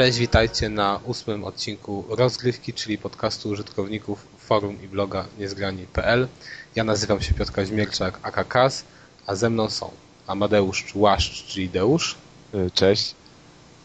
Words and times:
Cześć, 0.00 0.18
witajcie 0.18 0.68
na 0.68 1.00
ósmym 1.04 1.44
odcinku 1.44 2.04
Rozgrywki, 2.08 2.72
czyli 2.72 2.98
podcastu 2.98 3.48
użytkowników 3.48 4.26
forum 4.38 4.82
i 4.82 4.88
bloga 4.88 5.26
niezgrani.pl. 5.38 6.28
Ja 6.74 6.84
nazywam 6.84 7.20
się 7.20 7.34
Piotr 7.34 7.52
Kaźmierczak, 7.52 8.18
AKKAS, 8.22 8.84
a 9.26 9.34
ze 9.34 9.50
mną 9.50 9.70
są 9.70 9.90
Amadeusz 10.26 10.84
Łaszcz, 10.94 11.46
czyli 11.46 11.68
Deusz. 11.68 12.16
E, 12.54 12.70
cześć. 12.70 13.14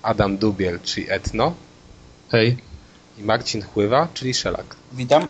Adam 0.01 0.37
Dubiel, 0.37 0.79
czyli 0.83 1.11
Etno. 1.11 1.53
Hej. 2.29 2.57
I 3.17 3.23
Marcin 3.23 3.61
Chływa, 3.61 4.07
czyli 4.13 4.33
Szelak. 4.33 4.75
Witam. 4.91 5.27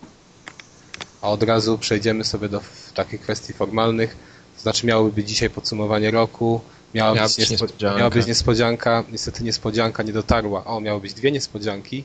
A 1.22 1.30
od 1.30 1.44
razu 1.44 1.78
przejdziemy 1.78 2.24
sobie 2.24 2.50
do 2.50 2.62
takich 2.94 3.22
kwestii 3.22 3.54
formalnych. 3.54 4.18
To 4.56 4.62
znaczy 4.62 4.88
miałoby 4.88 5.12
być 5.12 5.30
dzisiaj 5.30 5.50
podsumowanie 5.50 6.12
roku, 6.12 6.62
Miała, 6.95 7.13
miała 7.13 7.27
być, 7.27 7.38
być 7.38 7.49
niespodzianka. 7.49 7.98
miała 7.98 8.09
być 8.09 8.27
niespodzianka. 8.27 9.04
Niestety 9.12 9.44
niespodzianka 9.44 10.04
nie 10.04 10.13
dotarła. 10.13 10.66
O, 10.66 10.81
miały 10.81 11.02
być 11.02 11.13
dwie 11.13 11.31
niespodzianki. 11.31 12.04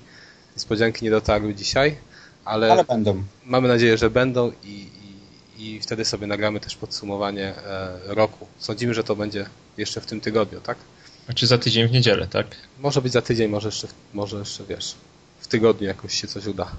Niespodzianki 0.56 1.04
nie 1.04 1.10
dotarły 1.10 1.54
dzisiaj, 1.54 1.96
ale, 2.44 2.72
ale 2.72 2.84
będą. 2.84 3.22
Mamy 3.44 3.68
nadzieję, 3.68 3.98
że 3.98 4.10
będą 4.10 4.52
i, 4.64 4.88
i, 5.58 5.74
i 5.74 5.80
wtedy 5.80 6.04
sobie 6.04 6.26
nagramy 6.26 6.60
też 6.60 6.76
podsumowanie 6.76 7.54
e, 7.56 7.98
roku. 8.06 8.46
Sądzimy, 8.58 8.94
że 8.94 9.04
to 9.04 9.16
będzie 9.16 9.46
jeszcze 9.76 10.00
w 10.00 10.06
tym 10.06 10.20
tygodniu, 10.20 10.60
tak? 10.60 10.78
A 11.28 11.32
czy 11.32 11.46
za 11.46 11.58
tydzień 11.58 11.88
w 11.88 11.92
niedzielę, 11.92 12.26
tak? 12.28 12.46
Może 12.78 13.02
być 13.02 13.12
za 13.12 13.22
tydzień, 13.22 13.50
może 13.50 13.68
jeszcze, 13.68 13.88
może 14.14 14.38
jeszcze 14.38 14.64
wiesz, 14.64 14.94
w 15.40 15.46
tygodniu 15.46 15.86
jakoś 15.86 16.20
się 16.20 16.28
coś 16.28 16.46
uda 16.46 16.70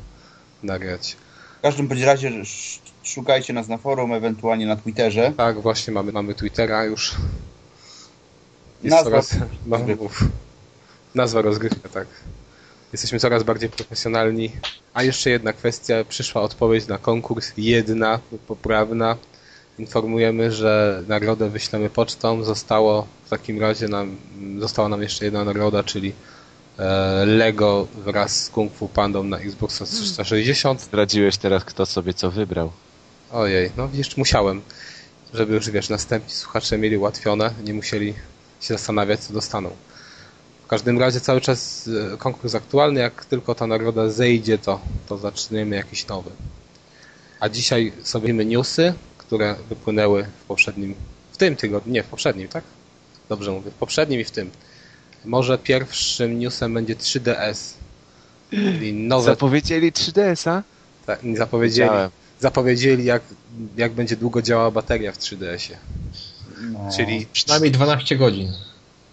nagrać. 0.64 1.18
W 1.60 1.62
każdym 1.62 1.88
bądź 1.88 2.02
razie 2.02 2.32
szukajcie 3.04 3.54
nas 3.54 3.68
na 3.68 3.78
forum, 3.78 4.14
ewentualnie 4.14 4.66
na 4.66 4.76
Twitterze. 4.76 5.34
Tak, 5.38 5.62
właśnie 5.62 5.94
mamy, 5.94 6.12
mamy 6.12 6.36
Twittera 6.36 6.84
już. 6.86 7.16
Jest 8.84 8.96
nazwa, 8.96 9.22
coraz, 9.22 9.36
no, 9.66 9.78
nazwa 11.16 11.42
rozgrywka, 11.42 11.90
tak. 11.90 12.08
Jesteśmy 12.94 13.20
coraz 13.20 13.44
bardziej 13.44 13.70
profesjonalni. 13.70 14.52
A 14.94 15.04
jeszcze 15.04 15.30
jedna 15.30 15.54
kwestia, 15.54 16.04
przyszła 16.10 16.42
odpowiedź 16.42 16.88
na 16.88 16.98
konkurs, 16.98 17.52
jedna, 17.58 18.20
poprawna. 18.48 19.18
Informujemy, 19.80 20.52
że 20.52 21.04
nagrodę 21.08 21.50
wyślemy 21.50 21.90
pocztą. 21.90 22.44
Zostało 22.44 23.08
w 23.26 23.30
takim 23.30 23.62
razie 23.62 23.88
nam, 23.88 24.18
została 24.60 24.90
nam 24.90 25.02
jeszcze 25.02 25.26
jedna 25.26 25.44
nagroda, 25.44 25.84
czyli 25.84 26.14
e, 26.80 27.26
Lego 27.26 27.88
wraz 28.06 28.44
z 28.44 28.50
Kung 28.50 28.74
Fu 28.74 28.88
Pandą 28.88 29.24
na 29.24 29.38
Xbox 29.38 29.84
360. 29.84 30.82
Zdradziłeś 30.82 31.38
teraz, 31.38 31.66
kto 31.66 31.86
sobie 31.86 32.14
co 32.14 32.32
wybrał. 32.32 32.72
Ojej, 33.32 33.72
no 33.78 33.90
wiesz, 33.90 34.18
musiałem, 34.18 34.62
żeby 35.34 35.54
już, 35.54 35.70
wiesz, 35.70 35.90
następni 35.90 36.34
słuchacze 36.34 36.78
mieli 36.78 36.98
ułatwione, 36.98 37.54
nie 37.64 37.74
musieli 37.74 38.14
się 38.62 38.74
zastanawiać, 38.74 39.20
co 39.20 39.34
dostaną. 39.34 39.70
W 40.64 40.68
każdym 40.68 41.00
razie 41.00 41.20
cały 41.20 41.42
czas 41.42 41.90
e, 42.14 42.18
konkurs 42.18 42.56
aktualny, 42.56 43.00
jak 43.00 43.26
tylko 43.26 43.56
ta 43.56 43.68
nagroda 43.68 44.10
zejdzie, 44.10 44.58
to, 44.58 44.80
to 45.08 45.18
zaczniemy 45.18 45.76
jakiś 45.76 46.08
nowy. 46.08 46.32
A 47.40 47.50
dzisiaj 47.50 47.92
sobie 48.04 48.34
newsy, 48.34 48.94
które 49.18 49.56
wypłynęły 49.70 50.24
w 50.24 50.46
poprzednim, 50.46 50.96
w 51.32 51.38
tym 51.38 51.56
tygodniu, 51.56 51.94
nie 51.94 52.04
w 52.04 52.08
poprzednim, 52.08 52.48
tak? 52.48 52.64
Dobrze 53.30 53.52
mówię, 53.52 53.72
w 53.72 53.74
poprzednim 53.74 54.20
i 54.20 54.24
w 54.24 54.32
tym. 54.32 54.52
Może 55.26 55.58
pierwszym 55.58 56.40
newsem 56.40 56.74
będzie 56.74 56.96
3DS. 56.96 57.74
Czyli 58.50 58.94
nowe... 58.94 59.26
Zapowiedzieli 59.26 59.92
3DS-a? 59.92 60.64
Tak, 61.06 61.20
zapowiedzieli, 61.38 61.90
zapowiedzieli 62.40 63.06
jak, 63.06 63.22
jak 63.78 63.92
będzie 63.92 64.18
długo 64.18 64.42
działała 64.42 64.72
bateria 64.72 65.12
w 65.12 65.18
3DS-ie. 65.18 65.78
No, 66.62 66.90
Czyli 66.96 67.28
przynajmniej 67.34 67.72
12 67.72 68.16
godzin. 68.16 68.54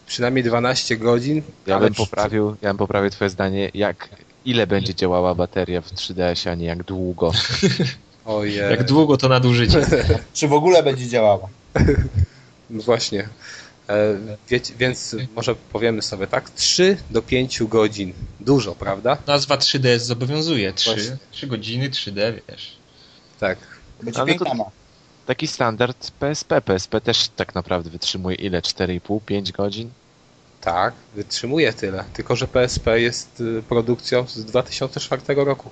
Przynajmniej 0.07 0.45
12 0.45 0.97
godzin. 0.97 1.43
Ja 1.67 1.81
bym 1.81 1.95
poprawił, 1.95 2.57
ja 2.63 2.71
bym 2.71 2.77
poprawił 2.77 3.11
twoje 3.11 3.31
zdanie, 3.31 3.71
jak 3.75 4.09
ile 4.45 4.67
będzie 4.67 4.95
działała 4.95 5.35
bateria 5.35 5.81
w 5.81 5.93
3DS, 5.93 6.51
a 6.51 6.55
nie 6.55 6.67
jak 6.67 6.83
długo. 6.83 7.33
Ojej. 8.25 8.71
Jak 8.71 8.85
długo 8.85 9.17
to 9.17 9.29
nadużycie. 9.29 9.87
Czy 10.35 10.49
w 10.49 10.53
ogóle 10.53 10.83
będzie 10.83 11.09
działała? 11.09 11.49
No 12.71 12.83
właśnie. 12.83 13.29
E, 13.89 14.17
wiecie, 14.49 14.75
więc 14.79 15.17
może 15.37 15.55
powiemy 15.55 16.03
sobie 16.03 16.27
tak, 16.27 16.51
3 16.51 16.97
do 17.11 17.23
5 17.23 17.63
godzin. 17.63 18.13
Dużo, 18.41 18.75
prawda? 18.75 19.19
Nazwa 19.27 19.57
3DS 19.57 19.99
zobowiązuje. 19.99 20.73
3, 20.73 21.17
3 21.31 21.47
godziny, 21.47 21.91
3D, 21.91 22.33
wiesz. 22.49 22.77
Tak. 23.41 23.59
Będzie 24.03 24.25
piękna 24.25 24.55
taki 25.29 25.47
standard 25.47 26.11
PSP. 26.11 26.61
PSP 26.61 27.01
też 27.01 27.29
tak 27.29 27.55
naprawdę 27.55 27.91
wytrzymuje 27.91 28.37
ile? 28.37 28.61
4,5-5 28.61 29.53
godzin? 29.53 29.91
Tak, 30.61 30.95
wytrzymuje 31.15 31.73
tyle. 31.73 32.05
Tylko, 32.13 32.37
że 32.37 32.49
PSP 32.49 33.01
jest 33.01 33.41
y, 33.41 33.63
produkcją 33.63 34.27
z 34.27 34.45
2004 34.45 35.23
roku. 35.45 35.71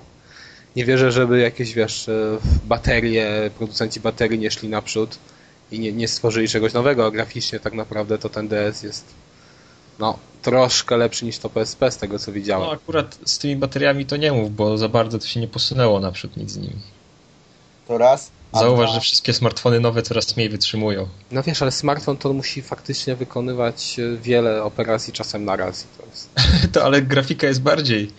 Nie 0.75 0.85
wierzę, 0.85 1.11
żeby 1.11 1.39
jakieś, 1.39 1.73
wiesz, 1.73 2.07
y, 2.07 2.37
baterie, 2.63 3.51
producenci 3.57 3.99
baterii 3.99 4.39
nie 4.39 4.51
szli 4.51 4.69
naprzód 4.69 5.17
i 5.71 5.79
nie, 5.79 5.93
nie 5.93 6.07
stworzyli 6.07 6.47
czegoś 6.47 6.73
nowego, 6.73 7.05
a 7.05 7.11
graficznie 7.11 7.59
tak 7.59 7.73
naprawdę 7.73 8.17
to 8.17 8.29
ten 8.29 8.47
DS 8.47 8.83
jest 8.83 9.05
no, 9.99 10.19
troszkę 10.41 10.97
lepszy 10.97 11.25
niż 11.25 11.37
to 11.37 11.49
PSP 11.49 11.91
z 11.91 11.97
tego 11.97 12.19
co 12.19 12.31
widziałem. 12.31 12.67
No 12.67 12.73
akurat 12.73 13.17
z 13.25 13.37
tymi 13.37 13.55
bateriami 13.55 14.05
to 14.05 14.17
nie 14.17 14.31
mów, 14.31 14.55
bo 14.55 14.77
za 14.77 14.89
bardzo 14.89 15.19
to 15.19 15.27
się 15.27 15.39
nie 15.39 15.47
posunęło 15.47 15.99
naprzód 15.99 16.37
nic 16.37 16.51
z 16.51 16.57
nimi. 16.57 16.81
To 17.87 17.97
raz. 17.97 18.36
Zauważ, 18.53 18.91
że 18.93 18.99
wszystkie 18.99 19.33
smartfony 19.33 19.79
nowe 19.79 20.01
coraz 20.01 20.37
mniej 20.37 20.49
wytrzymują. 20.49 21.07
No 21.31 21.43
wiesz, 21.43 21.61
ale 21.61 21.71
smartfon 21.71 22.17
to 22.17 22.33
musi 22.33 22.61
faktycznie 22.61 23.15
wykonywać 23.15 23.99
e, 23.99 24.17
wiele 24.17 24.63
operacji 24.63 25.13
czasem 25.13 25.45
na 25.45 25.55
raz. 25.55 25.85
To, 25.97 26.05
jest... 26.05 26.29
to 26.73 26.83
ale 26.83 27.01
grafika 27.01 27.47
jest 27.47 27.61
bardziej 27.61 28.11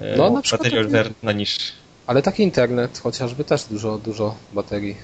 e, 0.00 0.16
no, 0.16 0.30
na 0.30 0.40
bateriowerna 0.50 1.32
niż... 1.32 1.58
Ale 2.06 2.22
taki 2.22 2.42
internet 2.42 2.98
chociażby 2.98 3.44
też 3.44 3.64
dużo, 3.64 3.98
dużo 3.98 4.34
baterii 4.52 4.96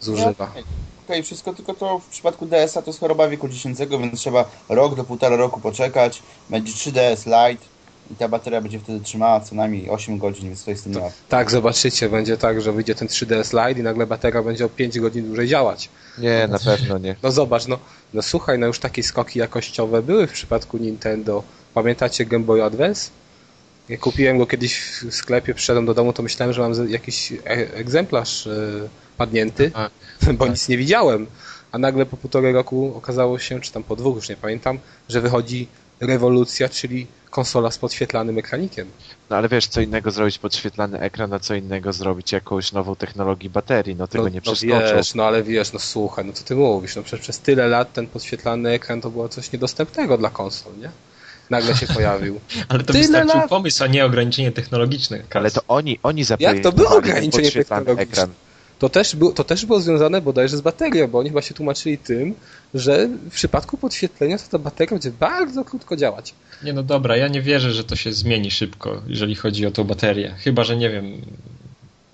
zużywa. 0.00 0.32
No, 0.38 0.44
Okej, 0.44 0.64
okay, 1.04 1.22
wszystko, 1.22 1.54
tylko 1.54 1.74
to 1.74 1.98
w 1.98 2.08
przypadku 2.08 2.46
DS-a 2.46 2.82
to 2.82 2.90
jest 2.90 3.00
choroba 3.00 3.28
wieku 3.28 3.48
dziecięcego, 3.48 3.98
więc 3.98 4.20
trzeba 4.20 4.50
rok 4.68 4.94
do 4.94 5.04
półtora 5.04 5.36
roku 5.36 5.60
poczekać. 5.60 6.22
Będzie 6.50 6.72
3DS 6.72 7.26
Lite 7.26 7.64
i 8.10 8.14
ta 8.14 8.28
bateria 8.28 8.60
będzie 8.60 8.80
wtedy 8.80 9.00
trzymała 9.00 9.40
co 9.40 9.54
najmniej 9.54 9.90
8 9.90 10.18
godzin, 10.18 10.48
więc 10.48 10.64
to 10.64 10.70
jest 10.70 10.84
tym 10.84 10.94
to, 10.94 11.10
Tak, 11.28 11.50
zobaczycie, 11.50 12.08
będzie 12.08 12.36
tak, 12.36 12.60
że 12.60 12.72
wyjdzie 12.72 12.94
ten 12.94 13.08
3DS 13.08 13.68
Lite 13.68 13.80
i 13.80 13.82
nagle 13.82 14.06
bateria 14.06 14.42
będzie 14.42 14.64
o 14.64 14.68
5 14.68 15.00
godzin 15.00 15.26
dłużej 15.26 15.48
działać. 15.48 15.88
Nie, 16.18 16.48
na 16.48 16.58
pewno 16.58 16.98
nie. 16.98 17.16
No 17.22 17.32
zobacz, 17.32 17.66
no, 17.66 17.78
no 18.14 18.22
słuchaj, 18.22 18.58
no 18.58 18.66
już 18.66 18.78
takie 18.78 19.02
skoki 19.02 19.38
jakościowe 19.38 20.02
były 20.02 20.26
w 20.26 20.32
przypadku 20.32 20.78
Nintendo. 20.78 21.42
Pamiętacie 21.74 22.24
Game 22.24 22.44
Boy 22.44 22.64
Advance? 22.64 23.10
Jak 23.88 24.00
kupiłem 24.00 24.38
go 24.38 24.46
kiedyś 24.46 24.80
w 24.80 25.14
sklepie, 25.14 25.54
przyszedłem 25.54 25.86
do 25.86 25.94
domu, 25.94 26.12
to 26.12 26.22
myślałem, 26.22 26.52
że 26.52 26.60
mam 26.62 26.88
jakiś 26.88 27.32
e 27.32 27.74
egzemplarz 27.74 28.46
yy, 28.46 28.88
padnięty, 29.16 29.70
A, 29.74 29.90
bo 30.38 30.44
tak. 30.44 30.50
nic 30.50 30.68
nie 30.68 30.76
widziałem. 30.76 31.26
A 31.72 31.78
nagle 31.78 32.06
po 32.06 32.16
półtorej 32.16 32.52
roku 32.52 32.92
okazało 32.96 33.38
się, 33.38 33.60
czy 33.60 33.72
tam 33.72 33.82
po 33.82 33.96
dwóch, 33.96 34.16
już 34.16 34.28
nie 34.28 34.36
pamiętam, 34.36 34.78
że 35.08 35.20
wychodzi 35.20 35.68
rewolucja, 36.00 36.68
czyli 36.68 37.06
konsola 37.30 37.70
z 37.70 37.78
podświetlanym 37.78 38.38
ekranikiem. 38.38 38.90
No 39.30 39.36
ale 39.36 39.48
wiesz, 39.48 39.66
co 39.66 39.80
innego 39.80 40.10
zrobić 40.10 40.38
podświetlany 40.38 41.00
ekran, 41.00 41.32
a 41.32 41.38
co 41.38 41.54
innego 41.54 41.92
zrobić 41.92 42.32
jakąś 42.32 42.72
nową 42.72 42.96
technologię 42.96 43.50
baterii, 43.50 43.96
no 43.96 44.06
tego 44.06 44.24
no, 44.24 44.30
nie 44.30 44.40
przeskoczą. 44.40 44.74
No 44.74 44.96
wiesz, 44.96 45.14
no 45.14 45.24
ale 45.24 45.42
wiesz, 45.42 45.72
no 45.72 45.78
słuchaj, 45.78 46.24
no 46.24 46.32
co 46.32 46.44
ty 46.44 46.56
mówisz, 46.56 46.96
no 46.96 47.02
przecież 47.02 47.20
przez 47.20 47.38
tyle 47.38 47.68
lat 47.68 47.92
ten 47.92 48.06
podświetlany 48.06 48.70
ekran 48.70 49.00
to 49.00 49.10
było 49.10 49.28
coś 49.28 49.52
niedostępnego 49.52 50.18
dla 50.18 50.30
konsol, 50.30 50.72
nie? 50.78 50.90
Nagle 51.50 51.76
się 51.76 51.86
pojawił. 51.86 52.40
ale 52.68 52.78
to 52.78 52.92
tyle 52.92 52.98
wystarczył 52.98 53.40
lat... 53.40 53.50
pomysł, 53.50 53.84
a 53.84 53.86
nie 53.86 54.04
ograniczenie 54.04 54.52
technologiczne. 54.52 55.22
Ale 55.34 55.50
to 55.50 55.60
oni, 55.68 55.98
oni 56.02 56.24
Jak 56.38 56.60
to 56.60 56.72
było 56.72 56.90
ograniczenie 56.96 57.50
technologiczne? 57.50 58.02
Ekran. 58.02 58.30
To 58.80 58.88
też, 58.88 59.16
był, 59.16 59.32
to 59.32 59.44
też 59.44 59.66
było 59.66 59.80
związane 59.80 60.20
bodajże 60.20 60.56
z 60.56 60.60
baterią, 60.60 61.08
bo 61.08 61.18
oni 61.18 61.28
chyba 61.28 61.42
się 61.42 61.54
tłumaczyli 61.54 61.98
tym, 61.98 62.34
że 62.74 63.08
w 63.08 63.34
przypadku 63.34 63.76
podświetlenia 63.76 64.38
to 64.38 64.44
ta 64.50 64.58
bateria 64.58 64.90
będzie 64.90 65.10
bardzo 65.10 65.64
krótko 65.64 65.96
działać. 65.96 66.34
Nie 66.64 66.72
no 66.72 66.82
dobra, 66.82 67.16
ja 67.16 67.28
nie 67.28 67.42
wierzę, 67.42 67.72
że 67.72 67.84
to 67.84 67.96
się 67.96 68.12
zmieni 68.12 68.50
szybko, 68.50 69.02
jeżeli 69.06 69.34
chodzi 69.34 69.66
o 69.66 69.70
tą 69.70 69.84
baterię. 69.84 70.34
Chyba, 70.38 70.64
że 70.64 70.76
nie 70.76 70.90
wiem, 70.90 71.22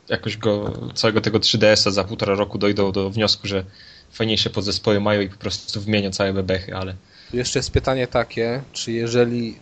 jakoś 0.09 0.37
go, 0.37 0.73
całego 0.95 1.21
tego 1.21 1.39
3DS-a 1.39 1.91
za 1.91 2.05
półtora 2.05 2.35
roku 2.35 2.59
dojdą 2.59 2.93
do 2.93 3.11
wniosku, 3.11 3.49
że 3.49 3.65
fajniejsze 4.13 4.51
podzespoły 4.51 5.01
mają 5.01 5.21
i 5.21 5.29
po 5.29 5.37
prostu 5.37 5.81
wymienią 5.81 6.11
całe 6.11 6.33
bebechy, 6.33 6.75
ale... 6.75 6.95
Jeszcze 7.33 7.59
jest 7.59 7.71
pytanie 7.71 8.07
takie, 8.07 8.63
czy 8.73 8.93
jeżeli, 8.93 9.59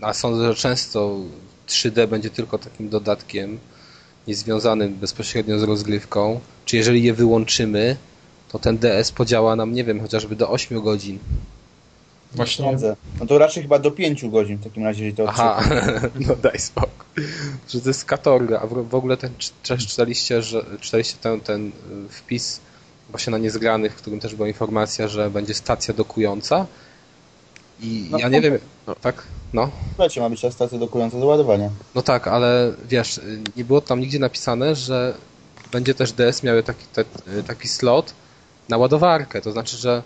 e, 0.00 0.06
a 0.06 0.14
sądzę, 0.14 0.48
że 0.48 0.54
często 0.54 1.16
3D 1.68 2.08
będzie 2.08 2.30
tylko 2.30 2.58
takim 2.58 2.88
dodatkiem, 2.88 3.58
niezwiązanym 4.26 4.94
bezpośrednio 4.94 5.58
z 5.58 5.62
rozgrywką, 5.62 6.40
czy 6.64 6.76
jeżeli 6.76 7.02
je 7.02 7.14
wyłączymy, 7.14 7.96
to 8.48 8.58
ten 8.58 8.78
DS 8.78 9.12
podziała 9.12 9.56
nam, 9.56 9.74
nie 9.74 9.84
wiem, 9.84 10.00
chociażby 10.00 10.36
do 10.36 10.50
8 10.50 10.80
godzin. 10.80 11.18
Właśnie. 12.34 12.76
No 13.20 13.26
to 13.26 13.38
raczej 13.38 13.62
chyba 13.62 13.78
do 13.78 13.90
5 13.90 14.28
godzin 14.28 14.56
w 14.56 14.64
takim 14.64 14.84
razie, 14.84 15.04
jeżeli 15.04 15.16
to 15.16 15.28
Aha, 15.28 15.62
no 16.28 16.36
daj 16.36 16.58
spokój. 16.58 17.24
Że 17.68 17.80
to 17.80 17.88
jest 17.88 18.04
katorga, 18.04 18.60
a 18.60 18.66
w 18.66 18.94
ogóle 18.94 19.16
ten, 19.16 19.30
czytaliście, 19.62 20.42
że, 20.42 20.64
czytaliście 20.80 21.16
ten, 21.20 21.40
ten 21.40 21.68
y, 21.68 21.72
wpis 22.08 22.60
właśnie 23.10 23.30
na 23.30 23.38
niezgranych, 23.38 23.92
w 23.92 23.96
którym 23.96 24.20
też 24.20 24.34
była 24.34 24.48
informacja, 24.48 25.08
że 25.08 25.30
będzie 25.30 25.54
stacja 25.54 25.94
dokująca 25.94 26.66
I 27.82 28.06
No, 28.10 28.18
ja 28.18 28.28
nie 28.28 28.40
wiem, 28.40 28.58
no. 28.86 28.94
tak? 28.94 29.22
No. 29.52 29.70
Lecie 29.98 30.20
ma 30.20 30.30
być 30.30 30.40
ta 30.40 30.50
stacja 30.50 30.78
dokująca 30.78 31.18
do 31.20 31.26
ładowania. 31.26 31.70
No 31.94 32.02
tak, 32.02 32.28
ale 32.28 32.72
wiesz, 32.88 33.20
nie 33.56 33.64
było 33.64 33.80
tam 33.80 34.00
nigdzie 34.00 34.18
napisane, 34.18 34.74
że 34.76 35.14
będzie 35.72 35.94
też 35.94 36.12
DS 36.12 36.42
miały 36.42 36.62
taki, 36.62 36.84
te, 36.92 37.04
taki 37.46 37.68
slot 37.68 38.14
na 38.68 38.76
ładowarkę. 38.78 39.40
To 39.40 39.52
znaczy, 39.52 39.76
że 39.76 40.02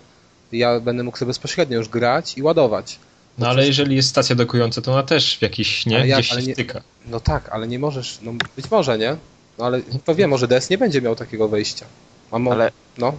ja 0.52 0.80
będę 0.80 1.02
mógł 1.02 1.18
sobie 1.18 1.26
bezpośrednio 1.26 1.78
już 1.78 1.88
grać 1.88 2.38
i 2.38 2.42
ładować. 2.42 2.98
No 3.38 3.48
ale 3.48 3.66
jeżeli 3.66 3.96
jest 3.96 4.08
stacja 4.08 4.36
dokująca, 4.36 4.80
to 4.82 4.92
ona 4.92 5.02
też 5.02 5.38
w 5.38 5.42
jakiś, 5.42 5.86
nie? 5.86 5.96
Ale 5.96 6.08
jak? 6.08 6.18
Gdzieś 6.18 6.32
Ale 6.32 6.40
się 6.40 6.46
nie- 6.46 6.54
styka. 6.54 6.80
No 7.06 7.20
tak, 7.20 7.48
ale 7.48 7.68
nie 7.68 7.78
możesz, 7.78 8.18
no 8.22 8.32
być 8.56 8.70
może, 8.70 8.98
nie? 8.98 9.16
No 9.58 9.64
ale 9.64 9.80
to 10.04 10.14
wiem, 10.14 10.30
może 10.30 10.48
DS 10.48 10.70
nie 10.70 10.78
będzie 10.78 11.02
miał 11.02 11.16
takiego 11.16 11.48
wejścia. 11.48 11.86
Mo- 12.32 12.52
Ale 12.52 12.72
No, 12.98 13.12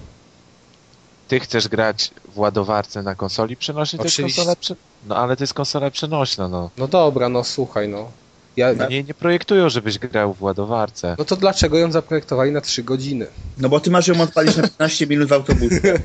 ty 1.27 1.39
chcesz 1.39 1.67
grać 1.67 2.11
w 2.37 2.39
ładowarce 2.39 3.03
na 3.03 3.15
konsoli 3.15 3.57
przenośnej? 3.57 3.97
To 3.97 4.03
jest 4.03 4.15
Oczywiście. 4.15 4.41
konsola 4.41 4.55
prze... 4.55 4.75
No 5.07 5.15
ale 5.17 5.35
to 5.37 5.43
jest 5.43 5.53
konsola 5.53 5.91
przenośna, 5.91 6.47
no. 6.47 6.69
no 6.77 6.87
dobra, 6.87 7.29
no 7.29 7.43
słuchaj, 7.43 7.89
no. 7.89 8.11
Ja, 8.57 8.73
No 8.73 8.87
Nie, 8.89 9.03
nie 9.03 9.13
projektują, 9.13 9.69
żebyś 9.69 9.99
grał 9.99 10.33
w 10.33 10.41
ładowarce. 10.43 11.15
no 11.19 11.25
to 11.25 11.35
dlaczego 11.35 11.77
ją 11.77 11.91
zaprojektowali 11.91 12.51
na 12.51 12.61
3 12.61 12.83
godziny? 12.83 13.27
No 13.57 13.69
bo 13.69 13.79
ty 13.79 13.91
masz 13.91 14.07
ją 14.07 14.21
odpalić 14.21 14.55
na 14.57 14.63
15 14.63 15.07
minut 15.07 15.29
w 15.29 15.33
autobusie. 15.33 15.81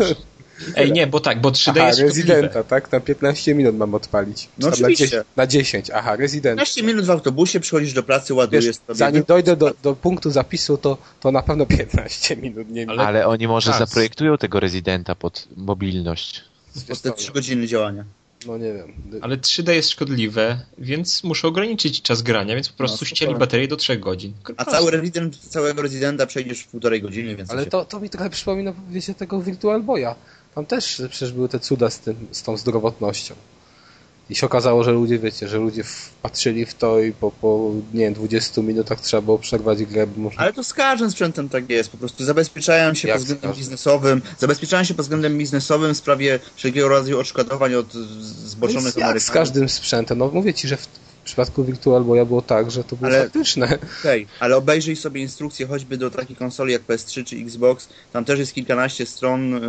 Ej, 0.77 0.93
nie, 0.93 1.07
bo 1.07 1.21
tak, 1.21 1.41
bo 1.41 1.51
3D 1.51 1.71
Aha, 1.77 1.87
jest 1.87 1.99
szkodliwe. 2.01 2.35
Rezydenta, 2.35 2.65
tak? 2.65 2.93
Na 2.93 3.01
15 3.01 3.55
minut 3.55 3.77
mam 3.77 3.95
odpalić. 3.95 4.49
No 4.59 4.65
tam 4.71 4.73
oczywiście. 4.73 5.05
Na 5.07 5.11
10, 5.11 5.27
na 5.37 5.47
10. 5.47 5.91
aha, 5.91 6.17
Rezydenta. 6.17 6.57
15 6.63 6.83
minut 6.83 7.05
w 7.05 7.11
autobusie, 7.11 7.61
przychodzisz 7.61 7.93
do 7.93 8.03
pracy, 8.03 8.35
ładujesz 8.35 8.65
Wiesz, 8.67 8.77
sobie. 8.77 8.95
zanim 8.95 9.25
dojdę 9.29 9.57
do, 9.57 9.75
do 9.83 9.97
punktu 9.97 10.31
zapisu, 10.31 10.77
to, 10.79 10.99
to 11.21 11.33
na 11.33 11.43
pewno 11.43 11.67
15 11.67 12.37
minut, 12.37 12.71
nie 12.71 12.87
Ale- 12.91 13.03
Ale 13.07 13.27
oni 13.27 13.49
może 13.49 13.71
Tak. 13.71 13.79
zaprojektują 13.79 14.39
tego 14.39 14.61
rezydenta 14.61 15.15
pod 15.15 15.49
mobilność. 15.57 16.45
Po 16.89 16.97
te 16.97 17.13
3 17.13 17.33
godziny 17.33 17.67
działania. 17.67 18.05
No 18.47 18.59
nie 18.59 18.73
wiem. 18.73 18.93
Ale 19.21 19.37
3D 19.37 19.71
jest 19.73 19.91
szkodliwe, 19.91 20.61
więc 20.79 21.25
muszę 21.25 21.49
ograniczyć 21.49 22.03
czas 22.03 22.23
grania, 22.23 22.55
więc 22.55 22.69
po 22.69 22.77
prostu 22.79 23.05
No, 23.05 23.07
ścieli 23.07 23.35
baterię 23.35 23.69
do 23.69 23.77
3 23.77 23.97
godzin. 23.97 24.33
A 24.57 24.65
cały 24.65 24.91
rezydent, 24.91 25.39
całego 25.39 25.83
rezydenta 25.83 26.27
przejdziesz 26.27 26.61
w 26.61 26.67
półtorej 26.69 27.03
godziny, 27.03 27.37
więc... 27.37 27.51
Ale 27.51 27.67
to, 27.67 27.85
to 27.85 28.01
mi 28.01 28.11
trochę 28.11 28.31
przypomina, 28.31 28.73
wiecie, 28.91 29.15
tego 29.15 29.41
Virtual 29.43 29.83
Boya. 29.83 30.15
Tam 30.55 30.67
też 30.67 31.03
przecież 31.11 31.33
były 31.33 31.49
te 31.49 31.61
cuda 31.61 31.91
z, 31.91 31.99
tym, 31.99 32.17
z 32.31 32.43
tą 32.43 32.57
zdrowotnością. 32.57 33.35
I 34.31 34.35
się 34.35 34.47
okazało, 34.47 34.85
że 34.85 34.93
ludzie, 34.93 35.19
wiecie, 35.19 35.49
że 35.49 35.59
ludzie 35.59 35.85
patrzyli 36.23 36.67
w 36.67 36.75
to 36.75 37.01
i 37.01 37.13
po, 37.13 37.31
po 37.31 37.71
nie 37.95 38.01
wiem, 38.01 38.15
20 38.15 38.63
minutach 38.63 39.01
trzeba 39.01 39.21
było 39.21 39.39
przerwać 39.39 39.85
grę, 39.85 40.07
bo 40.07 40.21
można... 40.21 40.43
Ale 40.43 40.53
to 40.53 40.65
z 40.65 40.75
każdym 40.75 41.11
sprzętem 41.11 41.49
tak 41.49 41.71
jest. 41.71 41.91
Po 41.91 41.97
prostu 41.97 42.25
zabezpieczają 42.25 42.95
się 42.95 43.09
Jak 43.09 43.17
pod 43.17 43.27
względem 43.27 43.53
biznesowym. 43.53 44.23
Zabezpieczają 44.39 44.85
się 44.85 44.95
pod 44.95 45.05
względem 45.05 45.39
biznesowym 45.39 45.95
w 45.95 45.97
sprawie 45.97 46.39
wszelkiego 46.57 46.89
rodzaju 46.89 47.21
odszkodowań 47.21 47.75
od 47.75 47.95
No 47.95 48.01
zboczonych 48.21 48.97
jak 48.97 49.23
z 49.23 49.31
każdym 49.31 49.69
sprzętem. 49.69 50.19
No 50.19 50.29
mówię 50.29 50.55
ci, 50.55 50.69
że 50.69 50.77
w, 50.77 50.89
w 51.23 51.25
przypadku 51.25 51.65
Virtual 51.65 52.05
Boya 52.05 52.25
było 52.25 52.43
tak, 52.43 52.71
że 52.71 52.85
to 52.85 52.97
było 52.97 53.11
Ale- 53.11 53.23
faktyczne. 53.23 53.79
Okej, 54.01 54.27
ale 54.41 54.57
obejrzyj 54.57 54.97
sobie 54.97 55.21
instrukcję 55.21 55.67
choćby 55.67 55.97
do 55.97 56.11
takiej 56.11 56.37
konsoli 56.37 56.73
jak 56.73 56.83
PS3 56.87 57.25
czy 57.25 57.37
Xbox. 57.37 57.89
Tam 58.13 58.25
też 58.25 58.39
jest 58.39 58.55
kilkanaście 58.55 59.07
stron. 59.07 59.55
e, 59.55 59.61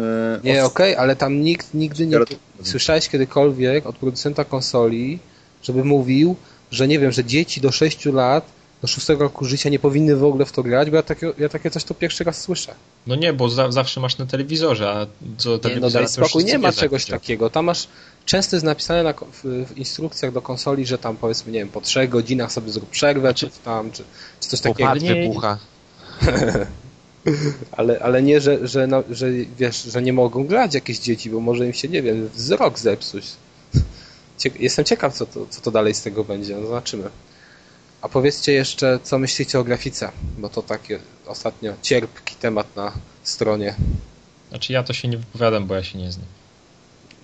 Nie, 0.44 0.65
okej, 0.65 0.95
ale 0.95 1.15
tam 1.15 1.41
nikt 1.41 1.73
nigdy 1.73 2.07
nie... 2.07 2.19
Słyszałeś 2.63 3.09
kiedykolwiek 3.09 3.85
od 3.85 3.95
producenta 3.97 4.45
konsoli, 4.45 5.19
żeby 5.63 5.83
mówił, 5.83 6.35
że 6.71 6.88
nie 6.88 7.00
wiem, 7.00 7.11
że 7.11 7.23
dzieci 7.25 7.61
do 7.61 7.71
6 7.71 8.06
lat, 8.06 8.45
do 8.81 8.88
6 8.88 9.09
roku 9.09 9.45
życia 9.45 9.69
nie 9.69 9.79
powinny 9.79 10.15
w 10.15 10.23
ogóle 10.23 10.45
w 10.45 10.51
to 10.51 10.63
grać, 10.63 10.89
bo 10.89 10.95
ja 10.95 11.03
takie, 11.03 11.33
ja 11.38 11.49
takie 11.49 11.71
coś 11.71 11.83
to 11.83 11.94
pierwszy 11.94 12.23
raz 12.23 12.41
słyszę. 12.41 12.73
No 13.07 13.15
nie, 13.15 13.33
bo 13.33 13.49
za, 13.49 13.71
zawsze 13.71 13.99
masz 13.99 14.17
na 14.17 14.25
telewizorze, 14.25 14.89
a 14.89 15.07
co 15.38 15.59
Nie, 15.69 15.75
no 15.79 15.89
daj 15.89 16.07
spokój, 16.07 16.45
nie 16.45 16.57
ma 16.57 16.71
czegoś 16.71 17.06
takiego. 17.06 17.49
Tam 17.49 17.65
masz, 17.65 17.88
często 18.25 18.55
jest 18.55 18.65
napisane 18.65 19.03
na, 19.03 19.13
w, 19.13 19.43
w 19.43 19.77
instrukcjach 19.77 20.31
do 20.31 20.41
konsoli, 20.41 20.85
że 20.85 20.97
tam 20.97 21.17
powiedzmy, 21.17 21.51
nie 21.51 21.59
wiem, 21.59 21.69
po 21.69 21.81
3 21.81 22.07
godzinach 22.07 22.51
sobie 22.51 22.71
zrób 22.71 22.89
przerwę, 22.89 23.33
czy 23.33 23.49
tam, 23.63 23.91
czy, 23.91 24.03
czy 24.39 24.49
coś 24.49 24.59
takiego. 24.61 24.95
Nie- 24.95 25.15
wybucha. 25.15 25.57
Ale, 27.71 27.99
ale 27.99 28.23
nie, 28.23 28.41
że, 28.41 28.67
że, 28.67 28.87
no, 28.87 29.03
że 29.09 29.31
wiesz, 29.57 29.83
że 29.83 30.01
nie 30.01 30.13
mogą 30.13 30.47
grać 30.47 30.73
jakieś 30.73 30.99
dzieci, 30.99 31.29
bo 31.29 31.39
może 31.39 31.65
im 31.65 31.73
się, 31.73 31.87
nie 31.87 32.01
wiem, 32.01 32.29
wzrok 32.33 32.79
zepsuć. 32.79 33.25
Jestem 34.59 34.85
ciekaw, 34.85 35.13
co 35.13 35.25
to, 35.25 35.45
co 35.49 35.61
to 35.61 35.71
dalej 35.71 35.93
z 35.93 36.01
tego 36.01 36.23
będzie. 36.23 36.55
No 36.55 36.67
zobaczymy. 36.67 37.09
A 38.01 38.09
powiedzcie 38.09 38.51
jeszcze, 38.53 38.99
co 39.03 39.19
myślicie 39.19 39.59
o 39.59 39.63
grafice, 39.63 40.11
bo 40.37 40.49
to 40.49 40.61
taki 40.61 40.93
ostatnio 41.25 41.73
cierpki 41.81 42.35
temat 42.35 42.75
na 42.75 42.91
stronie. 43.23 43.75
Znaczy 44.49 44.73
ja 44.73 44.83
to 44.83 44.93
się 44.93 45.07
nie 45.07 45.17
wypowiadam, 45.17 45.67
bo 45.67 45.75
ja 45.75 45.83
się 45.83 45.97
nie 45.97 46.11
znam. 46.11 46.27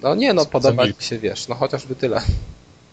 No 0.04 0.16
nie, 0.16 0.34
no 0.34 0.46
podoba 0.46 0.86
mi 0.86 0.94
się, 1.00 1.18
wiesz, 1.20 1.48
no 1.48 1.56
chociażby 1.56 1.96
tyle. 1.96 2.22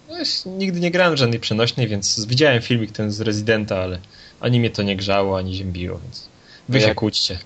No, 0.09 0.15
nigdy 0.47 0.81
nie 0.81 0.91
grałem 0.91 1.15
w 1.15 1.19
żadnej 1.19 1.41
przenośnej, 1.41 1.89
więc 1.89 2.27
widziałem 2.27 2.63
filmik 2.63 2.93
ten 2.93 3.11
z 3.13 3.21
Residenta, 3.21 3.77
ale 3.79 3.99
ani 4.41 4.61
mnie 4.61 4.71
to 4.71 4.83
nie 4.83 4.97
grzało, 4.97 5.39
ani 5.39 5.55
ziębiło, 5.55 5.99
więc 6.03 6.29
wy 6.69 6.79
No 6.79 6.81
się 6.83 6.89
jak- 6.89 6.97
kłóćcie. 6.99 7.39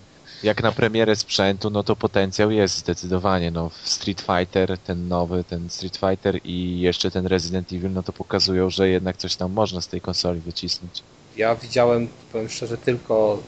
Jak 0.42 0.62
na 0.62 0.72
premierę 0.72 1.16
sprzętu, 1.16 1.70
no 1.70 1.82
to 1.82 1.96
potencjał 1.96 2.50
jest 2.50 2.76
zdecydowanie. 2.78 3.50
No, 3.50 3.70
Street 3.84 4.20
Fighter, 4.20 4.78
ten 4.78 5.08
nowy, 5.08 5.44
ten 5.44 5.70
Street 5.70 5.96
Fighter 5.96 6.40
i 6.44 6.80
jeszcze 6.80 7.10
ten 7.10 7.26
Resident 7.26 7.72
Evil, 7.72 7.92
no 7.92 8.02
to 8.02 8.12
pokazują, 8.12 8.70
że 8.70 8.88
jednak 8.88 9.16
coś 9.16 9.36
tam 9.36 9.52
można 9.52 9.80
z 9.80 9.88
tej 9.88 10.00
konsoli 10.00 10.40
wycisnąć. 10.40 11.02
Ja 11.36 11.54
widziałem, 11.56 12.08
powiem 12.32 12.48
szczerze, 12.48 12.78
tylko 12.78 13.42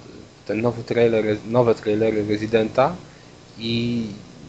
ten 0.46 0.60
nowy 0.60 0.84
trailer, 0.84 1.24
nowe 1.48 1.74
trailery 1.74 2.24
Residenta 2.28 2.96
i 3.58 4.04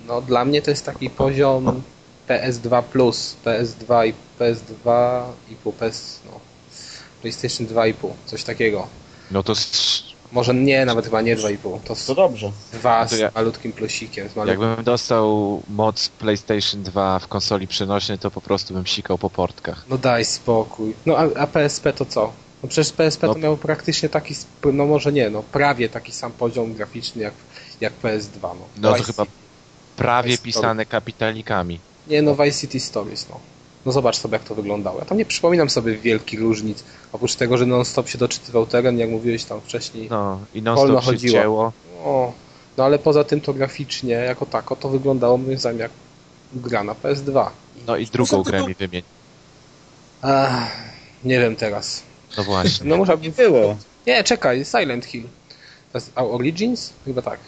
no 0.08 0.22
dla 0.22 0.46
mnie 0.46 0.62
to 0.62 0.70
jest 0.72 0.86
taki 0.86 1.10
poziom 1.10 1.82
PS2 2.30 2.84
plus, 2.84 3.36
PS2 3.46 4.08
i 4.08 4.14
PS2 4.40 5.22
i 5.52 5.56
pół, 5.56 5.74
PS, 5.74 6.20
no, 6.26 6.40
PlayStation 7.22 7.68
2,5, 7.68 7.94
coś 8.26 8.44
takiego. 8.44 8.88
No 9.32 9.44
to 9.44 9.54
Może 10.32 10.54
nie, 10.54 10.86
nawet 10.86 11.06
chyba 11.06 11.22
nie 11.22 11.38
2,5, 11.38 11.80
to 11.84 11.96
To 12.08 12.16
dobrze. 12.16 12.52
dwa 12.74 13.02
No 13.04 13.08
z 13.10 13.20
ja- 13.20 13.32
malutkim 13.36 13.74
plusikiem. 13.74 14.30
Z 14.30 14.36
malutkim. 14.36 14.62
jakbym 14.68 14.86
dostał 14.86 15.62
moc 15.70 16.10
PlayStation 16.10 16.84
2 16.84 17.20
w 17.20 17.28
konsoli 17.28 17.68
przenośnej, 17.68 18.20
to 18.20 18.32
po 18.32 18.42
prostu 18.42 18.74
bym 18.74 18.88
sikał 18.88 19.18
po 19.18 19.30
portkach. 19.30 19.86
No 19.90 19.98
daj 19.98 20.26
spokój. 20.26 20.94
No 21.06 21.18
a, 21.18 21.28
a 21.40 21.48
PSP 21.48 21.94
to 21.94 22.06
co? 22.06 22.32
No 22.64 22.70
przecież 22.70 22.94
PSP 22.94 23.28
No. 23.28 23.34
to 23.34 23.40
miał 23.40 23.58
praktycznie 23.58 24.10
taki, 24.10 24.36
no 24.74 24.86
może 24.86 25.12
nie, 25.12 25.30
no 25.30 25.44
prawie 25.44 25.90
taki 25.90 26.12
sam 26.12 26.32
poziom 26.32 26.74
graficzny 26.74 27.22
jak, 27.24 27.34
jak 27.82 27.94
PS2. 28.04 28.42
No, 28.42 28.56
No 28.78 28.94
to 28.98 29.04
chyba. 29.04 29.26
Prawie 29.96 30.38
pisane 30.38 30.86
kapitalnikami. 30.86 31.80
Nie, 32.08 32.22
no 32.22 32.36
Vice 32.36 32.60
City 32.60 32.80
Stories, 32.80 33.30
no. 33.30 33.40
No 33.86 33.92
zobacz 33.92 34.18
sobie 34.18 34.34
jak 34.34 34.44
to 34.44 34.56
wyglądało. 34.56 35.00
Ja 35.00 35.06
tam 35.06 35.18
nie 35.18 35.26
przypominam 35.26 35.70
sobie 35.70 35.98
wielkich 35.98 36.40
różnic. 36.40 36.84
Oprócz 37.12 37.36
tego, 37.36 37.58
że 37.58 37.66
non-stop 37.66 38.10
się 38.10 38.18
doczytywał 38.18 38.66
teren, 38.66 39.00
jak 39.00 39.10
mówiłeś 39.10 39.44
tam 39.46 39.62
wcześniej. 39.62 40.08
No 40.10 40.40
i 40.54 40.62
non-stop 40.62 41.00
się 41.00 41.06
chodziło. 41.06 41.34
dzieło. 41.34 41.74
O, 42.04 42.34
no 42.78 42.84
ale 42.84 43.00
poza 43.00 43.24
tym 43.24 43.42
to 43.42 43.54
graficznie, 43.54 44.14
jako 44.14 44.46
tako, 44.46 44.76
to 44.76 44.90
wyglądało 44.90 45.38
moim 45.38 45.58
zdaniem 45.58 45.80
jak 45.80 45.92
gra 46.54 46.84
na 46.84 46.94
PS2. 46.94 47.50
No 47.88 47.98
i 47.98 48.06
drugą 48.06 48.30
tylko- 48.30 48.44
grę 48.44 48.68
mi 48.68 48.74
wymień. 48.74 49.04
Ach, 50.22 50.72
nie 51.24 51.40
wiem 51.40 51.56
teraz. 51.56 52.04
No 52.38 52.44
właśnie. 52.44 52.90
No 52.90 52.98
może 52.98 53.18
Nie 53.18 53.30
było. 53.30 53.78
Nie, 54.08 54.24
czekaj, 54.24 54.66
Silent 54.66 55.06
Hill. 55.06 55.24
To 55.92 55.98
jest 55.98 56.12
a, 56.16 56.24
Origins? 56.24 56.94
Chyba 57.06 57.22
tak. 57.22 57.40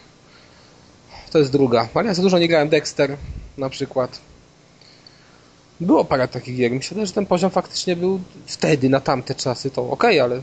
To 1.32 1.40
jest 1.40 1.52
druga. 1.52 1.90
Ale 1.94 2.08
ja 2.08 2.14
za 2.14 2.22
dużo 2.22 2.40
nie 2.40 2.48
grałem 2.48 2.70
Dexter 2.70 3.18
na 3.58 3.70
przykład. 3.70 4.20
Było 5.80 6.06
parę 6.06 6.28
takich 6.28 6.58
gier. 6.58 6.72
Myślę, 6.72 7.06
że 7.08 7.14
ten 7.14 7.26
poziom 7.26 7.52
faktycznie 7.52 7.96
był 7.96 8.20
wtedy, 8.46 8.90
na 8.90 9.00
tamte 9.00 9.36
czasy, 9.36 9.70
to 9.72 9.90
okej, 9.90 10.20
ale... 10.20 10.42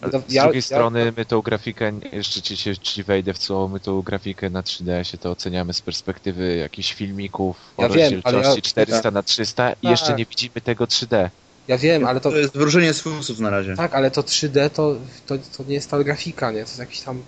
Ale 0.00 0.12
Ja- 0.12 0.20
z 0.28 0.32
ja- 0.32 0.42
drugiej 0.42 0.58
ja- 0.58 0.62
strony 0.62 1.12
my 1.16 1.24
tą 1.24 1.40
grafikę, 1.42 1.92
jeszcze 2.12 2.42
ci, 2.42 2.56
się, 2.56 2.76
ci 2.78 3.02
wejdę 3.02 3.34
w 3.34 3.38
słowo, 3.38 3.68
my 3.68 3.80
tą 3.80 4.02
grafikę 4.02 4.50
na 4.50 4.62
3DS-ie 4.62 5.18
to 5.20 5.30
oceniamy 5.30 5.72
z 5.72 5.80
perspektywy 5.82 6.56
jakichś 6.56 6.92
filmików 6.94 7.56
Ja 7.78 7.86
o 7.86 7.88
wiem, 7.88 8.20
ale 8.24 8.36
rozdzielczości 8.38 8.58
ja- 8.78 8.84
400 8.86 9.10
na 9.10 9.22
300 9.22 9.72
i 9.72 9.74
Tak. 9.74 9.90
jeszcze 9.90 10.14
nie 10.14 10.24
widzimy 10.26 10.60
tego 10.64 10.84
3D. 10.84 11.30
Ja 11.68 11.78
wiem, 11.78 12.06
ale 12.06 12.20
to... 12.20 12.30
To 12.30 12.36
jest 12.36 12.54
wróżenie 12.56 12.94
z 12.94 13.00
fusów 13.00 13.38
na 13.40 13.50
razie. 13.50 13.76
Tak, 13.76 13.94
ale 13.94 14.10
to 14.10 14.22
3D 14.22 14.70
to, 14.70 14.96
to, 15.26 15.34
to 15.56 15.64
nie 15.68 15.74
jest 15.74 15.90
ta 15.90 16.04
grafika, 16.04 16.50
nie? 16.50 16.58
To 16.64 16.68
jest 16.68 16.78
jakiś 16.78 17.00
tam... 17.00 17.22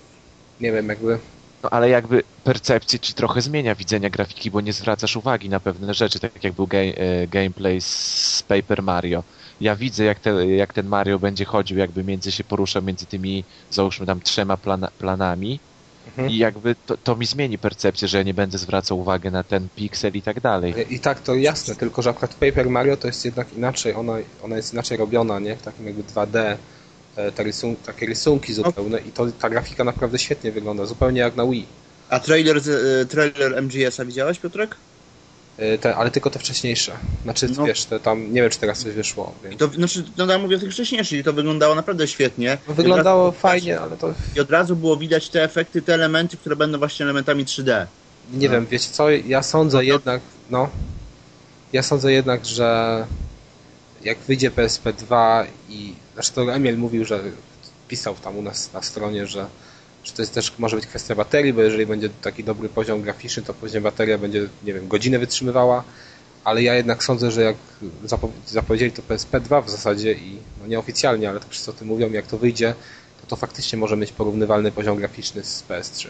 Nie 0.60 0.72
wiem, 0.72 0.88
jakby... 0.88 1.18
No 1.66 1.70
ale 1.70 1.88
jakby 1.90 2.22
percepcję 2.44 2.98
ci 2.98 3.14
trochę 3.14 3.40
zmienia 3.40 3.74
widzenia 3.74 4.10
grafiki, 4.10 4.50
bo 4.50 4.60
nie 4.60 4.72
zwracasz 4.72 5.16
uwagi 5.16 5.48
na 5.48 5.60
pewne 5.60 5.94
rzeczy, 5.94 6.20
tak 6.20 6.44
jak 6.44 6.52
był 6.52 6.68
e, 6.72 7.26
gameplay 7.26 7.80
z 7.80 8.42
Paper 8.48 8.82
Mario. 8.82 9.22
Ja 9.60 9.76
widzę 9.76 10.04
jak, 10.04 10.20
te, 10.20 10.46
jak 10.46 10.72
ten 10.72 10.86
Mario 10.86 11.18
będzie 11.18 11.44
chodził, 11.44 11.78
jakby 11.78 12.04
między 12.04 12.32
się 12.32 12.44
porusza 12.44 12.80
między 12.80 13.06
tymi, 13.06 13.44
załóżmy 13.70 14.06
tam 14.06 14.20
trzema 14.20 14.56
plana, 14.56 14.88
planami 14.98 15.60
Mhm. 16.06 16.30
i 16.30 16.36
jakby 16.36 16.74
to, 16.86 16.96
to 16.96 17.16
mi 17.16 17.26
zmieni 17.26 17.58
percepcję, 17.58 18.08
że 18.08 18.18
ja 18.18 18.22
nie 18.24 18.34
będę 18.34 18.58
zwracał 18.58 18.98
uwagi 18.98 19.30
na 19.30 19.42
ten 19.42 19.68
piksel 19.76 20.12
i 20.14 20.22
tak 20.22 20.40
dalej. 20.40 20.74
I 20.90 21.00
tak 21.00 21.20
to 21.20 21.34
jasne, 21.34 21.76
tylko 21.76 22.02
że 22.02 22.10
akurat 22.10 22.34
Paper 22.34 22.70
Mario 22.70 22.96
to 22.96 23.06
jest 23.06 23.24
jednak 23.24 23.52
inaczej, 23.52 23.94
ona, 23.94 24.12
ona 24.42 24.56
jest 24.56 24.72
inaczej 24.72 24.98
robiona, 24.98 25.38
nie? 25.38 25.56
W 25.56 25.62
takim 25.62 25.86
jakby 25.86 26.02
2D, 26.02 26.38
e, 26.38 26.56
te 26.56 26.58
rysun 27.38 27.76
takie 27.76 28.06
rysunki 28.06 28.52
zupełne 28.54 28.98
i 28.98 29.12
to, 29.12 29.26
ta 29.40 29.50
grafika 29.50 29.84
naprawdę 29.84 30.18
świetnie 30.18 30.52
wygląda, 30.52 30.86
zupełnie 30.86 31.20
jak 31.20 31.36
na 31.36 31.46
Wii. 31.46 31.66
A 32.10 32.20
trailer, 32.20 32.60
z, 32.60 32.68
e, 32.68 33.06
trailer 33.06 33.62
MGS-a 33.62 34.04
widziałeś, 34.04 34.38
Piotrek? 34.38 34.76
Y, 35.74 35.78
Te, 35.78 35.96
ale 35.96 36.10
tylko 36.10 36.30
te 36.30 36.38
wcześniejsze. 36.38 36.92
Znaczy, 37.22 37.48
No. 37.56 37.64
wiesz, 37.64 37.84
te 37.84 38.00
tam, 38.00 38.32
nie 38.32 38.42
wiem, 38.42 38.50
czy 38.50 38.58
teraz 38.58 38.78
coś 38.78 38.92
wyszło. 38.92 39.34
I 39.40 39.48
Więc... 39.48 39.58
to, 39.58 39.68
znaczy, 39.68 40.04
no 40.16 40.26
ja 40.26 40.38
mówię 40.38 40.56
o 40.56 40.58
tych 40.58 40.72
wcześniejszych 40.72 41.18
i 41.18 41.24
to 41.24 41.32
wyglądało 41.32 41.74
naprawdę 41.74 42.08
świetnie. 42.08 42.58
No, 42.68 42.74
wyglądało 42.74 43.32
fajnie, 43.32 43.80
ale 43.80 43.96
to 43.96 44.14
I 44.36 44.40
od 44.40 44.50
razu 44.50 44.76
było 44.76 44.96
widać 44.96 45.28
te 45.28 45.42
efekty, 45.44 45.82
te 45.82 45.94
elementy, 45.94 46.36
które 46.36 46.56
będą 46.56 46.78
właśnie 46.78 47.04
elementami 47.04 47.44
3D. 47.44 47.86
nie 48.34 48.46
No. 48.48 48.52
wiem, 48.52 48.66
wiecie 48.66 48.88
co, 48.92 49.10
ja 49.10 49.42
sądzę 49.42 49.76
No 49.76 49.82
jednak, 49.82 50.20
no, 50.50 50.68
ja 51.72 51.82
sądzę 51.82 52.12
jednak, 52.12 52.46
że 52.46 53.06
jak 54.04 54.18
wyjdzie 54.18 54.50
PSP 54.50 54.92
2 54.92 55.46
i, 55.68 55.94
znaczy 56.16 56.32
to 56.32 56.54
Emil 56.54 56.78
mówił, 56.78 57.04
że 57.04 57.20
pisał 57.88 58.14
tam 58.14 58.36
u 58.36 58.42
nas 58.42 58.72
na 58.72 58.82
stronie, 58.82 59.26
że, 59.26 59.46
że 60.04 60.12
to 60.12 60.22
jest 60.22 60.34
też 60.34 60.52
może 60.58 60.76
być 60.76 60.86
kwestia 60.86 61.14
baterii, 61.14 61.52
bo 61.52 61.62
jeżeli 61.62 61.86
będzie 61.86 62.08
taki 62.08 62.44
dobry 62.44 62.68
poziom 62.68 63.02
graficzny, 63.02 63.42
to 63.42 63.54
później 63.54 63.82
bateria 63.82 64.18
będzie, 64.18 64.48
nie 64.64 64.74
wiem, 64.74 64.88
godzinę 64.88 65.18
wytrzymywała, 65.18 65.84
ale 66.44 66.62
ja 66.62 66.74
jednak 66.74 67.04
sądzę, 67.04 67.30
że 67.30 67.42
jak 67.42 67.56
zapo- 68.06 68.30
zapowiedzieli 68.46 68.92
to 68.92 69.02
PSP 69.02 69.40
2 69.40 69.60
w 69.60 69.70
zasadzie 69.70 70.12
i 70.12 70.38
no 70.60 70.66
nieoficjalnie, 70.66 71.30
ale 71.30 71.40
to 71.40 71.46
wszyscy 71.48 71.70
o 71.70 71.74
tym 71.74 71.88
mówią, 71.88 72.10
jak 72.10 72.26
to 72.26 72.38
wyjdzie, 72.38 72.74
to 73.20 73.26
to 73.26 73.36
faktycznie 73.36 73.78
może 73.78 73.96
mieć 73.96 74.12
porównywalny 74.12 74.72
poziom 74.72 74.98
graficzny 74.98 75.44
z 75.44 75.64
PS3. 75.68 76.08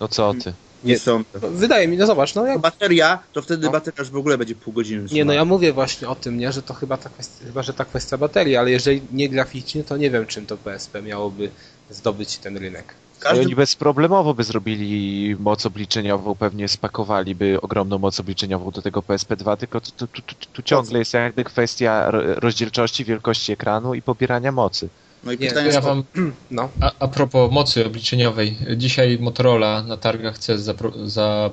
No 0.00 0.08
co 0.08 0.34
ty? 0.34 0.52
Nie 0.84 0.98
są. 0.98 1.22
No, 1.42 1.48
wydaje 1.50 1.88
mi, 1.88 1.96
no 1.96 2.06
zobacz, 2.06 2.34
no 2.34 2.46
jak 2.46 2.58
Bateria, 2.58 3.18
to 3.32 3.42
wtedy 3.42 3.66
No. 3.66 3.72
bateria 3.72 3.98
już 3.98 4.10
w 4.10 4.16
ogóle 4.16 4.38
będzie 4.38 4.54
pół 4.54 4.72
godziny. 4.72 5.06
Nie, 5.12 5.24
no 5.24 5.32
ja 5.32 5.44
mówię 5.44 5.72
właśnie 5.72 6.08
o 6.08 6.14
tym, 6.14 6.38
nie, 6.38 6.52
że 6.52 6.62
to 6.62 6.74
chyba 6.74 6.96
ta 6.96 7.08
kwestia, 7.10 7.44
chyba, 7.46 7.62
że 7.62 7.74
ta 7.74 7.84
kwestia 7.84 8.18
baterii, 8.18 8.56
ale 8.56 8.70
jeżeli 8.70 9.02
nie 9.12 9.28
graficznie, 9.28 9.84
to 9.84 9.96
nie 9.96 10.10
wiem, 10.10 10.26
czym 10.26 10.46
to 10.46 10.56
PSP 10.56 11.02
miałoby 11.02 11.50
zdobyć 11.90 12.38
ten 12.38 12.56
rynek. 12.56 12.94
Każdy- 13.20 13.44
Oni 13.44 13.54
bezproblemowo 13.56 14.34
by 14.34 14.44
zrobili 14.44 15.36
moc 15.38 15.66
obliczeniową, 15.66 16.34
pewnie 16.34 16.68
spakowaliby 16.68 17.60
ogromną 17.60 17.98
moc 17.98 18.20
obliczeniową 18.20 18.70
do 18.70 18.82
tego 18.82 19.00
PSP2, 19.00 19.56
tylko 19.56 19.80
tu, 19.80 19.90
tu, 19.92 20.06
tu, 20.22 20.34
tu, 20.52 20.62
ciągle 20.62 20.98
jest 20.98 21.14
jakby 21.14 21.44
kwestia 21.44 22.10
ro- 22.10 22.34
rozdzielczości, 22.34 23.04
wielkości 23.04 23.52
ekranu 23.52 23.94
i 23.94 24.02
pobierania 24.02 24.52
mocy. 24.52 24.88
No 25.24 25.32
i 25.32 25.38
Nie, 25.38 25.48
pytanie 25.48 25.68
Ja 25.68 25.72
jest, 25.74 25.86
wam 25.86 26.04
No, 26.50 26.68
A, 26.80 26.92
a 26.98 27.08
propos 27.08 27.52
mocy 27.52 27.86
obliczeniowej, 27.86 28.56
dzisiaj 28.76 29.18
Motorola 29.20 29.82
na 29.82 29.96
targach 29.96 30.38
CES 30.38 30.60
zapro, 30.60 30.92
za, 31.08 31.50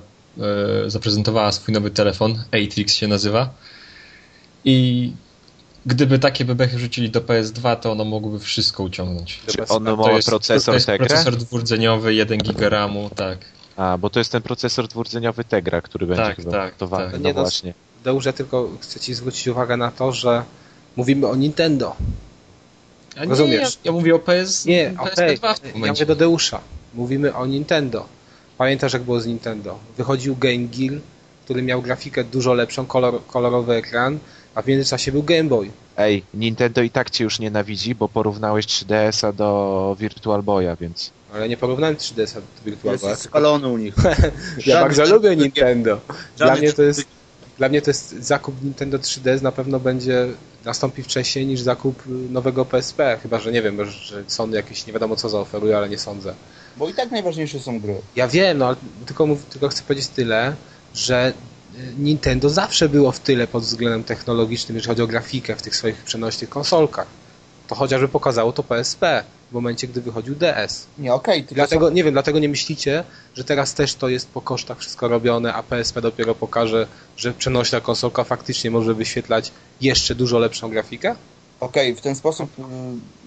e, 0.86 0.89
zaprezentowała 0.89 1.51
swój 1.51 1.74
nowy 1.74 1.91
telefon, 1.91 2.43
Atrix 2.47 2.95
się 2.95 3.07
nazywa. 3.07 3.50
I 4.65 5.12
gdyby 5.86 6.19
takie 6.19 6.45
bebechy 6.45 6.77
wrzucili 6.77 7.09
do 7.09 7.21
PS2, 7.21 7.75
to 7.75 7.91
ono 7.91 8.05
mogłoby 8.05 8.39
wszystko 8.39 8.83
uciągnąć. 8.83 9.39
Czy 9.47 9.67
ono 9.67 9.95
ma 9.95 10.12
jest, 10.12 10.27
procesor 10.27 10.71
to 10.71 10.74
jest 10.74 10.86
Tegra? 10.86 11.07
procesor 11.07 11.36
dwurdzeniowy, 11.36 12.13
1 12.13 12.38
GB 12.38 12.69
RAMu, 12.69 13.09
tak. 13.15 13.38
A, 13.77 13.97
bo 13.97 14.09
to 14.09 14.19
jest 14.19 14.31
ten 14.31 14.41
procesor 14.41 14.88
dwurdzeniowy 14.88 15.43
Tegra, 15.43 15.81
który 15.81 16.07
będzie 16.07 16.24
Tak, 16.24 16.36
chyba 16.36 16.51
tak, 16.51 16.71
montowany. 16.71 17.03
tak. 17.12 17.13
No 17.13 17.27
Nie, 17.27 17.33
no, 17.33 17.41
właśnie. 17.41 17.74
Deusz, 18.03 18.25
ja 18.25 18.33
tylko 18.33 18.69
chcę 18.81 19.00
Ci 19.00 19.13
zwrócić 19.13 19.47
uwagę 19.47 19.77
na 19.77 19.91
to, 19.91 20.12
że 20.12 20.43
mówimy 20.95 21.27
o 21.27 21.36
Nintendo. 21.36 21.95
A 23.19 23.24
nie, 23.24 23.29
Rozumiesz? 23.29 23.74
Ja, 23.74 23.79
ja 23.83 23.91
mówię 23.91 24.15
o 24.15 24.19
PS, 24.19 24.65
Nie, 24.65 24.91
PSP2 24.91 25.13
okej, 25.13 25.38
w 25.55 25.59
tym 25.59 25.81
ja 25.81 25.91
mówię 25.91 26.05
do 26.05 26.15
Deusza. 26.15 26.59
Mówimy 26.93 27.36
o 27.36 27.45
Nintendo. 27.45 28.05
Pamiętasz, 28.57 28.93
jak 28.93 29.01
było 29.03 29.19
z 29.19 29.25
Nintendo? 29.25 29.79
Wychodził 29.97 30.36
Game 30.36 30.57
Gear, 30.77 31.01
który 31.45 31.62
miał 31.62 31.81
grafikę 31.81 32.24
dużo 32.24 32.53
lepszą, 32.53 32.86
kolor, 32.86 33.25
kolorowy 33.27 33.74
ekran, 33.74 34.19
a 34.55 34.62
w 34.62 34.67
międzyczasie 34.67 35.12
był 35.12 35.24
Game 35.24 35.43
Boy. 35.43 35.71
Ej, 35.97 36.24
Nintendo 36.33 36.81
i 36.81 36.89
tak 36.89 37.09
cię 37.09 37.24
już 37.24 37.39
nienawidzi, 37.39 37.95
bo 37.95 38.09
porównałeś 38.09 38.65
3DS-a 38.65 39.33
do 39.33 39.95
Virtual 40.00 40.43
Boya, 40.43 40.75
więc... 40.81 41.12
Ale 41.33 41.50
nie 41.50 41.57
porównałem 41.57 41.95
3DS 41.95 42.33
do 42.33 42.41
Virtual 42.65 42.93
jest 42.93 43.05
Boya. 43.05 43.15
spalony 43.15 43.67
u 43.67 43.77
nich. 43.77 43.95
Ja 44.65 44.81
bardzo 44.81 45.05
lubię 45.05 45.36
Nintendo. 45.36 46.00
Dla 46.38 46.55
mnie 46.55 46.74
to 46.74 46.83
jest 46.83 47.05
dla 47.57 47.69
mnie 47.69 47.81
to 47.81 47.89
jest 47.89 48.15
zakup 48.19 48.63
Nintendo 48.63 48.97
3DS 48.97 49.41
na 49.41 49.51
pewno 49.51 49.79
będzie 49.79 50.27
nastąpi 50.67 51.03
wcześniej 51.03 51.45
niż 51.45 51.62
zakup 51.62 52.07
y, 52.07 52.09
nowego 52.09 52.65
PSP, 52.65 53.19
chyba 53.24 53.39
że 53.39 53.51
nie 53.51 53.62
wiem, 53.62 53.86
że 53.86 54.24
Sony 54.27 54.55
jakieś 54.55 54.88
nie 54.88 54.93
wiadomo 54.93 55.15
co 55.15 55.29
zaoferuje, 55.29 55.77
ale 55.77 55.89
nie 55.89 55.97
sądzę. 55.97 56.33
Bo 56.77 56.89
i 56.89 56.93
tak 56.93 57.12
najważniejsze 57.12 57.59
są 57.59 57.79
gry. 57.79 58.01
Ja 58.15 58.27
wiem, 58.27 58.57
no 58.57 58.67
ale 58.67 58.75
tylko, 59.05 59.27
tylko 59.50 59.67
chcę 59.69 59.83
powiedzieć 59.83 60.07
tyle, 60.07 60.55
że 60.93 61.33
y, 61.75 61.93
Nintendo 62.00 62.50
zawsze 62.50 62.89
było 62.89 63.12
w 63.12 63.19
tyle 63.19 63.47
pod 63.47 63.63
względem 63.63 64.03
technologicznym, 64.03 64.75
jeżeli 64.75 64.89
chodzi 64.89 65.01
o 65.01 65.07
grafikę 65.07 65.55
w 65.55 65.62
tych 65.62 65.75
swoich 65.75 65.95
przenośnych 65.95 66.50
konsolkach. 66.50 67.07
To 67.67 67.75
chociażby 67.75 68.07
pokazało 68.07 68.51
to 68.51 68.63
PSP 68.63 69.24
w 69.51 69.53
momencie, 69.53 69.88
gdy 69.88 70.01
wychodził 70.01 70.36
DS. 70.36 70.88
Nie, 70.97 71.13
okej, 71.13 71.41
tylko 71.41 71.55
Dlatego, 71.55 71.89
nie 71.89 72.03
wiem, 72.03 72.13
dlatego 72.13 72.39
nie 72.39 72.50
myślicie, 72.50 73.03
że 73.36 73.43
teraz 73.43 73.74
też 73.74 73.95
to 73.95 74.09
jest 74.09 74.27
po 74.27 74.41
kosztach 74.41 74.79
wszystko 74.79 75.07
robione, 75.07 75.53
a 75.53 75.63
PSP 75.63 76.01
dopiero 76.01 76.36
pokaże, 76.36 76.88
że 77.17 77.33
przenośna 77.33 77.81
konsolka 77.81 78.24
faktycznie 78.24 78.71
może 78.71 78.93
wyświetlać 78.93 79.51
jeszcze 79.81 80.15
dużo 80.15 80.39
lepszą 80.39 80.69
grafikę? 80.69 81.15
Okej, 81.59 81.95
w 81.95 82.01
ten 82.01 82.15
sposób 82.15 82.59
y, 82.59 82.63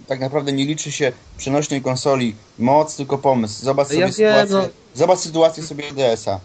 tak 0.06 0.20
naprawdę 0.20 0.52
nie 0.52 0.64
liczy 0.64 0.92
się 0.92 1.12
przenośnej 1.36 1.82
konsoli 1.82 2.34
moc, 2.58 2.96
tylko 2.96 3.18
pomysł. 3.18 3.64
Zobacz 3.64 3.88
Ja 3.88 3.92
sobie 3.92 4.00
wiem, 4.00 4.12
sytuację, 4.12 4.56
no. 4.56 4.68
zobacz 4.94 5.18
sytuację 5.18 5.62
sobie 5.62 5.92
DS-a. 5.92 6.36
Y, 6.36 6.40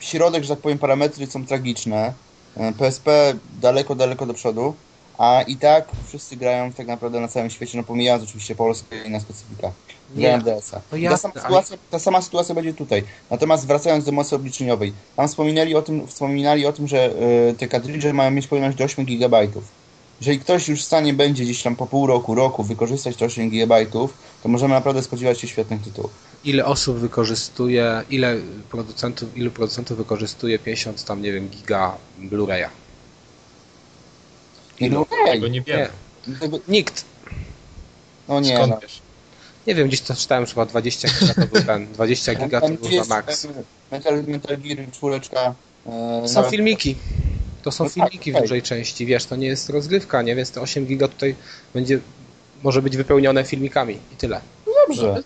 środek, 0.00 0.42
że 0.42 0.48
tak 0.48 0.58
powiem, 0.58 0.78
parametry 0.78 1.26
są 1.26 1.46
tragiczne. 1.46 2.12
Y, 2.56 2.72
PSP 2.78 3.34
daleko, 3.60 3.94
daleko 3.94 4.26
do 4.26 4.34
przodu, 4.34 4.74
a 5.18 5.42
i 5.42 5.56
tak 5.56 5.88
wszyscy 6.08 6.36
grają 6.36 6.72
tak 6.72 6.86
naprawdę 6.86 7.20
na 7.20 7.28
całym 7.28 7.50
świecie, 7.50 7.78
no 7.78 7.84
pomijając 7.84 8.24
oczywiście 8.24 8.54
Polskę 8.54 9.04
i 9.04 9.10
na 9.10 9.20
specyfika. 9.20 9.72
Grają 10.14 10.40
DS-a. 10.40 10.80
No 10.92 11.10
ta, 11.10 11.16
sama 11.16 11.34
sytuacja, 11.34 11.76
ta 11.90 11.98
sama 11.98 12.22
sytuacja 12.22 12.54
będzie 12.54 12.74
tutaj. 12.74 13.04
Natomiast 13.30 13.66
wracając 13.66 14.04
do 14.04 14.12
mocy 14.12 14.36
obliczeniowej, 14.36 14.92
tam 15.16 15.28
wspominali 15.28 15.74
o 15.74 15.82
tym, 15.82 16.06
wspominali 16.06 16.66
o 16.66 16.72
tym 16.72 16.88
że 16.88 17.10
y, 17.50 17.54
te 17.58 17.68
kartridże 17.68 18.12
mają 18.12 18.30
mieć 18.30 18.46
pojemność 18.46 18.78
do 18.78 18.84
8 18.84 19.04
GB. 19.04 19.48
Jeżeli 20.20 20.38
ktoś 20.38 20.68
już 20.68 20.82
w 20.82 20.84
stanie 20.84 21.14
będzie 21.14 21.44
gdzieś 21.44 21.62
tam 21.62 21.76
po 21.76 21.86
pół 21.86 22.06
roku, 22.06 22.34
roku 22.34 22.62
wykorzystać 22.62 23.16
te 23.16 23.24
8 23.24 23.50
GB, 23.50 23.86
to 24.42 24.48
możemy 24.48 24.74
naprawdę 24.74 25.02
spodziewać 25.02 25.40
się 25.40 25.48
świetnych 25.48 25.82
tytułów. 25.82 26.10
Ile 26.44 26.64
osób 26.64 26.96
wykorzystuje, 26.96 28.02
ile 28.10 28.36
producentów, 28.70 29.36
ilu 29.36 29.50
producentów 29.50 29.96
wykorzystuje 29.96 30.58
50 30.58 31.04
tam, 31.04 31.22
nie 31.22 31.32
wiem, 31.32 31.48
giga 31.48 31.96
Blu-raya? 32.20 32.68
I 34.80 34.90
no, 34.90 35.06
Tego 35.26 35.48
nie 35.48 35.62
wiemy. 35.62 35.88
Tego- 36.40 36.58
Nikt. 36.68 37.04
no 38.28 38.40
nie, 38.40 38.54
Skąd 38.56 38.72
no. 38.72 38.78
wiesz? 38.82 39.00
Nie 39.66 39.74
wiem, 39.74 39.88
gdzieś 39.88 40.00
to 40.00 40.14
czytałem, 40.14 40.46
chyba 40.46 40.66
20 40.66 41.08
giga 41.20 41.34
to 41.34 41.46
był 41.46 41.62
ten, 41.62 41.92
20 41.92 42.34
giga 42.44 42.60
to 42.60 42.68
był 42.68 42.90
na 42.90 43.04
max. 43.04 43.46
Metal, 43.92 44.22
Metal 44.26 44.58
Gear 44.58 44.78
4, 44.92 45.20
e, 46.22 46.28
Są 46.28 46.42
filmiki. 46.42 46.96
To 47.62 47.72
są 47.72 47.84
No 47.84 47.90
tak, 47.90 47.94
filmiki 47.94 48.32
w 48.32 48.34
okej. 48.34 48.42
dużej 48.42 48.62
części, 48.62 49.06
wiesz, 49.06 49.24
to 49.24 49.36
nie 49.36 49.46
jest 49.46 49.70
rozgrywka, 49.70 50.22
nie? 50.22 50.36
Więc 50.36 50.50
te 50.50 50.60
8 50.60 50.86
giga 50.86 51.08
tutaj 51.08 51.34
będzie, 51.74 51.98
może 52.62 52.82
być 52.82 52.96
wypełnione 52.96 53.44
filmikami 53.44 53.98
i 54.12 54.16
tyle. 54.16 54.40
Dobrze. 54.88 55.22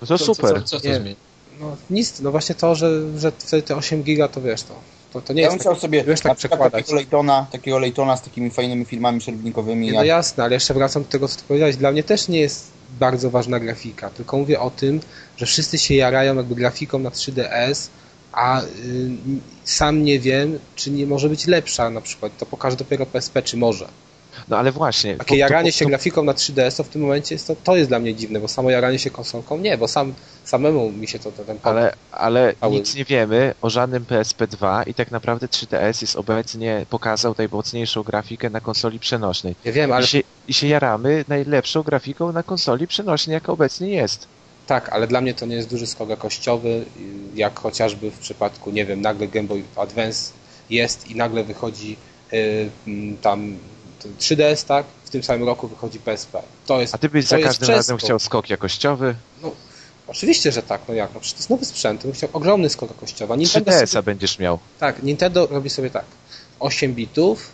No 0.00 0.06
to 0.06 0.18
Co- 0.18 0.34
super. 0.34 0.54
Co, 0.54 0.62
co, 0.62 0.80
co 0.80 0.88
Nie. 0.88 0.94
to 0.94 1.00
zmieni? 1.00 1.16
No 1.60 1.76
nic, 1.90 2.20
no 2.20 2.30
właśnie 2.30 2.54
to, 2.54 2.74
że, 2.74 3.18
że 3.18 3.32
wtedy 3.38 3.62
te 3.62 3.76
8 3.76 4.02
giga 4.02 4.28
to 4.28 4.40
wiesz, 4.40 4.62
to, 4.62 4.74
to, 5.12 5.20
to 5.20 5.32
nie 5.32 5.42
Ja 5.42 5.46
jest 5.46 5.56
bym 5.56 5.64
tak, 5.64 5.72
chciał 5.72 5.80
sobie 5.80 6.04
wiesz, 6.04 6.20
tak 6.20 6.36
przekładać. 6.38 6.72
takiego 6.72 6.94
Laytona, 6.96 7.46
takiego 7.52 7.78
Laytona 7.78 8.16
z 8.16 8.22
takimi 8.22 8.50
fajnymi 8.50 8.84
filmami 8.84 9.20
przerwnikowymi. 9.20 9.86
Nie, 9.86 9.92
no 9.92 9.98
jak- 9.98 10.06
jasne, 10.06 10.44
ale 10.44 10.54
jeszcze 10.54 10.74
wracam 10.74 11.02
do 11.02 11.08
tego, 11.08 11.28
co 11.28 11.36
ty 11.36 11.42
powiedziałeś. 11.48 11.76
Dla 11.76 11.92
mnie 11.92 12.02
też 12.02 12.28
nie 12.28 12.40
jest 12.40 12.70
bardzo 13.00 13.30
ważna 13.30 13.60
grafika, 13.60 14.10
tylko 14.10 14.38
mówię 14.38 14.60
o 14.60 14.70
tym, 14.70 15.00
że 15.36 15.46
wszyscy 15.46 15.78
się 15.78 15.94
jarają 15.94 16.36
jakby 16.36 16.54
grafiką 16.54 16.98
na 16.98 17.10
3DS, 17.10 17.88
a 18.32 18.62
y, 18.62 18.66
sam 19.64 20.04
nie 20.04 20.18
wiem, 20.20 20.58
czy 20.76 20.90
nie 20.90 21.06
może 21.06 21.28
być 21.28 21.46
lepsza 21.46 21.90
na 21.90 22.00
przykład. 22.00 22.32
To 22.38 22.46
pokaże 22.46 22.76
dopiero 22.76 23.06
PSP, 23.06 23.42
czy 23.42 23.56
może. 23.56 23.88
No 24.50 24.58
ale 24.58 24.72
właśnie. 24.72 25.10
Takie 25.16 25.24
to- 25.24 25.28
to- 25.28 25.34
jaranie 25.34 25.72
się 25.72 25.84
to- 25.84 25.88
grafiką 25.88 26.22
na 26.24 26.32
3DS 26.32 26.76
to 26.76 26.84
w 26.84 26.88
tym 26.88 27.02
momencie 27.02 27.34
jest 27.34 27.46
to, 27.46 27.56
to 27.64 27.76
jest 27.76 27.90
dla 27.90 27.98
mnie 27.98 28.14
dziwne, 28.14 28.40
bo 28.40 28.48
samo 28.48 28.70
jaranie 28.70 28.98
się 28.98 29.10
konsolką 29.10 29.58
nie, 29.58 29.78
bo 29.78 29.88
sam 29.88 30.14
samemu 30.44 30.92
mi 30.92 31.08
się 31.08 31.18
to, 31.18 31.32
to 31.32 31.44
ten 31.44 31.58
Ale, 31.62 31.92
ale 32.12 32.54
Cały- 32.60 32.72
nic 32.74 32.94
nie 32.94 33.04
wiemy 33.04 33.54
o 33.62 33.70
żadnym 33.70 34.04
PSP2 34.04 34.82
i 34.88 34.94
tak 34.94 35.10
naprawdę 35.10 35.46
3DS 35.48 36.02
jest 36.02 36.16
obecnie, 36.16 36.86
pokazał 36.90 37.34
najmocniejszą 37.38 38.02
grafikę 38.02 38.50
na 38.50 38.60
konsoli 38.60 38.98
przenośnej. 38.98 39.54
Ja 39.64 39.72
wiem, 39.72 39.92
ale 39.92 40.04
I, 40.04 40.08
się, 40.08 40.20
I 40.48 40.54
się 40.54 40.66
jaramy 40.66 41.24
najlepszą 41.28 41.82
grafiką 41.82 42.32
na 42.32 42.42
konsoli 42.42 42.86
przenośnej, 42.86 43.34
jaka 43.34 43.52
obecnie 43.52 43.88
jest. 43.90 44.26
tak, 44.66 44.88
ale 44.88 45.06
dla 45.06 45.20
mnie 45.20 45.34
to 45.34 45.46
nie 45.46 45.56
jest 45.56 45.68
duży 45.70 45.86
skok 45.86 46.08
jakościowy, 46.08 46.84
jak 47.34 47.58
chociażby 47.60 48.10
w 48.10 48.18
przypadku, 48.18 48.70
nie 48.70 48.86
wiem, 48.86 49.00
nagle 49.00 49.28
Game 49.28 49.48
Boy 49.48 49.62
Advance 49.76 50.32
jest 50.70 51.10
i 51.10 51.14
nagle 51.14 51.44
wychodzi 51.44 51.96
y, 52.32 52.70
mm, 52.86 53.16
tam 53.16 53.56
3DS, 54.08 54.64
tak? 54.66 54.86
W 55.04 55.10
tym 55.10 55.22
samym 55.22 55.46
roku 55.46 55.68
wychodzi 55.68 55.98
PSP. 55.98 56.42
To 56.66 56.80
jest, 56.80 56.94
A 56.94 56.98
ty 56.98 57.08
byś 57.08 57.24
za 57.24 57.38
każdym 57.38 57.68
razem 57.68 57.96
chciał 57.98 58.18
skok 58.18 58.50
jakościowy? 58.50 59.14
No, 59.42 59.52
oczywiście, 60.06 60.52
że 60.52 60.62
tak, 60.62 60.80
no 60.88 60.94
jak, 60.94 61.14
no 61.14 61.20
przecież 61.20 61.34
to 61.34 61.38
jest 61.38 61.50
nowy 61.50 61.64
sprzęt, 61.64 62.02
bym 62.02 62.12
chciał 62.12 62.30
ogromny 62.32 62.68
skok 62.68 62.90
jakościowy. 62.90 63.36
Nintendo 63.36 63.70
3DS-a 63.70 63.86
sobie, 63.86 64.02
będziesz 64.02 64.38
miał. 64.38 64.58
tak, 64.78 65.02
Nintendo 65.02 65.46
robi 65.46 65.70
sobie 65.70 65.90
tak, 65.90 66.04
8 66.60 66.94
bitów, 66.94 67.50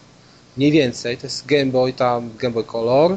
mniej 0.56 0.72
więcej, 0.72 1.16
to 1.16 1.26
jest 1.26 1.46
Game 1.46 1.66
Boy 1.66 1.92
tam, 1.92 2.36
Game 2.36 2.54
Boy 2.54 2.64
Color, 2.64 3.16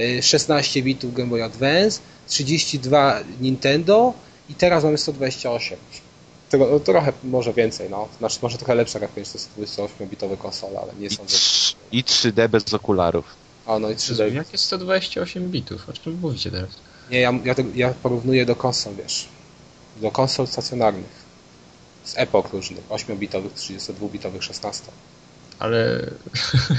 y, 0.00 0.22
16 0.22 0.82
bitów 0.82 1.14
Game 1.14 1.28
Boy 1.28 1.44
Advance, 1.44 2.00
32 2.28 3.20
Nintendo 3.40 4.12
i 4.48 4.54
teraz 4.54 4.84
mamy 4.84 4.98
128. 4.98 5.78
Tego, 6.50 6.66
no, 6.72 6.80
trochę 6.80 7.12
może 7.24 7.52
więcej, 7.52 7.90
no. 7.90 8.08
Znaczy 8.18 8.38
może 8.42 8.58
trochę 8.58 8.74
lepsza 8.74 8.98
grafika 8.98 9.20
niż 9.20 9.28
to 9.30 9.38
128-bitowe 9.38 10.38
konsole, 10.38 10.80
ale 10.80 10.92
nie 10.94 11.06
I, 11.06 11.10
sądzę. 11.16 11.36
trz- 11.36 11.74
I 11.92 12.04
3D 12.04 12.48
bez 12.48 12.74
okularów. 12.74 13.24
A 13.66 13.78
no 13.78 13.90
i 13.90 13.94
3D. 13.96 14.34
Jak 14.34 14.52
jest 14.52 14.64
128 14.64 15.50
bitów? 15.50 15.88
O 15.88 15.92
czym 15.92 16.18
mówicie 16.20 16.50
teraz? 16.50 16.70
Nie, 17.10 17.20
ja, 17.20 17.32
ja, 17.44 17.54
ja 17.74 17.94
porównuję 18.02 18.46
do 18.46 18.56
konsol, 18.56 18.94
wiesz. 18.94 19.28
Do 19.96 20.10
konsol 20.10 20.46
stacjonarnych. 20.46 21.30
Z 22.04 22.14
epok 22.18 22.52
różnych. 22.52 22.88
8-bitowych, 22.88 23.50
32-bitowych, 23.56 24.42
16. 24.42 24.84
Ale 25.58 26.06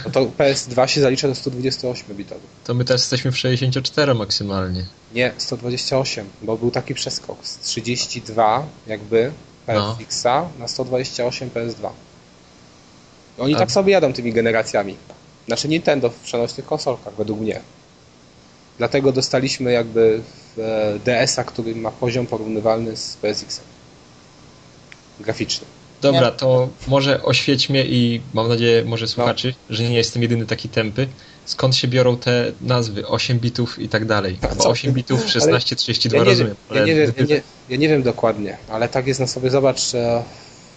No 0.05 0.11
to 0.11 0.25
PS2 0.25 0.87
się 0.87 1.01
zalicza 1.01 1.27
do 1.27 1.33
128-bitowych. 1.33 2.49
to 2.63 2.73
my 2.73 2.85
teraz 2.85 3.01
jesteśmy 3.01 3.31
w 3.31 3.37
64 3.37 4.13
maksymalnie. 4.13 4.85
Nie, 5.13 5.33
128, 5.37 6.29
bo 6.41 6.57
był 6.57 6.71
taki 6.71 6.93
przeskok 6.93 7.37
z 7.45 7.57
32 7.59 8.65
jakby 8.87 9.31
No. 9.67 9.95
PSX-a 9.99 10.47
na 10.59 10.67
128 10.67 11.49
PS2. 11.49 11.89
Oni 13.39 13.55
A- 13.55 13.57
tak 13.57 13.71
sobie 13.71 13.91
jadą 13.93 14.13
tymi 14.13 14.33
generacjami. 14.33 14.95
Znaczy 15.47 15.67
Nintendo 15.67 16.09
w 16.09 16.15
przenośnych 16.15 16.65
konsolkach, 16.65 17.13
według 17.15 17.39
mnie. 17.39 17.61
Dlatego 18.77 19.11
dostaliśmy 19.11 19.71
jakby 19.71 20.21
e, 20.57 20.99
DS-a, 21.05 21.43
który 21.43 21.75
ma 21.75 21.91
poziom 21.91 22.27
porównywalny 22.27 22.97
z 22.97 23.17
PSX-em. 23.21 23.65
Graficzny. 25.19 25.67
Dobra, 26.01 26.31
to 26.31 26.69
może 26.87 27.23
oświeć 27.23 27.69
mnie 27.69 27.85
i 27.85 28.21
mam 28.33 28.47
nadzieję, 28.47 28.85
może 28.85 29.07
słuchaczy, 29.07 29.53
że 29.69 29.83
nie 29.83 29.95
jestem 29.95 30.21
jedyny 30.21 30.45
taki 30.45 30.69
tępy. 30.69 31.07
Skąd 31.45 31.75
się 31.75 31.87
biorą 31.87 32.17
te 32.17 32.51
nazwy 32.61 33.07
8 33.07 33.39
bitów 33.39 33.79
i 33.79 33.89
tak 33.89 34.05
dalej? 34.05 34.39
A 34.41 34.55
Bo 34.55 34.63
co? 34.63 34.69
8 34.69 34.93
bitów, 34.93 35.29
16, 35.29 35.75
32 35.75 36.17
ja 36.17 36.23
nie, 36.23 36.29
rozumiem. 36.29 36.55
ja, 36.71 36.85
nie 36.85 36.95
wiem, 36.95 37.11
ja, 37.17 37.25
nie, 37.25 37.41
ja 37.69 37.77
nie 37.77 37.89
wiem 37.89 38.03
dokładnie, 38.03 38.57
ale 38.69 38.89
tak 38.89 39.07
jest 39.07 39.19
na 39.19 39.27
sobie. 39.27 39.49
Zobacz, 39.49 39.95
e, 39.95 40.23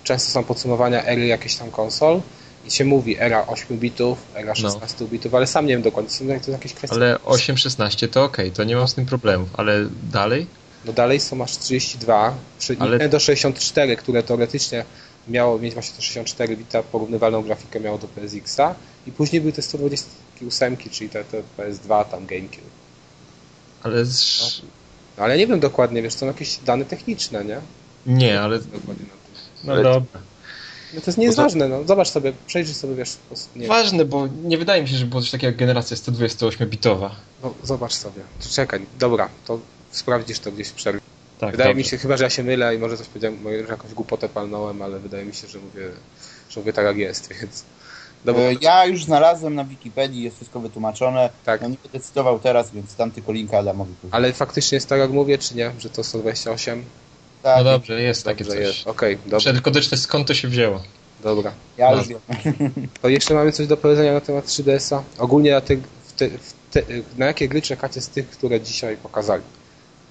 często 0.04 0.30
są 0.30 0.44
podsumowania 0.44 1.04
ery 1.04 1.26
jakichś 1.26 1.54
tam 1.54 1.70
konsol 1.70 2.20
i 2.66 2.70
się 2.70 2.84
mówi 2.84 3.16
era 3.18 3.46
8 3.46 3.78
bitów, 3.78 4.18
era 4.34 4.54
16 4.54 5.04
bitów, 5.04 5.34
ale 5.34 5.46
sam 5.46 5.66
nie 5.66 5.72
wiem 5.74 5.82
dokładnie. 5.82 6.10
Są 6.10 6.24
to 6.44 6.50
jakieś 6.50 6.74
kwestie. 6.74 6.96
Ale 6.96 7.18
8, 7.24 7.58
16 7.58 8.08
to 8.08 8.24
okej, 8.24 8.50
to 8.50 8.64
nie 8.64 8.76
mam 8.76 8.88
z 8.88 8.94
tym 8.94 9.06
problemów, 9.06 9.48
ale 9.52 9.86
dalej? 10.12 10.46
No 10.84 10.92
dalej 10.92 11.20
są 11.20 11.36
masz 11.36 11.58
32, 11.58 12.34
przy 12.58 12.76
Ale- 12.78 12.90
Nintendo 12.90 13.20
64, 13.20 13.96
które 13.96 14.22
teoretycznie 14.22 14.84
miało 15.28 15.58
mieć 15.58 15.74
właśnie 15.74 15.96
to 15.96 16.02
64 16.02 16.56
bita, 16.56 16.82
porównywalną 16.82 17.42
grafikę 17.42 17.80
miało 17.80 17.98
do 17.98 18.08
PSX-a 18.08 18.74
i 19.06 19.12
później 19.12 19.40
były 19.40 19.52
te 19.52 19.62
128, 19.62 20.76
czyli 20.90 21.10
te, 21.10 21.24
te 21.24 21.42
PS2, 21.58 22.04
tam 22.04 22.26
GameCube. 22.26 22.66
Ale 23.82 24.04
z... 24.04 24.62
No, 25.18 25.24
ale 25.24 25.34
ja 25.34 25.40
nie 25.40 25.46
wiem 25.46 25.60
dokładnie, 25.60 26.02
wiesz, 26.02 26.14
są 26.14 26.26
jakieś 26.26 26.56
dane 26.58 26.84
techniczne, 26.84 27.44
nie? 27.44 27.58
nie, 28.06 28.40
ale 28.40 28.58
Dokładnie 28.58 29.04
na 29.06 29.12
tym. 29.12 29.34
no 29.64 29.72
Ale- 29.72 29.82
dobra. 29.82 30.20
No 30.94 31.00
to 31.00 31.06
jest 31.06 31.18
nie 31.18 31.24
jest 31.24 31.36
Bo 31.36 31.42
to- 31.42 31.46
ważne, 31.48 31.68
no 31.68 31.84
zobacz 31.84 32.08
sobie, 32.08 32.32
przejrzyj 32.46 32.74
sobie, 32.74 32.94
wiesz, 32.94 33.16
nie 33.56 33.66
Ważne, 33.66 34.04
bo 34.04 34.26
nie 34.26 34.58
wydaje 34.58 34.82
mi 34.82 34.88
się, 34.88 34.96
że 34.96 35.06
było 35.06 35.20
coś 35.22 35.30
takiego 35.30 35.46
jak 35.46 35.56
generacja 35.56 35.96
128-bitowa. 35.96 37.10
no, 37.42 37.54
zobacz 37.64 37.92
sobie. 37.94 38.22
Czekaj, 38.50 38.86
dobra, 38.98 39.28
to 39.46 39.58
sprawdzisz 39.90 40.38
to 40.38 40.52
gdzieś 40.52 40.68
w 40.68 40.72
przerwie. 40.72 41.00
Tak, 41.46 41.52
wydaje 41.52 41.70
dobrze. 41.70 41.78
mi 41.78 41.84
się, 41.84 41.98
chyba 41.98 42.16
że 42.16 42.24
ja 42.24 42.30
się 42.30 42.42
mylę 42.42 42.74
i 42.74 42.78
może 42.78 42.96
coś 42.96 43.06
powiedziałem, 43.08 43.38
może 43.42 43.56
jakąś 43.56 43.94
głupotę 43.94 44.28
palnąłem, 44.28 44.82
ale 44.82 44.98
wydaje 44.98 45.24
mi 45.24 45.34
się, 45.34 45.48
że 45.48 45.58
mówię, 45.58 45.88
że 46.50 46.60
mówię 46.60 46.72
tak 46.72 46.84
jak 46.86 46.96
jest, 46.96 47.28
więc... 47.40 47.64
Dobra, 48.24 48.42
E, 48.42 48.54
Ja 48.60 48.86
już 48.86 49.04
znalazłem 49.04 49.54
na 49.54 49.64
Wikipedii, 49.64 50.22
jest 50.22 50.36
wszystko 50.36 50.60
wytłumaczone. 50.60 51.30
tak. 51.44 51.60
No 51.60 51.68
nie 51.68 51.76
będę 51.82 52.00
cytował 52.00 52.38
teraz, 52.38 52.70
więc 52.70 52.94
dam 52.94 53.10
tylko 53.10 53.32
linka 53.32 53.58
Adamowi. 53.58 53.94
później. 53.94 54.10
Ale 54.12 54.32
faktycznie 54.32 54.76
jest 54.76 54.88
tak 54.88 54.98
jak 55.00 55.10
mówię, 55.10 55.38
czy 55.38 55.54
nie? 55.56 55.72
Że 55.78 55.90
to 55.90 56.04
128? 56.04 56.84
Tak, 57.42 57.58
No 57.58 57.64
dobrze, 57.64 58.02
jest 58.02 58.24
takie 58.24 58.44
Dobrze 58.44 58.58
coś. 58.58 58.66
jest. 58.76 58.86
Okej, 58.86 59.16
Muszę 59.16 59.30
dobra, 59.30 59.52
tylko 59.52 59.70
doczytać 59.70 60.00
skąd 60.00 60.28
to 60.28 60.34
się 60.34 60.48
wzięło. 60.48 60.82
dobra. 61.22 61.52
ja 61.78 61.90
no. 61.90 61.96
już 61.96 62.08
wiem. 62.08 62.18
To 63.02 63.08
jeszcze 63.08 63.34
mamy 63.34 63.52
coś 63.52 63.66
do 63.66 63.76
powiedzenia 63.76 64.12
na 64.12 64.20
temat 64.20 64.46
3DS-a? 64.46 65.02
Ogólnie 65.22 65.50
na, 65.50 65.60
te, 65.60 65.76
w 66.06 66.12
te, 66.16 66.28
w 66.28 66.54
te, 66.70 66.82
na 67.18 67.26
jakie 67.26 67.48
gry 67.48 67.62
czekacie 67.62 68.00
z 68.00 68.08
tych, 68.08 68.30
które 68.30 68.60
dzisiaj 68.60 68.96
pokazali? 68.96 69.42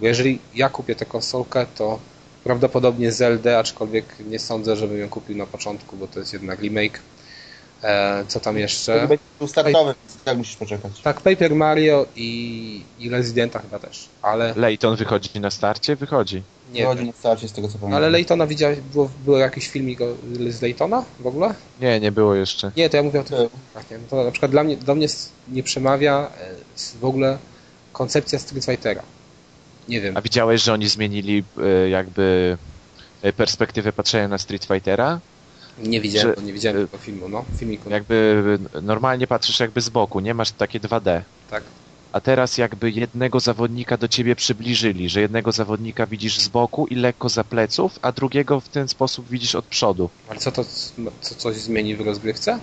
Bo 0.03 0.07
jeżeli 0.07 0.39
ja 0.55 0.69
kupię 0.69 0.95
tę 0.95 1.05
konsolkę, 1.05 1.65
to 1.75 1.99
prawdopodobnie 2.43 3.11
Zelda, 3.11 3.59
aczkolwiek 3.59 4.05
nie 4.29 4.39
sądzę, 4.39 4.75
żebym 4.75 4.99
ją 4.99 5.09
kupił 5.09 5.37
na 5.37 5.45
początku, 5.45 5.97
bo 5.97 6.07
to 6.07 6.19
jest 6.19 6.33
jednak 6.33 6.59
remake. 6.61 6.99
E, 7.83 8.23
co 8.27 8.39
tam 8.39 8.53
To 8.55 8.59
jeszcze? 8.59 9.07
będzie 9.07 9.23
tu 9.39 9.47
startowy, 9.47 9.95
tak 10.25 10.37
musisz 10.37 10.55
poczekać. 10.55 10.91
Tak, 11.03 11.21
Paper 11.21 11.55
Mario 11.55 12.05
i, 12.15 12.83
i 12.99 13.09
Residenta 13.09 13.59
chyba 13.59 13.79
też, 13.79 14.09
ale 14.21 14.53
Layton 14.55 14.95
wychodzi 14.95 15.39
na 15.39 15.51
starcie? 15.51 15.95
Wychodzi. 15.95 16.43
nie 16.73 16.85
Chodzi 16.85 16.97
wiem. 16.97 17.07
na 17.07 17.13
starcie 17.13 17.47
z 17.47 17.51
tego 17.51 17.67
co 17.67 17.73
pamiętam. 17.77 17.97
Ale 17.97 18.09
Laytona 18.09 18.47
widziałeś, 18.47 18.79
było, 18.79 19.09
było 19.25 19.37
jakiś 19.37 19.67
filmik 19.67 19.99
z 20.49 20.61
Laytona 20.61 21.03
w 21.19 21.27
ogóle? 21.27 21.53
Nie, 21.81 21.99
nie 21.99 22.11
było 22.11 22.35
jeszcze. 22.35 22.71
Nie, 22.77 22.89
to 22.89 22.97
ja 22.97 23.03
mówię 23.03 23.19
o 23.19 23.23
tym. 23.23 23.37
Tak, 23.73 23.91
nie? 23.91 23.97
To 24.09 24.23
na 24.23 24.31
przykład 24.31 24.51
dla 24.51 24.63
mnie, 24.63 24.77
do 24.77 24.95
mnie 24.95 25.07
nie 25.47 25.63
przemawia 25.63 26.27
e, 26.41 26.99
w 26.99 27.05
ogóle 27.05 27.37
koncepcja 27.93 28.39
Street 28.39 28.65
Fightera. 28.65 29.03
Nie 29.87 30.01
wiem. 30.01 30.17
A 30.17 30.21
widziałeś, 30.21 30.63
że 30.63 30.73
oni 30.73 30.87
zmienili 30.89 31.43
e, 31.57 31.89
jakby 31.89 32.57
e, 33.21 33.33
perspektywę 33.33 33.93
patrzenia 33.93 34.27
na 34.27 34.37
Street 34.37 34.65
Fightera? 34.65 35.21
Nie 35.77 36.01
widziałem, 36.01 36.27
że- 36.29 36.35
bo 36.35 36.41
nie 36.41 36.53
widziałem 36.53 36.85
tego 36.85 36.97
filmu, 36.97 37.29
no. 37.29 37.45
Filmiku. 37.55 37.89
Jakby 37.89 38.37
e, 38.73 38.81
normalnie 38.81 39.27
patrzysz 39.27 39.59
jakby 39.59 39.81
z 39.81 39.89
boku, 39.89 40.19
nie 40.19 40.33
masz 40.33 40.51
takie 40.51 40.79
2D. 40.79 41.21
Tak. 41.47 41.63
A 42.13 42.21
teraz 42.21 42.57
jakby 42.57 42.91
jednego 42.91 43.39
zawodnika 43.39 43.97
do 43.97 44.07
ciebie 44.07 44.35
przybliżyli, 44.35 45.09
że 45.09 45.21
jednego 45.21 45.51
zawodnika 45.51 46.05
widzisz 46.07 46.39
z 46.39 46.47
boku 46.47 46.87
i 46.87 46.95
lekko 46.95 47.29
za 47.29 47.43
pleców, 47.43 47.99
a 48.01 48.11
drugiego 48.11 48.59
w 48.59 48.69
ten 48.69 48.87
sposób 48.87 49.29
widzisz 49.29 49.55
od 49.55 49.65
przodu. 49.65 50.09
Ale 50.29 50.39
co 50.39 50.51
to, 50.51 50.63
co 51.21 51.35
coś 51.35 51.55
zmieni 51.55 51.95
w 51.95 52.01
rozgrywce? 52.01 52.59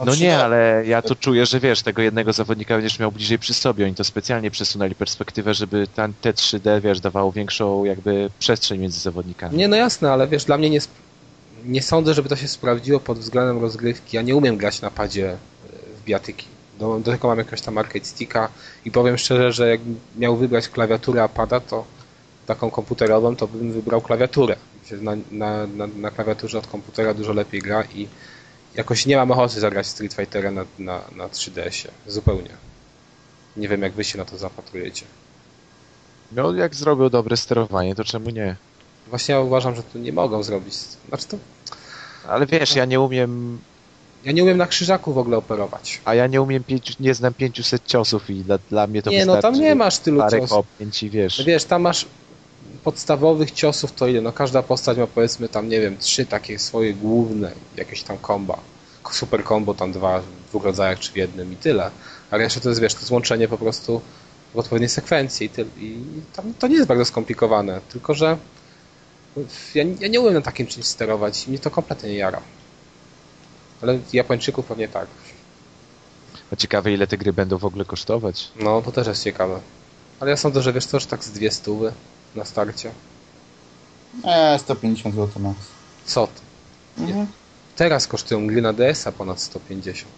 No 0.00 0.12
3D. 0.12 0.20
nie, 0.20 0.38
ale 0.38 0.82
ja 0.86 1.02
to 1.02 1.14
czuję, 1.14 1.46
że 1.46 1.60
wiesz, 1.60 1.82
tego 1.82 2.02
jednego 2.02 2.32
zawodnika 2.32 2.74
będziesz 2.74 2.98
miał 2.98 3.12
bliżej 3.12 3.38
przy 3.38 3.54
sobie. 3.54 3.84
Oni 3.86 3.94
to 3.94 4.04
specjalnie 4.04 4.50
przesunęli 4.50 4.94
perspektywę, 4.94 5.54
żeby 5.54 5.86
tam 5.94 6.12
te 6.20 6.32
3D, 6.32 6.80
wiesz, 6.80 7.00
dawało 7.00 7.32
większą 7.32 7.84
jakby 7.84 8.30
przestrzeń 8.38 8.80
między 8.80 9.00
zawodnikami. 9.00 9.56
Nie, 9.56 9.68
no 9.68 9.76
jasne, 9.76 10.12
ale 10.12 10.28
wiesz, 10.28 10.44
dla 10.44 10.58
mnie 10.58 10.70
nie, 10.70 10.78
sp- 10.86 10.98
nie 11.64 11.82
sądzę, 11.82 12.14
żeby 12.14 12.28
to 12.28 12.36
się 12.36 12.48
sprawdziło 12.48 13.00
pod 13.00 13.18
względem 13.18 13.58
rozgrywki. 13.62 14.16
Ja 14.16 14.22
nie 14.22 14.36
umiem 14.36 14.56
grać 14.56 14.80
na 14.80 14.90
padzie 14.90 15.30
e, 15.30 15.36
w 16.00 16.04
biatyki. 16.04 16.46
Do, 16.78 16.98
do 16.98 17.12
tego 17.12 17.28
mam 17.28 17.38
jakiegoś 17.38 17.60
tam 17.60 17.78
arcade 17.78 18.04
sticka 18.04 18.48
i 18.84 18.90
powiem 18.90 19.18
szczerze, 19.18 19.52
że 19.52 19.68
jakbym 19.68 20.00
miał 20.16 20.36
wybrać 20.36 20.68
klawiaturę 20.68 21.22
a 21.22 21.28
pada, 21.28 21.60
to 21.60 21.84
taką 22.46 22.70
komputerową, 22.70 23.36
to 23.36 23.46
bym 23.46 23.72
wybrał 23.72 24.00
klawiaturę. 24.00 24.56
Na, 25.00 25.12
na, 25.30 25.66
na, 25.66 25.86
na 25.86 26.10
klawiaturze 26.10 26.58
od 26.58 26.66
komputera 26.66 27.14
dużo 27.14 27.32
lepiej 27.32 27.62
gra 27.62 27.84
i 27.84 28.08
jakoś 28.74 29.06
nie 29.06 29.16
mam 29.16 29.30
ochoty 29.30 29.60
zagrać 29.60 29.86
Street 29.86 30.14
Fightera 30.14 30.50
na, 30.50 30.64
na, 30.78 31.00
na 31.16 31.28
3DS-ie. 31.28 31.92
Zupełnie. 32.06 32.50
Nie 33.56 33.68
wiem, 33.68 33.82
jak 33.82 33.92
wy 33.92 34.04
się 34.04 34.18
na 34.18 34.24
to 34.24 34.38
zapatrujecie. 34.38 35.04
No 36.32 36.54
jak 36.54 36.74
zrobił 36.74 37.10
dobre 37.10 37.36
sterowanie, 37.36 37.94
to 37.94 38.04
czemu 38.04 38.30
nie? 38.30 38.56
Właśnie 39.06 39.34
ja 39.34 39.40
uważam, 39.40 39.76
że 39.76 39.82
tu 39.82 39.98
nie 39.98 40.12
mogą 40.12 40.42
zrobić. 40.42 40.74
Znaczy 41.08 41.26
to 41.28 41.36
Ale 42.28 42.46
wiesz, 42.46 42.76
ja 42.76 42.84
nie 42.84 43.00
umiem, 43.00 43.60
Ja 44.24 44.32
nie 44.32 44.42
umiem 44.42 44.58
na 44.58 44.66
krzyżaku 44.66 45.12
w 45.12 45.18
ogóle 45.18 45.36
operować. 45.36 46.00
a 46.04 46.14
ja 46.14 46.26
nie 46.26 46.42
umiem 46.42 46.64
pięciu, 46.64 46.94
nie 47.00 47.14
znam 47.14 47.34
500 47.34 47.86
ciosów 47.86 48.30
i 48.30 48.34
dla, 48.44 48.58
dla 48.58 48.86
mnie 48.86 49.02
to 49.02 49.10
nie, 49.10 49.26
no 49.26 49.32
wystarczy 49.32 49.58
tam 49.58 49.64
nie 49.64 49.74
masz 49.74 49.98
tylu 49.98 50.22
ciosów. 50.30 50.66
i 51.02 51.10
wiesz. 51.10 51.38
No 51.38 51.44
Wiesz, 51.44 51.64
tam 51.64 51.82
masz 51.82 52.06
podstawowych 52.84 53.50
ciosów 53.50 53.92
to 53.92 54.06
ile? 54.06 54.20
No 54.20 54.32
każda 54.32 54.62
postać 54.62 54.98
ma 54.98 55.06
powiedzmy 55.06 55.48
tam, 55.48 55.68
nie 55.68 55.80
wiem, 55.80 55.98
trzy 55.98 56.26
takie 56.26 56.58
swoje 56.58 56.94
główne, 56.94 57.52
jakieś 57.76 58.02
tam 58.02 58.18
komba. 58.18 58.58
Super 59.12 59.44
combo 59.44 59.74
tam 59.74 59.92
dwa 59.92 60.20
w 60.20 60.24
dwóch 60.48 60.64
rodzajach 60.64 60.98
czy 60.98 61.12
w 61.12 61.16
jednym 61.16 61.52
i 61.52 61.56
tyle. 61.56 61.90
A 62.30 62.36
reszta 62.36 62.60
to 62.60 62.68
jest, 62.68 62.80
wiesz, 62.80 62.94
to 62.94 63.06
złączenie 63.06 63.48
po 63.48 63.58
prostu 63.58 64.00
w 64.54 64.58
odpowiedniej 64.58 64.88
sekwencji 64.88 65.46
i, 65.46 65.50
ty, 65.50 65.66
i 65.78 65.96
tam 66.36 66.54
to 66.58 66.68
nie 66.68 66.74
jest 66.74 66.88
bardzo 66.88 67.04
skomplikowane, 67.04 67.80
tylko 67.88 68.14
że 68.14 68.36
ja, 69.74 69.84
ja 70.00 70.08
nie 70.08 70.20
umiem 70.20 70.34
na 70.34 70.40
takim 70.40 70.66
czymś 70.66 70.86
sterować 70.86 71.46
i 71.46 71.50
mnie 71.50 71.58
to 71.58 71.70
kompletnie 71.70 72.10
nie 72.10 72.16
jara. 72.16 72.40
Ale 73.82 73.98
Japończyków 74.12 74.66
pewnie 74.66 74.88
tak. 74.88 75.06
No 76.50 76.56
ciekawe 76.56 76.92
ile 76.92 77.06
te 77.06 77.18
gry 77.18 77.32
będą 77.32 77.58
w 77.58 77.64
ogóle 77.64 77.84
kosztować. 77.84 78.52
No, 78.56 78.82
to 78.82 78.92
też 78.92 79.06
jest 79.06 79.24
ciekawe. 79.24 79.60
Ale 80.20 80.30
ja 80.30 80.36
sądzę, 80.36 80.62
że 80.62 80.72
wiesz 80.72 80.86
co, 80.86 81.00
że 81.00 81.06
tak 81.06 81.24
z 81.24 81.30
dwie 81.30 81.50
stówy 81.50 81.92
na 82.34 82.44
starcie. 82.44 82.90
Nie, 84.24 84.58
150 84.58 85.14
zł 85.14 85.42
max. 85.42 85.58
Co 86.04 86.26
ty? 86.26 86.40
Mhm. 87.02 87.26
Teraz 87.76 88.06
kosztują 88.06 88.46
gry 88.46 88.62
na 88.62 88.72
DS-a 88.72 89.12
ponad 89.12 89.40
150. 89.40 90.12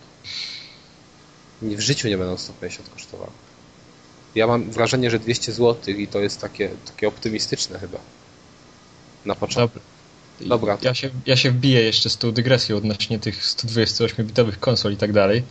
Nie, 1.62 1.76
w 1.76 1.80
życiu 1.80 2.08
nie 2.08 2.18
będą 2.18 2.36
150 2.36 2.88
kosztowały. 2.88 3.30
Ja 4.34 4.46
mam 4.46 4.70
wrażenie, 4.70 5.10
że 5.10 5.18
200 5.18 5.52
zł 5.52 5.94
i 5.94 6.08
to 6.08 6.20
jest 6.20 6.40
takie, 6.40 6.70
takie 6.86 7.08
optymistyczne 7.08 7.78
chyba. 7.78 7.98
Na 9.24 9.34
początku. 9.34 9.78
Dobra. 9.78 9.93
Dobra, 10.40 10.78
Ja 10.82 10.94
się, 10.94 11.10
ja 11.26 11.36
się 11.36 11.50
wbiję 11.50 11.80
jeszcze 11.82 12.10
z 12.10 12.16
tą 12.18 12.32
dygresją 12.32 12.76
odnośnie 12.76 13.18
tych 13.18 13.42
128-bitowych 13.44 14.58
konsol 14.60 14.92
i 14.92 14.96
tak 14.96 15.12
dalej, 15.12 15.42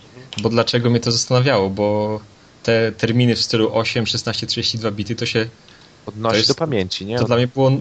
bo 0.41 0.49
dlaczego 0.49 0.89
mnie 0.89 0.99
to 0.99 1.11
zastanawiało, 1.11 1.69
bo 1.69 2.19
te 2.63 2.91
terminy 2.91 3.35
w 3.35 3.41
stylu 3.41 3.75
8, 3.75 4.05
16, 4.07 4.47
32 4.47 4.91
bity 4.91 5.15
to 5.15 5.25
się 5.25 5.47
Odnosi 6.05 6.37
jest- 6.37 6.47
do 6.49 6.55
pamięci, 6.55 7.05
nie? 7.05 7.17
To 7.19 7.25
dla 7.25 7.35
mnie 7.35 7.47
było 7.47 7.71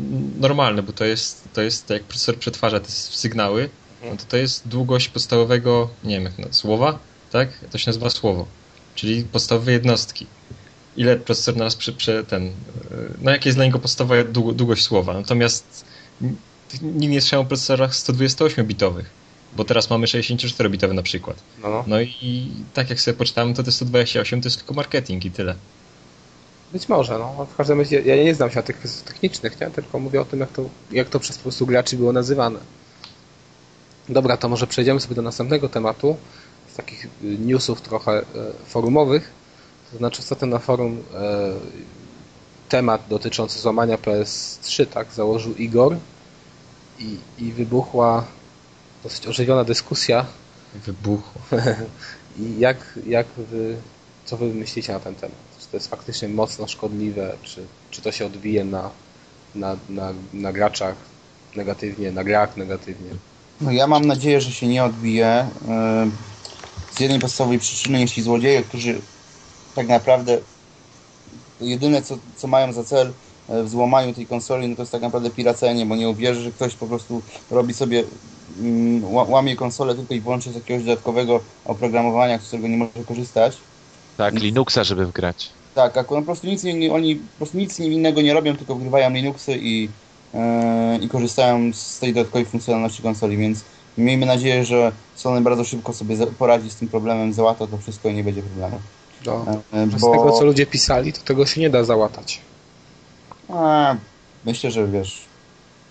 normalne, 0.40 0.82
bo 0.82 0.92
to 0.92 1.04
jest, 1.04 1.48
to 1.52 1.62
jest 1.62 1.90
jak 1.90 2.02
procesor 2.02 2.36
przetwarza 2.36 2.80
te 2.80 2.90
sygnały, 2.90 3.68
no 4.10 4.16
to 4.16 4.24
to 4.28 4.36
jest 4.36 4.68
długość 4.68 5.08
podstawowego, 5.08 5.88
nie 6.04 6.14
wiem 6.14 6.24
jak 6.24 6.38
na 6.38 6.52
słowa, 6.52 6.98
tak? 7.32 7.48
To 7.70 7.78
się 7.78 7.88
nazywa 7.90 8.10
słowo, 8.10 8.46
czyli 8.94 9.22
podstawowe 9.24 9.72
jednostki. 9.72 10.26
Ile 10.96 11.16
procesor 11.16 11.56
nas 11.56 11.76
prze, 11.76 11.92
prze 11.92 12.24
ten, 12.24 12.46
e, 12.46 12.50
no 13.22 13.30
jakie 13.30 13.48
jest 13.48 13.56
dla 13.58 13.64
niego 13.64 13.78
podstawowa 13.78 14.22
dłu- 14.22 14.54
długość 14.54 14.82
słowa. 14.84 15.14
Natomiast 15.14 15.84
nikt 16.82 17.12
nie 17.12 17.20
słyszał 17.20 17.40
o 17.40 17.44
procesorach 17.44 17.92
128-bitowych, 17.92 19.04
bo 19.56 19.64
teraz 19.64 19.90
mamy 19.90 20.06
64-bitowe 20.06 20.94
na 20.94 21.02
przykład. 21.02 21.36
No, 21.62 21.68
no. 21.68 21.84
No 21.86 22.00
i 22.00 22.50
tak 22.74 22.90
jak 22.90 23.00
sobie 23.00 23.16
poczytałem, 23.16 23.54
to 23.54 23.62
te 23.62 23.72
128 23.72 24.40
to 24.40 24.46
jest 24.46 24.58
tylko 24.58 24.74
marketing 24.74 25.24
i 25.24 25.30
tyle. 25.30 25.54
Być 26.72 26.88
może, 26.88 27.18
no. 27.18 27.46
W 27.46 27.56
każdym 27.56 27.78
razie 27.78 28.00
ja 28.00 28.24
nie 28.24 28.34
znam 28.34 28.50
się 28.50 28.56
na 28.56 28.62
tych 28.62 28.78
kwestiach 28.78 29.04
technicznych, 29.04 29.60
nie? 29.60 29.70
tylko 29.70 29.98
mówię 29.98 30.20
o 30.20 30.24
tym, 30.24 30.40
jak 30.40 30.52
to, 30.52 30.64
jak 30.92 31.08
to 31.08 31.20
przez 31.20 31.36
po 31.36 31.42
prostu 31.42 31.66
graczy 31.66 31.96
było 31.96 32.12
nazywane. 32.12 32.58
Dobra, 34.08 34.36
to 34.36 34.48
może 34.48 34.66
przejdziemy 34.66 35.00
sobie 35.00 35.14
do 35.14 35.22
następnego 35.22 35.68
tematu, 35.68 36.16
z 36.72 36.74
takich 36.74 37.04
y, 37.04 37.08
newsów 37.22 37.80
trochę 37.80 38.12
e, 38.12 38.24
forumowych. 38.66 39.30
To 39.92 39.98
znaczy 39.98 40.18
ostatnio 40.18 40.48
na 40.48 40.58
forum 40.58 41.02
e, 41.14 41.52
temat 42.68 43.02
dotyczący 43.08 43.58
złamania 43.58 43.96
PS3, 43.96 44.86
tak, 44.86 45.12
założył 45.12 45.54
Igor 45.54 45.96
i, 47.02 47.18
i 47.38 47.52
wybuchła 47.52 48.24
dosyć 49.02 49.26
ożywiona 49.26 49.64
dyskusja 49.64 50.26
Wybuchło. 50.74 51.42
i 52.40 52.58
jak, 52.58 52.98
jak 53.06 53.26
wy, 53.36 53.76
co 54.24 54.36
wy 54.36 54.46
myślicie 54.46 54.92
na 54.92 55.00
ten 55.00 55.14
temat? 55.14 55.36
Czy 55.60 55.66
to 55.66 55.76
jest 55.76 55.88
faktycznie 55.90 56.28
mocno 56.28 56.68
szkodliwe, 56.68 57.36
czy, 57.42 57.66
czy 57.90 58.02
to 58.02 58.12
się 58.12 58.26
odbije 58.26 58.64
na, 58.64 58.90
na, 59.54 59.76
na, 59.88 60.12
na 60.32 60.52
graczach 60.52 60.94
negatywnie, 61.56 62.12
na 62.12 62.24
grach 62.24 62.56
negatywnie? 62.56 63.10
No 63.60 63.70
ja 63.70 63.86
mam 63.86 64.04
nadzieję, 64.04 64.40
że 64.40 64.52
się 64.52 64.66
nie 64.66 64.84
odbije. 64.84 65.48
yy, 65.68 66.96
Z 66.96 67.00
jednej 67.00 67.20
podstawowej 67.20 67.58
przyczyny, 67.58 68.00
jeśli 68.00 68.22
złodzieje, 68.22 68.62
którzy 68.62 69.00
tak 69.74 69.88
naprawdę 69.88 70.38
jedyne 71.60 72.02
co, 72.02 72.18
co 72.36 72.46
mają 72.46 72.72
za 72.72 72.84
cel 72.84 73.06
e, 73.06 73.12
w 73.64 73.68
złamaniu 73.68 74.14
tej 74.14 74.26
konsoli, 74.26 74.68
no 74.68 74.76
to 74.76 74.82
jest 74.82 74.92
tak 74.92 75.02
naprawdę 75.02 75.30
piracenie, 75.30 75.86
bo 75.86 75.96
nie 75.96 76.08
uwierzy, 76.08 76.40
że 76.40 76.50
ktoś 76.50 76.74
po 76.74 76.86
prostu 76.86 77.22
robi 77.50 77.74
sobie, 77.74 78.04
mm, 78.60 79.02
ła- 79.02 79.28
łamie 79.28 79.56
konsolę 79.56 79.94
tylko 79.94 80.14
i 80.14 80.20
wyłącznie 80.20 80.52
z 80.52 80.54
jakiegoś 80.54 80.84
dodatkowego 80.84 81.40
oprogramowania, 81.64 82.38
z 82.38 82.46
którego 82.46 82.68
nie 82.68 82.76
może 82.76 82.90
korzystać. 83.08 83.56
Tak, 84.16 84.34
Linuxa, 84.34 84.84
żeby 84.84 85.06
wgrać. 85.06 85.48
Tak, 85.74 85.96
akurat 85.96 86.22
po 86.24 86.26
prostu 86.26 86.46
nic, 86.46 86.64
nie, 86.64 86.92
oni 86.92 87.16
po 87.16 87.36
prostu 87.38 87.58
nic 87.58 87.80
innego 87.80 88.22
nie 88.22 88.34
robią, 88.34 88.56
tylko 88.56 88.74
wgrywają 88.74 89.10
Linuxy 89.10 89.58
i, 89.62 89.88
e, 90.34 90.98
i 91.02 91.08
korzystają 91.08 91.72
z 91.72 91.98
tej 91.98 92.14
dodatkowej 92.14 92.44
funkcjonalności 92.44 93.02
konsoli, 93.02 93.36
więc 93.36 93.60
miejmy 93.98 94.26
nadzieję, 94.26 94.64
że 94.64 94.92
Sony 95.14 95.40
bardzo 95.40 95.64
szybko 95.64 95.92
sobie 95.92 96.16
poradzi 96.38 96.70
z 96.70 96.76
tym 96.76 96.88
problemem, 96.88 97.32
załata 97.32 97.66
to 97.66 97.78
wszystko 97.78 98.08
i 98.08 98.14
nie 98.14 98.24
będzie 98.24 98.42
problemu. 98.42 98.80
No, 99.26 99.44
E, 99.74 99.90
że 99.90 99.98
z 99.98 100.00
bo- 100.00 100.12
tego, 100.12 100.32
co 100.32 100.44
ludzie 100.44 100.66
pisali, 100.66 101.12
to 101.12 101.20
tego 101.22 101.46
się 101.46 101.60
nie 101.60 101.70
da 101.70 101.84
załatać. 101.84 102.40
Myślę, 104.44 104.70
że 104.70 104.86
wiesz, 104.86 105.20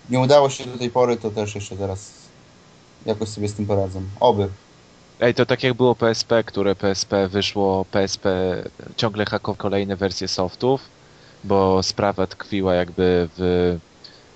nie 0.09 0.19
udało 0.19 0.49
się 0.49 0.65
do 0.65 0.77
tej 0.77 0.89
pory, 0.89 1.17
to 1.17 1.31
też 1.31 1.55
jeszcze 1.55 1.77
teraz 1.77 2.11
jakoś 3.05 3.29
sobie 3.29 3.47
z 3.47 3.53
tym 3.53 3.65
poradzą. 3.65 4.01
Oby. 4.19 4.49
Ej, 5.19 5.33
to 5.33 5.45
tak 5.45 5.63
jak 5.63 5.73
było 5.73 5.95
PSP, 5.95 6.43
które 6.43 6.75
PSP 6.75 7.27
wyszło, 7.27 7.85
PSP 7.91 8.29
ciągle 8.95 9.25
hakował 9.25 9.55
kolejne 9.55 9.95
wersje 9.95 10.27
softów, 10.27 10.81
bo 11.43 11.83
sprawa 11.83 12.27
tkwiła 12.27 12.73
jakby 12.73 13.29
w, 13.37 13.77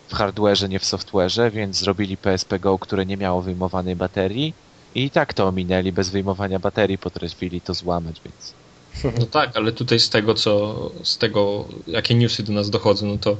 w 0.08 0.14
hardware'ze, 0.14 0.70
nie 0.70 0.80
w 0.80 0.84
software'ze, 0.84 1.52
więc 1.52 1.78
zrobili 1.78 2.18
PSP 2.18 2.60
Go, 2.60 2.80
które 2.80 3.06
nie 3.06 3.18
miało 3.18 3.42
wyjmowanej 3.42 3.96
baterii 3.96 4.54
i 4.96 5.10
tak 5.10 5.34
to 5.34 5.48
ominęli, 5.48 5.92
bez 5.92 6.10
wyjmowania 6.10 6.60
baterii 6.60 6.98
potrafili 6.98 7.62
to 7.62 7.74
złamać, 7.74 8.22
więc... 8.26 8.54
No 9.04 9.26
tak, 9.26 9.58
ale 9.58 9.72
tutaj 9.72 10.00
z 10.00 10.10
tego, 10.10 10.34
co 10.34 10.92
z 11.04 11.18
tego, 11.18 11.68
jakie 11.88 12.16
newsy 12.16 12.44
do 12.44 12.54
nas 12.54 12.70
dochodzą, 12.70 13.08
no 13.08 13.18
to 13.18 13.38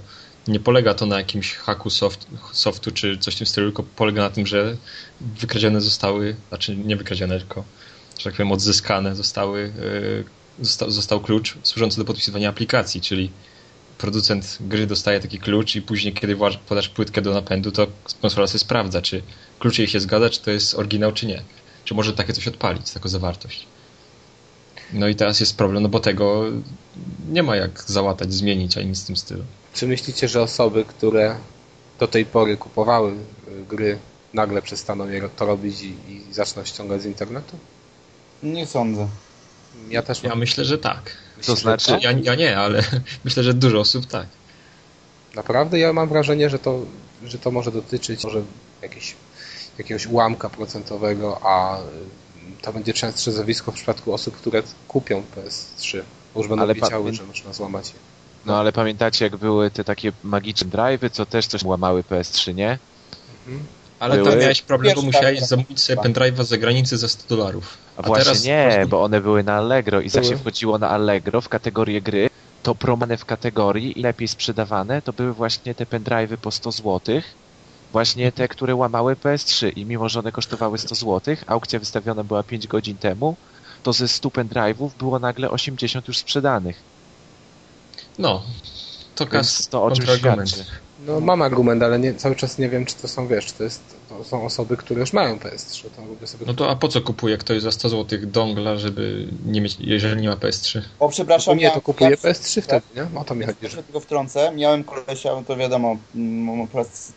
nie 0.48 0.60
polega 0.60 0.94
to 0.94 1.06
na 1.06 1.18
jakimś 1.18 1.54
haku 1.54 1.90
soft, 1.90 2.28
softu 2.54 2.92
czy 2.92 3.18
coś 3.18 3.36
w 3.36 3.38
tym 3.38 3.48
stylu, 3.48 3.68
tylko 3.68 3.84
polega 3.84 4.22
na 4.22 4.30
tym, 4.30 4.48
że 4.48 4.78
wykradzione 5.22 5.82
zostały, 5.82 6.36
znaczy 6.50 6.76
nie 6.76 6.96
wykradzione, 6.96 7.40
tylko, 7.40 7.64
że 8.18 8.24
tak 8.24 8.34
powiem, 8.34 8.52
odzyskane 8.52 9.16
zostały, 9.16 9.74
yy, 10.60 10.66
zosta, 10.66 10.90
został 10.90 11.22
klucz 11.22 11.58
służący 11.64 11.98
do 11.98 12.06
podpisywania 12.06 12.50
aplikacji, 12.50 13.02
czyli 13.02 13.32
producent 13.98 14.58
gry 14.62 14.88
dostaje 14.88 15.20
taki 15.20 15.40
klucz 15.40 15.76
i 15.76 15.82
później, 15.82 16.14
kiedy 16.14 16.38
podasz 16.68 16.90
płytkę 16.90 17.22
do 17.22 17.34
napędu, 17.34 17.72
to 17.72 17.88
konsola 18.22 18.48
sobie 18.48 18.60
sprawdza, 18.60 19.02
czy 19.02 19.22
klucz 19.60 19.78
jej 19.80 19.88
się 19.88 20.00
zgadza, 20.00 20.30
czy 20.30 20.42
to 20.42 20.52
jest 20.52 20.76
oryginał, 20.76 21.12
czy 21.12 21.26
nie. 21.26 21.42
Czy 21.86 21.94
może 21.94 22.14
takie 22.14 22.34
coś 22.34 22.48
odpalić, 22.48 22.92
taką 22.92 23.10
zawartość. 23.10 23.68
No 24.94 25.08
i 25.08 25.16
teraz 25.16 25.40
jest 25.40 25.58
problem, 25.58 25.84
no 25.84 25.90
bo 25.90 26.00
tego 26.00 26.44
nie 27.30 27.44
ma 27.44 27.56
jak 27.56 27.84
załatać, 27.88 28.34
zmienić, 28.34 28.78
ani 28.78 28.88
nic 28.88 29.04
w 29.04 29.08
tym 29.08 29.16
stylu. 29.18 29.44
Czy 29.74 29.88
myślicie, 29.88 30.28
że 30.28 30.42
osoby, 30.42 30.86
które 30.86 31.36
do 32.00 32.08
tej 32.08 32.26
pory 32.26 32.58
kupowały 32.58 33.12
y, 33.12 33.16
gry, 33.70 33.98
nagle 34.34 34.62
przestaną 34.62 35.08
je- 35.10 35.30
to 35.36 35.46
robić 35.46 35.82
i, 35.82 35.88
i 36.12 36.34
zaczną 36.34 36.66
ściągać 36.66 37.02
z 37.02 37.06
internetu? 37.06 37.58
Nie 38.44 38.66
sądzę. 38.68 39.08
Ja 39.90 40.02
też 40.04 40.24
Ja 40.24 40.36
myślę, 40.36 40.66
że 40.66 40.78
tak. 40.78 41.12
Myślę, 41.38 41.56
To 41.56 41.62
znaczy- 41.62 41.98
Ja, 42.02 42.12
ja 42.12 42.36
nie, 42.36 42.58
ale 42.58 42.84
myślę, 43.26 43.44
że 43.44 43.54
dużo 43.54 43.80
osób 43.80 44.06
tak. 44.06 44.28
Naprawdę 45.36 45.80
ja 45.80 45.94
mam 45.94 46.10
wrażenie, 46.10 46.50
że 46.50 46.60
to, 46.60 46.80
że 47.26 47.38
to 47.40 47.52
może 47.52 47.72
dotyczyć 47.72 48.24
może 48.24 48.42
jakieś, 48.82 49.16
jakiegoś 49.78 50.06
ułamka 50.08 50.50
procentowego, 50.50 51.40
a 51.44 51.80
y, 51.80 51.82
to 52.66 52.74
będzie 52.74 52.94
częstsze 52.94 53.32
zjawisko 53.32 53.72
w 53.72 53.76
przypadku 53.76 54.14
osób, 54.14 54.38
które 54.38 54.64
kupią 54.88 55.24
PS3, 55.36 56.02
bo 56.34 56.40
już 56.40 56.50
będą 56.50 56.64
Ale 56.64 56.74
wiedziały, 56.74 57.14
że 57.14 57.24
można 57.24 57.54
złamać 57.54 57.88
je. 57.88 57.96
No 58.46 58.58
ale 58.58 58.72
pamiętacie, 58.72 59.26
jak 59.26 59.36
były 59.38 59.72
te 59.72 59.84
takie 59.84 60.12
magiczne 60.24 60.70
drive'y, 60.70 61.10
co 61.12 61.26
też 61.26 61.48
coś 61.48 61.64
łamały 61.64 62.04
PS3, 62.04 62.56
nie? 62.56 62.78
Mhm. 63.48 63.66
Ale 64.00 64.16
Były. 64.16 64.30
tam 64.30 64.40
miałeś 64.40 64.62
problem, 64.62 64.96
bo 64.96 65.02
musiałeś 65.02 65.40
tak. 65.40 65.50
zamówić 65.50 65.82
sobie 65.82 66.02
pendrive'a 66.02 66.44
z 66.44 66.48
zagranicy 66.48 66.98
za 66.98 67.08
100 67.08 67.36
dolarów. 67.36 67.78
A, 67.98 68.02
właśnie 68.02 68.24
teraz 68.24 68.44
nie, 68.44 68.66
można- 68.70 68.86
bo 68.88 69.04
one 69.04 69.22
były 69.22 69.44
na 69.44 69.54
Allegro 69.54 70.02
i 70.02 70.04
jak 70.04 70.14
Były. 70.14 70.26
się 70.26 70.38
wchodziło 70.38 70.78
na 70.78 70.90
Allegro 70.90 71.42
w 71.42 71.50
kategorię 71.50 72.02
gry, 72.02 72.30
to 72.64 72.76
promane 72.76 73.18
w 73.18 73.26
kategorii 73.26 74.00
i 74.00 74.04
lepiej 74.04 74.28
sprzedawane 74.28 75.02
to 75.02 75.14
były 75.14 75.34
właśnie 75.34 75.76
te 75.76 75.86
pendrive'y 75.86 76.38
po 76.38 76.52
100 76.52 76.72
zł. 76.72 77.02
Właśnie 77.96 78.32
te, 78.32 78.48
które 78.48 78.76
łamały 78.76 79.16
PS3 79.16 79.72
i 79.76 79.86
mimo, 79.86 80.10
że 80.10 80.20
one 80.20 80.32
kosztowały 80.32 80.78
100 80.78 80.96
zł, 80.96 81.36
aukcja 81.48 81.80
wystawiona 81.80 82.24
była 82.24 82.44
5 82.44 82.68
godzin 82.68 82.98
temu, 82.98 83.36
to 83.84 83.94
ze 83.94 84.08
100 84.08 84.30
pendrive'ów 84.30 84.90
było 84.98 85.20
nagle 85.20 85.50
80 85.50 86.08
już 86.08 86.18
sprzedanych. 86.18 86.84
No, 88.20 88.44
to 89.16 89.26
Więc 89.26 89.32
kas 89.32 89.68
to 89.68 89.84
o 89.84 89.92
czym 89.92 90.06
świadczy. 90.06 90.66
No 91.06 91.20
mam 91.20 91.42
argument, 91.42 91.84
ale 91.84 92.00
nie, 92.00 92.14
cały 92.14 92.36
czas 92.36 92.58
nie 92.58 92.70
wiem, 92.70 92.86
czy 92.86 92.96
to 92.96 93.08
są, 93.08 93.28
wiesz, 93.28 93.46
czy 93.46 93.54
to, 93.54 93.64
jest, 93.64 93.82
to 94.10 94.24
są 94.24 94.46
osoby, 94.46 94.78
które 94.78 95.00
już 95.00 95.14
mają 95.14 95.36
PS3, 95.38 95.86
to 96.22 96.28
sobie... 96.28 96.46
No 96.48 96.54
to 96.54 96.70
a 96.70 96.76
po 96.76 96.88
co 96.88 97.02
kupuje 97.02 97.38
ktoś 97.38 97.62
za 97.62 97.72
100 97.72 97.90
zł 97.90 98.20
dongla, 98.24 98.78
żeby 98.78 99.28
nie 99.46 99.62
mieć, 99.62 99.78
jeżeli 99.80 100.22
nie 100.22 100.30
ma 100.30 100.36
PS3? 100.36 100.82
O, 101.00 101.10
przepraszam. 101.10 101.58
nie, 101.58 101.72
to 101.72 101.82
kupuję 101.82 102.10
ja- 102.10 102.16
PS3 102.16 102.62
wtedy, 102.62 102.86
nie? 102.96 103.20
O 103.20 103.24
to 103.24 103.36
mi 103.36 103.42
Ja 103.42 103.48
chodzi, 103.48 103.76
że... 103.76 103.84
tylko 103.84 104.00
wtrącę. 104.00 104.52
Miałem 104.56 104.84
kolesia, 104.84 105.30
to 105.48 105.58
wiadomo, 105.58 105.98
mm, 106.16 106.68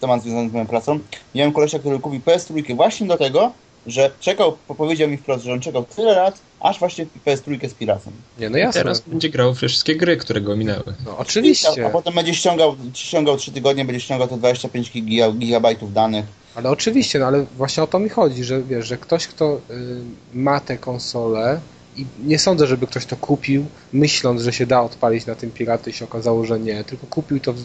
temat 0.01 0.23
związany 0.23 0.51
z 0.51 0.53
moją 0.53 0.67
pracą. 0.67 0.99
Miałem 1.35 1.53
kolesia, 1.53 1.79
który 1.79 1.99
kupił 1.99 2.21
PS3 2.21 2.77
właśnie 2.77 3.07
do 3.07 3.17
tego, 3.17 3.53
że 3.91 4.11
czekał, 4.21 4.57
po- 4.69 4.75
powiedział 4.75 5.09
mi 5.09 5.17
wprost, 5.17 5.45
że 5.45 5.53
on 5.53 5.61
czekał 5.61 5.85
tyle 5.97 6.13
lat, 6.15 6.39
aż 6.61 6.79
właśnie 6.79 7.07
PS3 7.27 7.69
z 7.69 7.75
piratem. 7.75 8.13
Nie, 8.39 8.51
no 8.51 8.59
jasne. 8.59 8.81
teraz 8.81 9.01
będzie 9.01 9.29
grał 9.31 9.53
we 9.55 9.69
wszystkie 9.69 9.97
gry, 9.97 10.17
które 10.17 10.41
go 10.41 10.57
minęły. 10.57 10.95
No 11.07 11.11
A 11.13 11.17
oczywiście, 11.17 11.91
potem 11.93 12.15
będzie 12.15 12.35
ściągał, 12.35 12.77
ściągał 12.95 13.37
3 13.37 13.53
tygodnie, 13.53 13.85
będzie 13.85 14.01
ściągał 14.01 14.29
te 14.29 14.37
25 14.37 14.91
giga, 14.93 15.33
gigabajtów 15.33 15.93
danych. 15.93 16.25
ale 16.55 16.71
oczywiście, 16.71 17.19
no 17.19 17.27
ale 17.27 17.47
właśnie 17.57 17.83
o 17.83 17.87
to 17.87 17.99
mi 17.99 18.09
chodzi, 18.09 18.45
że 18.45 18.63
wiesz, 18.63 18.87
że 18.87 18.97
ktoś, 18.97 19.27
kto 19.27 19.61
y, 19.71 20.01
ma 20.35 20.61
tę 20.61 20.79
konsolę 20.79 21.61
i 21.97 22.07
nie 22.25 22.39
sądzę, 22.39 22.67
żeby 22.67 22.87
ktoś 22.87 23.07
to 23.07 23.17
kupił, 23.17 23.67
myśląc, 23.93 24.43
że 24.43 24.53
się 24.53 24.67
da 24.67 24.83
odpalić 24.83 25.27
na 25.27 25.35
tym 25.35 25.51
piraty 25.51 25.91
i 25.91 25.93
się 25.93 26.05
okazało, 26.05 26.45
że 26.45 26.61
nie, 26.61 26.85
tylko 26.85 27.07
kupił 27.07 27.41
to 27.41 27.53
w, 27.53 27.59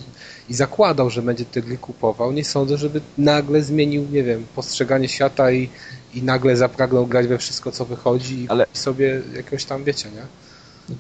i 0.50 0.54
zakładał, 0.54 1.10
że 1.10 1.22
będzie 1.22 1.46
te 1.46 1.62
gry 1.62 1.78
kupował. 1.78 2.32
Nie 2.32 2.46
sądzę, 2.46 2.78
żeby 2.78 3.02
nagle 3.18 3.62
zmienił, 3.64 4.08
nie 4.12 4.24
wiem, 4.24 4.46
postrzeganie 4.56 5.08
świata 5.10 5.52
i, 5.52 5.70
i 6.15 6.23
nagle 6.23 6.58
zapragnął 6.58 7.08
grać 7.08 7.28
we 7.28 7.38
wszystko, 7.38 7.71
co 7.71 7.86
wychodzi 7.86 8.43
i 8.43 8.49
Ale- 8.49 8.65
sobie 8.73 9.21
jakiegoś 9.36 9.65
tam, 9.65 9.84
wiecie, 9.84 10.10
nie? 10.12 10.21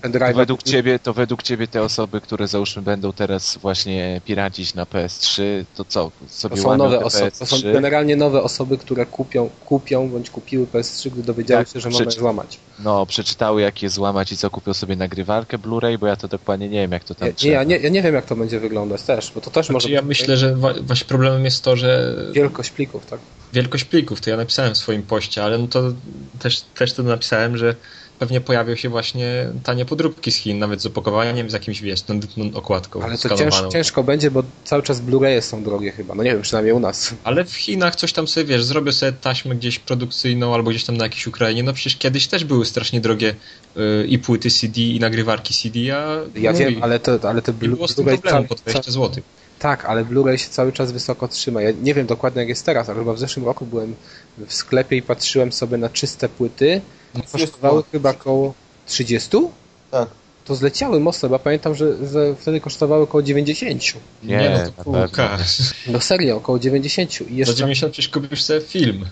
Pendrive'a 0.01 0.35
według, 0.35 0.63
ciebie, 0.63 0.99
to 0.99 1.13
według 1.13 1.43
ciebie 1.43 1.67
te 1.67 1.81
osoby, 1.81 2.21
które 2.21 2.47
załóżmy 2.47 2.81
będą 2.81 3.13
teraz 3.13 3.57
właśnie 3.61 4.21
piracić 4.25 4.73
na 4.73 4.83
PS3, 4.83 5.41
to 5.75 5.85
co? 5.85 6.11
Sobie 6.27 6.55
To 6.55 6.61
są 6.61 6.77
nowe 6.77 6.99
osoby, 6.99 7.31
to 7.31 7.45
są 7.45 7.55
PS3? 7.57 7.73
generalnie 7.73 8.15
nowe 8.15 8.43
osoby, 8.43 8.77
które 8.77 9.05
kupią, 9.05 9.49
kupią 9.65 10.09
bądź 10.09 10.29
kupiły 10.29 10.65
PS3, 10.67 11.09
gdy 11.09 11.23
dowiedziały 11.23 11.65
Tak, 11.65 11.73
się, 11.73 11.79
że 11.79 11.89
można 11.89 12.03
je 12.03 12.07
przeczy- 12.07 12.19
złamać. 12.19 12.59
No, 12.79 13.05
przeczytały 13.05 13.61
jak 13.61 13.83
je 13.83 13.89
złamać 13.89 14.31
i 14.31 14.37
co, 14.37 14.49
kupią 14.49 14.73
sobie 14.73 14.95
nagrywarkę 14.95 15.57
Blu-ray, 15.57 15.97
bo 15.99 16.07
ja 16.07 16.15
to 16.15 16.27
dokładnie 16.27 16.69
nie 16.69 16.81
wiem 16.81 16.91
jak 16.91 17.03
to 17.03 17.15
tam 17.15 17.25
Nie, 17.25 17.31
nie, 17.31 17.35
trzeba. 17.35 17.53
ja, 17.53 17.63
nie, 17.63 17.77
ja 17.77 17.89
nie 17.89 18.01
wiem, 18.01 18.15
jak 18.15 18.25
to 18.25 18.35
będzie 18.35 18.59
wyglądać 18.59 19.01
też, 19.01 19.31
bo 19.35 19.41
to 19.41 19.51
też 19.51 19.69
może 19.69 19.83
Znaczy, 19.83 19.93
ja 19.93 20.01
być 20.01 20.19
myślę, 20.19 20.37
że 20.37 20.55
właśnie 20.55 21.07
problemem 21.07 21.45
jest 21.45 21.63
to, 21.63 21.75
że 21.75 22.15
wielkość 22.31 22.69
plików, 22.71 23.05
tak? 23.05 23.19
wielkość 23.53 23.83
plików, 23.83 24.21
to 24.21 24.29
ja 24.29 24.37
napisałem 24.37 24.73
w 24.73 24.77
swoim 24.77 25.03
poście, 25.03 25.43
ale 25.43 25.57
no 25.57 25.67
to 25.67 25.81
też, 26.39 26.61
też 26.61 26.93
to 26.93 27.03
napisałem, 27.03 27.57
że 27.57 27.75
pewnie 28.23 28.41
pojawią 28.41 28.75
się 28.75 28.89
właśnie 28.89 29.47
tanie 29.63 29.85
podróbki 29.85 30.31
z 30.31 30.35
Chin, 30.35 30.59
nawet 30.59 30.81
z 30.81 30.85
opakowaniem, 30.85 31.49
z 31.49 31.53
jakimś, 31.53 31.81
wiesz, 31.81 32.01
tętną 32.01 32.51
okładką 32.53 33.03
Ale 33.03 33.17
to 33.17 33.37
cięż, 33.37 33.53
ciężko 33.71 34.03
będzie, 34.03 34.31
bo 34.31 34.43
cały 34.63 34.83
czas 34.83 35.01
Blu-raye 35.01 35.41
są 35.41 35.63
drogie 35.63 35.91
chyba. 35.91 36.15
No 36.15 36.23
nie 36.23 36.31
wiem, 36.31 36.41
przynajmniej 36.41 36.73
u 36.73 36.79
nas. 36.79 37.13
Ale 37.23 37.45
w 37.45 37.55
Chinach 37.55 37.95
coś 37.95 38.13
tam 38.13 38.27
sobie, 38.27 38.45
wiesz, 38.45 38.63
zrobię 38.63 38.91
sobie 38.91 39.11
taśmę 39.11 39.55
gdzieś 39.55 39.79
produkcyjną 39.79 40.53
albo 40.53 40.69
gdzieś 40.69 40.83
tam 40.83 40.97
na 40.97 41.03
jakiejś 41.03 41.27
Ukrainie, 41.27 41.63
no 41.63 41.73
przecież 41.73 41.97
kiedyś 41.97 42.27
też 42.27 42.45
były 42.45 42.65
strasznie 42.65 43.01
drogie 43.01 43.35
y, 43.77 44.07
i 44.07 44.19
płyty 44.19 44.51
CD 44.51 44.81
i 44.81 44.99
nagrywarki 44.99 45.53
CD, 45.53 45.79
a 45.79 46.17
Ja 46.35 46.51
no 46.51 46.57
wiem, 46.57 46.73
i 46.73 46.81
ale 46.81 46.99
to, 46.99 47.29
ale 47.29 47.41
te 47.41 47.53
nie 47.61 47.69
było 47.69 47.87
z 47.87 47.95
tym 47.95 48.05
Blu-ray 48.05 48.29
cały- 48.29 48.47
po 48.47 48.55
20 48.55 48.91
zł. 48.91 49.23
Tak, 49.59 49.85
ale 49.85 50.05
Blu-ray 50.05 50.37
się 50.37 50.49
cały 50.49 50.71
czas 50.71 50.91
wysoko 50.91 51.27
trzyma. 51.27 51.61
Ja 51.61 51.71
nie 51.81 51.93
wiem 51.93 52.07
dokładnie 52.07 52.39
jak 52.39 52.49
jest 52.49 52.65
teraz, 52.65 52.89
ale 52.89 52.99
chyba 52.99 53.13
w 53.13 53.19
zeszłym 53.19 53.45
roku 53.45 53.65
byłem 53.65 53.95
w 54.47 54.53
sklepie 54.53 54.95
i 54.95 55.01
patrzyłem 55.01 55.51
sobie 55.51 55.77
na 55.77 55.89
czyste 55.89 56.29
płyty. 56.29 56.81
No, 57.15 57.21
Kosztowały 57.31 57.83
chyba 57.91 58.09
około 58.09 58.53
30? 58.85 59.29
Tak. 59.91 60.09
To 60.45 60.55
zleciały 60.55 60.99
mocno, 60.99 61.29
bo 61.29 61.39
pamiętam, 61.39 61.75
że, 61.75 62.07
że 62.07 62.35
wtedy 62.35 62.59
kosztowały 62.59 63.03
około 63.03 63.23
90. 63.23 63.83
Nie, 64.23 64.37
Nie, 64.37 64.71
no 64.77 65.07
to. 65.07 65.27
No 65.87 66.01
serio, 66.01 66.35
około 66.37 66.59
90. 66.59 67.11
I 67.21 67.25
Za 67.25 67.29
jeszcze, 67.29 67.55
90 67.55 67.93
przecież 67.93 68.09
kupisz 68.11 68.43
sobie 68.43 68.61
film. 68.61 69.05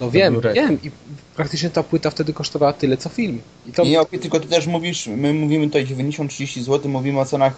no 0.00 0.10
wiem, 0.10 0.40
wiem. 0.54 0.78
I 0.82 0.90
praktycznie 1.36 1.70
ta 1.70 1.82
płyta 1.82 2.10
wtedy 2.10 2.32
kosztowała 2.32 2.72
tyle, 2.72 2.96
co 2.96 3.08
film. 3.08 3.40
I 3.66 3.72
to, 3.72 3.84
Nie, 3.84 4.00
opie, 4.00 4.18
tylko 4.18 4.40
ty 4.40 4.48
też 4.48 4.66
mówisz, 4.66 5.06
my 5.06 5.34
mówimy 5.34 5.66
tutaj 5.66 5.86
90-30 5.86 6.62
zł, 6.62 6.90
mówimy 6.90 7.20
o 7.20 7.24
cenach 7.24 7.56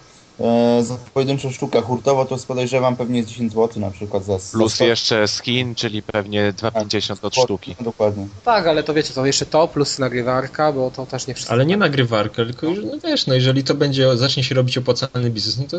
za 0.83 0.99
pojedynczą 1.15 1.51
sztukę. 1.51 1.81
Hurtowo 1.83 2.25
to 2.25 2.37
podejrzewam 2.49 2.97
pewnie 2.97 3.17
jest 3.19 3.29
10 3.29 3.53
zł 3.53 3.81
na 3.83 3.91
przykład 3.91 4.25
za 4.25 4.39
Plus 4.53 4.77
za 4.77 4.85
jeszcze 4.85 5.29
skin, 5.29 5.75
czyli 5.75 6.03
pewnie 6.03 6.53
2,50 6.53 7.13
od 7.23 7.35
spot- 7.35 7.45
sztuki. 7.45 7.77
Dokładnie. 7.81 8.27
tak, 8.45 8.67
ale 8.67 8.83
to 8.83 8.95
wiecie, 8.95 9.15
to 9.15 9.27
jeszcze 9.27 9.47
to 9.47 9.69
plus 9.69 9.99
nagrywarka, 9.99 10.73
bo 10.73 10.91
to 10.91 11.07
też 11.07 11.27
nie 11.27 11.35
wszystko. 11.35 11.53
Ale 11.55 11.67
nie 11.67 11.77
nagrywarkę, 11.77 12.45
tylko 12.47 12.67
już, 12.67 12.79
no 12.85 12.93
wiesz, 13.05 13.27
no 13.27 13.35
jeżeli 13.35 13.65
to 13.65 13.75
będzie, 13.75 14.17
zacznie 14.17 14.45
się 14.45 14.55
robić 14.55 14.79
opłacalny 14.79 15.31
biznes, 15.31 15.59
no 15.59 15.65
to, 15.65 15.79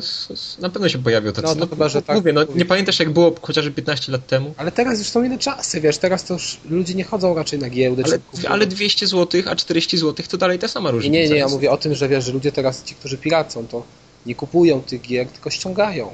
na 0.61 0.69
pewno 0.69 0.89
się 0.89 0.99
pojawią 1.03 1.31
tacy. 1.31 1.47
No 1.47 1.55
to 1.55 1.67
chyba, 1.67 1.89
że 1.89 2.01
tak. 2.01 2.15
Mówię, 2.15 2.33
no 2.33 2.41
nie 2.55 2.65
pamiętasz 2.65 2.99
jak 2.99 3.09
było 3.09 3.35
chociażby 3.41 3.71
15 3.71 4.11
lat 4.11 4.27
temu? 4.27 4.53
Ale 4.57 4.71
teraz 4.71 4.99
już 4.99 5.07
są 5.09 5.23
inne 5.23 5.37
czasy, 5.37 5.81
wiesz, 5.81 5.97
teraz 5.97 6.23
to 6.23 6.33
już 6.33 6.57
ludzie 6.69 6.93
nie 6.93 7.03
chodzą 7.03 7.35
raczej 7.35 7.59
na 7.59 7.69
giełdę. 7.69 8.03
Ale, 8.05 8.19
ale 8.49 8.67
200 8.67 9.07
zł, 9.07 9.41
a 9.51 9.55
40 9.55 9.97
zł 9.97 10.25
to 10.29 10.37
dalej 10.37 10.59
ta 10.59 10.67
sama 10.67 10.89
Nie, 10.89 10.93
różnica. 10.95 11.13
nie, 11.13 11.23
nie, 11.29 11.35
ja 11.35 11.43
jest. 11.43 11.53
mówię 11.53 11.71
o 11.71 11.77
tym, 11.77 11.95
że 11.95 12.07
wiesz, 12.09 12.25
że 12.25 12.31
ludzie 12.31 12.51
teraz, 12.51 12.83
ci, 12.83 12.95
którzy 12.95 13.17
piracą, 13.17 13.67
to 13.67 13.83
nie 14.25 14.35
kupują 14.35 14.81
tych 14.81 15.01
gier, 15.01 15.27
tylko 15.27 15.49
ściągają. 15.49 16.11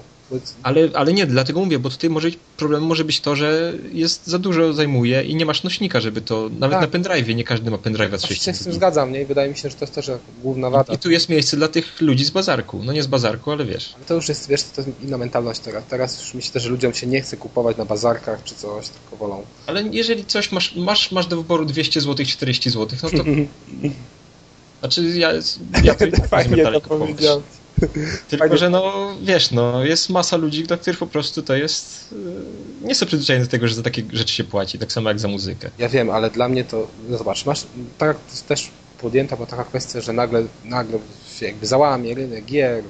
Ale, 0.64 0.90
ale 0.94 1.14
nie, 1.14 1.26
dlatego 1.26 1.60
mówię, 1.60 1.80
bo 1.80 1.90
tutaj 1.90 2.10
może 2.10 2.30
problemem 2.58 2.88
może 2.88 3.06
być 3.06 3.22
to, 3.22 3.36
że 3.36 3.74
jest 3.94 4.28
za 4.28 4.40
dużo 4.40 4.74
zajmuje 4.74 5.24
i 5.24 5.36
nie 5.36 5.46
masz 5.46 5.64
nośnika, 5.64 6.00
żeby 6.00 6.22
to, 6.22 6.50
nawet 6.60 6.80
Tak. 6.80 6.82
na 6.82 6.88
pendrive, 6.88 7.36
nie 7.36 7.44
każdy 7.44 7.72
ma 7.72 7.78
pendrive'a 7.78 8.16
Oczywiście 8.16 8.26
30 8.26 8.52
się 8.52 8.54
z 8.54 8.64
tym 8.64 8.74
zgadzam, 8.74 9.12
nie? 9.12 9.22
I 9.22 9.26
wydaje 9.26 9.50
mi 9.50 9.58
się, 9.58 9.70
że 9.70 9.76
to 9.76 9.86
jest 9.86 9.96
też 9.96 10.12
główna 10.44 10.70
wada. 10.70 10.94
I 10.94 10.98
tu 10.98 11.12
jest 11.12 11.30
miejsce 11.30 11.58
dla 11.58 11.68
tych 11.68 12.02
ludzi 12.02 12.26
z 12.26 12.30
bazarku. 12.30 12.82
No 12.84 12.94
nie 12.94 13.04
z 13.04 13.08
bazarku, 13.08 13.52
ale 13.52 13.66
wiesz. 13.66 13.94
Ale 13.96 14.06
to 14.06 14.14
już 14.14 14.30
jest, 14.30 14.50
wiesz, 14.50 14.64
to 14.64 14.82
jest 14.82 15.02
inna 15.04 15.18
mentalność 15.18 15.60
teraz. 15.60 15.84
Teraz 15.90 16.22
już 16.22 16.34
myślę, 16.34 16.62
że 16.62 16.70
ludziom 16.70 16.94
się 16.94 17.08
nie 17.08 17.22
chce 17.22 17.38
kupować 17.38 17.78
na 17.78 17.86
bazarkach 17.86 18.44
czy 18.44 18.56
coś, 18.56 18.90
tylko 18.90 19.16
wolą. 19.18 19.44
Ale 19.68 19.84
jeżeli 19.84 20.26
coś 20.26 20.52
masz, 20.52 20.76
masz, 20.76 21.12
masz 21.12 21.28
do 21.28 21.38
wyboru 21.38 21.66
200 21.66 22.02
zł, 22.02 22.26
40 22.26 22.70
zł, 22.70 22.98
no 23.04 23.10
to... 23.10 23.24
Znaczy 24.80 25.04
ja, 25.04 25.32
ja 25.84 25.96
to 26.22 26.28
Fajnie 26.28 26.64
to 26.64 26.82
kupować. 26.82 27.18
Tylko, 28.30 28.58
że 28.58 28.70
no, 28.70 29.14
wiesz, 29.22 29.52
no, 29.52 29.84
jest 29.86 30.10
masa 30.10 30.38
ludzi, 30.38 30.64
dla 30.64 30.78
których 30.78 31.00
po 31.00 31.08
prostu 31.08 31.44
to 31.44 31.56
jest... 31.56 32.12
yy, 32.82 32.88
Nie 32.88 32.96
są 32.96 33.06
przyzwyczajeni 33.06 33.46
do 33.46 33.52
tego, 33.52 33.68
że 33.68 33.76
za 33.76 33.82
takie 33.84 34.04
rzeczy 34.14 34.34
się 34.34 34.44
płaci, 34.44 34.80
tak 34.80 34.92
samo 34.92 35.10
jak 35.10 35.20
za 35.20 35.28
muzykę. 35.28 35.70
Ja 35.78 35.90
wiem, 35.90 36.10
ale 36.10 36.30
dla 36.30 36.50
mnie 36.50 36.64
to, 36.64 36.88
no 37.10 37.18
zobacz, 37.18 37.46
masz, 37.46 37.68
tak 37.98 38.18
jest 38.32 38.48
też 38.48 38.70
podjęta 39.02 39.36
była 39.36 39.48
taka 39.48 39.64
kwestia, 39.64 40.02
że 40.02 40.14
nagle, 40.14 40.44
nagle 40.64 41.00
się 41.40 41.46
jakby 41.46 41.68
załamie 41.68 42.16
rynek 42.16 42.46
gier. 42.46 42.84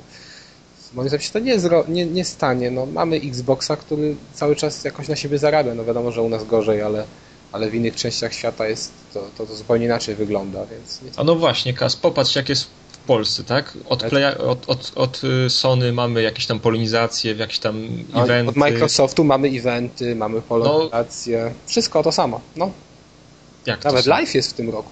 Moim 0.93 1.09
zdaniem 1.09 1.21
się 1.21 1.31
to 1.33 1.39
nie, 1.39 1.59
zro, 1.59 1.85
nie, 1.87 2.05
nie 2.05 2.25
stanie. 2.25 2.71
No, 2.71 2.85
mamy 2.85 3.15
Xboxa, 3.15 3.75
który 3.77 4.15
cały 4.33 4.55
czas 4.55 4.83
jakoś 4.83 5.07
na 5.07 5.15
siebie 5.15 5.37
zarabia. 5.37 5.73
No 5.75 5.85
wiadomo, 5.85 6.11
że 6.11 6.21
u 6.21 6.29
nas 6.29 6.45
gorzej, 6.45 6.81
ale, 6.81 7.05
ale 7.51 7.69
w 7.69 7.75
innych 7.75 7.95
częściach 7.95 8.33
świata 8.33 8.67
jest 8.67 8.91
to, 9.13 9.27
to, 9.37 9.45
to 9.45 9.55
zupełnie 9.55 9.85
inaczej 9.85 10.15
wygląda, 10.15 10.65
więc 10.65 10.99
A 11.17 11.23
no 11.23 11.35
właśnie, 11.35 11.73
Kas, 11.73 11.95
popatrz 11.95 12.35
jak 12.35 12.49
jest 12.49 12.67
w 13.05 13.07
Polsce, 13.07 13.43
tak? 13.43 13.73
Od, 13.89 14.01
Ale- 14.01 14.09
playa, 14.09 14.37
od, 14.37 14.69
od, 14.69 14.91
od 14.95 15.21
y, 15.23 15.49
Sony 15.49 15.93
mamy 15.93 16.21
jakieś 16.21 16.45
tam 16.45 16.59
polonizacje, 16.59 17.33
jakieś 17.33 17.59
tam 17.59 17.87
No, 18.13 18.23
eventy. 18.23 18.49
Od 18.49 18.55
Microsoftu 18.55 19.23
mamy 19.23 19.47
eventy, 19.47 20.15
mamy 20.15 20.41
polonizację, 20.41 21.53
wszystko 21.67 22.03
to 22.03 22.11
samo. 22.11 22.41
No, 22.55 22.71
Jak 23.65 23.83
nawet 23.83 24.05
live 24.05 24.35
jest 24.35 24.49
w 24.49 24.53
tym 24.53 24.69
roku. 24.69 24.91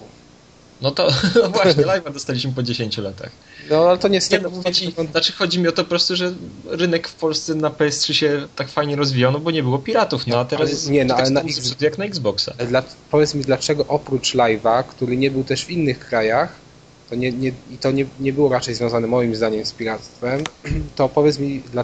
No 0.81 0.91
to 0.91 1.07
no 1.43 1.49
właśnie, 1.49 1.83
live'a 1.83 2.13
dostaliśmy 2.13 2.51
po 2.51 2.63
10 2.63 2.97
latach. 2.97 3.31
No 3.69 3.89
ale 3.89 3.97
to 3.97 4.07
nie 4.07 4.21
z 4.21 4.29
Nie, 4.31 4.39
no, 4.39 4.71
ci, 4.71 4.93
znaczy 5.11 5.33
chodzi 5.33 5.59
mi 5.59 5.67
o 5.67 5.71
to 5.71 5.83
po 5.83 5.89
prostu, 5.89 6.15
że 6.15 6.33
rynek 6.65 7.07
w 7.07 7.13
Polsce 7.15 7.55
na 7.55 7.69
PS3 7.69 8.13
się 8.13 8.47
tak 8.55 8.69
fajnie 8.69 8.95
rozwijał, 8.95 9.31
no 9.31 9.39
bo 9.39 9.51
nie 9.51 9.63
było 9.63 9.79
piratów, 9.79 10.27
no 10.27 10.39
a 10.39 10.45
teraz 10.45 10.87
nie, 10.87 11.05
no, 11.05 11.15
tak 11.15 11.23
ale 11.25 11.29
na 11.33 11.41
X- 11.41 11.75
jak 11.81 11.97
na 11.97 12.05
Xboxa. 12.05 12.53
Dla, 12.67 12.83
powiedz 13.11 13.33
mi, 13.33 13.43
dlaczego 13.43 13.85
oprócz 13.87 14.35
live'a, 14.35 14.83
który 14.83 15.17
nie 15.17 15.31
był 15.31 15.43
też 15.43 15.65
w 15.65 15.69
innych 15.69 15.99
krajach, 15.99 16.62
to 17.09 17.15
nie, 17.15 17.31
nie, 17.31 17.51
i 17.71 17.77
to 17.77 17.91
nie, 17.91 18.05
nie 18.19 18.33
było 18.33 18.49
raczej 18.49 18.75
związane 18.75 19.07
moim 19.07 19.35
zdaniem 19.35 19.65
z 19.65 19.71
piractwem, 19.73 20.43
to 20.95 21.09
powiedz 21.09 21.39
mi, 21.39 21.59
dla, 21.59 21.83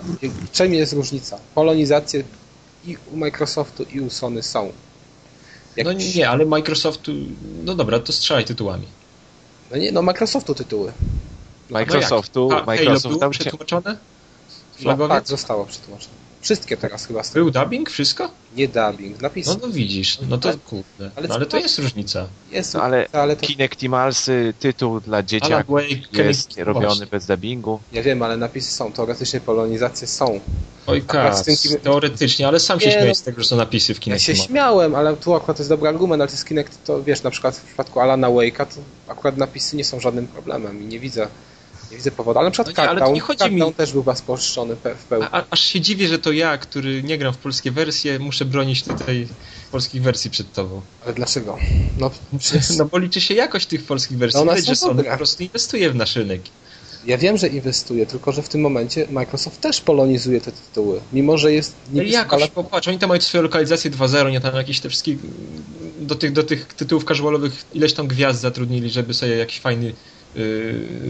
czym 0.52 0.74
jest 0.74 0.94
różnica? 0.94 1.40
Polonizacje 1.56 2.24
i 2.86 2.98
u 3.14 3.18
Microsoftu 3.18 3.84
i 3.94 4.02
u 4.02 4.10
Sony 4.10 4.44
są. 4.44 4.72
Jak- 5.76 5.86
No 5.88 5.94
nie, 5.94 6.30
ale 6.30 6.46
Microsoftu, 6.46 7.12
no 7.66 7.76
dobra, 7.76 8.00
to 8.00 8.14
strzelaj 8.14 8.46
tytułami. 8.46 8.88
No 9.72 9.78
nie, 9.78 9.92
no 9.92 10.02
Microsoftu 10.02 10.56
tytuły. 10.56 10.92
Microsoftu, 11.70 12.48
No 12.50 12.56
jak? 12.56 12.64
A, 12.64 12.66
Halo 12.66 12.78
Microsoft 12.80 13.18
było 13.18 13.30
przetłumaczone? 13.32 13.98
No, 14.84 15.08
tak, 15.08 15.28
zostało 15.28 15.66
przetłumaczone. 15.66 16.14
Wszystkie 16.42 16.78
teraz 16.78 17.06
chyba 17.06 17.24
z 17.24 17.34
Był 17.34 17.52
dubbing? 17.52 17.90
Wszystko? 17.90 18.32
Nie 18.56 18.68
dubbing, 18.68 19.22
napisy. 19.22 19.50
No 19.50 19.56
to 19.56 19.70
widzisz, 19.70 20.18
no 20.30 20.38
to 20.38 20.50
kurde. 20.58 21.12
ale 21.16 21.28
No, 21.28 21.36
ale 21.36 21.46
to 21.46 21.58
jest 21.58 21.80
różnica. 21.80 22.28
Jest, 22.52 22.74
No, 22.74 22.82
ale 22.84 23.08
ale 23.14 23.36
to, 23.36 23.46
Kinectimalsy, 23.46 24.54
tytuł 24.60 25.00
dla 25.00 25.24
dzieciaków 25.24 25.80
jest 26.14 26.50
Kenny- 26.50 26.64
robiony 26.64 26.86
właśnie. 26.88 27.06
bez 27.08 27.26
dubbingu. 27.26 27.80
ja 27.92 28.04
wiem, 28.04 28.22
ale 28.22 28.38
napisy 28.38 28.72
są, 28.72 28.92
teoretycznie 28.92 29.40
polonizacje 29.40 30.08
są. 30.08 30.40
Oj, 30.88 31.02
kas, 31.02 31.46
teoretycznie, 31.84 32.48
ale 32.48 32.60
sam 32.60 32.80
się 32.80 32.86
Nie, 32.86 32.92
śmieję 32.92 33.08
no. 33.08 33.16
z 33.16 33.22
tego, 33.22 33.42
że 33.44 33.48
są 33.50 33.56
napisy 33.56 33.94
w 33.94 33.98
Ja 33.98 34.02
Kinectie. 34.04 34.36
się 34.36 34.44
śmiałem, 34.44 34.96
ale 34.96 35.16
tu 35.18 35.34
akurat 35.36 35.58
to 35.58 35.64
jest 35.64 35.70
dobry 35.70 35.90
argument, 35.90 36.22
ale 36.22 36.28
to 36.28 36.34
jest 36.34 36.46
Kinect, 36.48 36.84
to 36.86 37.04
wiesz, 37.04 37.24
na 37.24 37.32
przykład 37.32 37.58
w 37.58 37.64
przypadku 37.66 38.00
Alana 38.00 38.28
Wake'a 38.28 38.66
to 38.66 38.82
akurat 39.12 39.38
napisy 39.38 39.76
nie 39.76 39.84
są 39.86 40.00
żadnym 40.00 40.28
problemem 40.28 40.84
i 40.84 40.86
nie 40.86 41.00
widzę, 41.00 41.28
nie 41.92 41.98
widzę 41.98 42.12
powodu. 42.12 42.40
Ale 42.40 42.48
na 42.48 42.52
przykład 42.52 42.78
No 42.78 42.84
nie, 42.84 42.88
Crackdown, 42.90 43.14
nie 43.14 43.22
chodzi 43.22 43.52
mi- 43.52 43.74
też 43.74 43.94
był 43.94 44.06
spolszczony 44.16 44.76
w 44.76 45.04
pełni. 45.10 45.28
A, 45.32 45.44
aż 45.50 45.60
się 45.62 45.82
dziwię, 45.82 46.08
że 46.08 46.20
to 46.20 46.32
ja, 46.32 46.58
który 46.58 47.04
nie 47.04 47.18
gram 47.18 47.34
w 47.34 47.38
polskie 47.38 47.72
wersje, 47.72 48.20
muszę 48.20 48.46
bronić 48.46 48.84
tutaj 48.84 49.28
polskich 49.72 50.02
wersji 50.02 50.32
przed 50.32 50.54
tobą. 50.54 50.82
Ale 51.06 51.14
dlaczego? 51.14 51.58
No 51.98 52.12
przecież 52.40 52.70
No 52.78 52.86
bo 52.86 52.98
liczy 52.98 53.22
się 53.22 53.34
jakość 53.34 53.66
tych 53.66 53.84
polskich 53.84 54.18
wersji. 54.18 54.40
No 54.46 54.52
Widać, 54.52 54.66
że 54.66 54.76
Sony 54.76 55.04
po 55.04 55.18
prostu 55.18 55.44
inwestuje 55.44 55.90
w 55.90 55.96
nasz 55.96 56.16
rynek. 56.16 56.42
ja 57.06 57.18
wiem, 57.18 57.38
że 57.38 57.48
inwestuje, 57.48 58.06
tylko 58.06 58.32
że 58.32 58.42
w 58.42 58.50
tym 58.50 58.62
momencie 58.62 59.08
Microsoft 59.10 59.62
też 59.62 59.82
polonizuje 59.82 60.42
te 60.42 60.52
tytuły. 60.52 61.00
Mimo, 61.14 61.38
że 61.38 61.54
jest 61.54 61.76
No 61.94 62.04
jakoś, 62.04 62.42
skala... 62.44 62.48
popatrz, 62.48 62.88
oni 62.88 63.00
tam 63.00 63.10
mają 63.10 63.22
swoją 63.22 63.44
lokalizację 63.44 63.92
2.0, 63.92 64.32
nie 64.32 64.42
tam 64.42 64.56
jakieś 64.56 64.80
te 64.80 64.90
wszystkie 64.90 65.16
do 66.00 66.16
tych, 66.16 66.32
do 66.32 66.44
tych 66.44 66.66
tytułów 66.74 67.06
casualowych 67.06 67.66
ileś 67.74 67.94
tam 67.94 68.08
gwiazd 68.08 68.42
zatrudnili, 68.42 68.90
żeby 68.90 69.14
sobie 69.14 69.36
jakiś 69.38 69.60
fajny 69.60 69.94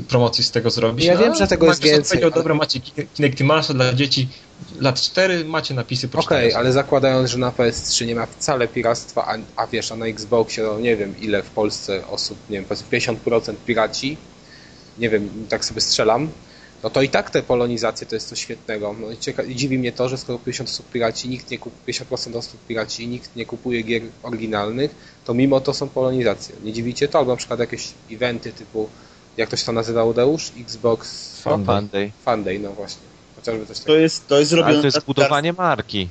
promocji 0.08 0.44
z 0.44 0.52
tego 0.52 0.70
zrobić. 0.70 1.06
Ja 1.06 1.14
No, 1.14 1.20
wiem, 1.20 1.36
że 1.36 1.48
tego 1.48 1.68
jest 1.68 1.84
więcej, 1.84 2.24
ale- 2.24 2.32
dobra, 2.32 2.56
macie 2.56 2.80
Kinectimasa 3.14 3.74
dla 3.74 3.94
dzieci 3.94 4.28
lat 4.80 5.02
4, 5.02 5.46
macie 5.46 5.74
napisy 5.74 6.08
po 6.08 6.20
Okej, 6.20 6.50
4. 6.50 6.56
ale 6.56 6.72
zakładając, 6.72 7.30
że 7.30 7.38
na 7.38 7.52
PS3 7.52 8.06
nie 8.06 8.16
ma 8.16 8.26
wcale 8.26 8.68
piractwa, 8.68 9.28
a, 9.28 9.38
a 9.64 9.68
wiesz, 9.68 9.92
a 9.92 9.96
na 9.96 10.06
Xboxie, 10.06 10.64
no 10.64 10.80
nie 10.80 10.96
wiem 10.96 11.14
ile 11.22 11.44
w 11.44 11.50
Polsce 11.50 12.08
osób, 12.08 12.38
nie 12.50 12.58
wiem, 12.58 12.66
powiedzmy 12.66 13.16
50% 13.16 13.54
piraci, 13.66 14.18
nie 14.98 15.10
wiem, 15.10 15.30
tak 15.50 15.66
sobie 15.66 15.82
strzelam, 15.82 16.30
no 16.84 16.90
to 16.90 17.02
i 17.02 17.10
tak 17.10 17.30
te 17.30 17.44
polonizacje 17.44 18.08
to 18.08 18.16
jest 18.16 18.30
coś 18.30 18.40
świetnego. 18.40 18.96
No 19.02 19.12
i, 19.12 19.16
cieka- 19.18 19.54
dziwi 19.56 19.78
mnie 19.78 19.92
to, 19.92 20.10
że 20.10 20.18
skoro 20.18 20.40
50 20.40 20.70
osób 20.70 20.90
piraci, 20.92 21.30
nikt 21.30 21.52
nie 21.52 21.58
kupuje, 21.60 21.94
50% 21.94 22.36
osób 22.38 22.60
piraci, 22.68 23.08
nikt 23.08 23.36
nie 23.36 23.46
kupuje 23.46 23.82
gier 23.84 24.02
oryginalnych, 24.24 24.96
to 25.26 25.34
mimo 25.34 25.62
to 25.62 25.74
są 25.74 25.90
polonizacje. 25.90 26.56
Nie 26.64 26.74
dziwicie 26.74 27.08
to? 27.08 27.20
Albo 27.20 27.32
na 27.32 27.38
przykład 27.38 27.60
jakieś 27.60 27.88
eventy 28.12 28.52
typu 28.52 28.90
jak 29.40 29.50
to 29.50 29.58
się 29.58 29.66
to 29.66 29.72
nazywa 29.72 30.04
Udeusz? 30.04 30.52
Xbox 30.60 31.30
Fun 31.42 31.52
no, 31.66 31.74
Monday. 31.74 32.12
Fun 32.26 32.44
Day, 32.44 32.60
no 32.60 32.72
właśnie. 32.72 33.02
Chociażby 33.36 33.66
coś 33.66 33.78
To 33.78 33.84
takiego. 33.84 34.00
jest, 34.00 34.28
to 34.28 34.40
jest 34.40 34.52
zrobione... 34.52 34.74
Ale 34.74 34.82
to 34.82 34.88
jest 34.88 35.06
budowanie 35.06 35.54
marki. 35.54 36.10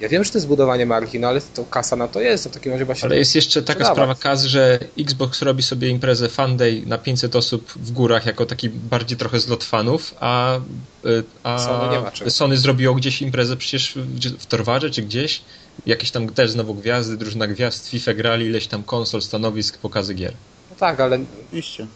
Ja 0.00 0.08
wiem, 0.08 0.24
że 0.24 0.30
to 0.30 0.38
jest 0.38 0.48
budowanie 0.48 0.86
marki, 0.86 1.20
no 1.20 1.28
ale 1.28 1.40
to 1.40 1.64
kasa 1.64 1.96
na 1.96 2.08
to 2.08 2.20
jest, 2.20 2.44
to 2.44 2.50
w 2.50 2.52
takim 2.52 2.72
razie 2.72 2.84
właśnie... 2.84 3.06
Ale 3.06 3.18
jest 3.18 3.34
jeszcze 3.34 3.62
taka 3.62 3.72
sprzedawać. 3.72 3.96
sprawa 3.96 4.14
Kaz, 4.14 4.44
że 4.44 4.78
Xbox 4.98 5.42
robi 5.42 5.62
sobie 5.62 5.88
imprezę 5.88 6.28
Fan 6.28 6.56
Day 6.56 6.82
na 6.86 6.98
500 6.98 7.36
osób 7.36 7.72
w 7.76 7.92
górach 7.92 8.26
jako 8.26 8.46
taki 8.46 8.68
bardziej 8.70 9.18
trochę 9.18 9.40
zlot 9.40 9.64
fanów, 9.64 10.14
a, 10.20 10.56
y, 11.04 11.24
a 11.42 11.58
Sony. 11.58 12.30
Sony 12.30 12.56
zrobiło 12.56 12.94
gdzieś 12.94 13.22
imprezę 13.22 13.56
przecież 13.56 13.92
w, 13.92 14.38
w 14.38 14.46
Torwarze 14.46 14.90
czy 14.90 15.02
gdzieś. 15.02 15.42
Jakieś 15.86 16.10
tam 16.10 16.28
też 16.28 16.50
znowu 16.50 16.74
gwiazdy, 16.74 17.16
drużyna 17.16 17.46
gwiazd, 17.46 17.88
FIFA 17.88 18.14
grali, 18.14 18.46
ileś 18.46 18.66
tam 18.66 18.82
konsol, 18.82 19.22
stanowisk, 19.22 19.78
pokazy 19.78 20.14
gier. 20.14 20.32
No 20.70 20.76
tak, 20.76 21.00
ale 21.00 21.18
Oczywiście. 21.46 21.86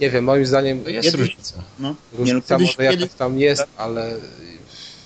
Nie 0.00 0.10
wiem, 0.10 0.24
moim 0.24 0.46
zdaniem 0.46 0.84
To 0.84 0.90
jest 0.90 1.14
różnica. 1.14 1.62
No. 1.78 1.88
Nie, 1.88 1.94
no, 2.12 2.18
różnica 2.18 2.56
kiedyś, 2.56 2.78
może 2.78 2.92
jakaś 2.92 3.14
tam 3.14 3.38
jest, 3.38 3.64
ale 3.76 4.16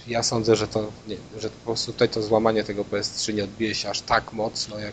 ja 0.09 0.23
sądzę, 0.23 0.57
że 0.57 0.69
to 0.69 0.93
nie, 1.09 1.17
że 1.41 1.51
po 1.51 1.65
prostu 1.65 1.93
tutaj 1.93 2.09
to 2.09 2.23
złamanie 2.23 2.65
tego 2.65 2.85
PS3 2.85 3.35
nie 3.35 3.45
odbije 3.45 3.75
się 3.75 3.91
aż 3.91 4.01
tak 4.01 4.33
mocno, 4.33 4.79
jak 4.79 4.93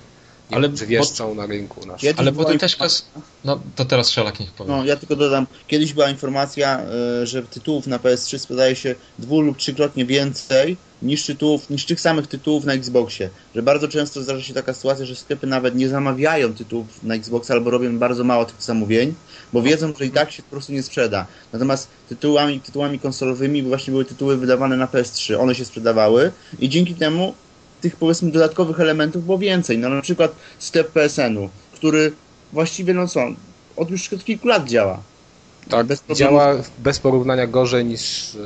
Ale 0.51 0.61
niektórzy 0.61 0.85
wieszczą 0.85 1.35
na 1.35 1.45
rynku. 1.45 1.81
Kiedyś 1.97 2.19
Ale 2.19 2.31
potem 2.31 2.59
też 2.59 2.75
Kaz... 2.75 3.05
No 3.43 3.59
to 3.75 3.85
teraz 3.85 4.09
Szelak 4.09 4.39
niech 4.39 4.51
powie. 4.51 4.71
No, 4.71 4.85
ja 4.85 4.95
tylko 4.95 5.15
dodam, 5.15 5.47
kiedyś 5.67 5.93
była 5.93 6.09
informacja, 6.09 6.81
y, 7.21 7.27
że 7.27 7.43
tytułów 7.43 7.87
na 7.87 7.97
PS3 7.97 8.37
sprzedaje 8.37 8.75
się 8.75 8.95
dwu 9.19 9.41
lub 9.41 9.57
trzykrotnie 9.57 10.05
więcej 10.05 10.77
niż 11.01 11.25
tytułów, 11.25 11.69
niż 11.69 11.85
tych 11.85 12.01
samych 12.01 12.27
tytułów 12.27 12.65
na 12.65 12.73
Xboxie. 12.73 13.29
Że 13.55 13.61
bardzo 13.61 13.87
często 13.87 14.23
zdarza 14.23 14.41
się 14.41 14.53
taka 14.53 14.73
sytuacja, 14.73 15.05
że 15.05 15.15
sklepy 15.15 15.47
nawet 15.47 15.75
nie 15.75 15.89
zamawiają 15.89 16.53
tytułów 16.53 17.03
na 17.03 17.15
Xboxa 17.15 17.53
albo 17.53 17.69
robią 17.69 17.99
bardzo 17.99 18.23
mało 18.23 18.45
tych 18.45 18.61
zamówień, 18.63 19.13
bo 19.53 19.61
wiedzą, 19.61 19.93
że 19.99 20.05
i 20.05 20.11
tak 20.11 20.31
się 20.31 20.43
po 20.43 20.49
prostu 20.49 20.73
nie 20.73 20.83
sprzeda. 20.83 21.25
Natomiast 21.53 21.87
tytułami, 22.09 22.59
tytułami 22.59 22.99
konsolowymi 22.99 23.63
właśnie 23.63 23.91
były 23.91 24.05
tytuły 24.05 24.37
wydawane 24.37 24.77
na 24.77 24.85
PS3, 24.87 25.39
one 25.39 25.55
się 25.55 25.65
sprzedawały 25.65 26.31
i 26.59 26.69
dzięki 26.69 26.95
temu 26.95 27.33
tych 27.81 27.95
powiedzmy 27.95 28.31
dodatkowych 28.31 28.79
elementów 28.79 29.25
było 29.25 29.37
więcej. 29.37 29.77
No 29.77 29.89
na 29.89 30.01
przykład 30.01 30.35
sklep 30.59 30.91
PSN-u, 30.91 31.49
który 31.73 32.13
właściwie 32.53 32.93
no 32.93 33.07
co, 33.07 33.21
od 33.75 33.89
już 33.89 34.13
od 34.13 34.25
kilku 34.25 34.47
lat 34.47 34.69
działa. 34.69 35.01
Tak, 35.69 35.85
bez 35.85 36.03
działa 36.15 36.55
bez 36.79 36.99
porównania 36.99 37.47
gorzej 37.47 37.85
niż 37.85 38.35
e, 38.35 38.37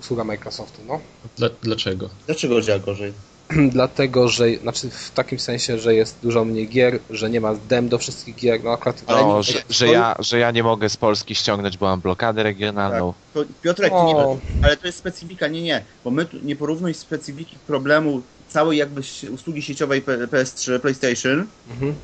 usługa 0.00 0.24
Microsoftu, 0.24 0.80
no. 0.88 1.00
Dla, 1.36 1.48
dlaczego? 1.62 2.10
Dlaczego 2.26 2.60
działa 2.60 2.78
gorzej? 2.78 3.12
Dlatego, 3.72 4.28
że, 4.28 4.56
znaczy 4.56 4.90
w 4.90 5.10
takim 5.10 5.38
sensie, 5.38 5.78
że 5.78 5.94
jest 5.94 6.16
dużo 6.22 6.44
mniej 6.44 6.68
gier, 6.68 6.98
że 7.10 7.30
nie 7.30 7.40
ma 7.40 7.54
dem 7.54 7.88
do 7.88 7.98
wszystkich 7.98 8.34
gier, 8.36 8.64
no 8.64 8.70
akurat... 8.72 9.02
No, 9.08 9.36
nie- 9.36 9.42
że, 9.42 9.62
że, 9.70 9.86
ja, 9.88 10.16
że 10.18 10.38
ja 10.38 10.50
nie 10.50 10.62
mogę 10.62 10.88
z 10.88 10.96
Polski 10.96 11.34
ściągnąć, 11.34 11.76
bo 11.78 11.86
mam 11.86 12.00
blokadę 12.00 12.42
regionalną. 12.42 13.14
To, 13.34 13.44
Piotrek, 13.62 13.92
ty 13.92 14.04
nie, 14.04 14.14
ale 14.62 14.76
to 14.76 14.86
jest 14.86 14.98
specyfika, 14.98 15.48
nie, 15.48 15.62
nie, 15.62 15.84
bo 16.04 16.10
my 16.10 16.24
tu 16.24 16.36
nie 16.42 16.56
porównuj 16.56 16.94
specyfiki 16.94 17.56
problemu 17.66 18.22
całej 18.48 18.78
jakby 18.78 19.00
usługi 19.30 19.62
sieciowej 19.62 20.02
P- 20.02 20.26
PS3, 20.26 20.78
PlayStation, 20.80 21.46
Mhm. 21.70 21.94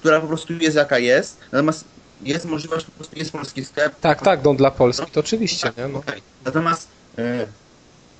która 0.00 0.20
po 0.20 0.26
prostu 0.26 0.52
jest 0.52 0.76
jaka 0.76 0.98
jest, 0.98 1.38
natomiast 1.52 1.84
jest 2.20 2.44
możliwość, 2.44 2.86
po 2.86 2.92
prostu 2.92 3.18
jest 3.18 3.32
polski 3.32 3.64
sklep. 3.64 4.00
Tak, 4.00 4.22
tak, 4.22 4.44
no 4.44 4.54
dla 4.54 4.70
Polski 4.70 5.10
to 5.10 5.20
oczywiście, 5.20 5.70
nie? 5.78 5.88
No. 5.88 5.98
Okej. 5.98 6.22
Natomiast 6.44 6.88
e, 7.18 7.46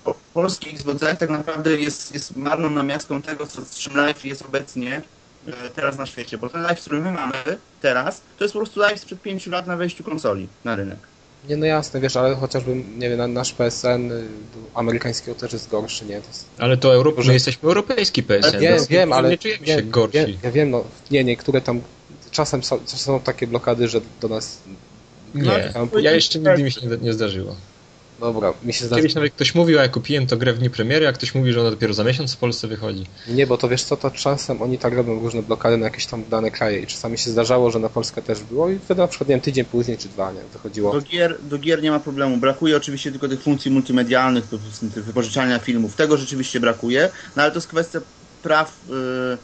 po- 0.07 0.15
polski 0.35 0.71
Xbox 0.71 1.03
Live 1.03 1.19
tak 1.19 1.31
naprawdę 1.31 1.77
jest, 1.81 2.15
jest 2.15 2.37
marną 2.37 2.71
namiastką 2.71 3.23
tego, 3.23 3.47
co 3.47 3.65
z 3.65 3.71
czym 3.79 3.97
live 3.97 4.25
jest 4.25 4.43
obecnie 4.43 5.03
e, 5.49 5.53
teraz 5.75 5.99
na 5.99 6.07
świecie, 6.07 6.39
bo 6.39 6.49
ten 6.49 6.63
live, 6.63 6.81
który 6.81 7.01
my 7.01 7.13
mamy 7.13 7.33
teraz, 7.83 8.21
to 8.39 8.45
jest 8.45 8.53
po 8.53 8.59
prostu 8.61 8.81
live 8.81 9.01
sprzed 9.01 9.23
5 9.23 9.47
lat 9.47 9.67
na 9.67 9.77
wejściu 9.77 10.05
konsoli 10.05 10.49
na 10.65 10.77
rynek. 10.77 10.99
Nie, 11.49 11.57
no 11.57 11.67
jasne, 11.67 12.01
wiesz, 12.01 12.17
ale 12.17 12.35
chociażby, 12.37 12.75
nie 12.99 13.09
wiem, 13.09 13.19
na- 13.19 13.29
nasz 13.29 13.53
PSN 13.53 14.13
y, 14.13 14.25
amerykańskiego 14.75 15.35
też 15.41 15.53
jest 15.53 15.71
gorszy, 15.71 16.05
nie? 16.05 16.21
To 16.21 16.29
jest... 16.29 16.47
Ale 16.59 16.77
to 16.77 16.95
Europ... 16.95 17.17
Może- 17.17 17.29
my 17.29 17.35
jesteśmy 17.35 17.69
europejski 17.69 18.23
PSN. 18.23 18.53
Wiem, 18.53 18.61
więc 18.61 18.87
wiem, 18.87 19.13
ale 19.13 19.29
nie 19.31 19.39
czujemy 19.39 19.67
wiem, 19.67 19.79
się 19.79 19.85
gorsi. 19.85 20.13
Wiem, 20.19 20.37
ja 20.43 20.51
wiem, 20.51 20.71
no, 20.71 20.85
nie, 21.11 21.25
niektóre 21.25 21.61
tam 21.61 21.81
czasem 22.31 22.63
są, 22.63 22.81
są 22.87 23.21
takie 23.21 23.47
blokady, 23.47 23.89
że 23.89 24.01
do 24.21 24.29
nas... 24.29 24.59
Nie, 25.35 25.73
ja 26.01 26.13
jeszcze 26.13 26.39
nigdy 26.39 26.63
mi 26.63 26.73
się 26.73 26.87
nie, 26.87 26.97
nie 26.97 27.13
zdarzyło. 27.13 27.57
Dobra, 28.21 28.55
mi 28.63 28.73
się 28.73 28.87
zdarza. 28.87 29.03
Kiedyś 29.03 29.15
nawet 29.15 29.33
ktoś 29.33 29.55
mówił, 29.55 29.79
a 29.79 29.83
ja 29.83 29.89
kupiłem 29.89 30.27
to 30.27 30.37
grę 30.37 30.53
w 30.53 30.59
dniu 30.59 30.71
premiery, 30.71 31.09
a 31.09 31.13
ktoś 31.13 31.35
mówi, 31.35 31.53
że 31.53 31.61
ona 31.61 31.71
dopiero 31.71 31.95
za 31.95 32.05
miesiąc 32.05 32.35
w 32.35 32.37
Polsce 32.37 32.69
wychodzi. 32.69 33.07
Nie, 33.29 33.47
bo 33.47 33.59
to 33.59 33.69
wiesz 33.69 33.83
co, 33.83 33.97
to 33.97 34.11
czasem 34.11 34.63
oni 34.63 34.79
tak 34.79 34.95
robią 34.95 35.21
różne 35.21 35.43
blokady 35.43 35.77
na 35.77 35.85
jakieś 35.85 36.07
tam 36.07 36.25
dane 36.31 36.51
kraje 36.51 36.81
i 36.81 36.87
czasami 36.87 37.19
się 37.19 37.31
zdarzało, 37.31 37.71
że 37.71 37.79
na 37.79 37.89
Polskę 37.89 38.23
też 38.23 38.41
było 38.41 38.71
i 38.71 38.79
wtedy 38.79 39.01
na 39.01 39.09
przykład, 39.09 39.29
nie 39.29 39.35
wiem, 39.35 39.41
tydzień 39.41 39.65
później 39.65 39.99
czy 39.99 40.09
dwa, 40.09 40.33
nie, 40.33 40.41
wychodziło. 40.53 40.93
Do 40.93 41.01
gier, 41.01 41.39
do 41.43 41.59
gier 41.59 41.83
nie 41.83 41.91
ma 41.91 42.01
problemu. 42.01 42.37
Brakuje 42.37 42.77
oczywiście 42.77 43.11
tylko 43.11 43.29
tych 43.29 43.43
funkcji 43.43 43.71
multimedialnych, 43.71 44.45
tych 44.95 45.05
wypożyczania 45.05 45.59
filmów. 45.59 45.97
Tego 45.97 46.17
rzeczywiście 46.17 46.61
brakuje, 46.61 47.11
no 47.37 47.43
ale 47.43 47.51
to 47.51 47.57
jest 47.57 47.69
kwestia 47.69 48.01
praw. 48.43 48.81
Yy, 48.89 49.39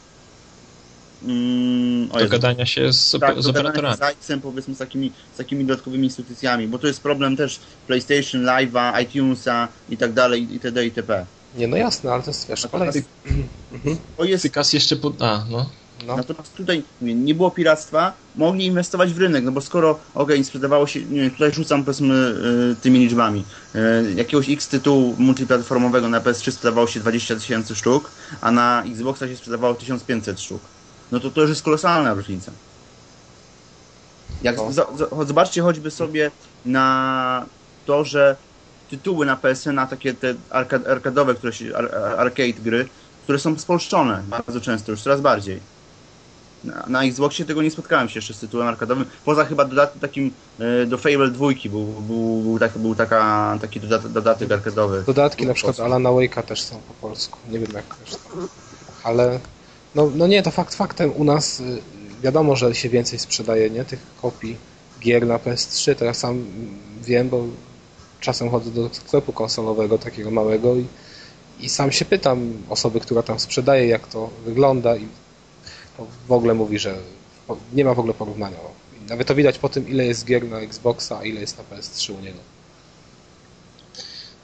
mm, 1.25 2.07
Do 2.07 2.27
gadania 2.29 2.65
się 2.65 2.93
z, 2.93 3.15
tak, 3.19 3.41
z 3.41 3.47
operatorami. 3.47 3.95
z 3.95 3.99
Zajcem, 3.99 4.41
powiedzmy 4.41 4.75
z 4.75 4.77
takimi, 4.77 5.11
z 5.33 5.37
takimi 5.37 5.65
dodatkowymi 5.65 6.03
instytucjami, 6.03 6.67
bo 6.67 6.79
to 6.79 6.87
jest 6.87 7.01
problem 7.01 7.37
też 7.37 7.59
PlayStation, 7.87 8.41
Live'a, 8.41 9.01
iTunesa 9.03 9.67
i 9.89 9.97
tak 9.97 10.13
dalej, 10.13 10.53
itd. 10.53 10.85
itp. 10.85 11.25
Nie, 11.57 11.67
no 11.67 11.77
jasne, 11.77 12.11
ale 12.11 12.23
to 12.23 12.29
jest, 12.29 12.47
wiesz, 12.49 12.63
Natomiast 12.63 12.91
kolej. 12.91 13.43
Mhm. 13.73 13.97
to 14.17 14.23
jest 14.23 14.41
Cykas 14.41 14.73
jeszcze 14.73 14.95
po... 14.95 15.13
A, 15.19 15.45
no. 15.49 15.69
No. 16.07 16.17
Natomiast 16.17 16.53
tutaj 16.53 16.83
mówię, 17.01 17.15
nie 17.15 17.35
było 17.35 17.51
piractwa, 17.51 18.13
mogli 18.35 18.65
inwestować 18.65 19.13
w 19.13 19.17
rynek, 19.17 19.43
no 19.43 19.51
bo 19.51 19.61
skoro 19.61 19.99
okej, 20.15 20.45
sprzedawało 20.45 20.87
się, 20.87 21.01
nie 21.01 21.21
wiem, 21.21 21.31
tutaj 21.31 21.53
rzucam 21.53 21.83
powiedzmy 21.83 22.15
y, 22.71 22.75
tymi 22.81 22.99
liczbami, 22.99 23.43
y, 23.75 23.79
jakiegoś 24.15 24.49
X 24.49 24.67
tytułu 24.67 25.15
multiplatformowego 25.17 26.09
na 26.09 26.21
PS3 26.21 26.51
sprzedawało 26.51 26.87
się 26.87 26.99
20 26.99 27.35
tysięcy 27.35 27.75
sztuk, 27.75 28.11
a 28.41 28.51
na 28.51 28.83
Xboxa 28.91 29.27
się 29.27 29.35
sprzedawało 29.35 29.73
1500 29.73 30.41
sztuk. 30.41 30.61
No 31.11 31.19
to 31.19 31.29
to 31.31 31.41
już 31.41 31.49
jest 31.49 31.63
kolosalna 31.63 32.13
różnica. 32.13 32.51
Jak 34.43 34.57
No. 34.57 34.71
za, 34.71 34.85
za, 34.97 35.25
zobaczcie 35.25 35.61
choćby 35.61 35.91
sobie 35.91 36.31
na 36.65 37.45
to, 37.85 38.03
że 38.05 38.35
tytuły 38.89 39.25
na 39.25 39.35
PSN, 39.35 39.73
na 39.75 39.87
takie 39.87 40.13
te 40.13 40.33
arka- 40.51 40.89
arkadowe, 40.91 41.35
które 41.35 41.53
się, 41.53 41.75
ar, 41.77 41.95
ar- 41.95 42.19
arcade 42.19 42.53
gry, 42.63 42.87
które 43.23 43.39
są 43.39 43.59
spolszczone 43.59 44.23
bardzo 44.27 44.61
często, 44.61 44.91
już 44.91 45.01
coraz 45.01 45.21
bardziej. 45.21 45.59
Na, 46.63 46.83
na 46.87 47.03
Xboxie 47.03 47.45
tego 47.45 47.61
nie 47.61 47.71
spotkałem 47.71 48.09
się 48.09 48.17
jeszcze 48.17 48.33
z 48.33 48.39
tytułem 48.39 48.67
arkadowym, 48.67 49.05
poza 49.25 49.45
chyba 49.45 49.65
dodatkiem 49.65 49.99
takim 50.01 50.31
e, 50.59 50.85
do 50.85 50.97
Fable 50.97 51.27
2 51.31 51.47
był, 51.69 51.85
był, 51.85 52.41
był, 52.41 52.59
tak, 52.59 52.77
był 52.77 52.95
taka, 52.95 53.57
taki 53.61 53.79
dodatek, 53.79 54.11
dodatek 54.11 54.51
arkadowy. 54.51 55.03
Dodatki 55.07 55.47
na 55.47 55.53
przykład 55.53 55.79
Alana 55.79 56.09
Wake'a 56.09 56.43
też 56.43 56.61
są 56.61 56.75
po 56.87 57.07
polsku. 57.07 57.39
Nie 57.49 57.59
wiem 57.59 57.71
jak 57.73 57.95
też. 57.95 58.15
Ale 59.03 59.39
no, 59.95 60.11
no 60.15 60.27
nie, 60.27 60.43
to 60.43 60.51
fakt 60.51 60.75
faktem 60.75 61.11
u 61.11 61.23
nas 61.23 61.59
y, 61.59 61.81
wiadomo, 62.23 62.55
że 62.55 62.75
się 62.75 62.89
więcej 62.89 63.19
sprzedaje, 63.19 63.69
nie? 63.69 63.85
Tych 63.85 63.99
kopii 64.21 64.57
gier 65.01 65.27
na 65.27 65.37
PS3. 65.37 65.95
Teraz 65.95 66.17
sam 66.17 66.45
wiem, 67.03 67.29
bo 67.29 67.43
czasem 68.19 68.49
chodzę 68.49 68.71
do 68.71 68.89
sklepu 68.93 69.33
konsolowego 69.33 69.97
takiego 69.97 70.31
małego 70.31 70.75
i, 70.75 70.85
i 71.59 71.69
sam 71.69 71.91
się 71.91 72.05
pytam 72.05 72.53
osoby, 72.69 72.99
która 72.99 73.23
tam 73.23 73.39
sprzedaje, 73.39 73.87
jak 73.87 74.07
to 74.07 74.29
wygląda 74.45 74.97
i 74.97 75.07
w 76.27 76.31
ogóle 76.31 76.53
mówi, 76.53 76.79
że 76.79 76.95
nie 77.73 77.85
ma 77.85 77.93
w 77.93 77.99
ogóle 77.99 78.13
porównania. 78.13 78.57
Nawet 79.09 79.27
to 79.27 79.35
widać 79.35 79.59
po 79.59 79.69
tym, 79.69 79.89
ile 79.89 80.05
jest 80.05 80.25
gier 80.25 80.49
na 80.49 80.59
Xboxa, 80.59 81.19
a 81.19 81.23
ile 81.23 81.41
jest 81.41 81.57
na 81.57 81.63
PS3 81.63 82.13
u 82.13 82.19
niego. 82.21 82.39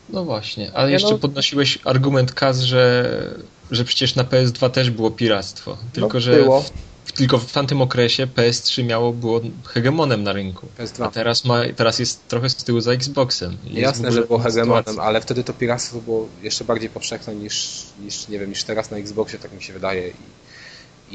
No 0.09 0.25
właśnie, 0.25 0.71
ale 0.73 0.91
jeszcze 0.91 1.11
no- 1.11 1.17
podnosiłeś 1.17 1.79
argument 1.83 2.33
Kaz, 2.33 2.59
że, 2.59 3.39
że 3.71 3.85
przecież 3.85 4.15
na 4.15 4.23
PS2 4.23 4.69
też 4.69 4.89
było 4.89 5.11
piractwo. 5.11 5.77
Tylko, 5.93 6.13
no, 6.13 6.19
że 6.19 6.35
było. 6.35 6.65
W, 7.05 7.11
tylko 7.11 7.37
w 7.37 7.51
tamtym 7.51 7.81
okresie 7.81 8.27
PS3 8.27 8.83
miało, 8.83 9.13
było 9.13 9.41
hegemonem 9.65 10.23
na 10.23 10.33
rynku. 10.33 10.67
PS2. 10.79 11.05
A 11.05 11.11
teraz, 11.11 11.45
ma, 11.45 11.61
teraz 11.75 11.99
jest 11.99 12.27
trochę 12.27 12.49
z 12.49 12.55
tyłu 12.55 12.81
za 12.81 12.91
Xboxem. 12.91 13.57
Jasne, 13.65 14.07
ogóle 14.07 14.21
że 14.21 14.27
było 14.27 14.39
hegemonem, 14.39 14.83
sytuacja. 14.83 15.03
ale 15.03 15.21
wtedy 15.21 15.43
to 15.43 15.53
piractwo 15.53 16.01
było 16.01 16.27
jeszcze 16.43 16.63
bardziej 16.63 16.89
powszechne 16.89 17.35
niż, 17.35 17.83
niż 17.99 18.27
nie 18.27 18.39
wiem, 18.39 18.49
niż 18.49 18.63
teraz 18.63 18.91
na 18.91 18.97
Xboxie, 18.97 19.39
tak 19.39 19.53
mi 19.53 19.63
się 19.63 19.73
wydaje. 19.73 20.07
I, 20.07 20.13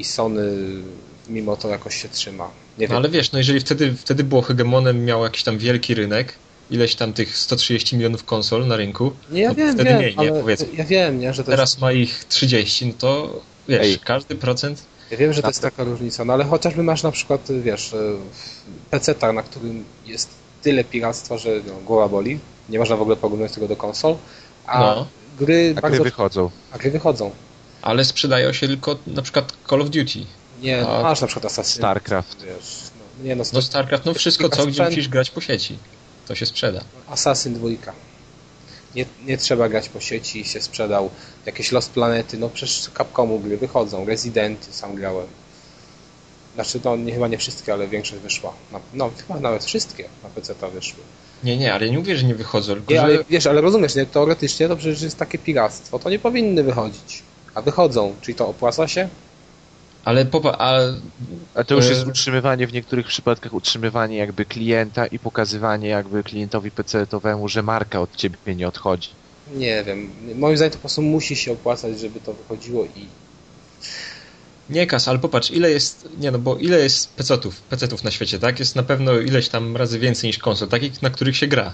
i 0.01 0.03
Sony 0.03 0.51
mimo 1.29 1.57
to 1.57 1.69
jakoś 1.69 2.01
się 2.01 2.09
trzyma. 2.09 2.49
Nie 2.77 2.87
No 2.87 2.95
ale 2.95 3.09
wiesz, 3.09 3.31
no 3.31 3.37
jeżeli 3.37 3.59
wtedy, 3.59 3.93
wtedy 3.93 4.23
było 4.23 4.41
hegemonem, 4.41 5.05
miał 5.05 5.23
jakiś 5.23 5.43
tam 5.43 5.57
wielki 5.57 5.95
rynek, 5.95 6.33
ileś 6.71 6.95
tam 6.95 7.13
tych 7.13 7.37
130 7.37 7.95
milionów 7.95 8.23
konsol 8.23 8.67
na 8.67 8.77
rynku, 8.77 9.11
nie, 9.31 9.41
ja 9.41 9.49
no 9.49 9.55
wiem, 9.55 9.73
wtedy 9.73 9.89
wiem, 9.89 9.97
mniej, 9.99 10.15
nie? 10.17 10.31
Powiedzmy. 10.31 10.67
ja 10.73 10.83
wiem, 10.83 11.19
nie, 11.19 11.33
że 11.33 11.43
to 11.43 11.51
teraz 11.51 11.79
ma 11.79 11.91
ich 11.91 12.25
30, 12.29 12.85
no 12.87 12.93
to 12.97 13.41
wiesz, 13.67 13.81
Ej. 13.81 13.99
każdy 13.99 14.35
procent 14.35 14.77
jest, 14.77 15.11
ja 15.11 15.17
wiem, 15.17 15.33
że 15.33 15.41
to 15.41 15.47
jest 15.47 15.61
taka 15.61 15.83
różnica, 15.83 16.25
no 16.25 16.33
ale 16.33 16.43
chociażby 16.43 16.83
masz 16.83 17.03
na 17.03 17.11
przykład, 17.11 17.41
wiesz, 17.63 17.95
PC, 18.89 19.15
na 19.33 19.43
którym 19.43 19.85
jest 20.05 20.29
tyle 20.61 20.83
piractwa, 20.83 21.37
że 21.37 21.49
no, 21.67 21.73
głowa 21.85 22.09
boli, 22.09 22.39
nie 22.69 22.79
można 22.79 22.95
w 22.95 23.01
ogóle 23.01 23.15
porównać 23.17 23.51
tego 23.51 23.67
do 23.67 23.75
konsol, 23.75 24.15
a 24.67 24.79
No. 24.79 25.07
gry 25.39 25.73
A 25.77 25.81
bardzo... 25.81 25.95
gry 25.97 26.03
wychodzą. 26.03 26.49
A 26.71 26.77
gry 26.77 26.91
wychodzą. 26.91 27.31
ale 27.81 28.05
sprzedają 28.05 28.53
się 28.53 28.67
tylko 28.67 28.97
na 29.07 29.21
przykład 29.21 29.53
Call 29.69 29.81
of 29.81 29.89
Duty. 29.89 30.19
Nie, 30.61 30.87
A- 30.87 31.01
masz 31.03 31.21
na 31.21 31.27
przykład 31.27 31.53
Assassin's 31.53 31.77
StarCraft. 31.77 32.43
wiesz, 32.43 32.75
no, 32.99 33.23
Nie 33.25 33.35
no, 33.35 33.43
No 33.53 33.61
StarCraft, 33.61 34.05
no 34.05 34.13
wszystko 34.13 34.49
co, 34.49 34.65
gdzie 34.65 34.71
Sprzęt- 34.83 34.89
musisz 34.89 35.07
grać 35.09 35.31
po 35.31 35.41
sieci. 35.41 35.77
To 36.27 36.35
się 36.35 36.45
sprzeda. 36.45 36.81
Assassin 37.07 37.53
2. 37.53 37.69
Nie, 38.95 39.05
nie 39.25 39.37
trzeba 39.37 39.69
grać 39.69 39.89
po 39.89 39.99
sieci, 39.99 40.45
się 40.45 40.61
sprzedał. 40.61 41.09
Jakieś 41.45 41.71
Lost 41.71 41.91
Planety, 41.91 42.37
no 42.37 42.49
przecież 42.49 42.89
Capcomu 42.97 43.39
gry 43.39 43.57
wychodzą. 43.57 44.05
Resident 44.05 44.67
sam 44.71 44.95
grałem. 44.95 45.27
Znaczy, 46.55 46.79
no 46.83 46.95
nie, 46.95 47.13
chyba 47.13 47.27
nie 47.27 47.37
wszystkie, 47.37 47.73
ale 47.73 47.87
większość 47.87 48.21
wyszła. 48.21 48.53
Na, 48.71 48.79
no 48.93 49.11
chyba 49.27 49.39
nawet 49.39 49.65
wszystkie 49.65 50.09
na 50.23 50.29
PC 50.29 50.55
to 50.55 50.71
wyszły. 50.71 50.99
Nie, 51.43 51.57
nie, 51.57 51.73
ale 51.73 51.85
ja 51.85 51.91
nie 51.91 51.97
mówię, 51.97 52.17
że 52.17 52.23
nie 52.25 52.35
wychodzą, 52.35 52.73
tylko 52.73 52.93
Nie, 52.93 52.99
że... 52.99 53.03
ale 53.03 53.23
wiesz, 53.29 53.47
ale 53.47 53.61
rozumiesz, 53.61 53.95
nie? 53.95 54.05
teoretycznie 54.05 54.67
to 54.67 54.75
przecież 54.75 55.01
jest 55.01 55.17
takie 55.17 55.37
piractwo. 55.37 55.99
To 55.99 56.09
nie 56.09 56.19
powinny 56.19 56.63
wychodzić. 56.63 57.23
A 57.55 57.61
wychodzą, 57.61 58.15
czyli 58.21 58.35
to 58.35 58.47
opłaca 58.47 58.87
się? 58.87 59.09
Ale 60.05 60.25
popa, 60.25 60.55
a 60.59 60.79
A 61.55 61.63
to 61.63 61.75
już 61.75 61.85
E, 61.85 61.89
jest 61.89 62.07
utrzymywanie 62.07 62.67
w 62.67 62.73
niektórych 62.73 63.07
przypadkach, 63.07 63.53
utrzymywanie 63.53 64.17
jakby 64.17 64.45
klienta 64.45 65.05
i 65.05 65.19
pokazywanie 65.19 65.87
jakby 65.87 66.23
klientowi 66.23 66.71
PC-owemu, 66.71 67.47
że 67.47 67.63
marka 67.63 68.01
od 68.01 68.15
ciebie 68.15 68.55
nie 68.55 68.67
odchodzi. 68.67 69.09
Nie 69.53 69.83
wiem. 69.83 70.09
Moim 70.35 70.57
zdaniem 70.57 70.71
to 70.71 70.77
po 70.77 70.81
prostu 70.81 71.01
musi 71.01 71.35
się 71.35 71.51
opłacać, 71.51 71.99
żeby 71.99 72.19
to 72.19 72.33
wychodziło 72.33 72.85
i 72.85 73.05
Nie 74.69 74.87
kas, 74.87 75.07
ale 75.07 75.19
popatrz, 75.19 75.51
ile 75.51 75.71
jest, 75.71 76.09
nie 76.17 76.31
no, 76.31 76.39
bo 76.39 76.57
ile 76.57 76.79
jest 76.79 77.13
pecetów, 77.13 77.61
pecetów 77.61 78.03
na 78.03 78.11
świecie, 78.11 78.39
tak? 78.39 78.59
Jest 78.59 78.75
na 78.75 78.83
pewno 78.83 79.19
ileś 79.19 79.49
tam 79.49 79.77
razy 79.77 79.99
więcej 79.99 80.27
niż 80.27 80.37
konsol, 80.37 80.67
takich, 80.67 81.01
na 81.01 81.09
których 81.09 81.37
się 81.37 81.47
gra. 81.47 81.73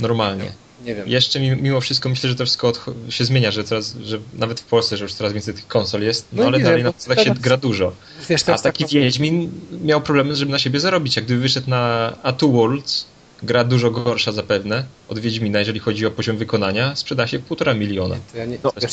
Normalnie. 0.00 0.52
Nie 0.84 0.94
wiem. 0.94 1.08
Jeszcze 1.08 1.40
mi- 1.40 1.62
mimo 1.62 1.80
wszystko 1.80 2.08
myślę, 2.08 2.28
że 2.30 2.36
to 2.36 2.44
wszystko 2.44 2.72
się 3.08 3.24
zmienia, 3.24 3.50
że 3.50 3.64
teraz, 3.64 3.96
że 4.04 4.18
nawet 4.34 4.60
w 4.60 4.64
Polsce, 4.64 4.96
że 4.96 5.04
już 5.04 5.14
coraz 5.14 5.32
więcej 5.32 5.54
tych 5.54 5.66
konsol 5.68 6.02
jest, 6.02 6.26
no, 6.32 6.42
No 6.42 6.48
ale 6.48 6.58
nie 6.58 6.64
dalej 6.64 6.82
na 6.84 6.92
tak 6.92 7.20
się 7.20 7.34
gra 7.34 7.56
dużo. 7.56 7.92
Wiesz, 8.28 8.42
A 8.48 8.58
taki 8.58 8.84
tak, 8.84 8.92
Wiedźmin 8.92 9.50
miał 9.82 10.00
problemy, 10.00 10.36
żeby 10.36 10.52
na 10.52 10.58
siebie 10.58 10.80
zarobić. 10.80 11.16
Jak 11.16 11.24
gdyby 11.24 11.40
wyszedł 11.40 11.70
na 11.70 12.12
A2 12.24 12.52
Worlds, 12.52 13.06
gra 13.42 13.64
dużo 13.64 13.90
gorsza 13.90 14.32
zapewne 14.32 14.84
od 15.08 15.18
Wiedźmina, 15.18 15.58
jeżeli 15.58 15.80
chodzi 15.80 16.06
o 16.06 16.10
poziom 16.10 16.36
wykonania, 16.36 16.96
sprzeda 16.96 17.26
się 17.26 17.38
półtora 17.38 17.74
miliona. 17.74 18.16
to 18.32 18.38
ja 18.38 18.44
nie, 18.44 18.58
No, 18.64 18.72
wiesz. 18.82 18.92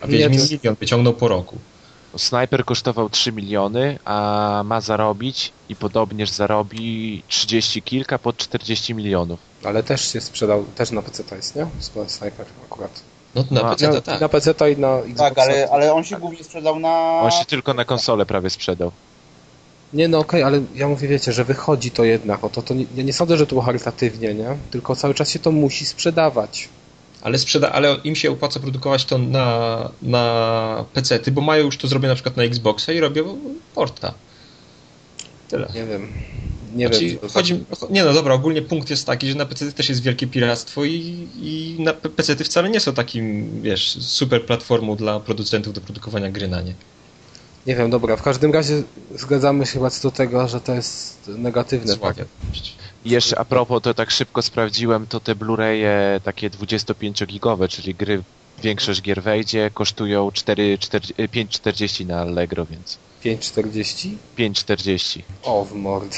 A 0.00 0.06
Nie, 0.06 0.12
Wiedźmin 0.18 0.40
to- 0.40 0.46
milion 0.54 0.74
wyciągnął 0.80 1.14
po 1.14 1.28
roku. 1.28 1.58
Sniper 2.16 2.64
kosztował 2.64 3.10
3 3.10 3.32
miliony, 3.32 3.98
a 4.04 4.62
ma 4.66 4.80
zarobić 4.80 5.52
i 5.68 5.76
podobnież 5.76 6.30
zarobi 6.30 7.22
30 7.28 7.82
kilka 7.82 8.18
pod 8.18 8.36
40 8.36 8.94
milionów. 8.94 9.40
Ale 9.64 9.82
też 9.82 10.12
się 10.12 10.20
sprzedał, 10.20 10.64
też 10.64 10.90
na 10.90 11.02
PC 11.02 11.24
to 11.24 11.34
jest, 11.36 11.56
nie? 11.56 11.66
Sniper 12.06 12.46
akurat. 12.64 13.00
No 13.34 13.44
na 13.50 13.62
No, 13.62 13.70
PC 13.70 13.88
Na, 13.88 14.00
tak. 14.00 14.20
na 14.20 14.28
PC 14.28 14.54
to 14.54 14.68
i 14.68 14.76
na 14.76 14.98
Xbox. 14.98 15.18
Tak, 15.18 15.38
ale, 15.38 15.68
ale 15.72 15.94
on 15.94 16.04
się 16.04 16.16
głównie 16.16 16.44
sprzedał 16.44 16.78
na... 16.80 17.20
On 17.22 17.30
się 17.30 17.44
tylko 17.44 17.74
na 17.74 17.84
konsolę 17.84 18.26
prawie 18.26 18.50
sprzedał. 18.50 18.92
Nie 19.92 20.08
no 20.08 20.18
okej, 20.18 20.42
ale 20.42 20.62
ja 20.74 20.88
mówię, 20.88 21.08
wiecie, 21.08 21.32
że 21.32 21.44
wychodzi 21.44 21.90
to 21.90 22.04
jednak, 22.04 22.44
o 22.44 22.48
to, 22.48 22.62
to 22.62 22.74
nie, 22.74 22.84
ja 22.96 23.02
nie 23.02 23.12
sądzę, 23.12 23.36
że 23.36 23.46
to 23.46 23.48
było 23.48 23.62
charytatywnie, 23.62 24.34
nie? 24.34 24.56
Tylko 24.70 24.96
cały 24.96 25.14
czas 25.14 25.30
się 25.30 25.38
to 25.38 25.52
musi 25.52 25.86
sprzedawać. 25.86 26.68
Ale, 27.22 27.38
sprzeda, 27.38 27.72
ale 27.72 27.96
im 28.04 28.16
się 28.16 28.30
opłaca 28.30 28.60
produkować 28.60 29.04
to 29.04 29.18
na, 29.18 29.90
na 30.02 30.84
PC-ty, 30.94 31.30
bo 31.32 31.40
mają 31.40 31.64
już 31.64 31.76
to 31.78 31.88
zrobione 31.88 32.08
na 32.08 32.14
przykład 32.14 32.36
na 32.36 32.42
Xboxa 32.42 32.92
i 32.92 33.00
robią 33.00 33.38
porta. 33.74 34.14
Tyle. 35.48 35.68
Nie 35.74 35.84
wiem. 35.84 36.12
Nie 36.74 36.88
Znaczy, 36.88 37.06
wiem. 37.06 37.18
chodzi, 37.34 37.64
nie 37.90 38.04
no 38.04 38.12
dobra, 38.12 38.34
ogólnie 38.34 38.62
punkt 38.62 38.90
jest 38.90 39.06
taki, 39.06 39.28
że 39.28 39.34
na 39.34 39.46
PC 39.46 39.72
też 39.72 39.88
jest 39.88 40.02
wielkie 40.02 40.26
piractwo 40.26 40.84
i, 40.84 41.28
i 41.42 41.76
na 41.78 41.92
PC 41.92 42.36
wcale 42.36 42.70
nie 42.70 42.80
są 42.80 42.92
takim, 42.92 43.50
wiesz, 43.62 43.98
super 44.00 44.46
platformą 44.46 44.96
dla 44.96 45.20
producentów 45.20 45.72
do 45.72 45.80
produkowania 45.80 46.30
gry 46.30 46.48
na 46.48 46.62
nie. 46.62 46.74
Nie 47.66 47.76
wiem, 47.76 47.90
dobra, 47.90 48.16
w 48.16 48.22
każdym 48.22 48.52
razie 48.52 48.82
zgadzamy 49.14 49.66
się 49.66 49.72
chyba 49.72 49.90
co 49.90 50.10
do 50.10 50.16
tego, 50.16 50.48
że 50.48 50.60
to 50.60 50.74
jest 50.74 51.30
negatywne. 51.36 51.96
Tak? 51.96 52.16
I 53.04 53.10
jeszcze 53.10 53.38
a 53.38 53.44
propos, 53.44 53.82
to 53.82 53.94
tak 53.94 54.10
szybko 54.10 54.42
sprawdziłem, 54.42 55.06
to 55.06 55.20
te 55.20 55.34
Blu-raye 55.34 56.20
takie 56.24 56.50
25-gigowe, 56.50 57.68
czyli 57.68 57.94
gry, 57.94 58.22
większość 58.62 59.02
gier 59.02 59.22
wejdzie, 59.22 59.70
kosztują 59.74 60.30
4, 60.32 60.78
4, 60.78 61.06
5,40 61.18 62.06
na 62.06 62.20
Allegro, 62.20 62.66
więc 62.66 62.98
5,40? 63.24 64.10
5,40. 64.38 65.20
O, 65.42 65.64
w 65.64 65.74
mordę. 65.74 66.16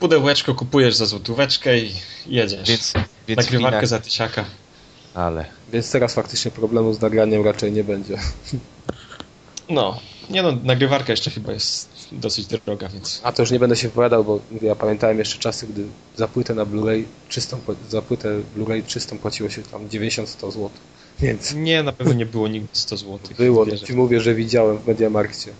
Pudełeczko 0.00 0.54
kupujesz 0.54 0.94
za 0.94 1.06
złotóweczkę 1.06 1.78
i 1.78 1.92
jedziesz. 2.26 2.68
Więc, 2.68 2.92
więc 3.28 3.40
Nagrywarkę 3.40 3.76
wina, 3.76 3.86
za 3.86 3.98
tysiaka. 3.98 4.44
ale 5.14 5.44
Więc 5.72 5.90
teraz 5.90 6.14
faktycznie 6.14 6.50
problemu 6.50 6.92
z 6.92 7.00
nagraniem 7.00 7.44
raczej 7.44 7.72
nie 7.72 7.84
będzie. 7.84 8.18
No, 9.68 10.00
nie 10.30 10.42
no, 10.42 10.52
nagrywarka 10.64 11.12
jeszcze 11.12 11.30
chyba 11.30 11.52
jest 11.52 11.88
dosyć 12.12 12.46
droga, 12.46 12.88
więc... 12.88 13.20
A 13.24 13.32
to 13.32 13.42
już 13.42 13.50
nie 13.50 13.58
będę 13.58 13.76
się 13.76 13.88
wypowiadał, 13.88 14.24
bo 14.24 14.40
mówię, 14.50 14.68
ja 14.68 14.74
pamiętałem 14.74 15.18
jeszcze 15.18 15.38
czasy, 15.38 15.66
gdy 15.66 15.84
za 16.16 16.28
płytę 16.28 16.54
na 16.54 16.66
Blu-ray 16.66 17.04
czystą, 17.28 17.60
za 17.88 18.02
płytę 18.02 18.28
Blu-ray 18.56 18.86
czystą 18.86 19.18
płaciło 19.18 19.50
się 19.50 19.62
tam 19.62 19.88
90-100 19.88 20.52
zł. 20.52 20.70
Więc 21.20 21.54
Nie, 21.54 21.82
na 21.82 21.92
pewno 21.92 22.12
nie 22.12 22.26
było 22.26 22.48
nigdy 22.48 22.68
100 22.72 22.96
zł. 22.96 23.18
było, 23.36 23.64
no 23.66 23.76
ci 23.76 23.94
mówię, 23.94 24.20
że 24.20 24.34
widziałem 24.34 24.78
w 24.78 24.86
Mediamarkcie. 24.86 25.52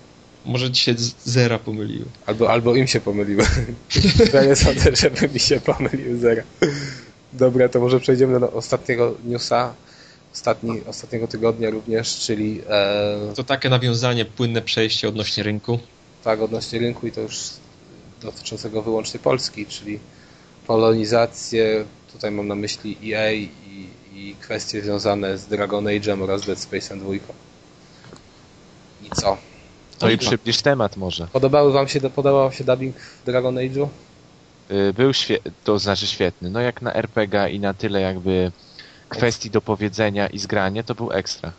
Może 0.47 0.71
ci 0.73 0.83
się 0.83 0.95
zera 1.25 1.59
pomyliły. 1.59 2.05
Albo, 2.27 2.51
albo 2.51 2.75
im 2.77 2.87
się 2.87 3.01
pomyliły. 3.01 3.45
ja 4.35 4.45
nie 4.45 4.57
sądzę, 4.57 4.97
żeby 4.97 5.29
mi 5.29 5.41
się 5.41 5.61
pomyliły 5.61 6.19
zera. 6.19 6.43
Dobra, 7.33 7.69
to 7.69 7.81
może 7.81 8.01
przejdziemy 8.01 8.41
do 8.41 8.53
ostatniego 8.53 9.15
newsa, 9.25 9.75
ostatni, 10.33 10.81
ostatniego 10.87 11.29
tygodnia 11.29 11.71
również, 11.71 12.17
czyli 12.17 12.61
e, 12.69 13.33
To 13.37 13.45
takie 13.45 13.69
nawiązanie, 13.69 14.25
płynne 14.25 14.63
przejście 14.63 15.09
odnośnie 15.09 15.43
rynku. 15.43 15.79
tak 16.25 16.41
odnośnie 16.41 16.79
rynku 16.79 17.07
i 17.07 17.13
to 17.13 17.21
już 17.21 17.39
dotyczącego 18.23 18.83
wyłącznie 18.83 19.21
Polski, 19.21 19.67
czyli 19.67 19.99
polonizację, 20.67 21.85
tutaj 22.13 22.31
mam 22.31 22.49
na 22.49 22.55
myśli 22.55 22.99
EA 23.13 23.33
i, 23.33 23.49
i 24.15 24.37
kwestie 24.41 24.83
związane 24.83 25.39
z 25.39 25.47
Dragon 25.47 25.85
Age'em 25.85 26.23
oraz 26.23 26.47
Dead 26.47 26.59
Space'em 26.59 26.99
2. 27.01 27.13
I 29.03 29.11
co? 29.21 29.37
To 29.99 30.11
i 30.11 30.19
przybliż 30.19 30.63
temat 30.63 30.97
może. 30.97 31.29
Podobały 31.33 31.73
wam 31.73 31.89
się, 31.89 32.01
podobał 32.01 32.43
wam 32.43 32.53
się 32.53 32.65
dubbing 32.65 32.97
w 32.97 33.25
Dragon 33.27 33.55
Age'u? 33.55 33.89
Y, 34.71 34.93
Był 34.93 35.11
świe- 35.11 35.39
to 35.65 35.79
znaczy 35.79 36.07
świetny. 36.07 36.51
No 36.51 36.61
jak 36.61 36.83
na 36.83 36.95
RPG 36.95 37.49
i 37.51 37.61
na 37.61 37.75
tyle 37.75 38.01
jakby 38.01 38.53
kwestii 39.09 39.51
do 39.51 39.61
powiedzenia 39.61 40.27
i 40.27 40.39
zgranie, 40.39 40.85
to 40.85 40.95
był 40.95 41.13
ekstra. 41.13 41.53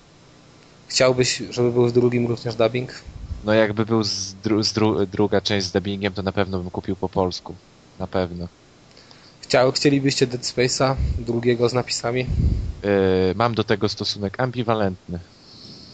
Chciałbyś, 0.88 1.42
żeby 1.50 1.72
był 1.72 1.88
w 1.88 1.92
drugim 1.92 2.28
również 2.28 2.56
dubbing? 2.56 2.94
No 3.44 3.54
jakby 3.54 3.86
był 3.86 4.04
z, 4.04 4.36
dru- 4.44 4.64
z 4.64 4.74
dru- 4.74 5.06
druga 5.06 5.42
część 5.42 5.68
z 5.68 5.72
dubbingiem, 5.72 6.14
to 6.14 6.22
na 6.24 6.32
pewno 6.32 6.60
bym 6.60 6.70
kupił 6.72 6.96
po 6.96 7.10
polsku. 7.10 7.56
Na 8.00 8.08
pewno. 8.08 8.48
Chciał, 9.42 9.72
chcielibyście 9.72 10.28
Dead 10.28 10.42
Space'a 10.42 10.96
drugiego 11.20 11.70
z 11.70 11.74
napisami? 11.74 12.22
Y, 12.22 13.36
mam 13.36 13.56
do 13.56 13.64
tego 13.64 13.90
stosunek 13.90 14.40
ambiwalentny. 14.40 15.20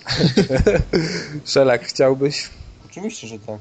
Szelak, 1.45 1.86
chciałbyś? 1.86 2.49
Oczywiście, 2.89 3.28
że 3.28 3.39
tak. 3.39 3.58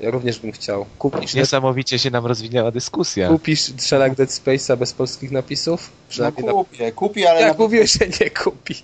Ja 0.00 0.10
również 0.10 0.38
bym 0.38 0.52
chciał. 0.52 0.86
Kupisz, 0.98 1.34
Niesamowicie 1.34 1.98
się 1.98 2.10
nam 2.10 2.26
rozwinęła 2.26 2.70
dyskusja. 2.70 3.28
kupisz 3.28 3.72
Szelak 3.80 4.14
Dead 4.14 4.30
Space'a 4.30 4.76
bez 4.76 4.92
polskich 4.92 5.30
napisów? 5.30 5.80
No 5.90 6.06
Przynajmniej 6.08 6.46
na... 6.46 6.52
kupię, 6.52 6.92
kupię, 6.92 7.30
ale... 7.30 7.40
Jak 7.40 7.58
na... 7.58 7.64
mówiłeś, 7.64 7.92
że 7.92 8.06
nie 8.20 8.30
kupisz? 8.30 8.82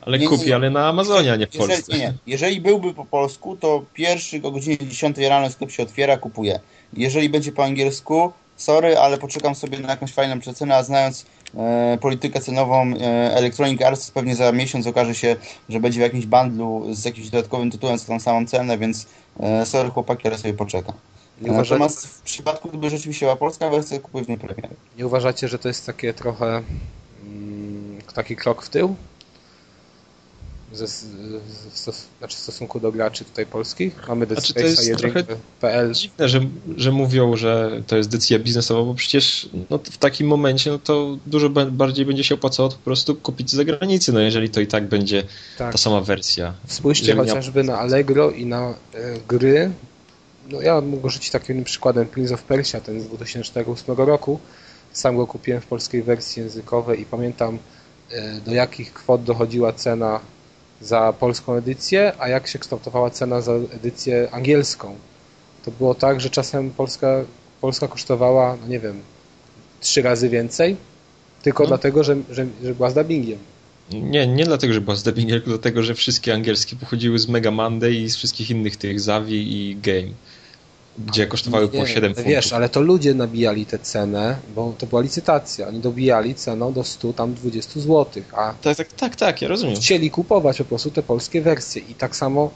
Ale 0.00 0.18
Nie, 0.18 0.24
nie, 0.24 0.28
kupi, 0.28 0.46
nie. 0.48 0.54
ale 0.54 0.70
na 0.70 0.88
Amazonie, 0.88 1.32
a 1.32 1.36
nie 1.36 1.46
w 1.46 1.54
Jeżeli, 1.54 1.72
Polsce. 1.72 1.92
nie, 1.92 1.98
nie. 1.98 2.14
Jeżeli 2.26 2.60
byłby 2.60 2.94
po 2.94 3.04
polsku, 3.04 3.56
to 3.56 3.84
pierwszy 3.94 4.40
o 4.42 4.50
godzinie 4.50 4.78
10 4.78 5.18
rano 5.18 5.50
sklep 5.50 5.70
się 5.70 5.82
otwiera, 5.82 6.16
kupuję. 6.16 6.60
Jeżeli 6.92 7.28
będzie 7.28 7.52
po 7.52 7.64
angielsku, 7.64 8.32
sorry, 8.56 8.98
ale 8.98 9.18
poczekam 9.18 9.54
sobie 9.54 9.78
na 9.78 9.88
jakąś 9.90 10.12
fajną 10.12 10.40
przecenę, 10.40 10.76
a 10.76 10.82
znając 10.82 11.26
politykę 12.00 12.40
cenową 12.40 12.82
e, 12.82 13.34
Electronic 13.34 13.82
Arts, 13.82 14.10
pewnie 14.10 14.36
za 14.36 14.52
miesiąc 14.52 14.86
okaże 14.86 15.14
się, 15.14 15.36
że 15.68 15.80
będzie 15.80 16.00
w 16.00 16.02
jakimś 16.02 16.26
bundlu 16.26 16.86
z 16.94 17.04
jakimś 17.04 17.30
dodatkowym 17.30 17.70
tytułem 17.70 17.98
za 17.98 18.06
tą 18.06 18.20
samą 18.20 18.46
cenę, 18.46 18.78
więc 18.78 19.06
e, 19.40 19.66
sorry 19.66 19.90
chłopaki, 19.90 20.28
ale 20.28 20.38
sobie 20.38 20.54
poczekam. 20.54 20.94
Nie, 21.40 21.52
uważa... 21.52 21.74
Natomiast 21.74 22.06
w 22.06 22.22
przypadku, 22.22 22.68
gdyby 22.68 22.90
rzeczywiście 22.90 23.26
była 23.26 23.36
polska 23.36 23.70
wersja, 23.70 23.98
kupuję 23.98 24.24
w 24.24 24.28
niej 24.28 24.38
premierę. 24.38 24.68
nie 24.98 25.06
uważacie, 25.06 25.48
że 25.48 25.58
to 25.58 25.68
jest 25.68 25.86
takie 25.86 26.14
trochę 26.14 26.62
mm, 27.26 27.98
taki 28.14 28.36
krok 28.36 28.62
w 28.62 28.68
tył? 28.68 28.96
Ze, 30.72 30.86
z, 30.88 31.04
w, 31.72 31.78
stos, 31.78 32.06
znaczy 32.18 32.36
w 32.36 32.38
stosunku 32.38 32.80
do 32.80 32.92
graczy 32.92 33.24
tutaj 33.24 33.46
polskich? 33.46 34.08
Mamy 34.08 34.26
Dead 34.26 34.38
Znaczy, 34.38 34.54
to 34.54 34.60
jest 34.60 34.98
trochę 34.98 35.22
1.pl 35.22 35.94
Dziwne, 35.94 36.28
że, 36.28 36.40
że 36.76 36.92
mówią, 36.92 37.36
że 37.36 37.82
to 37.86 37.96
jest 37.96 38.10
decyzja 38.10 38.38
biznesowa, 38.38 38.82
bo 38.82 38.94
przecież 38.94 39.48
no, 39.70 39.78
w 39.78 39.98
takim 39.98 40.26
momencie 40.26 40.70
no, 40.70 40.78
to 40.78 41.18
dużo 41.26 41.50
ba- 41.50 41.66
bardziej 41.66 42.06
będzie 42.06 42.24
się 42.24 42.34
opłacało 42.34 42.68
po 42.68 42.76
prostu 42.76 43.14
kupić 43.14 43.50
z 43.50 43.54
zagranicy, 43.54 44.12
no 44.12 44.20
jeżeli 44.20 44.50
to 44.50 44.60
i 44.60 44.66
tak 44.66 44.88
będzie 44.88 45.22
tak. 45.58 45.72
ta 45.72 45.78
sama 45.78 46.00
wersja. 46.00 46.54
Spójrzcie 46.66 47.14
miał- 47.14 47.26
chociażby 47.26 47.64
na 47.64 47.78
Allegro 47.78 48.30
i 48.30 48.46
na 48.46 48.68
e, 48.68 48.74
gry. 49.28 49.70
No 50.48 50.62
ja 50.62 50.80
mogę 50.80 51.10
rzucić 51.10 51.30
takim 51.30 51.64
przykładem 51.64 52.06
Prince 52.06 52.32
of 52.32 52.42
Persia, 52.42 52.80
ten 52.80 53.00
z 53.00 53.06
2008 53.06 53.96
roku. 53.96 54.40
Sam 54.92 55.16
go 55.16 55.26
kupiłem 55.26 55.60
w 55.60 55.66
polskiej 55.66 56.02
wersji 56.02 56.42
językowej 56.42 57.00
i 57.00 57.04
pamiętam 57.04 57.58
e, 58.10 58.40
do 58.40 58.54
jakich 58.54 58.92
kwot 58.92 59.24
dochodziła 59.24 59.72
cena 59.72 60.20
za 60.80 61.12
polską 61.12 61.54
edycję, 61.54 62.12
a 62.18 62.28
jak 62.28 62.46
się 62.46 62.58
kształtowała 62.58 63.10
cena 63.10 63.40
za 63.40 63.52
edycję 63.52 64.28
angielską. 64.32 64.94
to 65.64 65.70
było 65.70 65.94
tak, 65.94 66.20
że 66.20 66.30
czasem 66.30 66.70
Polska, 66.70 67.24
Polska 67.60 67.88
kosztowała, 67.88 68.56
no 68.60 68.68
nie 68.68 68.80
wiem, 68.80 69.00
trzy 69.80 70.02
razy 70.02 70.28
więcej, 70.28 70.76
tylko 71.42 71.62
No. 71.62 71.68
dlatego, 71.68 72.04
że, 72.04 72.16
że, 72.30 72.46
że 72.64 72.74
była 72.74 72.90
z 72.90 72.94
dubbingiem. 72.94 73.38
Nie, 73.92 74.26
nie 74.26 74.44
dlatego, 74.44 74.72
że 74.72 74.80
była 74.80 74.96
z 74.96 75.02
dubbingiem, 75.02 75.36
tylko 75.38 75.50
dlatego, 75.50 75.82
że 75.82 75.94
wszystkie 75.94 76.34
angielskie 76.34 76.76
pochodziły 76.76 77.18
z 77.18 77.28
Mega 77.28 77.50
Monday 77.50 77.94
i 77.94 78.10
z 78.10 78.16
wszystkich 78.16 78.50
innych 78.50 78.76
tych 78.76 79.00
Zawi 79.00 79.52
i 79.70 79.76
Game, 79.76 80.08
gdzie 80.98 81.26
kosztowały 81.26 81.68
po 81.68 81.76
Nie, 81.76 81.86
7 81.86 82.10
no 82.10 82.14
funtów. 82.14 82.30
Wiesz, 82.32 82.52
ale 82.52 82.68
to 82.68 82.80
ludzie 82.80 83.14
nabijali 83.14 83.66
tę 83.66 83.78
cenę, 83.78 84.36
bo 84.54 84.74
to 84.78 84.86
była 84.86 85.00
licytacja. 85.00 85.68
Oni 85.68 85.80
dobijali 85.80 86.34
ceną 86.34 86.72
do 86.72 86.84
100, 86.84 87.12
tam 87.12 87.34
20 87.34 87.80
zł, 87.80 88.06
a 88.32 88.54
Tak, 88.62 88.76
tak, 88.76 88.92
tak, 88.92 89.16
tak, 89.16 89.42
ja 89.42 89.48
rozumiem. 89.48 89.76
chcieli 89.76 90.10
kupować 90.10 90.58
po 90.58 90.64
prostu 90.64 90.90
te 90.90 91.02
polskie 91.02 91.42
wersje. 91.42 91.82
I 91.88 91.94
tak 91.94 92.16
samo 92.16 92.50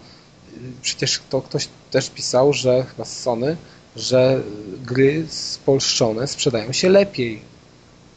y, 0.52 0.58
przecież 0.82 1.20
to 1.30 1.42
ktoś 1.42 1.68
też 1.90 2.10
pisał, 2.10 2.52
że 2.52 2.84
chyba 2.84 3.04
z 3.04 3.20
Sony, 3.20 3.56
że 3.96 4.40
gry 4.84 5.26
spolszczone 5.28 6.26
sprzedają 6.26 6.72
się 6.72 6.88
lepiej. 6.88 7.40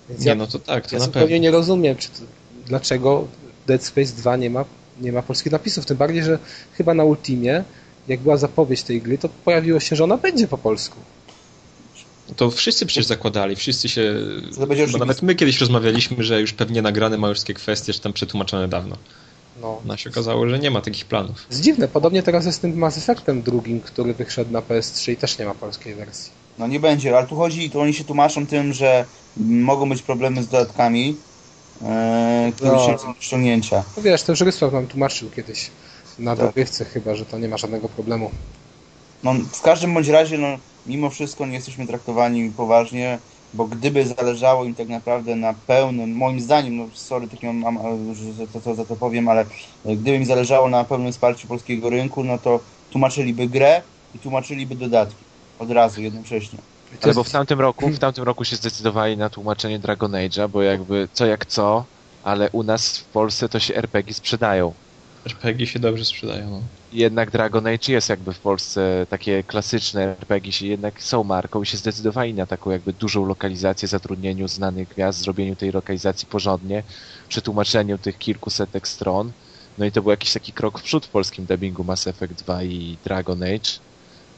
Więc 0.10 0.22
Nie, 0.22 0.28
ja, 0.28 0.36
no 0.36 0.48
to 0.48 0.60
tak, 0.60 0.88
to 0.88 0.96
ja 0.96 1.00
na 1.00 1.06
zupełnie 1.06 1.28
pewno. 1.28 1.44
nie 1.44 1.52
rozumiem, 1.52 1.96
to, 1.96 2.04
dlaczego 2.68 3.28
Dead 3.68 3.84
Space 3.84 4.14
2 4.14 4.36
nie 4.36 4.50
ma, 4.50 4.66
nie 5.02 5.12
ma 5.12 5.22
polskich 5.22 5.52
napisów. 5.52 5.86
Tym 5.86 5.98
bardziej, 5.98 6.24
że 6.24 6.40
chyba 6.74 6.94
na 6.94 7.04
Ultimie, 7.04 7.64
jak 8.08 8.20
była 8.20 8.38
zapowiedź 8.38 8.84
tej 8.84 9.02
gry, 9.02 9.18
to 9.18 9.30
pojawiło 9.46 9.80
się, 9.80 9.96
że 9.96 10.04
ona 10.04 10.18
będzie 10.18 10.48
po 10.48 10.58
polsku. 10.58 10.98
To 12.36 12.52
wszyscy 12.52 12.86
przecież 12.86 13.06
zakładali, 13.06 13.56
wszyscy 13.56 13.90
się... 13.90 14.14
To 14.60 14.68
będzie 14.68 14.88
Bo 14.88 14.98
nawet 14.98 15.22
my 15.22 15.36
kiedyś 15.36 15.60
rozmawialiśmy, 15.62 16.24
że 16.24 16.42
już 16.42 16.54
pewnie 16.54 16.82
nagrane 16.82 17.18
ma 17.18 17.34
wszystkie 17.34 17.54
kwestie, 17.54 17.94
że 17.94 18.00
tam 18.00 18.14
przetłumaczone 18.14 18.68
dawno. 18.68 18.98
No. 19.62 19.82
No 19.86 19.98
się 19.98 20.10
okazało, 20.10 20.50
że 20.50 20.60
nie 20.60 20.72
ma 20.72 20.82
takich 20.82 21.06
planów. 21.06 21.46
Jest 21.50 21.62
dziwne, 21.62 21.88
podobnie 21.88 22.24
teraz 22.24 22.46
jest 22.46 22.58
z 22.58 22.62
tym 22.62 22.78
Mass 22.78 22.98
Effectem 22.98 23.42
drugim, 23.42 23.80
który 23.82 24.14
wyszedł 24.14 24.52
na 24.52 24.60
PS3 24.62 25.12
i 25.12 25.18
też 25.18 25.40
nie 25.40 25.46
ma 25.46 25.54
polskiej 25.54 25.96
wersji. 25.96 26.32
No 26.58 26.68
nie 26.68 26.80
będzie, 26.80 27.18
ale 27.18 27.28
tu 27.28 27.36
chodzi, 27.36 27.70
tu 27.70 27.80
oni 27.80 27.94
się 27.94 28.04
tłumaczą 28.04 28.48
tym, 28.48 28.74
że 28.74 29.06
mogą 29.38 29.90
być 29.90 30.02
problemy 30.02 30.44
z 30.44 30.48
dodatkami, 30.48 31.16
e, 31.82 32.52
które 32.56 32.72
No. 32.72 32.86
się 32.86 32.98
są 33.00 33.14
do 33.14 33.22
ściągnięcia. 33.22 33.84
No 33.98 34.04
wiesz, 34.04 34.24
to 34.24 34.32
już 34.32 34.42
Rysław 34.42 34.74
nam 34.74 34.88
tłumaczył 34.88 35.30
kiedyś 35.30 35.70
na 36.20 36.36
Tak. 36.36 36.46
dogrywce 36.46 36.86
chyba, 36.86 37.16
że 37.16 37.26
to 37.26 37.40
nie 37.40 37.48
ma 37.48 37.58
żadnego 37.58 37.90
problemu. 37.90 38.32
No, 39.24 39.34
w 39.34 39.62
każdym 39.62 39.94
bądź 39.94 40.08
razie, 40.08 40.38
no, 40.38 40.48
mimo 40.86 41.10
wszystko 41.10 41.46
nie 41.46 41.54
jesteśmy 41.54 41.88
traktowani 41.88 42.52
poważnie, 42.52 43.20
bo 43.54 43.66
gdyby 43.66 44.06
zależało 44.06 44.66
im 44.66 44.76
tak 44.76 44.88
naprawdę 44.88 45.36
na 45.36 45.54
pełnym, 45.54 46.12
moim 46.16 46.40
zdaniem, 46.40 46.78
no 46.78 46.88
sorry, 46.94 47.28
takim, 47.28 47.58
mam, 47.58 47.74
mam, 47.74 48.16
że 48.16 48.48
to, 48.48 48.62
to, 48.62 48.76
za 48.76 48.86
to 48.86 48.96
powiem, 48.96 49.30
ale 49.30 49.46
gdyby 49.86 50.16
im 50.16 50.26
zależało 50.26 50.70
na 50.70 50.84
pełnym 50.84 51.12
wsparciu 51.12 51.48
polskiego 51.48 51.90
rynku, 51.90 52.24
no 52.24 52.38
to 52.38 52.60
tłumaczyliby 52.90 53.48
grę 53.48 53.82
i 54.16 54.20
tłumaczyliby 54.20 54.76
dodatki. 54.76 55.24
Od 55.60 55.72
razu, 55.72 56.02
jednocześnie. 56.02 56.60
Ale 57.02 57.14
bo 57.14 57.24
w 57.24 57.30
tamtym 57.30 57.60
roku, 57.60 57.90
w 57.90 58.00
tamtym 58.00 58.24
roku 58.24 58.44
się 58.46 58.56
zdecydowali 58.56 59.18
na 59.18 59.30
tłumaczenie 59.30 59.80
Dragon 59.80 60.12
Age'a, 60.12 60.50
bo 60.50 60.62
jakby 60.62 61.10
co 61.14 61.26
jak 61.26 61.46
co, 61.46 61.86
ale 62.24 62.50
u 62.52 62.64
nas 62.64 62.98
w 62.98 63.06
Polsce 63.06 63.50
to 63.50 63.60
się 63.60 63.76
RPG 63.76 64.14
sprzedają. 64.14 64.74
RPG 65.32 65.68
się 65.68 65.80
dobrze 65.80 66.06
sprzedają. 66.06 66.50
No. 66.50 66.62
Jednak 66.94 67.32
Dragon 67.32 67.68
Age 67.68 67.94
jest 67.94 68.10
jakby 68.10 68.34
w 68.34 68.40
Polsce 68.40 69.06
takie 69.10 69.44
klasyczne 69.44 70.02
RPG 70.02 70.52
się 70.52 70.68
jednak 70.68 71.04
są 71.04 71.24
marką 71.24 71.64
i 71.64 71.66
się 71.66 71.78
zdecydowali 71.78 72.34
na 72.34 72.46
taką 72.46 72.72
jakby 72.72 72.94
dużą 72.94 73.26
lokalizację, 73.26 73.88
zatrudnieniu 73.88 74.48
znanych 74.48 74.88
gwiazd, 74.88 75.20
zrobieniu 75.20 75.56
tej 75.56 75.72
lokalizacji 75.72 76.28
porządnie, 76.28 76.84
przetłumaczeniu 77.30 77.98
tych 77.98 78.18
kilkusetek 78.18 78.88
stron. 78.88 79.32
No 79.78 79.86
i 79.86 79.92
to 79.92 80.02
był 80.02 80.12
jakiś 80.12 80.34
taki 80.34 80.52
krok 80.52 80.80
w 80.80 80.84
przód 80.84 81.06
w 81.06 81.10
polskim 81.10 81.46
dubbingu 81.46 81.84
Mass 81.84 82.08
Effect 82.08 82.44
2 82.44 82.64
i 82.64 82.98
Dragon 83.06 83.44
Age. 83.44 83.70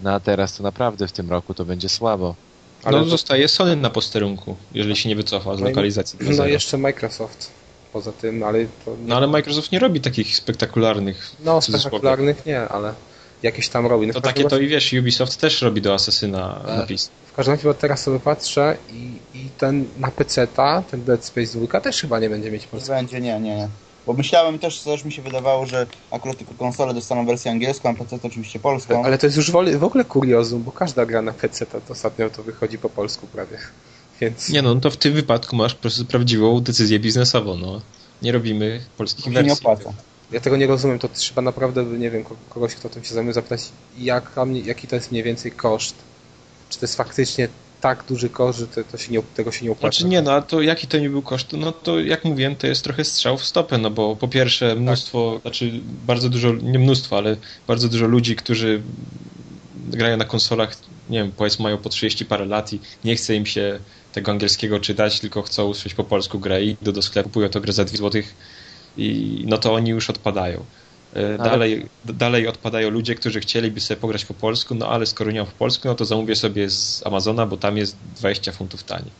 No 0.01 0.11
a 0.11 0.19
teraz 0.19 0.57
to 0.57 0.63
naprawdę 0.63 1.07
w 1.07 1.11
tym 1.11 1.29
roku 1.29 1.53
to 1.53 1.65
będzie 1.65 1.89
słabo. 1.89 2.35
Ale 2.83 2.99
no 2.99 3.05
zostaje 3.05 3.47
Sony 3.47 3.75
na 3.75 3.89
posterunku, 3.89 4.55
jeżeli 4.73 4.95
się 4.95 5.09
nie 5.09 5.15
wycofa 5.15 5.55
z 5.55 5.59
No 5.59 5.67
lokalizacji. 5.67 6.19
No 6.21 6.33
zera. 6.33 6.49
jeszcze 6.49 6.77
Microsoft 6.77 7.58
poza 7.93 8.11
tym, 8.11 8.43
ale 8.43 8.65
to 8.85 8.95
No 9.05 9.17
ale 9.17 9.27
Microsoft 9.27 9.71
nie 9.71 9.79
robi 9.79 10.01
takich 10.01 10.35
spektakularnych 10.35 11.31
no 11.45 11.61
spektakularnych 11.61 12.45
nie, 12.45 12.59
ale 12.61 12.93
jakieś 13.43 13.69
tam 13.69 13.85
robi. 13.87 14.07
No, 14.07 14.13
To 14.13 14.21
takie 14.21 14.43
każdym 14.43 14.49
to 14.59 14.63
i 14.63 14.67
wiesz, 14.67 14.93
Ubisoft 14.93 15.37
też 15.37 15.61
robi 15.61 15.81
do 15.81 15.93
Asasyna 15.93 16.61
E, 16.67 16.77
napis. 16.77 17.09
w 17.27 17.33
każdym 17.33 17.55
razie 17.55 17.63
bo 17.67 17.73
teraz 17.73 18.03
sobie 18.03 18.19
patrzę 18.19 18.77
i, 18.93 19.11
i 19.33 19.49
ten 19.57 19.85
na 19.97 20.11
PC-ta, 20.11 20.83
ten 20.91 21.03
Dead 21.03 21.25
Space 21.25 21.59
2 21.59 21.81
też 21.81 22.01
chyba 22.01 22.19
nie 22.19 22.29
będzie 22.29 22.51
mieć 22.51 22.61
Nie 22.63 22.67
polskiego. 22.69 22.95
będzie, 22.95 23.21
nie, 23.21 23.39
nie, 23.39 23.55
nie. 23.55 23.67
Bo 24.05 24.13
myślałem 24.13 24.59
też, 24.59 24.79
też 24.79 25.05
mi 25.05 25.11
się 25.11 25.21
wydawało, 25.21 25.65
że 25.65 25.85
akurat 26.11 26.37
tylko 26.37 26.53
konsole 26.53 26.93
dostaną 26.93 27.25
wersję 27.25 27.51
angielską, 27.51 27.89
a 27.89 27.93
PC 27.93 28.19
to 28.19 28.27
oczywiście 28.27 28.59
polską. 28.59 29.03
Ale 29.05 29.17
to 29.17 29.25
jest 29.27 29.37
już 29.37 29.51
w 29.51 29.83
ogóle 29.83 30.05
kuriozum, 30.05 30.63
bo 30.63 30.71
każda 30.71 31.05
gra 31.05 31.21
na 31.21 31.33
PC 31.33 31.65
to 31.65 31.81
ostatnio 31.89 32.29
to 32.29 32.43
wychodzi 32.43 32.77
po 32.77 32.89
polsku 32.89 33.27
prawie. 33.27 33.57
Więc 34.21 34.49
Nie 34.49 34.61
no, 34.61 34.73
no 34.75 34.81
to 34.81 34.91
w 34.91 34.97
tym 34.97 35.13
wypadku 35.13 35.55
masz 35.55 35.73
po 35.75 35.81
prostu 35.81 36.05
prawdziwą 36.05 36.61
decyzję 36.61 36.99
biznesową, 36.99 37.57
no. 37.57 37.81
Nie 38.21 38.31
robimy 38.31 38.81
polskich 38.97 39.25
To 39.25 39.31
się 39.31 39.35
nie 39.37 39.43
wersji. 39.43 39.65
opłaca. 39.65 39.93
ja 40.31 40.39
tego 40.41 40.57
nie 40.57 40.67
rozumiem, 40.67 40.99
to 40.99 41.09
trzeba 41.09 41.41
naprawdę, 41.41 41.83
nie 41.83 42.11
wiem, 42.11 42.23
ko- 42.23 42.35
kogoś, 42.49 42.75
kto 42.75 42.89
tym 42.89 43.03
się 43.03 43.13
zajmuje, 43.13 43.33
zapytać, 43.33 43.61
mnie- 44.45 44.59
jaki 44.61 44.87
to 44.87 44.95
jest 44.95 45.11
mniej 45.11 45.23
więcej 45.23 45.51
koszt. 45.51 45.95
Czy 46.69 46.79
to 46.79 46.83
jest 46.85 46.95
faktycznie 46.95 47.47
tak 47.81 48.03
duży 48.09 48.29
koszt, 48.29 48.59
że 48.59 48.67
to, 48.67 48.83
to 48.83 48.97
się 48.97 49.11
nie, 49.11 49.21
tego 49.35 49.51
się 49.51 49.65
nie 49.65 49.71
opłaca. 49.71 49.95
Znaczy 49.97 50.09
nie, 50.09 50.21
no 50.21 50.31
a 50.31 50.41
to 50.41 50.61
jaki 50.61 50.87
to 50.87 50.97
nie 50.99 51.09
był 51.09 51.21
koszt? 51.21 51.53
No 51.53 51.71
to 51.71 51.99
jak 51.99 52.25
mówiłem, 52.25 52.55
to 52.55 52.67
jest 52.67 52.83
trochę 52.83 53.03
strzał 53.05 53.37
w 53.37 53.45
stopę, 53.45 53.77
no 53.77 53.89
bo 53.91 54.15
po 54.15 54.27
pierwsze 54.27 54.75
mnóstwo, 54.75 55.39
znaczy 55.41 55.71
bardzo 56.07 56.29
dużo, 56.29 56.53
nie 56.53 56.79
mnóstwo, 56.79 57.17
ale 57.17 57.37
bardzo 57.67 57.89
dużo 57.89 58.05
ludzi, 58.07 58.35
którzy 58.35 58.81
grają 59.87 60.17
na 60.17 60.25
konsolach, 60.25 60.75
nie 61.09 61.17
wiem, 61.19 61.31
powiedzmy 61.37 61.63
mają 61.63 61.77
po 61.77 61.89
30 61.89 62.25
parę 62.25 62.45
lat 62.45 62.73
i 62.73 62.79
nie 63.03 63.15
chce 63.15 63.35
im 63.35 63.45
się 63.45 63.79
tego 64.11 64.31
angielskiego 64.31 64.79
czytać, 64.79 65.19
tylko 65.19 65.41
chcą 65.41 65.65
usłyszeć 65.65 65.93
po 65.93 66.03
polsku 66.03 66.39
grę 66.39 66.63
i 66.63 66.77
idą 66.81 66.91
do 66.91 67.01
sklepu, 67.01 67.29
kupują 67.29 67.49
to 67.49 67.61
grę 67.61 67.73
za 67.73 67.85
2 67.85 67.97
zł 67.97 68.21
i 68.97 69.43
no 69.47 69.57
to 69.57 69.73
oni 69.73 69.89
już 69.89 70.09
odpadają. 70.09 70.65
E, 71.15 71.25
Ale- 71.25 71.37
Dalej, 71.37 71.85
d- 72.03 72.13
dalej 72.13 72.47
odpadają 72.47 72.89
ludzie, 72.89 73.15
którzy 73.15 73.39
chcieliby 73.39 73.79
sobie 73.81 73.99
pograć 73.99 74.25
po 74.25 74.33
polsku, 74.33 74.75
no 74.75 74.87
ale 74.89 75.05
skoro 75.05 75.31
nie 75.31 75.39
mam 75.39 75.47
po 75.47 75.55
polsku, 75.57 75.87
no 75.87 75.95
to 75.95 76.05
zamówię 76.05 76.35
sobie 76.35 76.69
z 76.69 77.01
Amazona, 77.05 77.45
bo 77.45 77.57
tam 77.57 77.77
jest 77.77 77.97
20 78.03 78.51
funtów 78.51 78.83
taniej. 78.83 79.15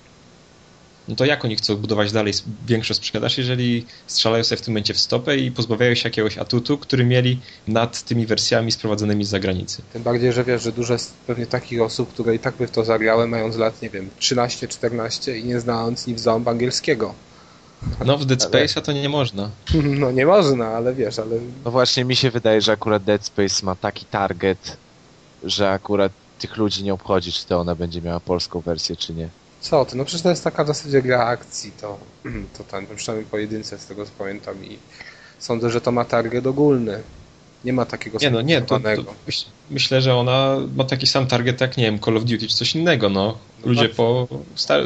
No 1.09 1.15
to 1.15 1.25
jak 1.25 1.45
oni 1.45 1.55
chcą 1.55 1.75
budować 1.75 2.11
dalej 2.11 2.33
większą 2.67 2.93
sprzedaż, 2.93 3.37
jeżeli 3.37 3.85
strzelają 4.07 4.43
sobie 4.43 4.57
w 4.57 4.61
tym 4.61 4.71
momencie 4.73 4.93
w 4.93 4.99
stopę 4.99 5.37
i 5.37 5.51
pozbawiają 5.51 5.95
się 5.95 6.09
jakiegoś 6.09 6.37
atutu, 6.37 6.77
który 6.77 7.05
mieli 7.05 7.39
nad 7.67 8.03
tymi 8.03 8.25
wersjami 8.25 8.71
sprowadzonymi 8.71 9.23
z 9.25 9.29
zagranicy? 9.29 9.81
Tym 9.93 10.03
bardziej, 10.03 10.33
że 10.33 10.43
wiesz, 10.43 10.63
że 10.63 10.71
dużo 10.71 10.93
jest 10.93 11.13
pewnie 11.27 11.45
takich 11.45 11.81
osób, 11.81 12.13
które 12.13 12.35
i 12.35 12.39
tak 12.39 12.55
by 12.55 12.67
w 12.67 12.71
to 12.71 12.85
zagrały, 12.85 13.27
mając 13.27 13.55
lat, 13.55 13.81
nie 13.81 13.89
wiem, 13.89 14.09
13-14 14.19 15.35
i 15.35 15.43
nie 15.43 15.59
znając 15.59 16.07
ni 16.07 16.13
w 16.15 16.19
ząb 16.19 16.47
angielskiego. 16.47 17.13
No 18.05 18.17
w 18.17 18.25
Dead 18.25 18.41
Ale- 18.53 18.65
Space'a 18.65 18.81
to 18.81 18.91
nie 18.91 19.09
można. 19.09 19.49
No 19.99 20.11
nie 20.11 20.25
można, 20.25 20.67
ale 20.67 20.93
wiesz, 20.95 21.19
ale 21.19 21.35
No 21.65 21.71
właśnie 21.71 22.05
mi 22.05 22.15
się 22.15 22.31
wydaje, 22.31 22.61
że 22.61 22.71
akurat 22.71 23.03
Dead 23.03 23.25
Space 23.25 23.65
ma 23.65 23.75
taki 23.75 24.05
target, 24.05 24.77
że 25.43 25.71
akurat 25.71 26.11
tych 26.39 26.57
ludzi 26.57 26.83
nie 26.83 26.93
obchodzi, 26.93 27.31
czy 27.31 27.45
to 27.45 27.59
ona 27.59 27.75
będzie 27.75 28.01
miała 28.01 28.19
polską 28.19 28.61
wersję, 28.61 28.95
czy 28.95 29.13
nie. 29.13 29.29
Co 29.61 29.85
ty, 29.85 29.97
no 29.97 30.05
przecież 30.05 30.21
to 30.21 30.29
jest 30.29 30.43
taka 30.43 30.63
w 30.63 30.67
zasadzie 30.67 31.01
gra 31.01 31.25
akcji, 31.25 31.71
to, 31.81 31.97
to 32.57 32.63
ten, 32.63 32.87
przynajmniej 32.95 33.29
pojedynce 33.29 33.79
z 33.79 33.85
tego 33.85 34.05
co 34.05 34.11
pamiętam 34.17 34.65
i 34.65 34.77
sądzę, 35.39 35.69
że 35.69 35.81
to 35.81 35.91
ma 35.91 36.05
target 36.05 36.47
ogólny. 36.47 37.01
Nie 37.65 37.73
ma 37.73 37.85
takiego 37.85 38.17
Nie 38.21 38.31
no, 38.31 38.41
nie, 38.41 38.61
to, 38.61 38.79
to 38.79 38.89
myśl- 39.27 39.45
myślę, 39.69 40.01
że 40.01 40.15
ona 40.15 40.57
ma 40.75 40.83
taki 40.83 41.07
sam 41.07 41.27
target 41.27 41.61
jak, 41.61 41.77
nie 41.77 41.83
wiem, 41.83 41.99
Call 41.99 42.17
of 42.17 42.23
Duty 42.23 42.47
czy 42.47 42.55
coś 42.55 42.75
innego, 42.75 43.09
no. 43.09 43.37
Ludzie 43.65 43.87
tak. 43.87 43.95
po, 43.95 44.27
star- 44.55 44.83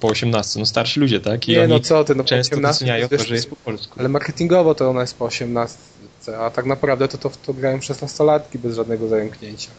po 0.00 0.08
18, 0.08 0.60
no 0.60 0.66
starsi 0.66 1.00
ludzie, 1.00 1.20
tak? 1.20 1.48
I 1.48 1.52
Nie 1.52 1.68
no 1.68 1.80
co 1.80 2.04
ty, 2.04 2.14
no 2.14 2.22
po 2.22 2.28
często 2.28 2.56
18 2.56 2.74
doceniają 2.74 3.08
to, 3.08 3.18
że 3.18 3.34
jest 3.34 3.50
po 3.50 3.56
polsku. 3.56 3.94
Ale 4.00 4.08
marketingowo 4.08 4.74
to 4.74 4.90
ona 4.90 5.00
jest 5.00 5.18
po 5.18 5.24
18, 5.24 5.78
a 6.40 6.50
tak 6.50 6.66
naprawdę 6.66 7.08
to, 7.08 7.18
to, 7.18 7.30
to 7.46 7.54
grają 7.54 7.78
16-latki 7.78 8.58
bez 8.58 8.76
żadnego 8.76 9.08
zająknięcia. 9.08 9.70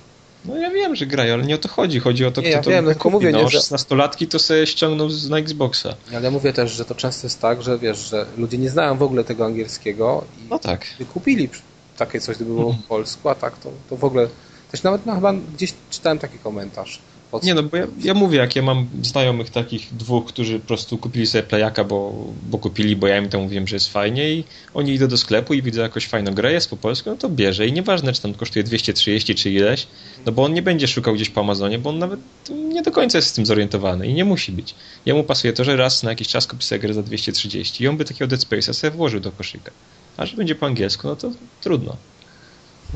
No 0.47 0.57
ja 0.57 0.69
wiem, 0.71 0.95
że 0.95 1.05
grają, 1.05 1.33
ale 1.33 1.43
nie 1.43 1.55
o 1.55 1.57
to 1.57 1.69
chodzi. 1.69 1.99
Chodzi 1.99 2.25
o 2.25 2.31
to, 2.31 2.41
Nie, 2.41 2.47
kto 2.49 2.57
ja 2.57 2.63
to 2.63 2.69
wiem, 2.69 2.85
no, 2.85 2.91
tylko 2.91 3.09
mówię, 3.09 3.31
no, 3.31 3.41
nie, 3.41 3.49
że- 3.49 3.59
16-latki 3.59 4.27
to 4.27 4.39
sobie 4.39 4.67
ściągną 4.67 5.09
z, 5.09 5.29
na 5.29 5.37
Xboxa. 5.37 5.95
Ale 6.13 6.21
ja 6.21 6.31
mówię 6.31 6.53
też, 6.53 6.71
że 6.71 6.85
to 6.85 6.95
często 6.95 7.27
jest 7.27 7.41
tak, 7.41 7.61
że 7.63 7.79
wiesz, 7.79 8.09
że 8.09 8.25
ludzie 8.37 8.57
nie 8.57 8.69
znają 8.69 8.97
w 8.97 9.03
ogóle 9.03 9.23
tego 9.23 9.45
angielskiego 9.45 10.23
i 10.37 10.49
No 10.49 10.59
tak. 10.59 10.85
kupili 11.13 11.49
takie 11.97 12.19
coś, 12.21 12.35
gdyby 12.35 12.53
było 12.53 12.73
po 12.73 12.87
polsku, 12.87 13.29
a 13.29 13.35
tak 13.35 13.57
to, 13.57 13.71
to 13.89 13.97
w 13.97 14.03
ogóle... 14.03 14.27
Też 14.71 14.83
nawet 14.83 15.05
no, 15.05 15.15
chyba 15.15 15.33
gdzieś 15.33 15.73
czytałem 15.89 16.19
taki 16.19 16.37
komentarz. 16.39 16.99
Nie 17.43 17.53
no, 17.53 17.63
bo 17.63 17.77
ja, 17.77 17.87
ja 18.03 18.13
mówię, 18.13 18.37
jak 18.37 18.55
ja 18.55 18.61
mam 18.61 18.87
znajomych 19.01 19.49
takich 19.49 19.95
dwóch, 19.95 20.25
którzy 20.25 20.59
po 20.59 20.67
prostu 20.67 20.97
kupili 20.97 21.27
sobie 21.27 21.43
playaka, 21.43 21.83
bo, 21.83 22.25
bo 22.49 22.57
kupili, 22.57 22.95
bo 22.95 23.07
ja 23.07 23.17
im 23.17 23.29
to 23.29 23.39
mówiłem, 23.39 23.67
że 23.67 23.75
jest 23.75 23.91
fajnie 23.91 24.33
i 24.33 24.43
oni 24.73 24.93
idą 24.93 25.07
do 25.07 25.17
sklepu 25.17 25.53
i 25.53 25.61
widzą 25.61 25.81
jakąś 25.81 26.07
fajną 26.07 26.33
grę, 26.33 26.53
jest 26.53 26.69
po 26.69 26.77
polsku, 26.77 27.09
no 27.09 27.15
to 27.15 27.29
bierze 27.29 27.67
i 27.67 27.73
nieważne, 27.73 28.13
czy 28.13 28.21
tam 28.21 28.33
kosztuje 28.33 28.63
230 28.63 29.35
czy 29.35 29.51
ileś, 29.51 29.87
no 30.25 30.31
bo 30.31 30.43
on 30.43 30.53
nie 30.53 30.61
będzie 30.61 30.87
szukał 30.87 31.13
gdzieś 31.13 31.29
po 31.29 31.41
Amazonie, 31.41 31.79
bo 31.79 31.89
on 31.89 31.99
nawet 31.99 32.19
nie 32.49 32.81
do 32.81 32.91
końca 32.91 33.17
jest 33.17 33.27
z 33.27 33.33
tym 33.33 33.45
zorientowany 33.45 34.07
i 34.07 34.13
nie 34.13 34.25
musi 34.25 34.51
być. 34.51 34.75
Jemu 35.05 35.23
pasuje 35.23 35.53
to, 35.53 35.63
że 35.63 35.75
raz 35.75 36.03
na 36.03 36.09
jakiś 36.09 36.27
czas 36.27 36.47
kupi 36.47 36.63
sobie 36.63 36.79
grę 36.79 36.93
za 36.93 37.03
230 37.03 37.83
i 37.83 37.87
on 37.87 37.97
by 37.97 38.05
takiego 38.05 38.27
Dead 38.27 38.41
Space'a 38.41 38.73
sobie 38.73 38.91
włożył 38.91 39.19
do 39.19 39.31
koszyka. 39.31 39.71
A 40.17 40.25
że 40.25 40.37
będzie 40.37 40.55
po 40.55 40.65
angielsku, 40.65 41.07
no 41.07 41.15
to 41.15 41.31
trudno. 41.61 41.95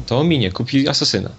To 0.06 0.24
minie, 0.24 0.52
kupi 0.52 0.88
Asasyna. 0.88 1.30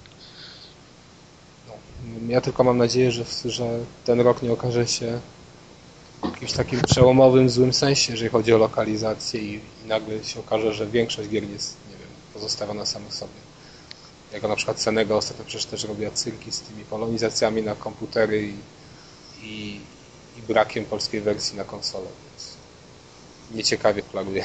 Ja 2.29 2.41
tylko 2.41 2.64
mam 2.64 2.79
nadzieję, 2.79 3.12
że, 3.12 3.25
że 3.45 3.79
ten 4.05 4.20
rok 4.20 4.43
nie 4.43 4.53
okaże 4.53 4.87
się 4.89 5.20
jakimś 6.25 6.53
takim 6.53 6.81
przełomowym, 6.81 7.51
złym 7.51 7.73
sensie, 7.73 8.12
jeżeli 8.12 8.31
chodzi 8.31 8.53
o 8.55 8.59
lokalizację 8.59 9.41
i, 9.41 9.55
i 9.85 9.89
nagle 9.89 10.25
się 10.25 10.41
okaże, 10.41 10.73
że 10.73 10.87
większość 10.87 11.29
gier 11.29 11.45
jest, 11.51 11.77
nie 11.91 11.97
wiem, 11.97 12.09
pozostawiona 12.35 12.87
samych 12.87 13.14
sobie. 13.14 13.33
Jak 14.33 14.43
na 14.43 14.57
przykład 14.57 14.81
Senego 14.81 15.16
ostatnio 15.16 15.45
przecież 15.45 15.66
też 15.66 15.85
robiła 15.85 16.11
cyrki 16.11 16.53
z 16.53 16.61
tymi 16.61 16.85
polonizacjami 16.85 17.62
na 17.62 17.75
komputery 17.75 18.49
i, 18.49 18.55
i, 19.47 19.81
i 20.39 20.43
brakiem 20.43 20.85
polskiej 20.85 21.20
wersji 21.20 21.57
na 21.57 21.64
konsolę, 21.64 22.07
więc 22.31 22.57
nieciekawie 23.51 24.03
plaguje. 24.03 24.45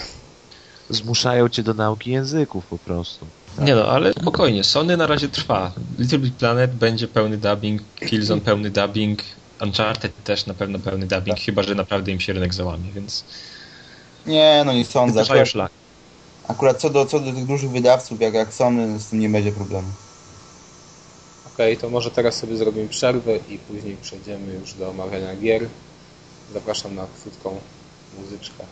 Zmuszają 0.89 1.49
cię 1.49 1.63
do 1.63 1.73
nauki 1.73 2.11
języków 2.11 2.65
po 2.65 2.77
prostu. 2.77 3.25
Nie 3.57 3.75
no, 3.75 3.85
ale 3.87 4.13
spokojnie, 4.13 4.63
Sony 4.63 4.97
na 4.97 5.07
razie 5.07 5.29
trwa. 5.29 5.71
Little 5.99 6.19
Big 6.19 6.35
Planet 6.35 6.75
będzie 6.75 7.07
pełny 7.07 7.37
dubbing, 7.37 7.81
Killzone 7.95 8.41
pełny 8.41 8.69
dubbing, 8.69 9.19
Uncharted 9.61 10.23
też 10.23 10.45
na 10.45 10.53
pewno 10.53 10.79
pełny 10.79 11.07
dubbing, 11.07 11.39
chyba 11.39 11.63
że 11.63 11.75
naprawdę 11.75 12.11
im 12.11 12.19
się 12.19 12.33
rynek 12.33 12.53
załamie, 12.53 12.91
więc 12.91 13.23
Nie, 14.25 14.63
no 14.65 14.73
nie 14.73 14.85
sądzę. 14.85 15.21
Akurat, 15.21 15.47
szlak. 15.47 15.71
akurat 16.47 16.77
co, 16.81 16.89
do, 16.89 17.05
co 17.05 17.19
do 17.19 17.33
tych 17.33 17.45
dużych 17.45 17.69
wydawców, 17.71 18.21
jak, 18.21 18.33
jak 18.33 18.53
Sony, 18.53 18.99
z 18.99 19.07
tym 19.07 19.19
nie 19.19 19.29
będzie 19.29 19.51
problemu. 19.51 19.87
Okej, 21.53 21.77
to 21.77 21.89
może 21.89 22.11
teraz 22.11 22.35
sobie 22.35 22.57
zrobimy 22.57 22.87
przerwę 22.89 23.37
i 23.49 23.57
później 23.59 23.97
przejdziemy 24.01 24.53
już 24.53 24.73
do 24.73 24.89
omawiania 24.89 25.35
gier. 25.35 25.67
Zapraszam 26.53 26.95
na 26.95 27.07
krótką 27.23 27.59
muzyczkę. 28.19 28.63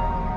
Thank 0.00 0.24
you. 0.24 0.29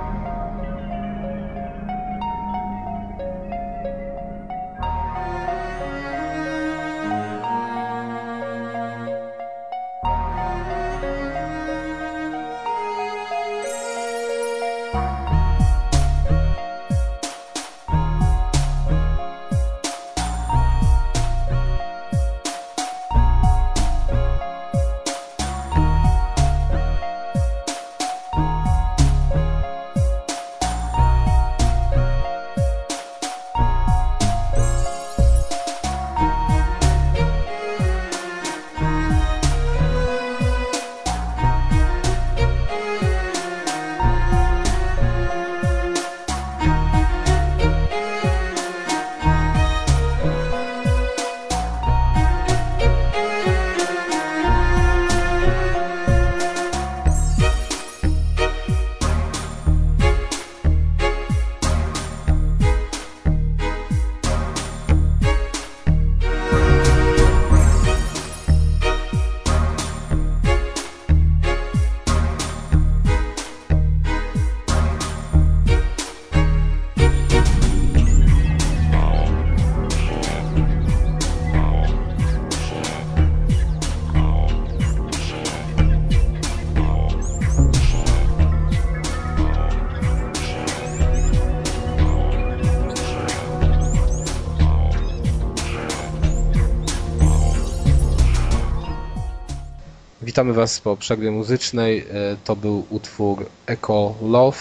Witamy 100.34 100.54
Was 100.54 100.80
po 100.80 100.98
przerwie 100.98 101.32
muzycznej. 101.32 102.00
E, 102.00 102.06
To 102.44 102.56
był 102.56 102.86
utwór 102.90 103.46
Echo 103.68 104.16
Love 104.22 104.58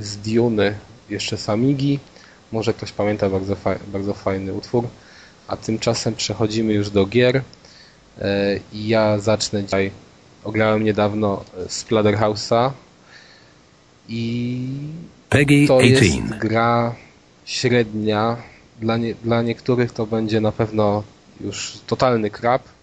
z 0.00 0.16
Duny, 0.16 0.74
jeszcze 1.10 1.36
z 1.36 1.48
Amigi. 1.48 1.98
Może 2.52 2.74
ktoś 2.74 2.92
pamięta, 2.92 3.30
bardzo, 3.30 3.56
fa 3.56 3.74
bardzo 3.92 4.14
fajny 4.14 4.52
utwór. 4.52 4.84
A 5.48 5.56
tymczasem 5.56 6.14
przechodzimy 6.14 6.72
już 6.72 6.90
do 6.90 7.06
gier. 7.06 7.42
E, 8.18 8.56
I 8.72 8.88
ja 8.88 9.18
zacznę 9.18 9.64
dzisiaj. 9.64 9.90
Ograłem 10.44 10.84
niedawno 10.84 11.44
Splatterhouse'a 11.68 12.70
i 14.08 14.68
Peggy 15.28 15.66
to 15.68 15.80
jest 15.80 16.02
18. 16.02 16.38
gra 16.38 16.94
średnia. 17.44 18.36
Dla, 18.80 18.96
nie, 18.96 19.14
dla 19.14 19.42
niektórych 19.42 19.92
to 19.92 20.06
będzie 20.06 20.40
na 20.40 20.52
pewno 20.52 21.02
już 21.40 21.78
totalny 21.86 22.30
krab. 22.30 22.75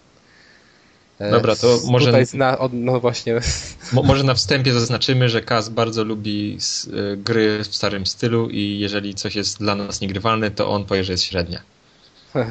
E, 1.18 1.30
Dobra, 1.30 1.56
to 1.56 1.80
może- 1.86 2.06
Tutaj 2.06 2.56
od, 2.58 2.72
no 2.72 3.00
właśnie, 3.00 3.40
Mo- 3.92 4.02
może 4.02 4.24
na 4.24 4.34
wstępie 4.34 4.72
zaznaczymy, 4.72 5.28
że 5.28 5.42
Kaz 5.42 5.68
bardzo 5.68 6.04
lubi 6.04 6.58
y, 7.12 7.16
gry 7.16 7.64
w 7.64 7.76
starym 7.76 8.06
stylu 8.06 8.48
i 8.50 8.78
jeżeli 8.78 9.14
coś 9.14 9.36
jest 9.36 9.58
dla 9.58 9.74
nas 9.74 10.00
niegrywalne, 10.00 10.50
to 10.50 10.70
on 10.70 10.84
powie, 10.84 11.04
że 11.04 11.12
jest 11.12 11.24
średnia. 11.24 11.60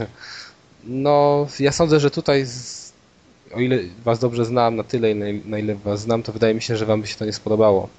no 0.84 1.48
ja 1.60 1.72
sądzę, 1.72 2.00
że 2.00 2.12
tutaj 2.12 2.46
z, 2.46 2.94
o 3.54 3.60
ile 3.60 3.80
was 4.04 4.20
dobrze 4.20 4.46
znam, 4.46 4.76
na 4.76 4.84
tyle 4.84 5.16
na, 5.16 5.26
na 5.46 5.60
ile 5.60 5.76
was 5.76 6.02
znam, 6.02 6.24
to 6.24 6.32
wydaje 6.32 6.54
mi 6.54 6.62
się, 6.62 6.78
że 6.78 6.86
wam 6.86 7.02
by 7.02 7.08
się 7.08 7.16
to 7.16 7.26
nie 7.26 7.34
spodobało. 7.34 7.90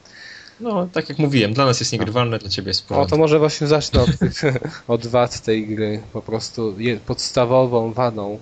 No, 0.61 0.89
tak 0.93 1.09
jak 1.09 1.19
mówiłem, 1.19 1.55
dla 1.55 1.65
nas 1.65 1.81
jest 1.81 1.93
niegrywalne, 1.93 2.39
dla 2.39 2.51
ciebie 2.51 2.69
jest 2.69 2.91
No 2.91 3.07
to 3.07 3.17
może 3.17 3.39
właśnie 3.39 3.67
zacznę 3.67 4.01
od, 4.01 4.19
tych, 4.19 4.43
od 4.89 5.07
wad 5.07 5.41
tej 5.41 5.67
gry. 5.67 6.01
Po 6.13 6.23
prostu 6.23 6.81
je, 6.81 6.97
podstawową 6.97 7.93
wadą 7.93 8.39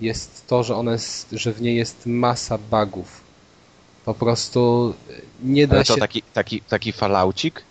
jest 0.00 0.46
to, 0.46 0.62
że 0.62 0.76
ona 0.76 0.92
jest, 0.92 1.26
że 1.32 1.52
w 1.52 1.62
niej 1.62 1.76
jest 1.76 2.06
masa 2.06 2.58
bugów. 2.70 3.20
Po 4.04 4.14
prostu 4.14 4.94
nie 5.42 5.66
da 5.66 5.76
Ale 5.76 5.84
się... 5.84 5.94
to 5.94 6.00
taki, 6.00 6.22
taki, 6.22 6.60
taki 6.60 6.92
falaucik? 6.92 7.62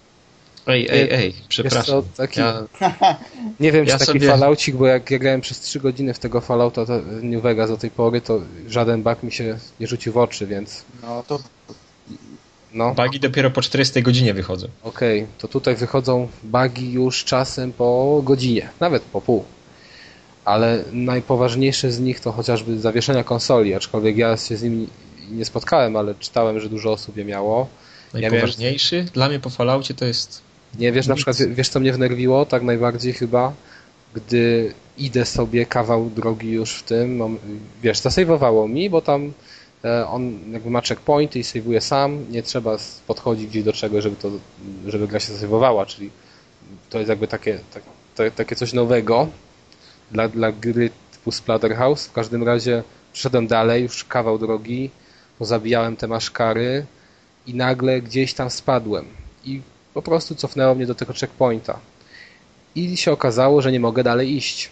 Ej, 0.68 0.88
ej, 0.92 1.10
ej, 1.14 1.34
przepraszam. 1.50 1.86
co, 1.86 2.04
taki, 2.18 2.40
Ja, 2.40 2.64
nie 3.60 3.72
wiem, 3.72 3.86
ja 3.86 3.94
czy 3.94 4.00
taki 4.06 4.20
sobie- 4.20 4.28
falaucik, 4.28 4.76
bo 4.76 4.88
jak 4.88 5.12
ja 5.12 5.20
grałem 5.20 5.42
przez 5.42 5.60
3 5.60 5.80
godziny 5.80 6.14
w 6.14 6.20
tego 6.20 6.42
Fallouta 6.42 6.86
to 6.86 6.94
New 7.22 7.44
Vegas 7.44 7.70
do 7.70 7.78
tej 7.78 7.92
pory, 7.92 8.22
to 8.22 8.42
żaden 8.68 9.04
bug 9.04 9.24
mi 9.24 9.32
się 9.32 9.58
nie 9.80 9.88
rzucił 9.88 10.14
w 10.14 10.18
oczy, 10.18 10.48
więc 10.48 10.84
No 11.04 11.24
to 11.28 11.40
no. 12.74 12.94
bugi 12.96 13.20
dopiero 13.20 13.52
po 13.52 13.62
40 13.62 14.02
godzinie 14.04 14.34
wychodzą. 14.34 14.68
Okej, 14.84 15.28
to 15.38 15.48
tutaj 15.48 15.76
wychodzą 15.76 16.28
bugi 16.44 16.92
już 16.92 17.24
czasem 17.24 17.74
po 17.74 18.22
godzinie, 18.24 18.70
nawet 18.80 19.04
po 19.04 19.22
pół. 19.22 19.46
Ale 20.46 20.84
najpoważniejsze 20.92 21.92
z 21.92 22.00
nich 22.00 22.20
to 22.20 22.32
chociażby 22.32 22.80
zawieszenia 22.80 23.24
konsoli, 23.24 23.74
aczkolwiek 23.74 24.18
ja 24.18 24.38
się 24.38 24.58
z 24.58 24.64
nimi 24.64 24.88
nie 25.32 25.46
spotkałem, 25.46 25.96
ale 25.96 26.16
czytałem, 26.16 26.60
że 26.60 26.70
dużo 26.70 26.92
osób 26.92 27.18
je 27.18 27.26
miało. 27.26 27.68
miałem- 28.14 28.32
Najpoważniejszy? 28.32 29.04
Dla 29.14 29.30
mnie 29.30 29.40
po 29.40 29.50
Falloutie 29.50 29.94
to 29.94 30.06
jest 30.06 30.42
Nie 30.80 30.92
wiesz, 30.92 31.08
na 31.08 31.16
przykład, 31.16 31.38
wiesz 31.38 31.70
co 31.70 31.80
mnie 31.80 31.94
wnerwiło? 31.94 32.46
Tak 32.46 32.64
najbardziej 32.64 33.14
chyba, 33.14 33.54
gdy 34.14 34.74
idę 34.98 35.26
sobie 35.26 35.66
kawał 35.66 36.10
drogi 36.10 36.52
już 36.52 36.76
w 36.76 36.84
tym, 36.84 37.16
mam, 37.18 37.38
wiesz, 37.84 38.00
zasejwowało 38.00 38.68
mi, 38.68 38.90
bo 38.90 39.02
tam 39.02 39.34
e, 39.86 40.08
on 40.08 40.40
jakby 40.54 40.70
ma 40.70 40.82
checkpointy 40.82 41.40
i 41.40 41.44
sejwuje 41.44 41.82
sam, 41.82 42.26
nie 42.32 42.44
trzeba 42.44 42.78
podchodzić 43.08 43.48
gdzieś 43.48 43.64
do 43.64 43.74
czegoś, 43.74 44.04
żeby, 44.04 44.16
to, 44.16 44.32
żeby 44.88 45.08
gra 45.08 45.20
się 45.20 45.34
zasejwowała, 45.34 45.86
czyli 45.86 46.10
to 46.90 46.98
jest 47.00 47.10
jakby 47.10 47.28
takie, 47.28 47.60
tak, 47.74 47.84
ta- 48.16 48.32
takie 48.32 48.56
coś 48.56 48.74
nowego 48.74 49.28
dla, 50.12 50.28
dla 50.28 50.52
gry 50.52 50.90
typu 51.12 51.32
Splatterhouse. 51.32 52.08
W 52.08 52.12
każdym 52.12 52.44
razie 52.44 52.84
przeszedłem 53.14 53.48
dalej, 53.48 53.84
już 53.84 54.04
kawał 54.04 54.40
drogi, 54.40 54.90
pozabijałem 55.40 55.96
te 55.96 56.08
maszkary 56.08 56.86
i 57.48 57.54
nagle 57.54 58.02
gdzieś 58.02 58.34
tam 58.34 58.50
spadłem 58.50 59.06
i 59.46 59.62
po 59.94 60.02
prostu 60.02 60.36
cofnęło 60.36 60.76
mnie 60.76 60.86
do 60.86 60.96
tego 60.96 61.14
checkpointa. 61.14 61.80
I 62.76 62.98
się 62.98 63.12
okazało, 63.12 63.62
że 63.62 63.72
nie 63.72 63.80
mogę 63.80 64.04
dalej 64.04 64.36
iść, 64.36 64.70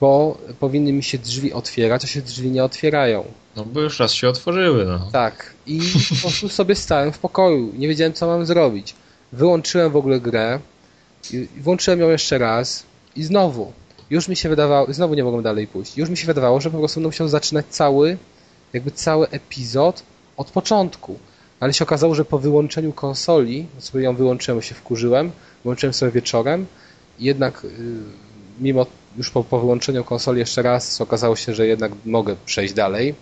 bo 0.00 0.38
powinny 0.60 0.92
mi 0.92 1.02
się 1.02 1.18
drzwi 1.18 1.52
otwierać, 1.52 2.04
a 2.04 2.06
się 2.06 2.22
drzwi 2.22 2.50
nie 2.50 2.64
otwierają. 2.64 3.24
No 3.56 3.64
bo 3.64 3.80
już 3.80 4.00
raz 4.00 4.12
się 4.12 4.28
otworzyły, 4.28 4.84
no. 4.84 5.08
Tak. 5.12 5.54
I 5.66 5.80
po 6.08 6.20
prostu 6.20 6.48
sobie 6.48 6.74
stałem 6.74 7.12
w 7.12 7.18
pokoju. 7.18 7.72
Nie 7.78 7.88
wiedziałem, 7.88 8.12
co 8.12 8.26
mam 8.26 8.46
zrobić. 8.46 8.94
Wyłączyłem 9.32 9.92
w 9.92 9.96
ogóle 9.96 10.20
grę. 10.20 10.60
i 11.32 11.48
Włączyłem 11.60 12.00
ją 12.00 12.10
jeszcze 12.10 12.38
raz. 12.38 12.84
I 13.16 13.22
znowu, 13.22 13.72
już 14.10 14.28
mi 14.28 14.36
się 14.36 14.48
wydawało, 14.48 14.92
znowu 14.92 15.14
nie 15.14 15.24
mogłem 15.24 15.42
dalej 15.42 15.66
pójść. 15.66 15.96
Już 15.96 16.10
mi 16.10 16.16
się 16.16 16.26
wydawało, 16.26 16.60
że 16.60 16.70
po 16.70 16.78
prostu 16.78 17.00
będę 17.00 17.08
musiał 17.08 17.28
zaczynać 17.28 17.66
cały, 17.66 18.18
jakby 18.72 18.90
cały 18.90 19.28
epizod 19.28 20.02
od 20.36 20.50
początku. 20.50 21.18
Ale 21.60 21.72
się 21.72 21.84
okazało, 21.84 22.14
że 22.14 22.24
po 22.24 22.38
wyłączeniu 22.38 22.92
konsoli, 22.92 23.66
sobie 23.78 24.02
ją 24.04 24.16
wyłączyłem, 24.16 24.62
się 24.62 24.74
wkurzyłem, 24.74 25.30
wyłączyłem 25.64 25.94
sobie 25.94 26.12
wieczorem 26.12 26.66
jednak 27.18 27.64
y, 27.64 27.68
mimo 28.60 28.86
już 29.16 29.30
po, 29.30 29.44
po 29.44 29.60
wyłączeniu 29.60 30.04
konsoli 30.04 30.38
jeszcze 30.38 30.62
raz 30.62 31.00
okazało 31.00 31.36
się, 31.36 31.54
że 31.54 31.66
jednak 31.66 31.92
mogę 32.04 32.36
przejść 32.46 32.74
dalej. 32.74 33.14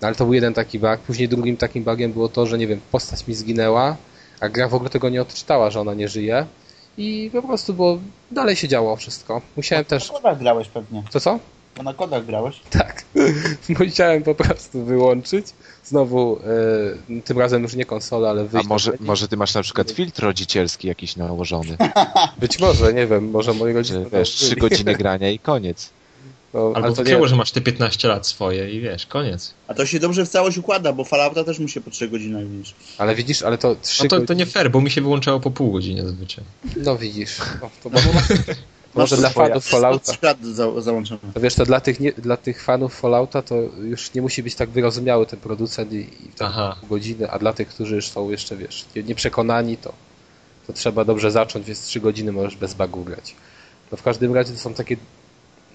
No 0.00 0.06
ale 0.06 0.16
to 0.16 0.24
był 0.24 0.34
jeden 0.34 0.54
taki 0.54 0.78
bug. 0.78 0.98
Później 1.06 1.28
drugim 1.28 1.56
takim 1.56 1.84
bugiem 1.84 2.12
było 2.12 2.28
to, 2.28 2.46
że 2.46 2.58
nie 2.58 2.66
wiem, 2.66 2.80
postać 2.92 3.26
mi 3.26 3.34
zginęła, 3.34 3.96
a 4.40 4.48
gra 4.48 4.68
w 4.68 4.74
ogóle 4.74 4.90
tego 4.90 5.08
nie 5.08 5.22
odczytała, 5.22 5.70
że 5.70 5.80
ona 5.80 5.94
nie 5.94 6.08
żyje. 6.08 6.46
I 6.98 7.30
po 7.32 7.42
prostu 7.42 7.74
było, 7.74 7.98
dalej 8.30 8.56
się 8.56 8.68
działo 8.68 8.96
wszystko. 8.96 9.40
Musiałem 9.56 9.84
też... 9.84 10.08
Na 10.08 10.14
kodach 10.16 10.38
grałeś 10.38 10.68
pewnie. 10.68 11.02
Co, 11.10 11.20
co? 11.20 11.38
Bo 11.76 11.82
na 11.82 11.94
kodach 11.94 12.26
grałeś. 12.26 12.60
Tak. 12.70 13.04
Musiałem 13.80 14.22
po 14.22 14.34
prostu 14.34 14.84
wyłączyć. 14.84 15.46
Znowu, 15.84 16.38
e, 17.18 17.22
tym 17.22 17.38
razem 17.38 17.62
już 17.62 17.74
nie 17.74 17.84
konsolę, 17.84 18.30
ale 18.30 18.40
A 18.42 18.44
wyjść. 18.44 18.68
może, 18.68 18.90
na- 18.90 18.96
może 19.00 19.28
ty 19.28 19.36
masz 19.36 19.54
na 19.54 19.62
przykład 19.62 19.90
filtr 19.90 20.22
rodzicielski 20.22 20.88
jakiś 20.88 21.16
nałożony, 21.16 21.76
Być 22.38 22.58
może, 22.58 22.92
nie 22.92 23.06
wiem, 23.06 23.30
może 23.30 23.54
moi 23.54 23.72
rodzice... 23.72 24.04
wiesz, 24.12 24.30
trzy 24.30 24.56
godziny 24.56 24.94
grania 25.02 25.30
i 25.30 25.38
koniec. 25.38 25.90
No, 26.54 26.60
Albo 26.74 26.86
ale 26.86 26.92
to 26.96 27.02
nie, 27.02 27.28
że 27.28 27.36
masz 27.36 27.50
te 27.52 27.60
15 27.60 28.08
lat 28.08 28.26
swoje 28.26 28.70
i 28.70 28.80
wiesz, 28.80 29.06
koniec. 29.06 29.54
A 29.68 29.74
to 29.74 29.86
się 29.86 29.98
dobrze 30.00 30.26
w 30.26 30.28
całość 30.28 30.58
układa, 30.58 30.92
bo 30.92 31.04
Fallouta 31.04 31.44
też 31.44 31.58
mu 31.58 31.68
się 31.68 31.80
po 31.80 31.90
3 31.90 32.08
godzinach 32.08 32.46
widzisz. 32.48 32.74
ale 32.98 33.14
widzisz, 33.14 33.42
ale 33.42 33.58
to 33.58 33.76
trzy 33.82 34.02
No 34.04 34.08
to, 34.08 34.16
to 34.16 34.22
godziny- 34.22 34.36
nie 34.38 34.46
fair, 34.46 34.70
bo 34.70 34.80
mi 34.80 34.90
się 34.90 35.00
wyłączało 35.02 35.40
po 35.40 35.50
pół 35.50 35.72
godziny 35.72 36.02
zazwyczaj. 36.02 36.44
No 36.76 36.96
widzisz. 36.96 37.38
No, 37.62 37.70
to 37.82 37.90
może, 37.90 38.08
może 38.94 39.16
dla 39.16 39.30
fanów 39.30 39.66
Fallouta. 39.66 40.04
103 40.12 40.26
lat 40.26 40.38
za, 40.44 40.80
załączone. 40.80 41.20
To 41.34 41.40
wiesz, 41.40 41.54
to 41.54 41.64
dla 41.66 41.80
tych, 41.80 42.00
nie, 42.00 42.12
dla 42.12 42.36
tych 42.36 42.62
fanów 42.62 43.00
Fallouta 43.00 43.42
to 43.42 43.54
już 43.82 44.14
nie 44.14 44.22
musi 44.22 44.42
być 44.42 44.54
tak 44.54 44.70
wyrozumiały 44.70 45.26
ten 45.26 45.40
producent 45.40 45.92
i, 45.92 45.96
i 45.96 46.08
Aha. 46.40 46.76
pół 46.80 46.88
godziny, 46.88 47.30
a 47.30 47.38
dla 47.38 47.52
tych, 47.52 47.68
którzy 47.68 47.94
już 47.94 48.08
są 48.08 48.30
jeszcze, 48.30 48.56
wiesz, 48.56 48.84
nie- 48.96 49.02
nieprzekonani, 49.02 49.76
to, 49.76 49.92
to 50.66 50.72
trzeba 50.72 51.04
dobrze 51.04 51.30
zacząć, 51.30 51.66
więc 51.66 51.82
trzy 51.86 52.00
godziny 52.00 52.32
możesz 52.32 52.56
bez 52.56 52.74
bugów 52.74 53.04
grać. 53.06 53.34
No 53.92 53.96
w 53.98 54.02
każdym 54.02 54.34
razie 54.34 54.52
to 54.52 54.58
są 54.58 54.74
takie 54.74 54.96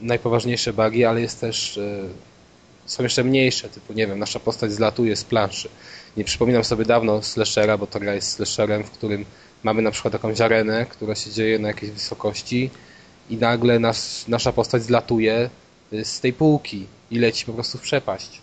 najpoważniejsze 0.02 0.74
bugi, 0.74 1.06
ale 1.06 1.22
jest 1.22 1.42
też 1.42 1.78
e, 1.78 2.04
są 2.86 3.04
jeszcze 3.04 3.24
mniejsze, 3.24 3.70
typu 3.70 3.94
nie 3.94 4.08
wiem, 4.08 4.20
nasza 4.20 4.40
postać 4.40 4.72
zlatuje 4.72 5.16
z 5.16 5.24
planszy. 5.24 5.70
Nie 6.18 6.24
przypominam 6.24 6.64
sobie 6.64 6.86
dawno 6.86 7.22
slashera, 7.22 7.78
bo 7.78 7.88
to 7.88 8.00
gra 8.00 8.14
jest 8.14 8.32
slasherem, 8.32 8.84
w 8.84 8.92
którym 8.92 9.26
mamy 9.64 9.82
na 9.82 9.92
przykład 9.92 10.14
jakąś 10.14 10.42
arenę, 10.42 10.86
która 10.86 11.16
się 11.16 11.32
dzieje 11.32 11.60
na 11.60 11.68
jakiejś 11.68 11.92
wysokości 11.92 12.70
i 13.30 13.38
nagle 13.38 13.80
nas, 13.80 14.28
nasza 14.28 14.54
postać 14.54 14.84
zlatuje 14.84 15.50
z 16.04 16.20
tej 16.20 16.34
półki 16.34 16.86
i 17.12 17.20
leci 17.20 17.46
po 17.46 17.54
prostu 17.54 17.78
w 17.78 17.82
przepaść. 17.82 18.42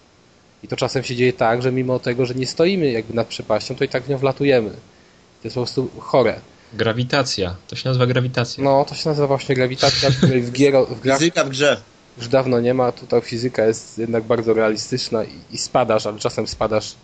I 0.62 0.68
to 0.68 0.76
czasem 0.76 1.04
się 1.04 1.16
dzieje 1.16 1.32
tak, 1.32 1.62
że 1.62 1.72
mimo 1.72 1.98
tego, 1.98 2.26
że 2.26 2.34
nie 2.34 2.46
stoimy 2.46 2.90
jakby 2.90 3.14
nad 3.14 3.26
przepaścią, 3.26 3.74
to 3.74 3.84
i 3.84 3.88
tak 3.88 4.02
w 4.02 4.08
nią 4.08 4.18
wlatujemy. 4.18 4.70
To 4.70 5.44
jest 5.44 5.54
po 5.54 5.60
prostu 5.60 5.90
chore. 5.98 6.40
Grawitacja. 6.74 7.56
To 7.68 7.76
się 7.76 7.88
nazywa 7.88 8.06
grawitacja. 8.06 8.64
No, 8.64 8.84
to 8.88 8.94
się 8.94 9.08
nazywa 9.08 9.26
właśnie 9.26 9.54
grawitacja, 9.54 10.10
której 10.10 10.42
w, 10.42 10.52
giero, 10.52 10.86
w 10.86 11.00
grach 11.00 11.18
Fizyka 11.18 11.44
w 11.44 11.48
grze. 11.48 11.80
już 12.18 12.28
dawno 12.28 12.60
nie 12.60 12.74
ma. 12.74 12.92
Tutaj 12.92 13.20
fizyka 13.22 13.64
jest 13.64 13.98
jednak 13.98 14.24
bardzo 14.24 14.54
realistyczna 14.54 15.24
i, 15.24 15.32
i 15.52 15.58
spadasz, 15.58 16.06
ale 16.06 16.18
czasem 16.18 16.46
spadasz 16.46 16.94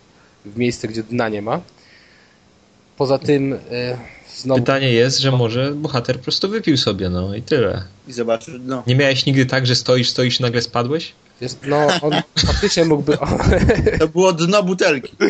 w 0.45 0.57
miejsce, 0.57 0.87
gdzie 0.87 1.03
dna 1.03 1.29
nie 1.29 1.41
ma. 1.41 1.61
Poza 2.97 3.19
tym 3.19 3.53
e, 3.53 3.97
znowu... 4.35 4.61
Pytanie 4.61 4.91
jest, 4.91 5.19
że 5.19 5.31
może 5.31 5.71
bohater 5.71 6.17
po 6.17 6.23
prostu 6.23 6.49
wypił 6.49 6.77
sobie, 6.77 7.09
no 7.09 7.35
i 7.35 7.41
tyle. 7.41 7.83
I 8.07 8.13
zobaczysz, 8.13 8.55
no. 8.59 8.83
Nie 8.87 8.95
miałeś 8.95 9.25
nigdy 9.25 9.45
tak, 9.45 9.67
że 9.67 9.75
stoisz, 9.75 10.09
stoisz 10.09 10.39
i 10.39 10.43
nagle 10.43 10.61
spadłeś? 10.61 11.13
Wiesz, 11.41 11.51
no, 11.67 11.87
on 12.01 12.13
faktycznie 12.45 12.85
mógłby... 12.85 13.17
To 13.99 14.07
było 14.07 14.33
dno 14.33 14.63
butelki. 14.63 15.15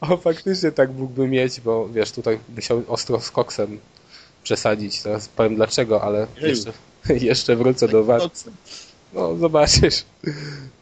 on 0.00 0.18
faktycznie 0.18 0.72
tak 0.72 0.92
mógłby 0.92 1.28
mieć, 1.28 1.60
bo 1.60 1.88
wiesz, 1.88 2.12
tutaj 2.12 2.38
musiał 2.56 2.82
ostro 2.88 3.20
z 3.20 3.30
koksem 3.30 3.78
przesadzić. 4.42 5.02
Teraz 5.02 5.28
powiem 5.28 5.56
dlaczego, 5.56 6.02
ale 6.02 6.26
jeszcze, 6.40 6.72
jeszcze 7.28 7.56
wrócę 7.56 7.88
do 7.88 8.04
was. 8.04 8.44
No, 9.12 9.36
zobaczysz. 9.36 10.04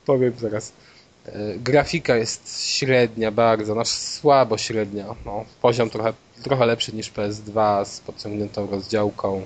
Powiem 0.07 0.33
zaraz. 0.39 0.73
E, 1.27 1.59
Grafika 1.59 2.17
jest 2.17 2.65
średnia 2.67 3.31
bardzo, 3.31 3.73
znaczy 3.73 3.91
słabo 3.91 4.59
średnia. 4.59 5.15
No, 5.27 5.45
poziom 5.63 5.91
trochę, 5.91 6.13
trochę 6.43 6.67
lepszy 6.67 6.93
niż 6.93 7.13
PS2 7.13 7.85
z 7.85 8.01
podciągniętą 8.01 8.71
rozdziałką. 8.71 9.43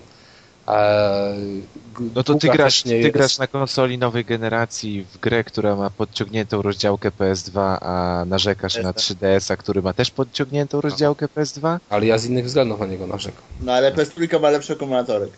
No 2.15 2.23
to 2.23 2.35
ty 2.35 2.49
grasz, 2.49 2.83
ty 2.83 2.99
jest. 2.99 3.15
grasz 3.15 3.39
na 3.39 3.47
konsoli 3.47 3.99
nowej 3.99 4.25
generacji 4.25 5.07
w 5.13 5.19
grę, 5.19 5.45
która 5.45 5.77
ma 5.77 5.91
podciągniętą 5.91 6.63
rozdziałkę 6.63 7.11
PS2, 7.11 7.79
a 7.81 8.25
narzekasz 8.27 8.83
na 8.83 8.93
3DS-a, 8.93 9.57
który 9.57 9.83
ma 9.83 9.93
też 9.93 10.11
podciągniętą 10.11 10.81
rozdziałkę 10.81 11.27
PS2? 11.27 11.79
Ale 11.91 12.07
ja 12.07 12.19
z 12.19 12.27
innych 12.27 12.45
względów 12.45 12.81
na 12.81 12.87
niego 12.87 13.07
narzekam. 13.07 13.43
No 13.61 13.73
ale 13.73 13.93
PS3 13.93 14.41
ma 14.41 14.51
lepszy 14.51 14.73
akumulatorek. 14.73 15.31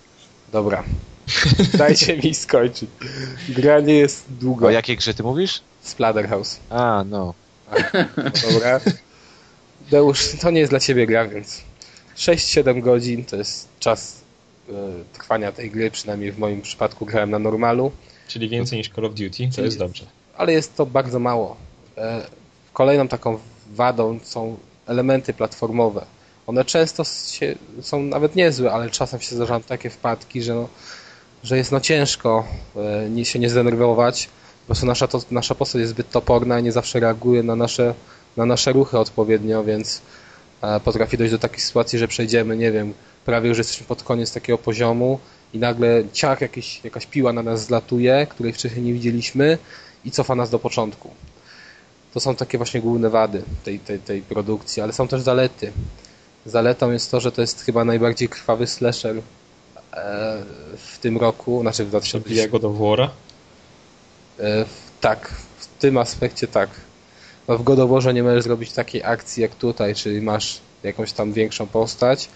Dobra. 0.53 0.85
Dajcie 1.79 2.17
mi 2.17 2.35
skończyć. 2.35 2.91
Gra 3.49 3.81
nie 3.81 3.95
jest 3.95 4.25
długa. 4.41 4.67
O 4.67 4.71
jakiej 4.71 4.97
grze 4.97 5.15
ty 5.15 5.23
mówisz? 5.23 5.61
Splatterhouse. 5.83 6.61
A, 6.71 7.05
no. 7.07 7.35
Dobra. 8.53 8.81
Deusz, 9.91 10.29
to 10.41 10.51
nie 10.51 10.61
jest 10.61 10.73
dla 10.73 10.81
ciebie 10.81 11.07
gra, 11.07 11.29
więc 11.29 11.63
6-7 12.17 12.81
godzin 12.81 13.25
to 13.25 13.37
jest 13.37 13.69
czas 13.79 14.24
trwania 15.13 15.53
tej 15.53 15.71
gry, 15.71 15.91
przynajmniej 15.91 16.33
w 16.33 16.39
moim 16.39 16.63
przypadku 16.63 17.07
grałem 17.07 17.31
na 17.31 17.39
normalu, 17.39 17.93
Czyli 18.29 18.49
więcej 18.49 18.79
niż 18.79 18.89
Call 18.89 19.05
of 19.05 19.15
Duty, 19.15 19.49
to 19.57 19.63
jest 19.63 19.79
dobrze. 19.79 20.05
ale 20.37 20.53
jest 20.53 20.77
to 20.77 20.87
bardzo 20.87 21.19
mało. 21.19 21.57
E, 21.99 22.27
Kolejną 22.73 23.09
taką 23.09 23.39
wadą 23.73 24.19
są 24.23 24.57
elementy 24.87 25.33
platformowe. 25.35 26.05
One 26.47 26.65
często 26.65 27.05
się, 27.31 27.55
są 27.81 28.03
nawet 28.03 28.37
niezłe, 28.37 28.73
ale 28.73 28.91
czasem 28.91 29.21
się 29.21 29.37
zdarzają 29.37 29.61
takie 29.63 29.91
wpadki, 29.91 30.43
że, 30.43 30.55
no, 30.55 30.69
że 31.43 31.57
jest 31.57 31.73
no 31.73 31.81
ciężko 31.81 32.45
e, 33.17 33.25
się 33.25 33.39
nie 33.39 33.51
zdenerwować. 33.51 34.27
Po 34.61 34.67
prostu 34.67 34.87
nasza, 34.87 35.09
to, 35.09 35.21
nasza 35.31 35.55
postać 35.55 35.81
jest 35.81 35.91
zbyt 35.93 36.11
toporna 36.11 36.61
i 36.61 36.63
nie 36.63 36.73
zawsze 36.73 37.01
reaguje 37.01 37.43
na 37.43 37.57
nasze, 37.57 37.95
na 38.37 38.47
nasze 38.47 38.73
ruchy 38.73 38.99
odpowiednio, 38.99 39.65
więc 39.65 40.03
e, 40.63 40.81
potrafi 40.81 41.19
dojść 41.19 41.33
do 41.33 41.39
takiej 41.39 41.61
sytuacji, 41.61 41.99
że 41.99 42.09
przejdziemy, 42.09 42.57
nie 42.57 42.73
wiem, 42.73 42.95
prawie 43.25 43.49
już 43.49 43.59
jesteśmy 43.59 43.87
pod 43.87 44.03
koniec 44.03 44.33
takiego 44.33 44.59
poziomu 44.59 45.19
i 45.53 45.59
nagle 45.59 46.03
ciach, 46.13 46.41
jakiś, 46.41 46.85
jakaś 46.85 47.07
piła 47.07 47.33
na 47.33 47.43
nas 47.43 47.65
zlatuje, 47.65 48.27
której 48.31 48.53
wcześniej 48.53 48.85
nie 48.85 48.93
widzieliśmy 48.93 49.59
i 50.05 50.11
cofa 50.11 50.35
nas 50.35 50.51
do 50.51 50.59
początku. 50.59 51.11
To 52.15 52.21
są 52.21 52.37
takie 52.37 52.59
właśnie 52.59 52.81
główne 52.81 53.11
wady 53.11 53.43
tej, 53.65 53.79
tej, 53.79 53.99
tej 53.99 54.23
produkcji, 54.23 54.83
ale 54.83 54.93
są 54.93 55.09
też 55.09 55.23
zalety. 55.23 55.73
Zaletą 56.47 56.91
jest 56.91 57.11
to, 57.11 57.21
że 57.21 57.33
to 57.33 57.41
jest 57.41 57.63
chyba 57.63 57.85
najbardziej 57.85 58.29
krwawy 58.29 58.67
slasher 58.67 59.17
e, 59.17 59.23
w 60.77 60.99
tym 60.99 61.19
roku, 61.19 61.61
znaczy 61.61 61.85
w 61.85 61.91
Czyli 61.91 62.15
2002. 62.21 62.49
God 62.49 62.65
of 62.65 62.73
War'a? 62.73 63.09
E, 64.41 64.65
tak, 65.01 65.29
w 65.59 65.67
tym 65.67 65.99
aspekcie 65.99 66.49
tak. 66.49 66.71
No 67.49 67.59
w 67.59 67.63
God 67.63 67.79
of 67.79 67.91
Warze 67.91 68.15
nie 68.15 68.23
możesz 68.23 68.45
zrobić 68.45 68.73
takiej 68.73 69.05
akcji 69.05 69.43
jak 69.43 69.55
tutaj, 69.55 69.95
czyli 69.95 70.21
masz 70.21 70.61
jakąś 70.83 71.13
tam 71.13 71.33
większą 71.33 71.67
postać. 71.67 72.29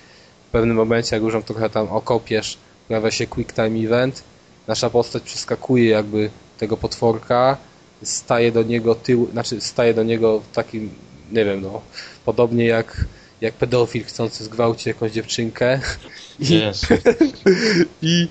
W 0.48 0.50
pewnym 0.50 0.76
momencie, 0.76 1.16
jak 1.16 1.22
już 1.22 1.34
ją 1.34 1.42
trochę 1.42 1.70
tam 1.70 1.88
okopiesz, 1.88 2.58
pojawia 2.88 3.10
się 3.10 3.26
quick 3.26 3.52
time 3.52 3.78
event. 3.86 4.22
Nasza 4.66 4.90
postać 4.90 5.22
przeskakuje 5.22 5.88
jakby 5.88 6.30
tego 6.58 6.76
potworka, 6.76 7.56
staje 8.02 8.52
do 8.52 8.62
niego 8.62 8.94
tył, 8.94 9.28
znaczy 9.32 9.60
staje 9.60 9.94
do 9.94 10.02
niego 10.02 10.42
takim, 10.52 10.90
nie 11.32 11.44
wiem, 11.44 11.60
no, 11.60 11.82
podobnie 12.24 12.64
jak, 12.64 13.04
jak 13.40 13.54
pedofil 13.54 14.04
chcący 14.04 14.44
zgwałcić 14.44 14.86
jakąś 14.86 15.12
dziewczynkę 15.12 15.80
i, 16.40 16.48
Jezu. 16.48 16.86
i 18.02 18.28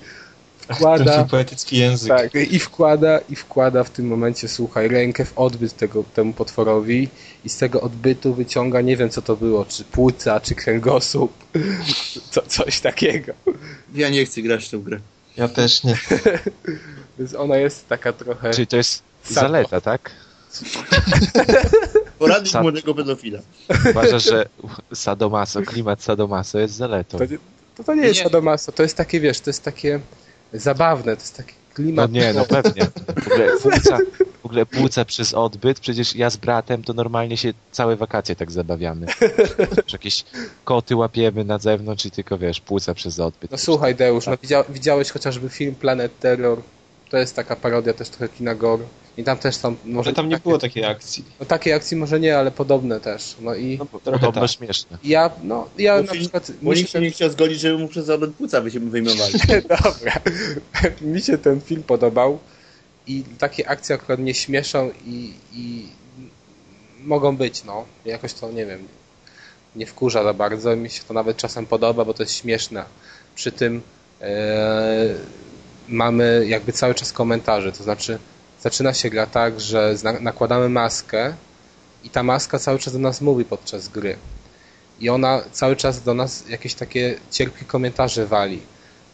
wkłada... 0.74 1.24
poetycki 1.24 1.78
język. 1.78 2.08
Tak, 2.08 2.34
i 2.34 2.58
wkłada, 2.58 3.18
i 3.30 3.36
wkłada 3.36 3.84
w 3.84 3.90
tym 3.90 4.06
momencie, 4.06 4.48
słuchaj, 4.48 4.88
rękę 4.88 5.24
w 5.24 5.38
odbyt 5.38 5.76
tego, 5.76 6.04
temu 6.14 6.32
potworowi 6.32 7.08
i 7.44 7.48
z 7.48 7.56
tego 7.56 7.80
odbytu 7.80 8.34
wyciąga, 8.34 8.80
nie 8.80 8.96
wiem 8.96 9.10
co 9.10 9.22
to 9.22 9.36
było, 9.36 9.64
czy 9.64 9.84
płuca, 9.84 10.40
czy 10.40 10.54
kręgosłup, 10.54 11.32
co, 12.30 12.42
coś 12.42 12.80
takiego. 12.80 13.32
Ja 13.94 14.08
nie 14.08 14.26
chcę 14.26 14.42
grać 14.42 14.64
w 14.66 14.70
tę 14.70 14.78
grę. 14.78 14.98
Ja 15.36 15.48
też 15.48 15.84
nie. 15.84 15.98
Więc 17.18 17.34
ona 17.34 17.56
jest 17.56 17.88
taka 17.88 18.12
trochę... 18.12 18.50
Czyli 18.50 18.66
to 18.66 18.76
jest 18.76 19.02
Sadko. 19.22 19.40
zaleta, 19.40 19.80
tak? 19.80 20.10
Poradnik 22.18 22.52
Sad- 22.52 22.62
młodego 22.62 22.94
pedofila. 22.94 23.38
Uważasz, 23.90 24.24
że 24.24 24.46
sadomaso, 24.94 25.62
klimat 25.62 26.02
sadomaso 26.02 26.58
jest 26.58 26.74
zaletą. 26.74 27.18
To, 27.18 27.24
nie- 27.24 27.38
to, 27.76 27.84
to 27.84 27.94
nie 27.94 28.02
jest 28.02 28.18
Nie. 28.18 28.24
sadomaso, 28.24 28.72
to 28.72 28.82
jest 28.82 28.96
takie, 28.96 29.20
wiesz, 29.20 29.40
to 29.40 29.50
jest 29.50 29.62
takie 29.62 30.00
zabawne, 30.52 31.16
to 31.16 31.22
jest 31.22 31.36
taki 31.36 31.52
No 31.52 31.74
klimat... 31.74 32.12
nie, 32.12 32.32
no 32.32 32.44
pewnie. 32.62 32.86
W 32.86 33.26
ogóle 33.26 33.50
płuca, 33.58 33.98
w 34.42 34.46
ogóle 34.46 34.66
płuca 34.66 35.04
przez 35.04 35.34
odbyt, 35.34 35.80
przecież 35.80 36.16
ja 36.16 36.30
z 36.30 36.36
bratem 36.36 36.82
to 36.84 36.92
normalnie 36.92 37.36
się 37.36 37.52
całe 37.72 37.96
wakacje 37.96 38.36
tak 38.36 38.50
zabawiamy. 38.52 39.06
Że 39.86 39.92
jakieś 39.92 40.24
koty 40.64 40.96
łapiemy 40.96 41.44
na 41.44 41.58
zewnątrz 41.58 42.06
i 42.06 42.10
tylko 42.10 42.38
wiesz, 42.38 42.60
płuca 42.60 42.94
przez 42.94 43.20
odbyt. 43.20 43.50
No 43.50 43.58
słuchaj 43.58 43.94
Deusz, 43.94 44.26
no 44.26 44.36
widzia, 44.42 44.64
widziałeś 44.68 45.10
chociażby 45.10 45.48
film 45.48 45.74
Planet 45.74 46.18
Terror? 46.18 46.58
To 47.10 47.16
jest 47.18 47.36
taka 47.36 47.56
parodia 47.56 47.94
też 47.94 48.08
trochę 48.08 48.28
kina 48.28 48.54
gore. 48.54 48.84
I 49.18 49.24
tam 49.24 49.38
też 49.38 49.56
są... 49.56 49.70
Może 49.70 49.78
Może 49.84 50.12
tam 50.12 50.28
nie 50.28 50.36
takie, 50.36 50.42
było 50.42 50.58
takiej 50.58 50.84
akcji. 50.84 51.24
No 51.40 51.46
takiej 51.46 51.72
akcji 51.72 51.96
może 51.96 52.20
nie, 52.20 52.38
ale 52.38 52.50
podobne 52.50 53.00
też. 53.00 53.36
No 53.40 53.54
i 53.54 53.78
No, 53.78 53.86
trochę 54.00 54.18
Podobno 54.18 54.40
tak. 54.40 54.50
śmieszne. 54.50 54.98
ja, 55.04 55.30
no 55.42 55.68
ja 55.78 55.96
Bo 55.96 56.02
na 56.02 56.12
film- 56.12 56.20
przykład... 56.22 56.50
Bo 56.62 56.74
nikt 56.74 56.90
się 56.90 57.00
nie 57.00 57.10
chciał 57.10 57.30
zgodzić, 57.30 57.60
żeby 57.60 57.78
mu 57.78 57.88
przez 57.88 58.06
płuca 58.38 58.60
by 58.60 58.70
się 58.70 58.80
wyjmowali. 58.80 59.32
Dobra. 59.68 60.12
Mi 61.12 61.22
się 61.22 61.38
ten 61.38 61.60
film 61.60 61.82
podobał 61.82 62.38
i 63.06 63.24
takie 63.38 63.68
akcje 63.68 63.94
akurat 63.94 64.20
mnie 64.20 64.34
śmieszą 64.34 64.90
i, 65.06 65.32
i 65.52 65.86
mogą 67.04 67.36
być, 67.36 67.64
no. 67.64 67.84
Jakoś 68.04 68.32
to, 68.34 68.52
nie 68.52 68.66
wiem, 68.66 68.88
nie 69.76 69.86
wkurza 69.86 70.24
za 70.24 70.34
bardzo. 70.34 70.76
Mi 70.76 70.90
się 70.90 71.02
to 71.08 71.14
nawet 71.14 71.36
czasem 71.36 71.66
podoba, 71.66 72.04
bo 72.04 72.14
to 72.14 72.22
jest 72.22 72.34
śmieszne. 72.34 72.84
Przy 73.34 73.52
tym 73.52 73.82
e, 74.20 75.14
mamy 75.88 76.44
jakby 76.48 76.72
cały 76.72 76.94
czas 76.94 77.12
komentarze, 77.12 77.72
to 77.72 77.84
znaczy 77.84 78.18
zaczyna 78.62 78.94
się 78.94 79.10
gra 79.10 79.26
tak, 79.26 79.60
że 79.60 79.94
nakładamy 80.20 80.68
maskę 80.68 81.34
i 82.04 82.10
ta 82.10 82.22
maska 82.22 82.58
cały 82.58 82.78
czas 82.78 82.92
do 82.92 82.98
nas 82.98 83.20
mówi 83.20 83.44
podczas 83.44 83.88
gry. 83.88 84.16
I 85.00 85.08
ona 85.08 85.42
cały 85.52 85.76
czas 85.76 86.02
do 86.02 86.14
nas 86.14 86.48
jakieś 86.48 86.74
takie 86.74 87.18
cierpkie 87.30 87.64
komentarze 87.64 88.26
wali. 88.26 88.60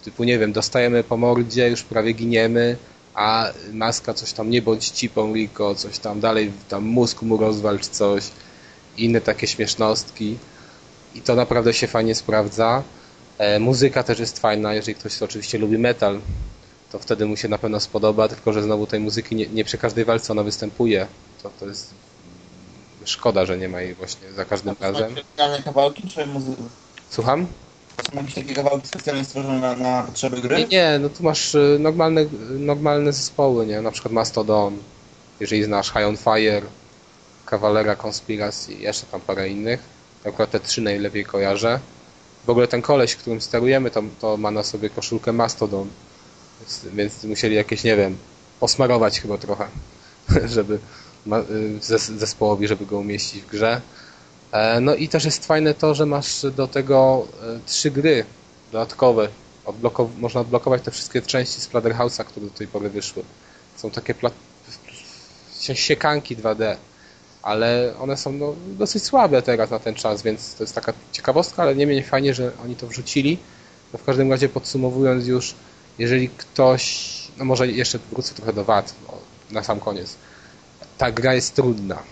Typu, 0.04 0.24
nie 0.24 0.38
wiem, 0.38 0.52
dostajemy 0.52 1.04
po 1.04 1.16
mordzie, 1.16 1.68
już 1.68 1.82
prawie 1.82 2.12
giniemy, 2.12 2.76
a 3.14 3.52
maska 3.72 4.14
coś 4.14 4.32
tam, 4.32 4.50
nie 4.50 4.62
bądź 4.62 4.88
cipą, 4.88 5.32
coś 5.76 5.98
tam 5.98 6.20
dalej, 6.20 6.52
tam 6.68 6.84
mózg 6.84 7.22
mu 7.22 7.36
rozwal 7.36 7.78
czy 7.78 7.90
coś. 7.90 8.24
Inne 8.96 9.20
takie 9.20 9.46
śmiesznostki. 9.46 10.38
I 11.14 11.20
to 11.20 11.34
naprawdę 11.34 11.74
się 11.74 11.86
fajnie 11.86 12.14
sprawdza. 12.14 12.82
E, 13.38 13.58
muzyka 13.58 14.02
też 14.02 14.18
jest 14.18 14.38
fajna, 14.38 14.74
jeżeli 14.74 14.94
ktoś 14.94 15.22
oczywiście 15.22 15.58
lubi 15.58 15.78
metal, 15.78 16.20
to 16.94 16.98
wtedy 16.98 17.26
mu 17.26 17.36
się 17.36 17.48
na 17.48 17.58
pewno 17.58 17.80
spodoba, 17.80 18.28
tylko 18.28 18.52
że 18.52 18.62
znowu 18.62 18.86
tej 18.86 19.00
muzyki 19.00 19.36
nie, 19.36 19.46
nie 19.46 19.64
przy 19.64 19.78
każdej 19.78 20.04
walce 20.04 20.32
ona 20.32 20.42
występuje. 20.42 21.06
To, 21.42 21.50
to 21.60 21.66
jest 21.66 21.90
mm, 21.90 23.06
szkoda, 23.06 23.46
że 23.46 23.58
nie 23.58 23.68
ma 23.68 23.80
jej 23.80 23.94
właśnie 23.94 24.32
za 24.32 24.44
każdym 24.44 24.76
razem. 24.80 25.12
Specjalne 25.12 25.62
kawałki, 25.62 26.08
czy 26.08 26.26
muzy... 26.26 26.52
Słucham? 27.10 27.46
są 28.12 28.16
jakieś 28.16 28.34
takie 28.34 28.54
kawałki 28.54 28.88
specjalnie 28.88 29.24
stworzone 29.24 29.60
na, 29.60 29.76
na 29.76 30.02
potrzeby 30.02 30.40
gry? 30.40 30.56
Nie, 30.56 30.66
nie, 30.66 30.98
no 30.98 31.08
tu 31.08 31.22
masz 31.22 31.54
y, 31.54 31.76
normalne, 31.80 32.24
normalne 32.50 33.12
zespoły, 33.12 33.66
nie? 33.66 33.80
Na 33.80 33.90
przykład 33.90 34.12
Mastodon, 34.12 34.76
jeżeli 35.40 35.64
znasz 35.64 35.92
High 35.92 36.06
on 36.06 36.16
Fire, 36.16 36.62
Kawalera 37.46 37.96
Konspiracji, 37.96 38.82
jeszcze 38.82 39.06
tam 39.06 39.20
parę 39.20 39.48
innych. 39.48 39.80
Akurat 40.24 40.50
te 40.50 40.60
trzy 40.60 40.80
najlepiej 40.80 41.24
kojarzę. 41.24 41.80
W 42.46 42.50
ogóle 42.50 42.68
ten 42.68 42.82
koleś, 42.82 43.16
którym 43.16 43.40
sterujemy, 43.40 43.90
to, 43.90 44.02
to 44.20 44.36
ma 44.36 44.50
na 44.50 44.62
sobie 44.62 44.90
koszulkę 44.90 45.32
Mastodon. 45.32 45.88
Więc, 46.94 47.24
musieli 47.24 47.54
jakieś, 47.56 47.84
nie 47.84 47.96
wiem, 47.96 48.16
posmarować 48.60 49.20
chyba 49.20 49.38
trochę, 49.38 49.68
żeby 50.54 50.74
y, 50.74 51.78
zes- 51.80 52.16
zespołowi, 52.18 52.68
żeby 52.68 52.86
go 52.86 52.98
umieścić 52.98 53.42
w 53.42 53.46
grze. 53.46 53.80
E, 54.52 54.80
No 54.80 54.94
i 54.94 55.08
też 55.08 55.24
jest 55.24 55.46
fajne 55.46 55.74
to, 55.74 55.94
że 55.94 56.06
masz 56.06 56.46
do 56.56 56.68
tego 56.68 57.26
e, 57.42 57.60
trzy 57.66 57.90
gry 57.90 58.24
dodatkowe. 58.72 59.28
Można 60.18 60.40
odblokować 60.40 60.82
te 60.82 60.90
wszystkie 60.90 61.22
części 61.22 61.60
z 61.60 61.68
Splatterhouse'a, 61.70 62.24
które 62.24 62.46
do 62.46 62.52
tej 62.52 62.66
pory 62.66 62.90
wyszły. 62.90 63.22
Są 63.76 63.90
takie 63.90 64.14
siekanki 65.74 66.36
2D, 66.36 66.76
ale 67.42 67.94
one 68.00 68.16
są 68.16 68.32
no, 68.32 68.54
dosyć 68.66 69.04
słabe 69.04 69.42
teraz 69.42 69.70
na 69.70 69.78
ten 69.78 69.94
czas, 69.94 70.22
więc 70.22 70.54
to 70.54 70.62
jest 70.64 70.74
taka 70.74 70.92
ciekawostka, 71.12 71.62
ale 71.62 71.76
nie 71.76 71.86
mniej 71.86 72.02
fajnie, 72.02 72.34
że 72.34 72.52
oni 72.64 72.76
to 72.76 72.86
wrzucili. 72.86 73.38
No 73.92 73.98
w 73.98 74.04
każdym 74.04 74.30
razie 74.30 74.48
podsumowując 74.48 75.26
już, 75.26 75.54
jeżeli 75.98 76.28
ktoś, 76.28 77.14
no 77.38 77.44
może 77.44 77.68
jeszcze 77.68 77.98
wrócę 78.12 78.34
trochę 78.34 78.52
do 78.52 78.64
wad 78.64 78.94
na 79.50 79.62
sam 79.62 79.80
koniec. 79.80 80.16
Ta 80.98 81.12
gra 81.12 81.34
jest 81.34 81.54
trudna 81.54 82.02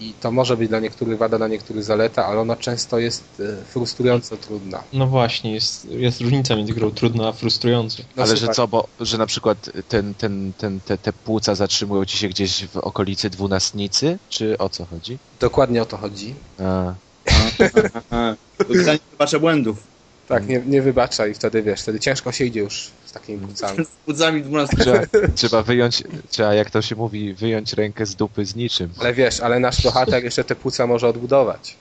i 0.00 0.14
to 0.20 0.30
może 0.30 0.56
być 0.56 0.68
dla 0.68 0.80
niektórych 0.80 1.18
wada, 1.18 1.38
dla 1.38 1.48
niektórych 1.48 1.84
zaleta, 1.84 2.26
ale 2.26 2.40
ona 2.40 2.56
często 2.56 2.98
jest 2.98 3.24
e, 3.40 3.64
frustrująco 3.64 4.36
trudna. 4.36 4.82
No 4.92 5.06
właśnie, 5.06 5.54
jest, 5.54 5.84
jest 5.84 6.20
różnica 6.20 6.56
między 6.56 6.74
grą 6.74 6.90
trudną 6.90 7.28
a 7.28 7.32
frustrującą. 7.32 8.02
No 8.16 8.22
Ale 8.22 8.32
że 8.32 8.36
słuchaj, 8.36 8.54
co, 8.54 8.68
bo 8.68 8.86
że 9.00 9.18
na 9.18 9.26
przykład 9.26 9.70
ten, 9.88 10.14
ten, 10.14 10.52
ten, 10.58 10.80
te, 10.80 10.98
te 10.98 11.12
płuca 11.12 11.54
zatrzymują 11.54 12.04
ci 12.04 12.18
się 12.18 12.28
gdzieś 12.28 12.66
w 12.66 12.76
okolicy 12.76 13.30
dwunastnicy? 13.30 14.18
Czy 14.28 14.58
o 14.58 14.68
co 14.68 14.84
chodzi? 14.84 15.18
Dokładnie 15.40 15.82
o 15.82 15.86
to 15.86 15.96
chodzi. 15.96 16.34
A, 16.58 16.94
Aha. 18.10 18.36
Pytanie 18.58 18.98
zobaczę 19.12 19.40
błędów. 19.40 19.89
Tak, 20.30 20.48
nie, 20.48 20.62
nie 20.66 20.82
wybacza 20.82 21.26
i 21.26 21.34
wtedy 21.34 21.62
wiesz, 21.62 21.82
wtedy 21.82 22.00
ciężko 22.00 22.32
się 22.32 22.44
idzie 22.44 22.60
już 22.60 22.90
z 23.06 23.12
takimi 23.12 23.38
płucami. 23.38 23.84
Z 23.84 23.88
płucami 23.88 24.42
12 24.42 24.76
trzeba, 24.76 25.00
trzeba 25.34 25.62
wyjąć, 25.62 26.02
trzeba 26.28 26.54
jak 26.54 26.70
to 26.70 26.82
się 26.82 26.96
mówi, 26.96 27.34
wyjąć 27.34 27.72
rękę 27.72 28.06
z 28.06 28.14
dupy 28.14 28.44
z 28.44 28.56
niczym. 28.56 28.90
Ale 28.98 29.14
wiesz, 29.14 29.40
ale 29.40 29.60
nasz 29.60 29.82
bohater 29.82 30.24
jeszcze 30.24 30.44
te 30.44 30.56
płuca 30.56 30.86
może 30.86 31.08
odbudować. 31.08 31.76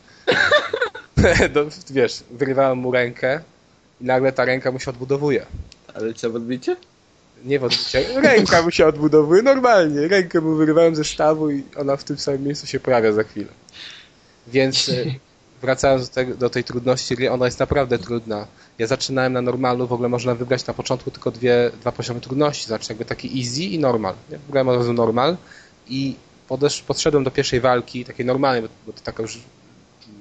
no, 1.56 1.62
wiesz, 1.90 2.24
wyrywałem 2.32 2.78
mu 2.78 2.92
rękę 2.92 3.40
i 4.02 4.06
nagle 4.06 4.32
ta 4.32 4.46
ręka 4.46 4.72
mu 4.72 4.80
się 4.80 4.92
odbudowuje. 4.92 5.46
Ale 5.94 6.14
co, 6.14 6.30
w 6.30 6.36
odbicie? 6.36 6.76
Nie 7.46 7.60
w 7.60 7.64
odbicie, 7.64 8.22
ręka 8.22 8.62
mu 8.62 8.72
się 8.72 8.88
odbudowuje, 8.88 9.42
normalnie. 9.42 10.08
Rękę 10.08 10.42
mu 10.42 10.56
wyrywałem 10.56 10.96
ze 10.96 11.04
stawu 11.04 11.52
i 11.52 11.64
ona 11.76 11.98
w 11.98 12.04
tym 12.04 12.18
samym 12.18 12.44
miejscu 12.44 12.68
się 12.68 12.80
pojawia 12.80 13.12
za 13.12 13.24
chwilę. 13.24 13.48
Więc 14.48 14.90
y, 14.90 15.20
wracając 15.62 16.10
do, 16.10 16.16
tego, 16.16 16.36
do 16.36 16.50
tej 16.50 16.64
trudności 16.64 17.16
gry, 17.16 17.32
ona 17.32 17.46
jest 17.46 17.60
naprawdę 17.60 18.00
trudna. 18.00 18.48
Ja 18.78 18.88
zaczynałem 18.88 19.34
na 19.34 19.42
normalu, 19.42 19.88
w 19.88 19.94
ogóle 19.94 20.10
można 20.10 20.36
wybrać 20.36 20.68
na 20.68 20.74
początku 20.74 21.12
tylko 21.12 21.32
dwie, 21.32 21.72
dwa 21.82 21.92
poziomy 21.92 22.22
trudności, 22.22 22.66
znaczy 22.66 22.86
jakby 22.90 23.06
taki 23.06 23.40
easy 23.40 23.64
i 23.64 23.80
normal. 23.80 24.14
Ja 24.30 24.38
wybrałem 24.38 24.70
od 24.70 24.76
razu 24.76 24.94
normal 24.94 25.38
i 25.88 26.16
podesz, 26.48 26.82
podszedłem 26.82 27.24
do 27.24 27.32
pierwszej 27.32 27.62
walki, 27.62 28.06
takiej 28.06 28.26
normalnej, 28.26 28.62
bo, 28.62 28.68
bo 28.86 28.94
to 28.94 29.02
taka 29.02 29.24
już 29.24 29.40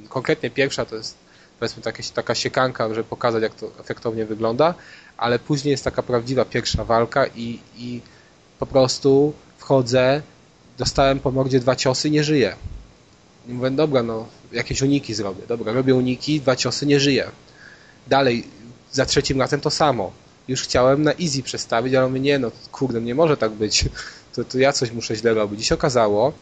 konkretnie 0.08 0.50
pierwsza 0.50 0.84
to 0.84 0.96
jest 0.96 1.14
powiedzmy 1.58 1.82
taka, 1.82 2.02
taka 2.14 2.34
siekanka, 2.34 2.88
żeby 2.88 3.04
pokazać 3.04 3.42
jak 3.42 3.54
to 3.54 3.70
efektownie 3.80 4.26
wygląda, 4.26 4.74
ale 5.16 5.38
później 5.38 5.70
jest 5.70 5.84
taka 5.84 6.02
prawdziwa 6.02 6.44
pierwsza 6.44 6.84
walka 6.84 7.26
i, 7.26 7.58
i 7.76 8.00
po 8.58 8.66
prostu 8.66 9.32
wchodzę, 9.58 10.22
dostałem 10.78 11.20
po 11.20 11.30
mordzie 11.30 11.60
dwa 11.60 11.76
ciosy, 11.76 12.10
nie 12.10 12.24
żyję. 12.24 12.56
I 13.48 13.52
mówię, 13.52 13.70
dobra, 13.70 14.02
no 14.02 14.26
jakieś 14.52 14.82
uniki 14.82 15.14
zrobię. 15.14 15.42
Dobra, 15.48 15.72
robię 15.72 15.94
uniki, 15.94 16.40
dwa 16.40 16.56
ciosy, 16.56 16.86
nie 16.86 17.00
żyję. 17.00 17.30
Dalej, 18.06 18.44
za 18.92 19.06
trzecim 19.06 19.40
razem 19.40 19.60
to 19.60 19.70
samo. 19.70 20.12
Już 20.48 20.62
chciałem 20.62 21.02
na 21.02 21.12
easy 21.12 21.42
przestawić, 21.42 21.94
ale 21.94 22.08
mówię, 22.08 22.20
nie 22.20 22.38
no, 22.38 22.50
kurde, 22.72 23.00
nie 23.00 23.14
może 23.14 23.36
tak 23.36 23.52
być. 23.52 23.84
To, 24.32 24.44
to 24.44 24.58
ja 24.58 24.72
coś 24.72 24.92
muszę 24.92 25.16
źle 25.16 25.34
robić. 25.34 25.60
I 25.60 25.64
się 25.64 25.74
okazało, 25.74 26.32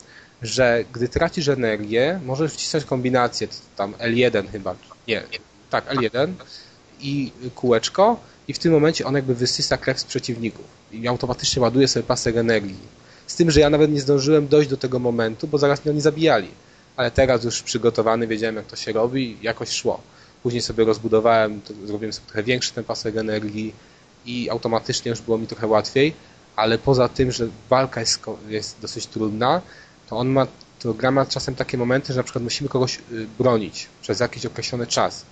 że 0.43 0.85
gdy 0.93 1.09
tracisz 1.09 1.49
energię, 1.49 2.21
możesz 2.25 2.53
wcisnąć 2.53 2.85
kombinację, 2.85 3.49
tam 3.77 3.93
L1 3.93 4.49
chyba, 4.49 4.75
nie, 5.09 5.23
tak, 5.71 5.95
L1 5.95 6.33
i 7.01 7.33
kółeczko 7.55 8.21
i 8.49 8.53
w 8.53 8.59
tym 8.59 8.73
momencie 8.73 9.07
on 9.07 9.15
jakby 9.15 9.35
wysysa 9.35 9.77
krew 9.77 10.01
z 10.01 10.05
przeciwników 10.05 10.65
i 10.93 11.09
automatycznie 11.09 11.63
ładuje 11.63 11.89
sobie 11.89 12.03
pasek 12.03 12.37
energii. 12.37 12.97
Z 13.27 13.37
tym, 13.37 13.51
że 13.51 13.61
ja 13.61 13.71
nawet 13.71 13.93
nie 13.93 14.01
zdążyłem 14.01 14.49
dojść 14.49 14.71
do 14.71 14.77
tego 14.77 14.99
momentu, 14.99 15.49
bo 15.49 15.59
zaraz 15.59 15.85
mnie 15.85 15.93
oni 15.93 16.01
zabijali. 16.01 16.49
Ale 16.97 17.11
teraz 17.11 17.45
już 17.45 17.63
przygotowany, 17.63 18.27
wiedziałem 18.27 18.57
jak 18.57 18.67
to 18.67 18.77
się 18.77 18.93
robi 18.93 19.37
jakoś 19.43 19.69
szło. 19.71 20.01
Później 20.43 20.63
sobie 20.63 20.85
rozbudowałem, 20.85 21.61
zrobiłem 21.85 22.13
sobie 22.13 22.27
trochę 22.27 22.43
większy 22.43 22.73
ten 22.73 22.85
pasek 22.85 23.17
energii 23.17 23.73
i 24.27 24.51
automatycznie 24.51 25.11
już 25.11 25.21
było 25.21 25.39
mi 25.39 25.47
trochę 25.47 25.67
łatwiej, 25.67 26.15
ale 26.57 26.79
poza 26.79 27.09
tym, 27.09 27.33
że 27.33 27.49
walka 27.71 28.01
jest, 28.01 28.21
jest 28.49 28.77
dosyć 28.81 29.07
trudna, 29.07 29.63
to 30.09 30.17
on 30.17 30.29
ma, 30.29 30.47
to 30.79 30.95
gra 30.95 31.11
ma 31.11 31.27
czasem 31.27 31.55
takie 31.55 31.79
momenty, 31.79 32.13
że 32.13 32.17
na 32.17 32.23
przykład 32.23 32.45
musimy 32.45 32.69
kogoś 32.69 32.99
y, 33.13 33.27
bronić 33.39 33.89
przez 34.03 34.21
jakiś 34.21 34.47
określony 34.47 34.87
czas. 34.87 35.25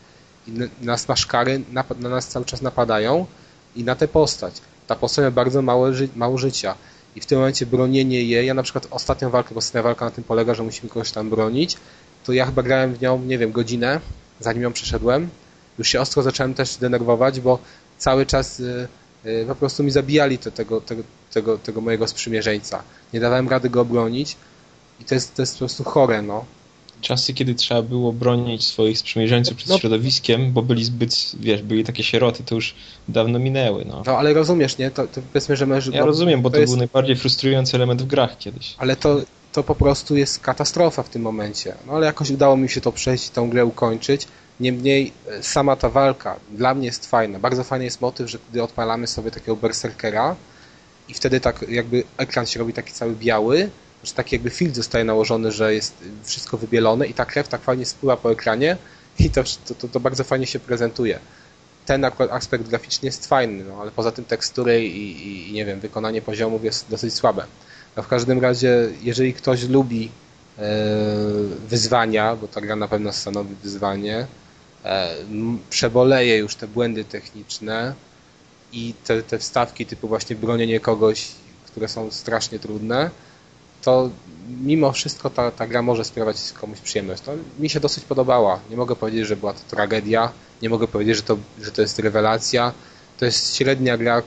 I 0.48 0.52
nas 0.80 1.08
maszkary 1.08 1.60
nap- 1.72 1.98
na 1.98 2.08
nas 2.08 2.28
cały 2.28 2.44
czas 2.44 2.62
napadają 2.62 3.26
i 3.76 3.84
na 3.84 3.94
tę 3.94 4.08
postać. 4.08 4.54
Ta 4.86 4.96
postać 4.96 5.24
ma 5.24 5.30
bardzo 5.30 5.62
mało 6.16 6.38
życia. 6.38 6.74
I 7.16 7.20
w 7.20 7.26
tym 7.26 7.38
momencie 7.38 7.66
bronienie 7.66 8.24
jej, 8.24 8.46
ja 8.46 8.54
na 8.54 8.62
przykład 8.62 8.86
ostatnią 8.90 9.30
walkę, 9.30 9.54
bo 9.54 9.58
ostatnia 9.58 9.82
walka 9.82 10.04
na 10.04 10.10
tym 10.10 10.24
polega, 10.24 10.54
że 10.54 10.62
musimy 10.62 10.88
kogoś 10.88 11.12
tam 11.12 11.30
bronić, 11.30 11.76
to 12.24 12.32
ja 12.32 12.46
chyba 12.46 12.62
grałem 12.62 12.94
w 12.94 13.02
nią, 13.02 13.18
nie 13.18 13.38
wiem, 13.38 13.52
godzinę, 13.52 14.00
zanim 14.40 14.62
ją 14.62 14.72
przeszedłem. 14.72 15.28
Już 15.78 15.88
się 15.88 16.00
ostro 16.00 16.22
zacząłem 16.22 16.54
też 16.54 16.76
denerwować, 16.76 17.40
bo 17.40 17.58
cały 17.98 18.26
czas 18.26 18.60
y, 18.60 18.88
y, 19.26 19.44
po 19.48 19.54
prostu 19.54 19.84
mi 19.84 19.90
zabijali 19.90 20.38
te, 20.38 20.50
tego, 20.50 20.80
tego, 20.80 21.02
tego, 21.32 21.58
tego 21.58 21.80
mojego 21.80 22.08
sprzymierzeńca. 22.08 22.82
Nie 23.12 23.20
dawałem 23.20 23.48
rady 23.48 23.70
go 23.70 23.80
obronić 23.80 24.36
i 25.00 25.04
to 25.04 25.14
jest, 25.14 25.34
to 25.34 25.42
jest 25.42 25.54
po 25.54 25.58
prostu 25.58 25.84
chore, 25.84 26.22
no. 26.22 26.44
Czasy, 27.05 27.34
kiedy 27.34 27.55
trzeba 27.55 27.82
było 27.82 28.12
bronić 28.12 28.64
swoich 28.64 28.98
sprzymierzeńców 28.98 29.57
przed 29.57 29.68
No. 29.68 29.78
środowiskiem, 29.78 30.52
bo 30.52 30.62
byli 30.62 30.84
zbyt, 30.84 31.14
wiesz, 31.40 31.62
byli 31.62 31.84
takie 31.84 32.02
sieroty, 32.02 32.42
to 32.44 32.55
już 32.55 32.74
dawno 33.09 33.38
minęły, 33.38 33.84
no. 33.84 34.02
No 34.07 34.18
ale 34.18 34.34
rozumiesz, 34.34 34.78
nie? 34.78 34.90
To, 34.90 35.07
to 35.07 35.20
powiedzmy, 35.32 35.57
że 35.57 35.66
męż... 35.66 35.86
Ja 35.86 36.00
no, 36.00 36.07
rozumiem, 36.07 36.42
bo 36.42 36.50
to, 36.50 36.59
jest- 36.59 36.72
był 36.72 36.78
najbardziej 36.78 37.16
frustrujący 37.16 37.76
element 37.76 38.02
w 38.02 38.07
grach 38.07 38.38
kiedyś. 38.38 38.74
Ale 38.78 38.96
to, 38.96 39.20
to 39.52 39.62
po 39.62 39.74
prostu 39.74 40.16
jest 40.16 40.40
katastrofa 40.40 41.02
w 41.02 41.09
tym 41.09 41.22
momencie. 41.22 41.74
No 41.86 41.92
ale 41.92 42.07
jakoś 42.07 42.30
udało 42.30 42.57
mi 42.57 42.68
się 42.68 42.80
to 42.80 42.92
przejść 42.92 43.30
tą 43.30 43.50
grę 43.50 43.64
ukończyć. 43.64 44.26
Niemniej 44.61 45.12
e, 45.30 45.42
sama 45.42 45.76
ta 45.76 45.88
walka 45.90 46.36
dla 46.50 46.74
mnie 46.74 46.86
jest 46.86 47.07
fajna. 47.07 47.38
Bardzo 47.38 47.64
fajny 47.64 47.84
jest 47.84 48.00
motyw, 48.00 48.30
że 48.30 48.38
gdy 48.50 48.62
odpalamy 48.62 49.07
sobie 49.07 49.30
takiego 49.30 49.57
berserkera 49.57 50.36
i 51.09 51.14
wtedy 51.14 51.40
tak 51.40 51.64
jakby 51.68 52.05
ekran 52.16 52.46
się 52.46 52.59
robi 52.59 52.72
taki 52.72 52.92
cały 52.92 53.12
biały, 53.16 53.70
że 54.05 54.12
taki 54.12 54.34
jakby 54.34 54.50
filtr 54.50 54.76
zostaje 54.76 55.05
nałożony, 55.05 55.52
że 55.52 55.74
jest 55.74 55.94
wszystko 56.24 56.59
wybielone 56.59 57.07
i 57.07 57.14
ta 57.14 57.24
krew 57.24 57.48
tak 57.48 57.61
fajnie 57.61 57.86
spływa 57.86 58.16
po 58.16 58.32
ekranie 58.32 58.76
i 59.18 59.30
to, 59.30 59.44
to, 59.78 59.88
to, 59.88 60.00
bardzo 60.00 60.24
fajnie 60.24 60.46
się 60.46 60.59
prezentuje. 60.59 61.18
Ten 61.86 62.05
akurat 62.05 62.32
aspekt 62.32 62.68
graficzny 62.68 63.07
jest 63.07 63.26
fajny, 63.26 63.64
no, 63.64 63.80
ale 63.80 63.90
poza 63.90 64.12
tym 64.12 64.24
tekstury 64.24 64.84
i, 64.84 65.28
i, 65.28 65.50
i 65.50 65.52
nie 65.52 65.64
wiem, 65.64 65.80
wykonanie 65.80 66.22
poziomów 66.22 66.64
jest 66.64 66.90
dosyć 66.90 67.14
słabe. 67.14 67.46
No 67.96 68.02
w 68.02 68.09
każdym 68.09 68.40
razie, 68.40 68.88
jeżeli 69.02 69.34
ktoś 69.34 69.68
lubi 69.68 70.11
e, 70.59 70.62
wyzwania, 71.68 72.36
bo 72.36 72.48
ta 72.48 72.61
gra 72.61 72.76
na 72.76 72.88
pewno 72.88 73.12
stanowi 73.12 73.55
wyzwanie, 73.62 74.26
e, 74.84 75.14
przeboleje 75.70 76.36
już 76.36 76.57
te 76.57 76.68
błędy 76.68 77.05
techniczne 77.05 77.94
i 78.72 78.94
te, 79.05 79.22
te 79.22 79.38
wstawki 79.38 79.86
typu 79.86 80.09
właśnie 80.09 80.36
bronienie 80.36 80.80
kogoś, 80.80 81.28
które 81.66 81.88
są 81.88 82.11
strasznie 82.11 82.59
trudne, 82.59 83.11
to 83.85 84.11
mimo 84.62 84.93
wszystko 84.93 85.30
ta, 85.30 85.51
ta 85.51 85.66
gra 85.66 85.82
może 85.82 86.05
sprawiać 86.05 86.37
komuś 86.61 86.80
przyjemność. 86.80 87.22
To 87.22 87.32
mi 87.59 87.70
się 87.70 87.80
dosyć 87.80 88.05
podobała. 88.05 88.61
Nie 88.70 88.76
mogę 88.76 88.97
powiedzieć, 88.97 89.26
że 89.26 89.37
była 89.37 89.53
to 89.53 89.61
tragedia, 89.70 90.32
nie 90.62 90.68
mogę 90.68 90.89
powiedzieć, 90.89 91.16
że 91.16 91.22
to, 91.22 91.37
że 91.62 91.70
to 91.70 91.82
jest 91.82 91.99
rewelacja. 91.99 92.72
To 93.18 93.24
jest 93.24 93.57
średnia 93.57 93.97
gra, 93.97 94.22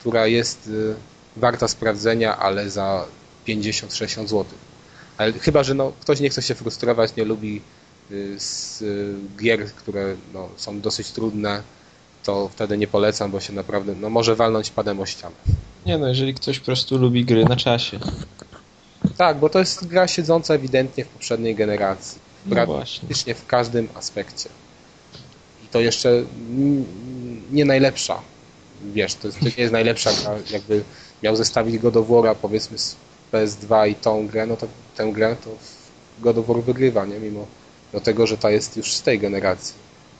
która 0.00 0.26
jest 0.26 0.66
y, 0.66 0.94
warta 1.36 1.68
sprawdzenia, 1.68 2.38
ale 2.38 2.70
za 2.70 3.06
50-60 3.46 4.26
zł. 4.26 4.44
Ale 5.16 5.32
chyba, 5.32 5.62
że 5.62 5.74
no, 5.74 5.92
ktoś 6.00 6.20
nie 6.20 6.30
chce 6.30 6.42
się 6.42 6.54
frustrować, 6.54 7.16
nie 7.16 7.24
lubi 7.24 7.60
y, 8.10 8.34
z 8.40 8.82
y, 8.82 9.14
gier, 9.38 9.66
które 9.66 10.16
no, 10.32 10.48
są 10.56 10.80
dosyć 10.80 11.10
trudne, 11.10 11.62
to 12.24 12.48
wtedy 12.48 12.78
nie 12.78 12.86
polecam, 12.86 13.30
bo 13.30 13.40
się 13.40 13.52
naprawdę 13.52 13.94
no, 14.00 14.10
może 14.10 14.36
walnąć 14.36 14.70
padem 14.70 15.00
o 15.00 15.06
ścianę. 15.06 15.36
Nie 15.86 15.98
no, 15.98 16.08
jeżeli 16.08 16.34
ktoś 16.34 16.58
po 16.58 16.66
prostu 16.66 16.98
lubi 16.98 17.24
gry 17.24 17.44
na 17.44 17.56
czasie. 17.56 17.98
Tak, 19.16 19.38
bo 19.38 19.48
to 19.48 19.58
jest 19.58 19.86
gra 19.86 20.08
siedząca 20.08 20.54
ewidentnie 20.54 21.04
w 21.04 21.08
poprzedniej 21.08 21.54
generacji. 21.54 22.18
No. 22.46 22.54
Praktycznie 22.54 23.34
w 23.34 23.46
każdym 23.46 23.88
aspekcie. 23.94 24.48
I 25.64 25.66
to 25.70 25.80
jeszcze 25.80 26.22
nie 27.52 27.64
najlepsza. 27.64 28.20
Wiesz, 28.84 29.14
to, 29.14 29.28
jest, 29.28 29.38
to 29.38 29.44
nie 29.44 29.52
jest 29.56 29.72
najlepsza 29.72 30.10
gra. 30.12 30.34
Jakby 30.50 30.84
miał 31.22 31.36
zestawić 31.36 31.78
God 31.78 31.96
of 31.96 32.08
War'a 32.08 32.34
powiedzmy 32.34 32.78
z 32.78 32.96
PS2 33.32 33.88
i 33.88 33.94
tą 33.94 34.26
grę, 34.26 34.46
no 34.46 34.56
to 34.56 34.66
tę 34.96 35.12
grę 35.12 35.36
to 35.44 35.50
God 36.18 36.38
of 36.38 36.46
War 36.46 36.62
wygrywa, 36.62 37.06
nie? 37.06 37.18
Mimo 37.18 37.46
do 37.92 38.00
tego, 38.00 38.26
że 38.26 38.38
ta 38.38 38.50
jest 38.50 38.76
już 38.76 38.94
z 38.94 39.02
tej 39.02 39.18
generacji. 39.18 39.74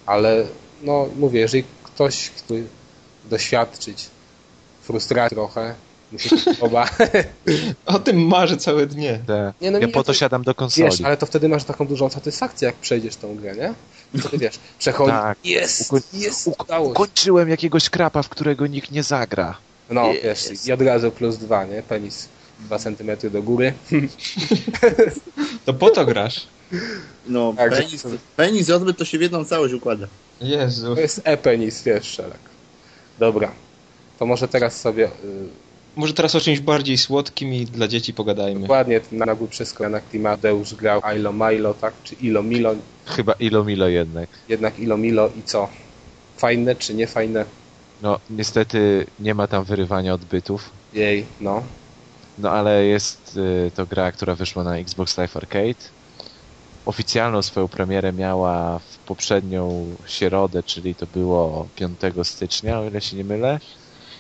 Ale 0.07 0.47
no 0.83 1.09
mówię, 1.17 1.41
jeżeli 1.41 1.65
ktoś 1.85 2.31
chce 2.31 2.55
doświadczyć 3.25 4.07
frustracji 4.83 5.35
trochę, 5.35 5.75
mu 6.13 6.19
się 6.19 6.37
to 6.37 6.55
podoba, 6.55 6.89
O 7.87 7.99
tym 7.99 8.27
marzę 8.27 8.57
całe 8.57 8.87
dnie. 8.87 9.21
Te, 9.27 9.53
Nie, 9.61 9.71
no 9.71 9.79
ja 9.79 9.89
po 9.89 10.03
to 10.05 10.15
siadam 10.15 10.43
do 10.43 10.55
konsoli. 10.55 10.91
Wiesz, 10.91 11.01
ale 11.01 11.17
to 11.17 11.27
wtedy 11.27 11.49
masz 11.49 11.65
taką 11.65 11.87
dużą 11.87 12.11
satysfakcję, 12.11 12.67
jak 12.67 12.75
przejdziesz 12.75 13.17
tą 13.17 13.37
grę, 13.37 13.55
nie? 13.57 13.75
Wtedy 14.21 14.39
wiesz, 14.39 14.59
przechodzi, 14.79 15.11
Tak. 15.11 15.39
jest, 15.45 15.93
Ukoń- 15.93 16.01
jest, 16.13 16.49
udało 16.61 16.87
się. 16.87 16.91
Ukończyłem 16.93 17.49
jakiegoś 17.49 17.91
krapa, 17.91 18.23
w 18.23 18.29
którego 18.29 18.67
nikt 18.67 18.91
nie 18.91 19.03
zagra. 19.03 19.57
No, 19.91 20.13
Jest. 20.13 20.51
wiesz, 20.51 20.67
i 20.67 20.73
od 20.73 20.83
razu 20.83 21.11
plus 21.11 21.37
dwa, 21.37 21.65
nie? 21.65 21.83
Penis 21.83 22.29
2 22.61 22.79
cm 22.79 23.31
do 23.33 23.43
góry. 23.43 23.73
To 25.65 25.75
po 25.75 25.91
to 25.91 26.05
grasz. 26.07 26.47
No, 27.27 27.55
Tak, 27.57 27.71
penis, 27.71 28.03
że- 28.03 28.09
penis 28.37 28.69
i 28.69 28.73
odbyt 28.73 28.99
to 28.99 29.05
się 29.05 29.19
w 29.19 29.21
jedną 29.21 29.45
całość 29.45 29.75
układa. 29.75 30.07
Jezu. 30.41 30.95
To 30.95 31.01
jest 31.01 31.21
e-penis, 31.25 31.83
wiesz, 31.83 32.07
Szelek. 32.07 32.39
Dobra, 33.19 33.53
to 34.19 34.27
może 34.27 34.49
teraz 34.49 34.81
sobie 34.81 35.05
y, 35.07 35.11
Może 35.97 36.15
teraz 36.15 36.35
o 36.35 36.41
czymś 36.41 36.61
bardziej 36.61 36.99
słodkim 36.99 37.55
i 37.55 37.65
dla 37.65 37.89
dzieci 37.89 38.15
pogadajmy. 38.15 38.61
dokładnie 38.61 39.01
na 39.13 39.27
nagły 39.27 39.49
przeskok 39.49 39.89
na 39.91 40.01
Klimateusz 40.01 40.75
grał 40.75 41.01
Ilo 41.17 41.33
Milo, 41.33 41.75
tak? 41.75 41.95
Czy 42.05 42.15
Ilo 42.15 42.43
Milo, 42.43 42.75
Chyba 43.07 43.33
ilo 43.33 43.65
milo 43.65 43.89
jednak. 43.89 44.29
jednak 44.49 44.79
Ilo 44.79 44.97
Milo 44.97 45.31
i 45.39 45.43
co? 45.43 45.69
Fajne 46.37 46.77
czy 46.77 46.95
nie 46.95 47.07
fajne? 47.07 47.45
No, 48.03 48.19
niestety 48.31 49.07
nie 49.21 49.35
ma 49.35 49.47
tam 49.47 49.65
wyrywania 49.65 50.15
odbytów. 50.15 50.71
Jej, 50.93 51.27
no. 51.41 51.63
No 52.39 52.51
ale 52.51 52.85
jest 52.85 53.37
y, 53.37 53.71
to 53.75 53.87
gra, 53.87 54.13
która 54.13 54.35
wyszła 54.35 54.65
na 54.65 54.77
Xbox 54.79 55.19
Live 55.19 55.37
Arcade. 55.37 55.85
Oficjalną 56.87 57.43
swoją 57.43 57.69
premierę 57.69 58.13
miała 58.13 58.79
w 58.79 58.99
poprzednią 58.99 59.87
środę, 60.07 60.63
czyli 60.63 60.95
to 60.95 61.07
było 61.15 61.69
5 61.77 61.99
stycznia, 62.23 62.81
o 62.81 62.85
ile 62.85 63.01
się 63.01 63.17
nie 63.17 63.25
mylę. 63.25 63.61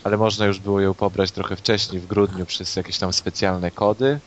Ale 0.04 0.16
można 0.16 0.46
już 0.46 0.60
było 0.60 0.80
ją 0.80 0.94
pobrać 0.94 1.32
trochę 1.32 1.56
wcześniej, 1.56 2.00
w 2.00 2.06
grudniu, 2.06 2.46
przez 2.46 2.76
jakieś 2.76 2.98
tam 2.98 3.12
specjalne 3.12 3.70
kody. 3.70 4.20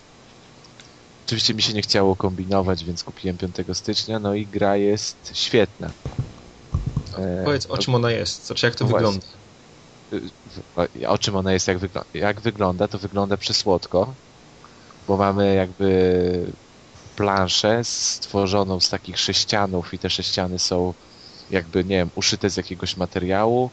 Oczywiście 1.25 1.53
mi 1.53 1.61
się 1.61 1.73
nie 1.73 1.81
chciało 1.81 2.15
kombinować, 2.15 2.83
więc 2.83 3.03
kupiłem 3.03 3.37
5 3.37 3.55
stycznia, 3.73 4.19
no 4.19 4.33
i 4.35 4.47
gra 4.47 4.77
jest 4.77 5.31
świetna. 5.37 5.93
E, 7.17 7.45
Powiedz 7.45 7.65
o 7.65 7.77
czym 7.77 7.95
ona 7.95 8.11
jest, 8.11 8.45
znaczy 8.45 8.65
jak 8.65 8.75
to 8.75 8.85
No 8.85 8.93
wygląda. 8.93 9.27
w- 10.45 11.07
o 11.07 11.17
czym 11.17 11.35
ona 11.35 11.53
jest, 11.53 11.67
jak, 11.67 11.77
wygl- 11.79 12.03
jak 12.13 12.41
wygląda, 12.41 12.87
to 12.87 12.99
wygląda 12.99 13.37
przesłodko, 13.37 14.15
bo 15.07 15.17
mamy 15.17 15.55
jakby 15.55 16.53
planszę 17.15 17.81
stworzoną 17.83 18.79
z 18.79 18.89
takich 18.89 19.19
sześcianów 19.19 19.93
i 19.93 19.99
te 19.99 20.09
sześciany 20.09 20.59
są 20.59 20.93
jakby, 21.49 21.85
nie 21.85 21.95
wiem, 21.97 22.11
uszyte 22.15 22.49
z 22.49 22.57
jakiegoś 22.57 22.97
materiału. 22.97 23.71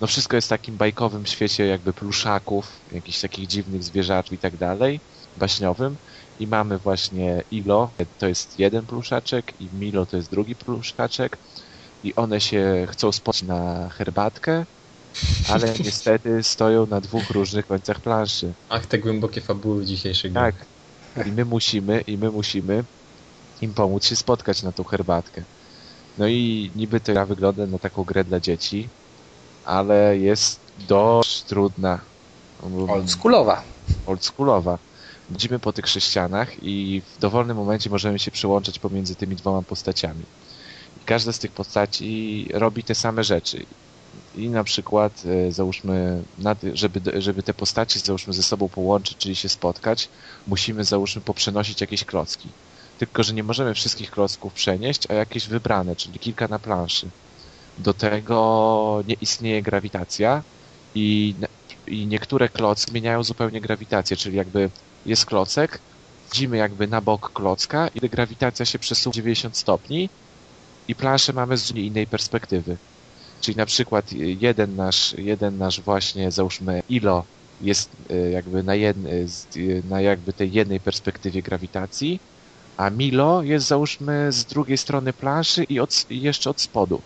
No 0.00 0.06
wszystko 0.06 0.36
jest 0.36 0.48
w 0.48 0.50
takim 0.50 0.76
bajkowym 0.76 1.26
świecie 1.26 1.66
jakby 1.66 1.92
pluszaków, 1.92 2.72
jakichś 2.92 3.20
takich 3.20 3.46
dziwnych 3.46 3.82
zwierzaczków 3.82 4.38
i 4.38 4.38
tak 4.38 4.56
dalej, 4.56 5.00
baśniowym. 5.36 5.96
I 6.40 6.46
mamy 6.46 6.78
właśnie 6.78 7.42
Ilo, 7.50 7.90
to 8.18 8.28
jest 8.28 8.58
jeden 8.58 8.86
pluszaczek 8.86 9.52
i 9.60 9.68
Milo 9.80 10.06
to 10.06 10.16
jest 10.16 10.30
drugi 10.30 10.54
pluszaczek 10.54 11.38
i 12.04 12.14
one 12.14 12.40
się 12.40 12.86
chcą 12.90 13.12
spotkać 13.12 13.42
na 13.42 13.88
herbatkę, 13.88 14.64
ale 15.48 15.74
niestety 15.84 16.42
stoją 16.42 16.86
na 16.86 17.00
dwóch 17.00 17.30
różnych 17.30 17.66
końcach 17.66 18.00
planszy. 18.00 18.52
Ach, 18.68 18.86
te 18.86 18.98
głębokie 18.98 19.40
fabuły 19.40 19.84
dzisiejszych 19.84 20.32
gier. 20.32 20.54
Tak. 21.14 21.26
I 21.26 21.32
my 21.32 21.44
musimy, 21.44 22.00
i 22.00 22.18
my 22.18 22.30
musimy 22.30 22.84
im 23.60 23.74
pomóc 23.74 24.04
się 24.04 24.16
spotkać 24.16 24.62
na 24.62 24.72
tą 24.72 24.84
herbatkę. 24.84 25.42
No 26.18 26.28
i 26.28 26.70
niby 26.76 27.00
to 27.00 27.12
ja 27.12 27.26
wygląda 27.26 27.66
na 27.66 27.78
taką 27.78 28.04
grę 28.04 28.24
dla 28.24 28.40
dzieci, 28.40 28.88
ale 29.64 30.18
jest 30.18 30.60
dość 30.88 31.42
trudna. 31.42 32.00
Oldschoolowa. 32.88 33.62
oldschoolowa. 34.06 34.78
Chodzimy 35.32 35.58
po 35.58 35.72
tych 35.72 35.88
sześcianach 35.88 36.62
i 36.62 37.02
w 37.16 37.20
dowolnym 37.20 37.56
momencie 37.56 37.90
możemy 37.90 38.18
się 38.18 38.30
przełączać 38.30 38.78
pomiędzy 38.78 39.14
tymi 39.14 39.36
dwoma 39.36 39.62
postaciami. 39.62 40.22
I 41.02 41.04
każda 41.04 41.32
z 41.32 41.38
tych 41.38 41.52
postaci 41.52 42.48
robi 42.52 42.84
te 42.84 42.94
same 42.94 43.24
rzeczy. 43.24 43.66
I 44.36 44.48
na 44.48 44.64
przykład, 44.64 45.22
e, 45.26 45.52
załóżmy, 45.52 46.22
żeby, 46.74 47.22
żeby 47.22 47.42
te 47.42 47.54
postacie, 47.54 48.00
załóżmy, 48.00 48.32
ze 48.32 48.42
sobą 48.42 48.68
połączyć, 48.68 49.18
czyli 49.18 49.36
się 49.36 49.48
spotkać, 49.48 50.08
musimy, 50.46 50.84
załóżmy, 50.84 51.22
poprzenosić 51.22 51.80
jakieś 51.80 52.04
klocki. 52.04 52.48
Tylko, 52.98 53.22
że 53.22 53.34
nie 53.34 53.42
możemy 53.42 53.74
wszystkich 53.74 54.10
klocków 54.10 54.52
przenieść, 54.52 55.10
a 55.10 55.14
jakieś 55.14 55.48
wybrane, 55.48 55.96
czyli 55.96 56.18
kilka 56.18 56.48
na 56.48 56.58
planszy. 56.58 57.10
Do 57.78 57.94
tego 57.94 59.02
nie 59.08 59.14
istnieje 59.20 59.62
grawitacja 59.62 60.42
i, 60.94 61.34
i 61.86 62.06
niektóre 62.06 62.48
klocki 62.48 62.90
zmieniają 62.90 63.22
zupełnie 63.22 63.60
grawitację, 63.60 64.16
czyli 64.16 64.36
jakby 64.36 64.70
jest 65.06 65.26
klocek, 65.26 65.78
widzimy 66.32 66.56
jakby 66.56 66.86
na 66.86 67.00
bok 67.00 67.32
klocka 67.32 67.88
i 67.88 68.00
grawitacja 68.08 68.66
się 68.66 68.78
przesuwa 68.78 69.14
90 69.14 69.56
stopni 69.56 70.08
i 70.88 70.94
planszę 70.94 71.32
mamy 71.32 71.56
z 71.56 71.70
innej 71.70 72.06
perspektywy. 72.06 72.76
Czyli 73.40 73.56
na 73.56 73.66
przykład 73.66 74.12
jeden 74.12 74.76
nasz, 74.76 75.14
jeden 75.18 75.58
nasz 75.58 75.80
właśnie, 75.80 76.30
załóżmy 76.30 76.82
ilo 76.88 77.24
jest 77.60 77.90
y, 78.10 78.30
jakby 78.30 78.62
na, 78.62 78.74
jednej, 78.74 79.26
na 79.88 80.00
jakby 80.00 80.32
tej 80.32 80.52
jednej 80.52 80.80
perspektywie 80.80 81.42
grawitacji, 81.42 82.20
a 82.76 82.90
Milo 82.90 83.42
jest 83.42 83.66
załóżmy 83.66 84.32
z 84.32 84.44
drugiej 84.44 84.78
strony 84.78 85.12
planszy 85.12 85.64
i, 85.64 85.80
od, 85.80 86.06
i 86.10 86.20
jeszcze 86.20 86.50
od 86.50 86.60
spodu. 86.60 87.02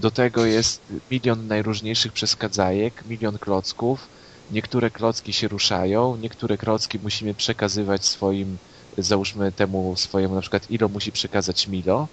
Do 0.00 0.10
tego 0.10 0.46
jest 0.46 0.82
milion 1.10 1.46
najróżniejszych 1.46 2.12
przeskadzajek, 2.12 3.04
milion 3.04 3.38
klocków. 3.38 4.08
Niektóre 4.50 4.90
klocki 4.90 5.32
się 5.32 5.48
ruszają, 5.48 6.16
niektóre 6.16 6.58
klocki 6.58 6.98
musimy 6.98 7.34
przekazywać 7.34 8.06
swoim 8.06 8.58
załóżmy 8.98 9.52
temu 9.52 9.96
swojemu 9.96 10.34
na 10.34 10.40
przykład 10.40 10.70
ilo 10.70 10.88
musi 10.88 11.12
przekazać 11.12 11.68
Milo, 11.68 12.08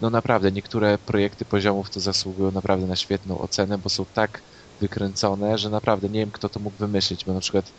no 0.00 0.10
naprawdę 0.10 0.52
niektóre 0.52 0.98
projekty 0.98 1.44
poziomów 1.44 1.90
to 1.90 2.00
zasługują 2.00 2.50
naprawdę 2.52 2.86
na 2.86 2.96
świetną 2.96 3.38
ocenę, 3.38 3.78
bo 3.78 3.88
są 3.88 4.04
tak 4.14 4.42
wykręcone, 4.80 5.58
że 5.58 5.70
naprawdę 5.70 6.08
nie 6.08 6.20
wiem 6.20 6.30
kto 6.30 6.48
to 6.48 6.60
mógł 6.60 6.76
wymyślić, 6.76 7.24
bo 7.24 7.32
na 7.34 7.40
przykład 7.40 7.72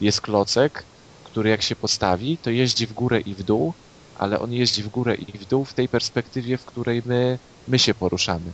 jest 0.00 0.20
klocek, 0.20 0.84
który 1.24 1.50
jak 1.50 1.62
się 1.62 1.76
postawi, 1.76 2.38
to 2.38 2.50
jeździ 2.50 2.86
w 2.86 2.92
górę 2.92 3.20
i 3.20 3.34
w 3.34 3.42
dół, 3.42 3.74
ale 4.14 4.40
on 4.40 4.52
jeździ 4.52 4.82
w 4.82 4.88
górę 4.88 5.14
i 5.14 5.38
w 5.38 5.46
dół 5.46 5.64
w 5.64 5.74
tej 5.74 5.88
perspektywie, 5.88 6.58
w 6.58 6.64
której 6.64 7.02
my, 7.06 7.38
my 7.68 7.78
się 7.78 7.94
poruszamy. 7.94 8.52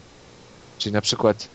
Czyli 0.79 0.93
na 0.93 1.01
przykład 1.01 1.49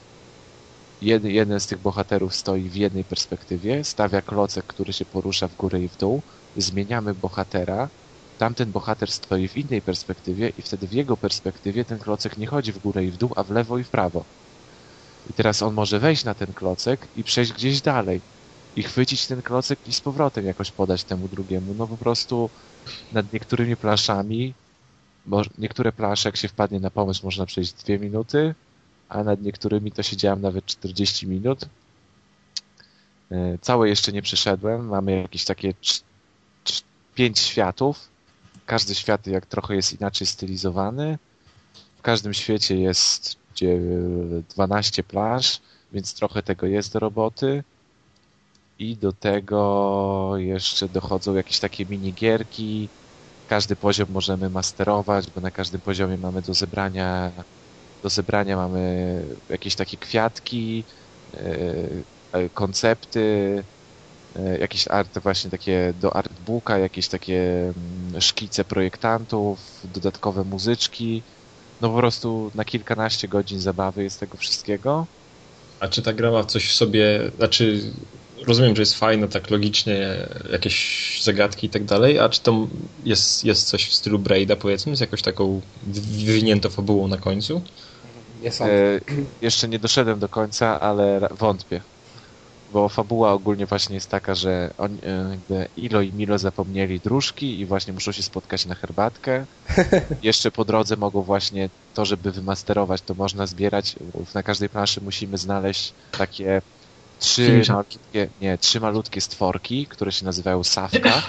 jeden, 1.01 1.59
z 1.59 1.67
tych 1.67 1.79
bohaterów 1.79 2.35
stoi 2.35 2.69
w 2.69 2.75
jednej 2.75 3.03
perspektywie, 3.03 3.83
stawia 3.83 4.21
klocek, 4.21 4.65
który 4.65 4.93
się 4.93 5.05
porusza 5.05 5.47
w 5.47 5.55
górę 5.55 5.81
i 5.81 5.89
w 5.89 5.97
dół, 5.97 6.21
zmieniamy 6.57 7.13
bohatera, 7.13 7.89
tamten 8.37 8.71
bohater 8.71 9.11
stoi 9.11 9.47
w 9.47 9.57
innej 9.57 9.81
perspektywie 9.81 10.49
i 10.49 10.61
wtedy 10.61 10.87
w 10.87 10.93
jego 10.93 11.17
perspektywie 11.17 11.85
ten 11.85 11.99
klocek 11.99 12.37
nie 12.37 12.47
chodzi 12.47 12.71
w 12.71 12.79
górę 12.79 13.05
i 13.05 13.11
w 13.11 13.17
dół, 13.17 13.33
a 13.35 13.43
w 13.43 13.51
lewo 13.51 13.77
i 13.77 13.83
w 13.83 13.89
prawo. 13.89 14.25
I 15.29 15.33
teraz 15.33 15.61
on 15.61 15.73
może 15.73 15.99
wejść 15.99 16.23
na 16.23 16.35
ten 16.35 16.53
klocek 16.53 17.07
i 17.15 17.23
przejść 17.23 17.53
gdzieś 17.53 17.81
dalej. 17.81 18.21
I 18.75 18.83
chwycić 18.83 19.27
ten 19.27 19.41
klocek 19.41 19.79
i 19.87 19.93
z 19.93 20.01
powrotem 20.01 20.45
jakoś 20.45 20.71
podać 20.71 21.03
temu 21.03 21.27
drugiemu. 21.27 21.73
No 21.73 21.87
po 21.87 21.97
prostu 21.97 22.49
nad 23.11 23.33
niektórymi 23.33 23.77
planszami, 23.77 24.53
bo 25.25 25.41
niektóre 25.57 25.91
plansze 25.91 26.29
jak 26.29 26.37
się 26.37 26.47
wpadnie 26.47 26.79
na 26.79 26.91
pomysł 26.91 27.25
można 27.25 27.45
przejść 27.45 27.73
dwie 27.73 27.99
minuty, 27.99 28.55
a 29.11 29.23
nad 29.23 29.41
niektórymi 29.41 29.91
to 29.91 30.03
siedziałem 30.03 30.41
nawet 30.41 30.65
40 30.65 31.27
minut. 31.27 31.65
E, 33.31 33.57
całe 33.61 33.89
jeszcze 33.89 34.11
nie 34.11 34.21
przeszedłem. 34.21 34.87
Mamy 34.87 35.21
jakieś 35.21 35.45
takie 35.45 35.73
pięć 37.15 37.39
światów. 37.39 38.07
Każdy 38.65 38.95
świat 38.95 39.27
jak 39.27 39.45
trochę 39.45 39.75
jest 39.75 39.93
inaczej 39.93 40.27
stylizowany. 40.27 41.17
W 41.97 42.01
każdym 42.01 42.33
świecie 42.33 42.75
jest 42.75 43.37
12 44.49 45.03
plansz, 45.03 45.61
więc 45.93 46.13
trochę 46.13 46.43
tego 46.43 46.67
jest 46.67 46.93
do 46.93 46.99
roboty. 46.99 47.63
I 48.79 48.97
do 48.97 49.13
tego 49.13 50.33
jeszcze 50.37 50.89
dochodzą 50.89 51.35
jakieś 51.35 51.59
takie 51.59 51.85
minigierki. 51.85 52.89
Każdy 53.49 53.75
poziom 53.75 54.11
możemy 54.11 54.49
masterować, 54.49 55.31
bo 55.35 55.41
na 55.41 55.51
każdym 55.51 55.81
poziomie 55.81 56.17
mamy 56.17 56.41
do 56.41 56.53
zebrania 56.53 57.31
do 58.03 58.09
zebrania 58.09 58.55
mamy 58.55 59.23
jakieś 59.49 59.75
takie 59.75 59.97
kwiatki, 59.97 60.83
e, 62.33 62.49
koncepty, 62.53 63.63
e, 64.35 64.57
jakieś 64.57 64.87
arty 64.87 65.19
właśnie 65.19 65.51
takie 65.51 65.93
do 66.01 66.15
artbooka, 66.15 66.77
jakieś 66.77 67.07
takie 67.07 67.73
mm, 68.09 68.21
szkice 68.21 68.63
projektantów, 68.63 69.59
dodatkowe 69.83 70.43
muzyczki. 70.43 71.23
No 71.81 71.89
po 71.89 71.97
prostu 71.97 72.51
na 72.55 72.65
kilkanaście 72.65 73.27
godzin 73.27 73.59
zabawy 73.59 74.03
jest 74.03 74.19
tego 74.19 74.37
wszystkiego. 74.37 75.05
A 75.79 75.87
czy 75.87 76.01
ta 76.01 76.13
gra 76.13 76.31
ma 76.31 76.43
coś 76.43 76.69
w 76.69 76.73
sobie, 76.73 77.31
znaczy 77.37 77.81
rozumiem, 78.47 78.75
że 78.75 78.81
jest 78.81 78.95
fajne, 78.95 79.27
tak 79.27 79.49
logicznie, 79.49 80.27
jakieś 80.51 81.19
zagadki 81.23 81.67
i 81.67 81.69
tak 81.69 81.85
dalej, 81.85 82.19
a 82.19 82.29
czy 82.29 82.41
to 82.41 82.67
jest, 83.03 83.43
jest 83.43 83.67
coś 83.67 83.89
w 83.89 83.93
stylu 83.93 84.19
Braida 84.19 84.55
powiedzmy, 84.55 84.95
z 84.95 84.99
jakąś 84.99 85.21
taką 85.21 85.61
wywiniętą 86.25 86.69
fabułą 86.69 87.07
na 87.07 87.17
końcu? 87.17 87.61
Nie 88.41 88.51
sądzę. 88.51 88.73
E, 88.73 88.99
jeszcze 89.41 89.67
nie 89.67 89.79
doszedłem 89.79 90.19
do 90.19 90.29
końca, 90.29 90.79
ale 90.79 91.29
wątpię. 91.31 91.81
Bo 92.73 92.89
fabuła 92.89 93.31
ogólnie 93.31 93.65
właśnie 93.65 93.95
jest 93.95 94.09
taka, 94.09 94.35
że 94.35 94.73
on, 94.77 94.97
e, 95.51 95.67
Ilo 95.77 96.01
i 96.01 96.13
Milo 96.13 96.37
zapomnieli 96.37 96.99
dróżki 96.99 97.59
i 97.59 97.65
właśnie 97.65 97.93
muszą 97.93 98.11
się 98.11 98.23
spotkać 98.23 98.65
na 98.65 98.75
herbatkę. 98.75 99.45
Jeszcze 100.23 100.51
po 100.51 100.65
drodze 100.65 100.97
mogą 100.97 101.21
właśnie 101.21 101.69
to, 101.93 102.05
żeby 102.05 102.31
wymasterować, 102.31 103.01
to 103.01 103.13
można 103.13 103.47
zbierać. 103.47 103.95
Na 104.35 104.43
każdej 104.43 104.69
planszy 104.69 105.01
musimy 105.01 105.37
znaleźć 105.37 105.93
takie 106.11 106.61
trzy 107.19 107.61
malutkie, 107.69 108.27
nie, 108.41 108.57
trzy 108.57 108.79
malutkie 108.79 109.21
stworki, 109.21 109.85
które 109.85 110.11
się 110.11 110.25
nazywają 110.25 110.63
Sawka 110.63 111.21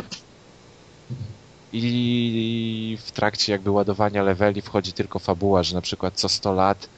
i 1.72 2.98
w 3.00 3.12
trakcie 3.12 3.52
jakby 3.52 3.70
ładowania 3.70 4.22
leveli 4.22 4.62
wchodzi 4.62 4.92
tylko 4.92 5.18
fabuła, 5.18 5.62
że 5.62 5.74
na 5.74 5.80
przykład 5.80 6.14
co 6.14 6.28
100 6.28 6.52
lat 6.52 6.88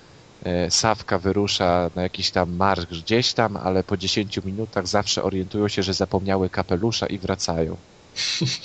Sawka 0.70 1.18
wyrusza 1.18 1.90
na 1.94 2.02
jakiś 2.02 2.30
tam 2.30 2.56
marsz 2.56 2.86
gdzieś 2.86 3.32
tam, 3.32 3.56
ale 3.56 3.84
po 3.84 3.96
10 3.96 4.38
minutach 4.44 4.86
zawsze 4.86 5.22
orientują 5.22 5.68
się, 5.68 5.82
że 5.82 5.94
zapomniały 5.94 6.50
kapelusza 6.50 7.06
i 7.06 7.18
wracają. 7.18 7.76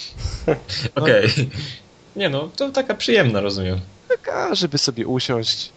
Okej. 0.96 1.26
Okay. 1.26 1.48
Nie 2.16 2.30
no, 2.30 2.50
to 2.56 2.70
taka 2.72 2.94
przyjemna, 2.94 3.42
rozumiem. 3.42 3.80
Taka, 4.08 4.56
żeby 4.56 4.78
sobie 4.78 5.08
usiąść, 5.08 5.72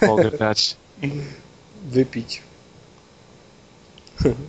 pograć. 0.00 0.76
Wypić. 1.84 2.42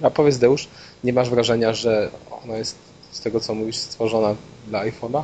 A 0.02 0.10
powiedz 0.10 0.38
Deusz, 0.38 0.68
nie 1.04 1.14
masz 1.14 1.30
wrażenia, 1.30 1.74
że 1.74 2.10
ona 2.44 2.58
jest 2.58 2.76
z 3.12 3.22
tego 3.22 3.40
co 3.40 3.56
mówisz 3.56 3.76
stworzona 3.76 4.36
dla 4.68 4.86
iPhone'a 4.86 5.24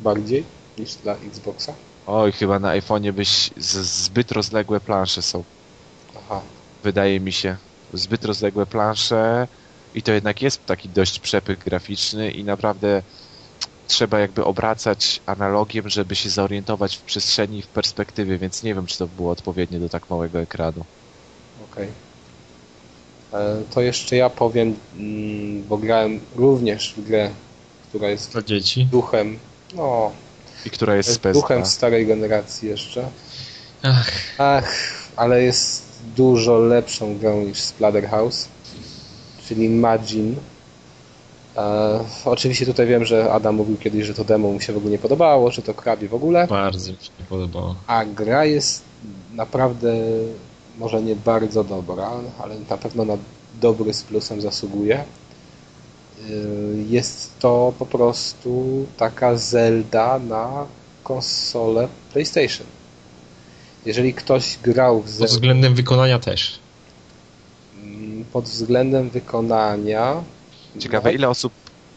bardziej 0.00 0.44
niż 0.78 0.94
dla 0.94 1.14
Xboxa? 1.14 1.74
Oj, 2.06 2.32
chyba 2.32 2.58
na 2.58 2.68
iPhone'ie 2.68 3.12
byś 3.12 3.50
zbyt 3.56 4.32
rozległe 4.32 4.80
plansze 4.80 5.22
są. 5.22 5.44
Aha. 6.16 6.40
Wydaje 6.82 7.20
mi 7.20 7.32
się. 7.32 7.56
Zbyt 7.92 8.24
rozległe 8.24 8.66
plansze 8.66 9.48
i 9.94 10.02
to 10.02 10.12
jednak 10.12 10.42
jest 10.42 10.66
taki 10.66 10.88
dość 10.88 11.20
przepych 11.20 11.58
graficzny 11.58 12.30
i 12.30 12.44
naprawdę 12.44 13.02
trzeba 13.88 14.18
jakby 14.18 14.44
obracać 14.44 15.20
analogiem, 15.26 15.88
żeby 15.88 16.14
się 16.14 16.30
zorientować 16.30 16.96
w 16.96 17.02
przestrzeni 17.02 17.58
i 17.58 17.62
w 17.62 17.66
perspektywie, 17.66 18.38
więc 18.38 18.62
nie 18.62 18.74
wiem, 18.74 18.86
czy 18.86 18.98
to 18.98 19.06
było 19.06 19.30
odpowiednie 19.30 19.80
do 19.80 19.88
tak 19.88 20.10
małego 20.10 20.40
ekranu. 20.40 20.84
Okej. 21.72 21.88
Okay. 23.30 23.40
E, 23.40 23.62
to 23.74 23.80
jeszcze 23.80 24.16
ja 24.16 24.30
powiem, 24.30 24.76
mm, 24.96 25.62
bo 25.62 25.78
grałem 25.78 26.20
również 26.36 26.94
w 26.96 27.04
grę 27.04 27.30
która 27.94 28.08
jest 28.08 28.32
Dla 28.32 28.42
dzieci. 28.42 28.84
duchem, 28.84 29.38
no... 29.74 30.12
I 30.66 30.70
która 30.70 30.96
jest, 30.96 31.24
jest 31.24 31.38
duchem 31.38 31.66
starej 31.66 32.06
generacji 32.06 32.68
jeszcze. 32.68 33.08
Ach. 33.82 34.10
Ach, 34.38 34.74
ale 35.16 35.42
jest 35.42 35.82
dużo 36.16 36.58
lepszą 36.58 37.18
grą 37.18 37.42
niż 37.42 37.60
Splatterhouse, 37.60 38.48
czyli 39.48 39.68
Magin. 39.68 40.36
E, 41.56 42.00
oczywiście 42.24 42.66
tutaj 42.66 42.86
wiem, 42.86 43.04
że 43.04 43.32
Adam 43.32 43.54
mówił 43.54 43.76
kiedyś, 43.76 44.06
że 44.06 44.14
to 44.14 44.24
demo 44.24 44.52
mu 44.52 44.60
się 44.60 44.72
w 44.72 44.76
ogóle 44.76 44.92
nie 44.92 44.98
podobało, 44.98 45.50
że 45.50 45.62
to 45.62 45.74
krabi 45.74 46.08
w 46.08 46.14
ogóle. 46.14 46.46
Bardzo 46.46 46.92
mi 46.92 46.98
się 46.98 47.10
nie 47.20 47.24
podobało. 47.26 47.76
A 47.86 48.04
gra 48.04 48.44
jest 48.44 48.82
naprawdę 49.34 49.94
może 50.78 51.02
nie 51.02 51.16
bardzo 51.16 51.64
dobra, 51.64 52.10
ale 52.42 52.54
na 52.70 52.76
pewno 52.76 53.04
na 53.04 53.16
dobry 53.60 53.94
z 53.94 54.02
plusem 54.02 54.40
zasługuje. 54.40 55.04
Y, 56.30 56.84
jest 56.88 57.38
to 57.38 57.72
po 57.78 57.86
prostu 57.86 58.86
taka 58.96 59.36
Zelda 59.36 60.18
na 60.18 60.66
konsolę 61.04 61.88
PlayStation. 62.12 62.66
Jeżeli 63.86 64.14
ktoś 64.14 64.58
grał 64.62 65.02
w 65.02 65.08
Zelda... 65.08 65.24
Pod 65.24 65.30
względem 65.30 65.74
wykonania 65.74 66.18
też. 66.18 66.58
Mm, 67.82 68.24
pod 68.32 68.44
względem 68.44 69.10
wykonania... 69.10 70.22
Ciekawe, 70.78 71.12
ile 71.14 71.28
osób... 71.28 71.52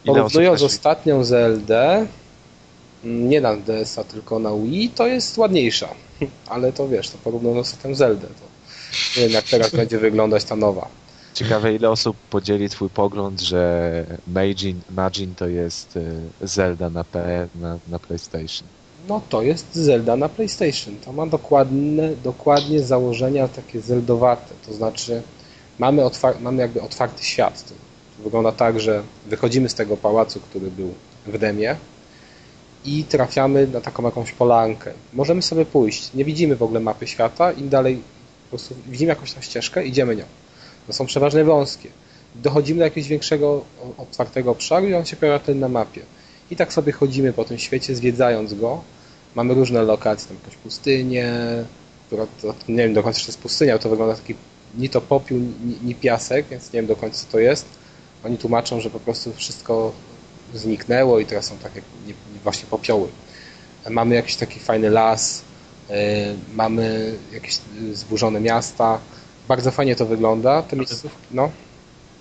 Ile 0.05 0.15
porównując 0.15 0.61
osób 0.61 0.67
ostatnią 0.67 1.23
Zeldę, 1.23 2.07
mm, 3.03 3.29
nie 3.29 3.41
na 3.41 3.57
DS-a, 3.57 4.03
tylko 4.03 4.39
na 4.39 4.55
Wii, 4.55 4.89
to 4.89 5.07
jest 5.07 5.37
ładniejsza. 5.37 5.89
Ale 6.49 6.73
to 6.73 6.87
wiesz, 6.87 7.09
to 7.09 7.17
porównując 7.17 7.67
ostatnią 7.67 7.95
Zeldę, 7.95 8.27
to 8.27 8.57
nie 9.19 9.23
wiem 9.23 9.31
jak 9.31 9.45
teraz 9.45 9.71
będzie 9.71 9.97
wyglądać 9.97 10.43
ta 10.43 10.55
nowa. 10.55 10.87
Ciekawe, 11.37 11.73
ile 11.75 11.89
osób 11.89 12.17
podzieli 12.29 12.69
twój 12.69 12.89
pogląd, 12.89 13.41
że 13.41 14.05
Magin, 14.27 14.81
Magin 14.89 15.35
to 15.35 15.47
jest 15.47 15.97
y, 15.97 16.21
Zelda 16.41 16.89
na, 16.89 17.03
P, 17.03 17.47
na, 17.55 17.77
na 17.87 17.99
PlayStation. 17.99 18.67
No 19.07 19.21
to 19.29 19.41
jest 19.41 19.75
Zelda 19.75 20.15
na 20.15 20.29
PlayStation. 20.29 20.95
To 21.05 21.13
ma 21.13 21.25
dokładne, 21.25 22.09
dokładnie 22.23 22.79
założenia 22.79 23.47
takie 23.47 23.81
zeldowate. 23.81 24.53
To 24.67 24.73
znaczy 24.73 25.21
mamy, 25.79 26.01
otwar- 26.01 26.41
mamy 26.41 26.61
jakby 26.61 26.81
otwarty 26.81 27.23
świat. 27.23 27.63
To 27.67 27.73
wygląda 28.23 28.51
tak, 28.51 28.79
że 28.79 29.03
wychodzimy 29.27 29.69
z 29.69 29.73
tego 29.75 29.97
pałacu, 29.97 30.39
który 30.39 30.71
był 30.71 30.93
w 31.25 31.37
demie 31.37 31.75
i 32.85 33.03
trafiamy 33.03 33.67
na 33.67 33.81
taką 33.81 34.03
jakąś 34.03 34.31
polankę. 34.31 34.91
Możemy 35.13 35.41
sobie 35.41 35.65
pójść. 35.65 36.13
Nie 36.13 36.25
widzimy 36.25 36.55
w 36.55 36.63
ogóle 36.63 36.79
mapy 36.79 37.07
świata. 37.07 37.51
Im 37.51 37.69
dalej 37.69 37.95
po 37.95 38.49
prostu 38.49 38.75
widzimy 38.87 39.09
jakąś 39.09 39.33
tam 39.33 39.43
ścieżkę, 39.43 39.85
idziemy 39.85 40.15
nią. 40.15 40.23
To 40.87 40.93
są 40.93 41.05
przeważnie 41.05 41.43
wąskie. 41.43 41.89
Dochodzimy 42.35 42.79
do 42.79 42.83
jakiegoś 42.85 43.09
większego, 43.09 43.65
otwartego 43.97 44.51
obszaru 44.51 44.87
i 44.87 44.93
on 44.93 45.05
się 45.05 45.15
pojawia 45.15 45.39
wtedy 45.39 45.59
na 45.59 45.67
mapie. 45.67 46.01
I 46.51 46.55
tak 46.55 46.73
sobie 46.73 46.91
chodzimy 46.91 47.33
po 47.33 47.45
tym 47.45 47.57
świecie, 47.57 47.95
zwiedzając 47.95 48.53
go. 48.53 48.83
Mamy 49.35 49.53
różne 49.53 49.81
lokacje, 49.81 50.27
tam 50.27 50.37
jakąś 50.37 50.55
pustynię, 50.55 51.33
która, 52.07 52.27
to, 52.41 52.55
nie 52.67 52.77
wiem 52.77 52.93
do 52.93 53.03
końca, 53.03 53.19
czy 53.19 53.25
to 53.25 53.31
jest 53.31 53.41
pustynia, 53.41 53.73
ale 53.73 53.79
to 53.79 53.89
wygląda 53.89 54.15
taki 54.15 54.35
ni 54.77 54.89
to 54.89 55.01
popiół, 55.01 55.39
ni, 55.39 55.77
ni 55.83 55.95
piasek, 55.95 56.45
więc 56.51 56.73
nie 56.73 56.79
wiem 56.79 56.87
do 56.87 56.95
końca 56.95 57.25
co 57.25 57.31
to 57.31 57.39
jest. 57.39 57.65
Oni 58.25 58.37
tłumaczą, 58.37 58.81
że 58.81 58.89
po 58.89 58.99
prostu 58.99 59.33
wszystko 59.33 59.91
zniknęło 60.53 61.19
i 61.19 61.25
teraz 61.25 61.45
są 61.45 61.57
takie 61.57 61.81
nie, 62.07 62.13
nie, 62.13 62.39
właśnie 62.43 62.65
popioły. 62.69 63.07
Mamy 63.89 64.15
jakiś 64.15 64.35
taki 64.35 64.59
fajny 64.59 64.89
las, 64.89 65.41
yy, 65.89 65.95
mamy 66.53 67.13
jakieś 67.33 67.59
zburzone 67.93 68.39
miasta. 68.39 68.99
Bardzo 69.47 69.71
fajnie 69.71 69.95
to 69.95 70.05
wygląda. 70.05 70.61
Te 70.61 70.75
miejscówki, 70.75 71.17
no. 71.31 71.51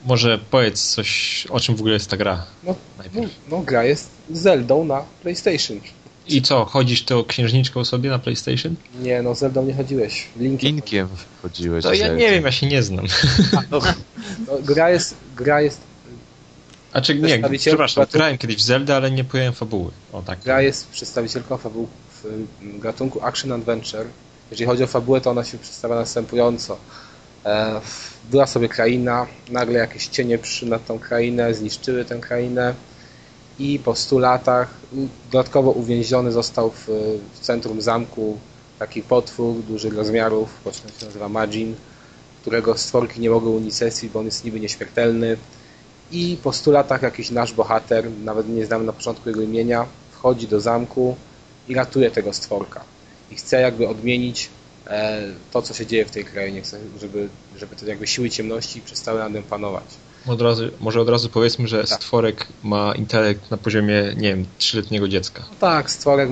Może 0.04 0.38
powiedz 0.50 0.88
coś, 0.94 1.46
o 1.50 1.60
czym 1.60 1.76
w 1.76 1.80
ogóle 1.80 1.94
jest 1.94 2.10
ta 2.10 2.16
gra. 2.16 2.46
No, 2.64 2.74
no, 3.14 3.22
no 3.50 3.58
gra 3.58 3.84
jest 3.84 4.10
Zeldą 4.30 4.84
na 4.84 5.04
PlayStation. 5.22 5.80
I 6.28 6.42
co, 6.42 6.64
chodzisz 6.64 7.04
to 7.04 7.24
księżniczką 7.24 7.84
sobie 7.84 8.10
na 8.10 8.18
PlayStation? 8.18 8.74
Nie, 9.02 9.22
no 9.22 9.34
Zeldą 9.34 9.64
nie 9.64 9.74
chodziłeś. 9.74 10.26
Linkiem, 10.36 10.70
Linkiem 10.70 11.08
chodziłeś. 11.42 11.84
To 11.84 11.94
ja 11.94 12.08
nie 12.08 12.30
wiem, 12.30 12.44
ja 12.44 12.52
się 12.52 12.66
nie 12.66 12.82
znam. 12.82 13.06
No, 13.70 13.80
no, 14.46 14.52
gra 14.62 14.90
jest, 14.90 15.14
gra 15.36 15.60
jest 15.60 15.80
a 16.96 17.00
czy 17.00 17.14
nie, 17.14 17.58
przepraszam, 17.58 18.02
gatunku... 18.02 18.18
grałem 18.18 18.38
kiedyś 18.38 18.56
w 18.56 18.60
Zelda, 18.60 18.96
ale 18.96 19.10
nie 19.10 19.24
pojąłem 19.24 19.52
fabuły. 19.52 19.90
O, 20.12 20.22
tak. 20.22 20.38
Gra 20.44 20.62
jest 20.62 20.88
przedstawicielką 20.90 21.56
fabuł 21.56 21.88
w 22.12 22.24
gatunku 22.78 23.24
Action 23.24 23.52
Adventure. 23.52 24.06
Jeżeli 24.50 24.66
chodzi 24.66 24.84
o 24.84 24.86
fabułę, 24.86 25.20
to 25.20 25.30
ona 25.30 25.44
się 25.44 25.58
przedstawia 25.58 25.94
następująco. 25.94 26.78
E, 27.46 27.80
była 28.30 28.46
sobie 28.46 28.68
kraina, 28.68 29.26
nagle 29.50 29.78
jakieś 29.78 30.06
cienie 30.06 30.38
przyszły 30.38 30.68
nad 30.68 30.86
tą 30.86 30.98
krainę, 30.98 31.54
zniszczyły 31.54 32.04
tę 32.04 32.18
krainę 32.18 32.74
i 33.58 33.78
po 33.78 33.94
100 33.94 34.18
latach 34.18 34.68
dodatkowo 35.32 35.70
uwięziony 35.70 36.32
został 36.32 36.70
w, 36.70 36.88
w 37.34 37.40
centrum 37.40 37.80
zamku 37.80 38.38
taki 38.78 39.02
potwór 39.02 39.62
dużych 39.62 39.94
rozmiarów, 39.94 40.54
poczynając 40.64 41.00
się 41.00 41.06
nazywa 41.06 41.28
Majin, 41.28 41.74
którego 42.40 42.78
stworki 42.78 43.20
nie 43.20 43.30
mogą 43.30 43.50
unicestwić, 43.50 44.12
bo 44.12 44.18
on 44.18 44.24
jest 44.24 44.44
niby 44.44 44.60
nieśmiertelny 44.60 45.36
i 46.12 46.38
po 46.42 46.52
100 46.52 46.70
latach 46.70 47.02
jakiś 47.02 47.30
nasz 47.30 47.52
bohater, 47.52 48.10
nawet 48.24 48.48
nie 48.48 48.66
znamy 48.66 48.84
na 48.84 48.92
początku 48.92 49.28
jego 49.28 49.42
imienia, 49.42 49.86
wchodzi 50.10 50.48
do 50.48 50.60
zamku 50.60 51.16
i 51.68 51.74
ratuje 51.74 52.10
tego 52.10 52.32
stworka. 52.32 52.84
I 53.30 53.34
chce 53.34 53.60
jakby 53.60 53.88
odmienić 53.88 54.50
to, 55.52 55.62
co 55.62 55.74
się 55.74 55.86
dzieje 55.86 56.04
w 56.04 56.10
tej 56.10 56.24
krainie, 56.24 56.62
chce, 56.62 56.78
żeby, 57.00 57.28
żeby 57.58 57.76
te 57.76 57.86
jakby 57.86 58.06
siły 58.06 58.30
ciemności 58.30 58.80
przestały 58.80 59.18
nad 59.18 59.32
nią 59.32 59.42
panować. 59.42 59.84
Od 60.26 60.42
razu, 60.42 60.64
może 60.80 61.00
od 61.00 61.08
razu 61.08 61.28
powiedzmy, 61.28 61.68
że 61.68 61.84
tak. 61.84 62.02
stworek 62.02 62.46
ma 62.62 62.94
intelekt 62.94 63.50
na 63.50 63.56
poziomie, 63.56 64.14
nie 64.16 64.28
wiem, 64.28 64.46
trzyletniego 64.58 65.08
dziecka. 65.08 65.42
No 65.50 65.56
tak, 65.60 65.90
stworek 65.90 66.30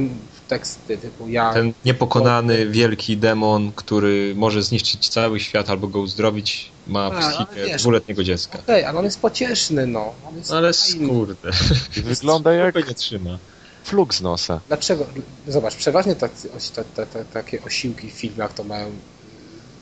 teksty 0.49 0.99
typu 0.99 1.29
ja. 1.29 1.53
Ten 1.53 1.73
niepokonany, 1.85 2.67
wielki 2.67 3.17
demon, 3.17 3.73
który 3.73 4.35
może 4.37 4.63
zniszczyć 4.63 5.09
cały 5.09 5.41
świat 5.41 5.71
albo 5.71 5.89
go 5.89 6.01
uzdrowić, 6.01 6.71
ma 6.87 7.05
A, 7.07 7.21
psychikę 7.21 7.77
dwuletniego 7.79 8.25
dziecka. 8.25 8.59
Okej, 8.59 8.75
okay, 8.75 8.89
ale 8.89 8.99
on 8.99 9.05
jest 9.05 9.21
pocieszny, 9.21 9.87
no. 9.87 10.13
Jest 10.37 10.53
ale 10.53 10.73
skurde. 10.73 11.51
Wygląda 12.05 12.53
jak... 12.65 12.89
nie 12.89 12.95
trzyma. 12.95 13.39
Fluk 13.85 14.15
z 14.15 14.21
nosa. 14.21 14.61
Dlaczego? 14.69 15.07
Zobacz, 15.49 15.75
przeważnie 15.75 16.17
tacy, 16.17 16.49
te, 16.75 16.85
te, 16.85 17.07
te, 17.07 17.25
takie 17.25 17.63
osiłki 17.63 18.11
w 18.11 18.15
filmach 18.15 18.55
to 18.55 18.65
mają, 18.65 18.91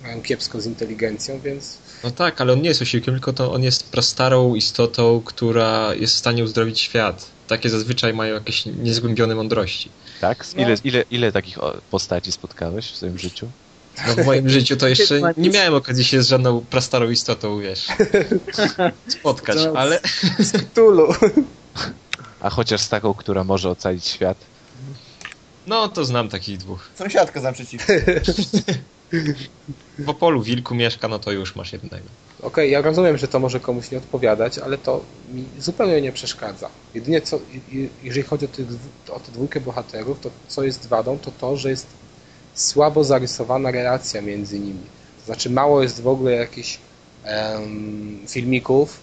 mają 0.02 0.22
kiepsko 0.22 0.60
z 0.60 0.66
inteligencją, 0.66 1.40
więc... 1.40 1.78
No 2.04 2.10
tak, 2.10 2.40
ale 2.40 2.52
on 2.52 2.62
nie 2.62 2.68
jest 2.68 2.82
osiłkiem, 2.82 3.14
tylko 3.14 3.32
to 3.32 3.52
on 3.52 3.62
jest 3.62 3.90
prastarą 3.90 4.54
istotą, 4.54 5.22
która 5.24 5.94
jest 5.94 6.14
w 6.14 6.18
stanie 6.18 6.44
uzdrowić 6.44 6.80
świat. 6.80 7.26
Takie 7.48 7.70
zazwyczaj 7.70 8.14
mają 8.14 8.34
jakieś 8.34 8.66
niezgłębione 8.66 9.34
mądrości. 9.34 9.90
Tak? 10.20 10.46
Ile, 10.56 10.68
no. 10.68 10.76
ile, 10.84 11.04
ile 11.10 11.32
takich 11.32 11.58
postaci 11.90 12.32
spotkałeś 12.32 12.86
w 12.86 12.96
swoim 12.96 13.18
życiu? 13.18 13.48
No 14.06 14.14
w 14.14 14.26
moim 14.26 14.50
życiu 14.58 14.76
to 14.76 14.88
jeszcze 14.88 15.20
nie 15.36 15.50
miałem 15.50 15.74
okazji 15.74 16.04
się 16.04 16.22
z 16.22 16.28
żadną 16.28 16.64
prastarą 16.70 17.10
istotą, 17.10 17.60
wiesz, 17.60 17.86
spotkać, 19.20 19.58
ale... 19.74 20.00
Z 20.38 20.52
Cthulhu. 20.52 21.14
A 22.43 22.51
chociaż 22.51 22.81
z 22.81 22.89
taką, 22.89 23.14
która 23.14 23.44
może 23.44 23.70
ocalić 23.70 24.06
świat? 24.06 24.36
No, 25.66 25.89
to 25.89 26.05
znam 26.05 26.28
takich 26.28 26.59
dwóch. 26.59 26.90
Sąsiadka 26.94 27.40
za 27.40 27.52
przeciwko. 27.52 27.93
W 29.98 30.14
polu 30.14 30.43
wilku 30.43 30.74
mieszka, 30.74 31.09
no 31.09 31.19
to 31.19 31.32
już 31.32 31.56
masz 31.56 31.73
jednego. 31.73 32.05
Okej, 32.39 32.48
okay, 32.48 32.69
ja 32.69 32.82
rozumiem, 32.82 33.19
że 33.19 33.28
to 33.28 33.39
może 33.39 33.60
komuś 33.60 33.90
nie 33.90 33.98
odpowiadać, 33.98 34.59
ale 34.59 34.78
to 34.78 35.01
mi 35.32 35.44
zupełnie 35.59 36.01
nie 36.01 36.12
przeszkadza. 36.12 36.69
Jedynie 36.94 37.20
co, 37.20 37.40
jeżeli 38.02 38.23
chodzi 38.23 38.44
o, 38.44 38.48
tych, 38.48 38.66
o 39.10 39.20
tę 39.20 39.32
dwójkę 39.32 39.60
bohaterów, 39.60 40.20
to 40.20 40.31
co 40.48 40.64
jest 40.64 40.89
wadą, 40.89 41.19
to 41.19 41.31
to, 41.31 41.56
że 41.56 41.70
jest 41.70 41.86
słabo 42.55 43.05
zarysowana 43.05 43.70
relacja 43.70 44.23
między 44.23 44.59
nimi. 44.59 44.86
To 45.19 45.27
znaczy 45.27 45.51
mało 45.51 45.82
jest 45.82 46.02
w 46.02 46.09
ogóle 46.09 46.32
jakichś 46.32 46.78
um, 47.24 48.19
filmików, 48.28 49.01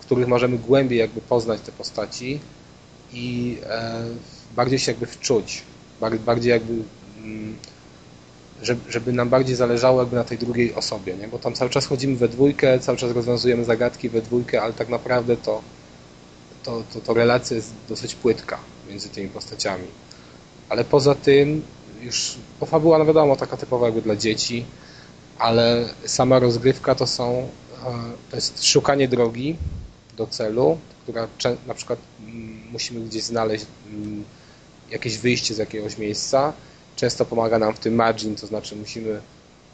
w 0.00 0.02
których 0.02 0.28
możemy 0.28 0.58
głębiej 0.58 0.98
jakby 0.98 1.20
poznać 1.20 1.60
te 1.60 1.72
postaci 1.72 2.40
i 3.12 3.58
e, 3.66 4.02
bardziej 4.56 4.78
się 4.78 4.92
jakby 4.92 5.06
wczuć, 5.06 5.62
bardziej 6.26 6.50
jakby 6.50 6.72
mm, 7.24 7.56
żeby, 8.88 9.12
nam 9.12 9.28
bardziej 9.28 9.56
zależało 9.56 10.00
jakby 10.00 10.16
na 10.16 10.24
tej 10.24 10.38
drugiej 10.38 10.74
osobie, 10.74 11.16
nie? 11.16 11.28
bo 11.28 11.38
tam 11.38 11.54
cały 11.54 11.70
czas 11.70 11.86
chodzimy 11.86 12.16
we 12.16 12.28
dwójkę, 12.28 12.78
cały 12.80 12.98
czas 12.98 13.12
rozwiązujemy 13.12 13.64
zagadki 13.64 14.08
we 14.08 14.22
dwójkę, 14.22 14.62
ale 14.62 14.72
tak 14.72 14.88
naprawdę 14.88 15.36
to, 15.36 15.62
to, 16.62 16.82
to, 16.92 17.00
to 17.00 17.14
relacja 17.14 17.56
jest 17.56 17.72
dosyć 17.88 18.14
płytka 18.14 18.58
między 18.88 19.08
tymi 19.08 19.28
postaciami. 19.28 19.86
Ale 20.68 20.84
poza 20.84 21.14
tym 21.14 21.62
już 22.00 22.38
bo 22.60 22.66
fabuła, 22.66 22.98
no 22.98 23.04
wiadomo, 23.04 23.36
taka 23.36 23.56
typowa 23.56 23.86
jakby 23.86 24.02
dla 24.02 24.16
dzieci, 24.16 24.64
ale 25.38 25.88
sama 26.04 26.38
rozgrywka 26.38 26.94
to 26.94 27.06
są 27.06 27.48
e, 27.86 27.92
to 28.30 28.36
jest 28.36 28.64
szukanie 28.64 29.08
drogi 29.08 29.56
do 30.16 30.26
celu, 30.26 30.78
która 31.02 31.28
na 31.66 31.74
przykład 31.74 31.98
musimy 32.72 33.00
gdzieś 33.00 33.22
znaleźć 33.22 33.66
mm, 33.92 34.24
jakieś 34.90 35.18
wyjście 35.18 35.54
z 35.54 35.58
jakiegoś 35.58 35.98
miejsca 35.98 36.52
Często 37.00 37.24
pomaga 37.24 37.58
nam 37.58 37.74
w 37.74 37.78
tym 37.78 37.94
margin, 37.94 38.36
to 38.36 38.46
znaczy 38.46 38.76
musimy 38.76 39.20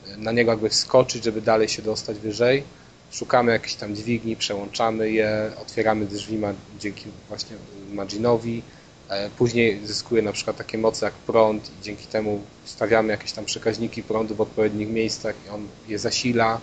e, 0.07 0.17
na 0.17 0.33
niego 0.33 0.51
jakby 0.51 0.69
wskoczyć, 0.69 1.25
żeby 1.25 1.41
dalej 1.41 1.69
się 1.69 1.83
dostać 1.83 2.19
wyżej. 2.19 2.63
Szukamy 3.11 3.53
jakichś 3.53 3.75
tam 3.75 3.97
dźwigni, 3.97 4.37
przełączamy 4.37 5.11
je, 5.11 5.51
otwieramy 5.63 6.07
drzwi 6.07 6.39
dzięki 6.79 7.05
właśnie 7.29 7.57
marginowi. 7.93 8.63
E, 9.09 9.31
później 9.31 9.87
zyskuje 9.87 10.23
na 10.23 10.33
przykład 10.33 10.57
takie 10.57 10.79
moce 10.79 11.07
jak 11.07 11.15
prąd 11.15 11.71
i 11.71 11.83
dzięki 11.83 12.07
temu 12.07 12.41
stawiamy 12.65 13.13
jakieś 13.13 13.33
tam 13.33 13.45
przekaźniki 13.45 14.03
prądu 14.03 14.35
w 14.35 14.41
odpowiednich 14.41 14.89
miejscach 14.89 15.35
i 15.47 15.49
on 15.49 15.69
je 15.89 15.99
zasila, 15.99 16.61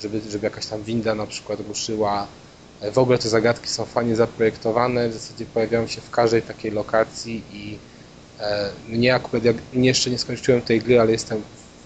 żeby, 0.00 0.20
żeby 0.30 0.46
jakaś 0.46 0.66
tam 0.66 0.82
winda 0.82 1.14
na 1.14 1.26
przykład 1.26 1.60
ruszyła. 1.68 2.26
W 2.92 2.98
ogóle 2.98 3.18
te 3.18 3.28
zagadki 3.28 3.68
są 3.68 3.84
fajnie 3.84 4.16
zaprojektowane, 4.16 5.08
w 5.08 5.12
zasadzie 5.12 5.46
pojawiają 5.46 5.86
się 5.86 6.00
w 6.00 6.10
każdej 6.10 6.42
takiej 6.42 6.70
lokacji 6.70 7.42
i 7.52 7.78
E, 8.42 8.72
mnie 8.88 9.14
akurat, 9.14 9.44
jak 9.44 9.56
jeszcze 9.72 10.10
nie 10.10 10.18
skończyłem 10.18 10.62
tej 10.62 10.80
gry, 10.80 11.00
ale 11.00 11.12
jestem 11.12 11.42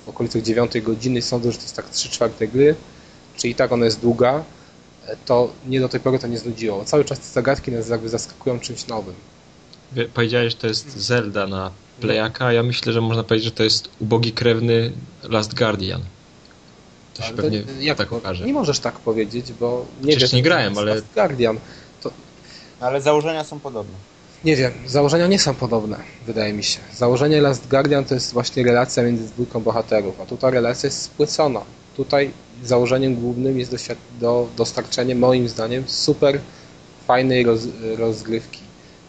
w 0.07 0.09
okolicach 0.09 0.43
9 0.43 0.81
godziny 0.81 1.19
i 1.19 1.23
sądzę, 1.23 1.53
że 1.53 1.59
to 1.59 1.65
jest 1.65 1.77
tak 1.77 1.91
3 1.91 2.09
czwarte 2.09 2.49
gry, 2.49 2.75
czyli 3.37 3.55
tak 3.55 3.73
ona 3.73 3.85
jest 3.85 4.01
długa, 4.01 4.45
e, 5.07 5.17
to 5.27 5.53
nie 5.67 5.81
do 5.81 5.89
tej 5.89 6.01
pory 6.01 6.19
to 6.19 6.27
nie 6.27 6.39
znudziło. 6.39 6.85
Cały 6.85 7.05
czas 7.05 7.21
te 7.21 7.27
zagadki 7.27 7.73
nas 7.73 7.89
jakby 7.89 8.09
zaskakują 8.09 8.61
czymś 8.61 8.87
nowym. 8.87 9.15
Powiedziałeś, 10.15 10.53
że 10.53 10.59
to 10.59 10.67
jest 10.67 10.99
Zelda 10.99 11.47
na 11.47 11.71
Playaka, 12.01 12.53
ja 12.53 12.63
myślę, 12.63 12.93
że 12.93 13.01
można 13.01 13.25
powiedzieć, 13.25 13.45
że 13.45 13.55
to 13.55 13.65
jest 13.65 13.89
ubogi 13.99 14.33
krewny 14.33 14.93
Last 15.23 15.55
Guardian. 15.55 16.03
To 17.17 17.23
się 17.23 17.29
ale 17.29 17.37
pewnie 17.37 17.63
to, 17.63 17.71
jak 17.81 17.99
tak 17.99 18.13
okaże. 18.13 18.45
Nie 18.45 18.53
możesz 18.53 18.81
tak 18.81 18.95
powiedzieć, 18.95 19.53
bo 19.61 19.87
nie 20.03 20.11
Przecież 20.11 20.33
nie 20.33 20.43
grałem, 20.43 20.79
ale... 20.79 20.95
Last 20.95 21.07
Guardian. 21.15 21.59
To... 22.03 22.11
Ale 22.81 23.01
założenia 23.01 23.45
są 23.45 23.61
podobne. 23.61 23.95
Nie 24.45 24.57
wiem, 24.57 24.73
założenia 24.87 25.27
nie 25.27 25.39
są 25.39 25.55
podobne, 25.55 25.97
wydaje 26.27 26.53
mi 26.53 26.65
się. 26.65 26.79
Założenie 26.95 27.41
Last 27.41 27.69
Guardian 27.69 28.05
to 28.05 28.15
jest 28.15 28.33
właśnie 28.33 28.65
relacja 28.65 29.03
między 29.03 29.25
dwójką 29.25 29.61
bohaterów, 29.61 30.21
a 30.21 30.27
tutaj 30.27 30.53
relacja 30.53 30.87
jest 30.87 31.03
spłycona. 31.03 31.61
Tutaj 31.97 32.31
założeniem 32.65 33.15
głównym 33.15 33.59
jest 33.59 33.77
do, 34.21 34.49
dostarczenie, 34.57 35.15
moim 35.15 35.49
zdaniem, 35.49 35.85
super 35.87 36.41
fajnej 37.07 37.45
roz, 37.45 37.61
rozgrywki, 37.97 38.61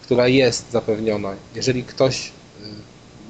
która 0.02 0.28
jest 0.28 0.72
zapewniona. 0.72 1.36
Jeżeli 1.56 1.84
ktoś 1.84 2.28
y, 2.28 2.32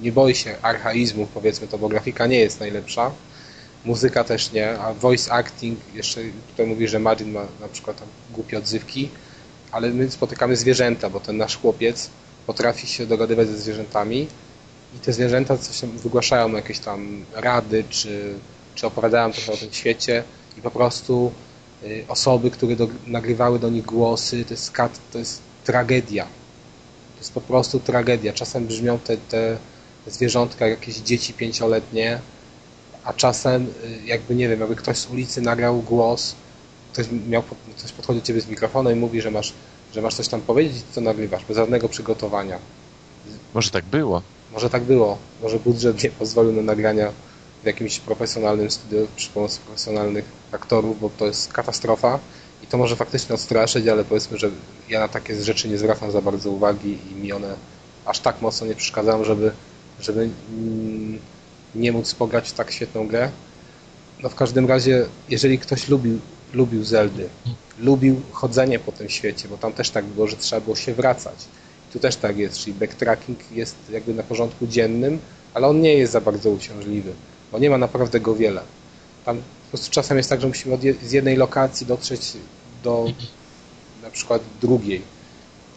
nie 0.02 0.12
boi 0.12 0.36
się 0.36 0.56
archaizmu, 0.62 1.28
powiedzmy 1.34 1.68
to, 1.68 1.78
bo 1.78 1.90
grafika 1.90 2.28
nie 2.28 2.40
jest 2.40 2.60
najlepsza, 2.60 3.12
muzyka 3.86 4.24
też 4.24 4.52
nie, 4.52 4.80
a 4.80 4.94
voice 4.94 5.34
acting, 5.34 5.80
jeszcze 5.94 6.22
tutaj 6.50 6.66
mówi, 6.66 6.88
że 6.88 7.00
Margin 7.00 7.32
ma 7.32 7.46
na 7.62 7.68
przykład 7.68 8.00
tam 8.00 8.08
głupie 8.32 8.58
odzywki, 8.58 9.10
ale 9.72 9.90
my 9.90 10.12
spotykamy 10.12 10.56
zwierzęta, 10.56 11.10
bo 11.10 11.20
ten 11.20 11.38
nasz 11.38 11.58
chłopiec 11.58 12.10
potrafi 12.48 12.88
się 12.88 13.06
dogadywać 13.06 13.48
ze 13.48 13.58
zwierzętami 13.58 14.28
i 14.96 15.00
te 15.00 15.14
zwierzęta 15.14 15.58
coś 15.58 15.90
wygłaszają 15.90 16.52
jakieś 16.52 16.80
tam 16.80 17.26
rady, 17.34 17.84
czy, 17.90 18.34
czy 18.76 18.88
opowiadają 18.88 19.32
trochę 19.32 19.54
o 19.54 19.58
tym 19.58 19.74
świecie 19.74 20.24
i 20.58 20.62
po 20.62 20.72
prostu 20.72 21.32
y, 21.84 22.06
osoby, 22.08 22.52
które 22.52 22.76
do, 22.76 22.88
nagrywały 23.08 23.60
do 23.60 23.70
nich 23.70 23.86
głosy, 23.86 24.46
to 24.46 24.54
jest, 24.54 24.74
to 25.14 25.20
jest 25.20 25.42
tragedia. 25.64 26.24
To 27.16 27.20
jest 27.20 27.34
po 27.34 27.42
prostu 27.42 27.80
tragedia. 27.80 28.34
Czasem 28.34 28.68
brzmią 28.68 29.00
te, 29.00 29.18
te 29.18 29.58
zwierzątka 30.08 30.68
jakieś 30.68 30.96
dzieci 30.96 31.34
pięcioletnie, 31.34 32.20
a 33.08 33.14
czasem 33.14 33.64
y, 33.64 34.06
jakby, 34.06 34.36
nie 34.36 34.50
wiem, 34.50 34.60
jakby 34.60 34.76
ktoś 34.76 34.98
z 34.98 35.10
ulicy 35.10 35.42
nagrał 35.42 35.82
głos, 35.82 36.36
ktoś 36.94 37.08
miał, 37.28 37.44
ktoś 37.78 37.92
podchodzi 37.92 38.20
do 38.20 38.26
ciebie 38.26 38.42
z 38.42 38.48
mikrofonem 38.48 38.98
i 38.98 39.00
mówi, 39.00 39.22
że 39.22 39.32
masz, 39.32 39.54
że 39.94 40.02
masz 40.02 40.14
coś 40.14 40.28
tam 40.28 40.42
powiedzieć, 40.42 40.84
co 40.92 41.02
nagrywasz, 41.02 41.46
bez 41.46 41.58
żadnego 41.58 41.90
przygotowania. 41.90 42.60
Może 43.54 43.70
tak 43.72 43.86
było. 43.86 44.22
Może 44.54 44.70
tak 44.70 44.84
było. 44.84 45.18
Może 45.42 45.60
budżet 45.60 46.04
nie 46.04 46.10
pozwolił 46.10 46.52
na 46.54 46.62
nagrania 46.62 47.12
w 47.64 47.66
jakimś 47.66 48.00
profesjonalnym 48.00 48.72
studiu 48.72 49.08
przy 49.16 49.30
pomocy 49.30 49.60
profesjonalnych 49.60 50.26
aktorów, 50.52 51.00
bo 51.00 51.10
to 51.18 51.26
jest 51.26 51.54
katastrofa 51.54 52.20
i 52.64 52.68
to 52.68 52.78
może 52.78 52.96
faktycznie 52.96 53.36
odstraszyć, 53.36 53.88
ale 53.88 54.04
powiedzmy, 54.04 54.38
że 54.38 54.50
ja 54.90 55.00
na 55.00 55.08
takie 55.08 55.36
rzeczy 55.36 55.70
nie 55.70 55.78
zwracam 55.78 56.12
za 56.12 56.22
bardzo 56.22 56.52
uwagi 56.52 56.98
i 57.12 57.16
mi 57.16 57.34
one 57.34 57.56
aż 58.06 58.20
tak 58.20 58.42
mocno 58.42 58.68
nie 58.68 58.76
przeszkadzają, 58.76 59.24
żeby, 59.24 59.52
żeby 60.00 60.30
mm, 60.50 61.20
nie 61.78 61.92
móc 61.92 62.16
pograć 62.16 62.50
w 62.50 62.54
tak 62.54 62.72
świetną 62.72 63.08
grę. 63.08 63.30
No 64.24 64.30
w 64.30 64.36
każdym 64.36 64.66
razie, 64.66 65.06
jeżeli 65.30 65.60
ktoś 65.60 65.90
lubił, 65.90 66.20
lubił 66.54 66.84
Zeldy, 66.84 67.30
lubił 67.80 68.22
chodzenie 68.32 68.80
po 68.80 68.92
tym 68.92 69.10
świecie, 69.10 69.48
bo 69.48 69.58
tam 69.58 69.74
też 69.74 69.90
tak 69.90 70.06
było, 70.06 70.28
że 70.28 70.38
trzeba 70.38 70.62
było 70.62 70.76
się 70.76 70.94
wracać. 70.94 71.36
Tu 71.94 72.00
też 72.00 72.16
tak 72.16 72.38
jest, 72.38 72.58
czyli 72.60 72.74
backtracking 72.74 73.52
jest 73.52 73.76
jakby 73.90 74.14
na 74.14 74.24
porządku 74.24 74.68
dziennym, 74.68 75.20
ale 75.54 75.68
on 75.68 75.82
nie 75.82 75.94
jest 75.94 76.14
za 76.14 76.22
bardzo 76.22 76.50
uciążliwy, 76.50 77.14
bo 77.52 77.60
nie 77.60 77.70
ma 77.70 77.78
naprawdę 77.78 78.20
go 78.20 78.36
wiele. 78.36 78.62
Tam 79.26 79.38
po 79.38 79.70
prostu 79.70 79.92
czasem 79.92 80.18
jest 80.18 80.30
tak, 80.30 80.42
że 80.42 80.48
musimy 80.48 80.78
z 81.04 81.12
jednej 81.12 81.36
lokacji 81.36 81.88
dotrzeć 81.88 82.34
do 82.84 83.06
na 84.04 84.10
przykład 84.10 84.42
drugiej. 84.62 85.02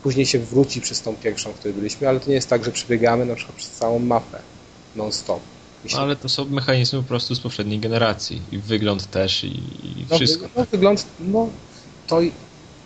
Później 0.03 0.27
się 0.27 0.39
wróci 0.39 0.81
przez 0.81 1.03
tą 1.03 1.17
pierwszą, 1.17 1.53
w 1.53 1.55
której 1.55 1.75
byliśmy, 1.75 2.09
ale 2.09 2.21
to 2.21 2.29
nie 2.29 2.35
jest 2.35 2.49
tak, 2.49 2.65
że 2.65 2.73
przebiegamy 2.73 3.27
na 3.27 3.35
przykład 3.35 3.57
przez 3.57 3.71
całą 3.71 3.99
mapę 3.99 4.39
non-stop. 4.97 5.41
Myślę, 5.85 6.01
ale 6.01 6.17
to 6.17 6.29
są 6.29 6.45
mechanizmy 6.45 7.03
po 7.03 7.09
prostu 7.09 7.35
z 7.35 7.41
poprzedniej 7.41 7.79
generacji. 7.79 8.43
I 8.53 8.59
wygląd 8.59 9.11
też, 9.11 9.45
i, 9.45 9.49
i 9.83 10.07
no, 10.11 10.17
wszystko. 10.17 10.49
No, 10.57 10.67
wygląd, 10.73 11.07
no 11.21 11.49
to 12.07 12.21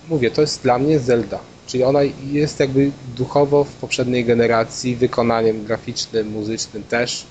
mówię, 0.09 0.31
to 0.31 0.41
jest 0.41 0.63
dla 0.63 0.79
mnie 0.79 0.99
Zelda. 0.99 1.41
Czyli 1.67 1.85
ona 1.85 2.01
jest 2.27 2.61
jakby 2.61 2.91
duchowo 3.17 3.65
w 3.65 3.73
poprzedniej 3.73 4.25
generacji, 4.25 4.97
wykonaniem 4.97 5.65
graficznym, 5.65 6.29
muzycznym 6.29 6.83
też, 6.83 7.27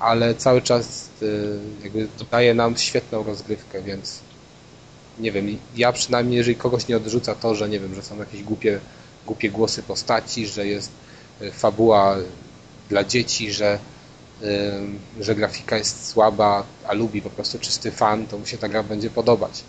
ale 0.00 0.34
cały 0.34 0.62
czas 0.62 1.08
y, 1.22 1.58
jakby 1.82 2.08
daje 2.30 2.54
nam 2.54 2.76
świetną 2.76 3.24
rozgrywkę, 3.24 3.82
więc 3.82 4.20
nie 5.18 5.32
wiem, 5.32 5.58
ja 5.76 5.92
przynajmniej, 5.92 6.36
jeżeli 6.36 6.56
kogoś 6.56 6.88
nie 6.88 6.96
odrzuca 6.96 7.34
to, 7.34 7.54
że 7.54 7.68
nie 7.68 7.80
wiem, 7.80 7.94
że 7.94 8.02
są 8.02 8.18
jakieś 8.18 8.42
głupie, 8.42 8.80
głupie 9.26 9.50
głosy 9.50 9.82
postaci, 9.82 10.46
że 10.46 10.66
jest 10.66 10.90
y, 11.42 11.50
fabuła 11.50 12.16
dla 12.88 13.04
dzieci, 13.04 13.52
że, 13.52 13.78
że 15.20 15.34
grafika 15.34 15.78
jest 15.78 16.08
słaba, 16.08 16.64
a 16.86 16.92
lubi 16.92 17.22
po 17.22 17.30
prostu 17.30 17.58
czysty 17.58 17.90
fan, 17.90 18.26
to 18.26 18.38
mu 18.38 18.46
się 18.46 18.58
ta 18.58 18.68
gra 18.68 18.82
będzie 18.82 19.10
podobać. 19.10 19.64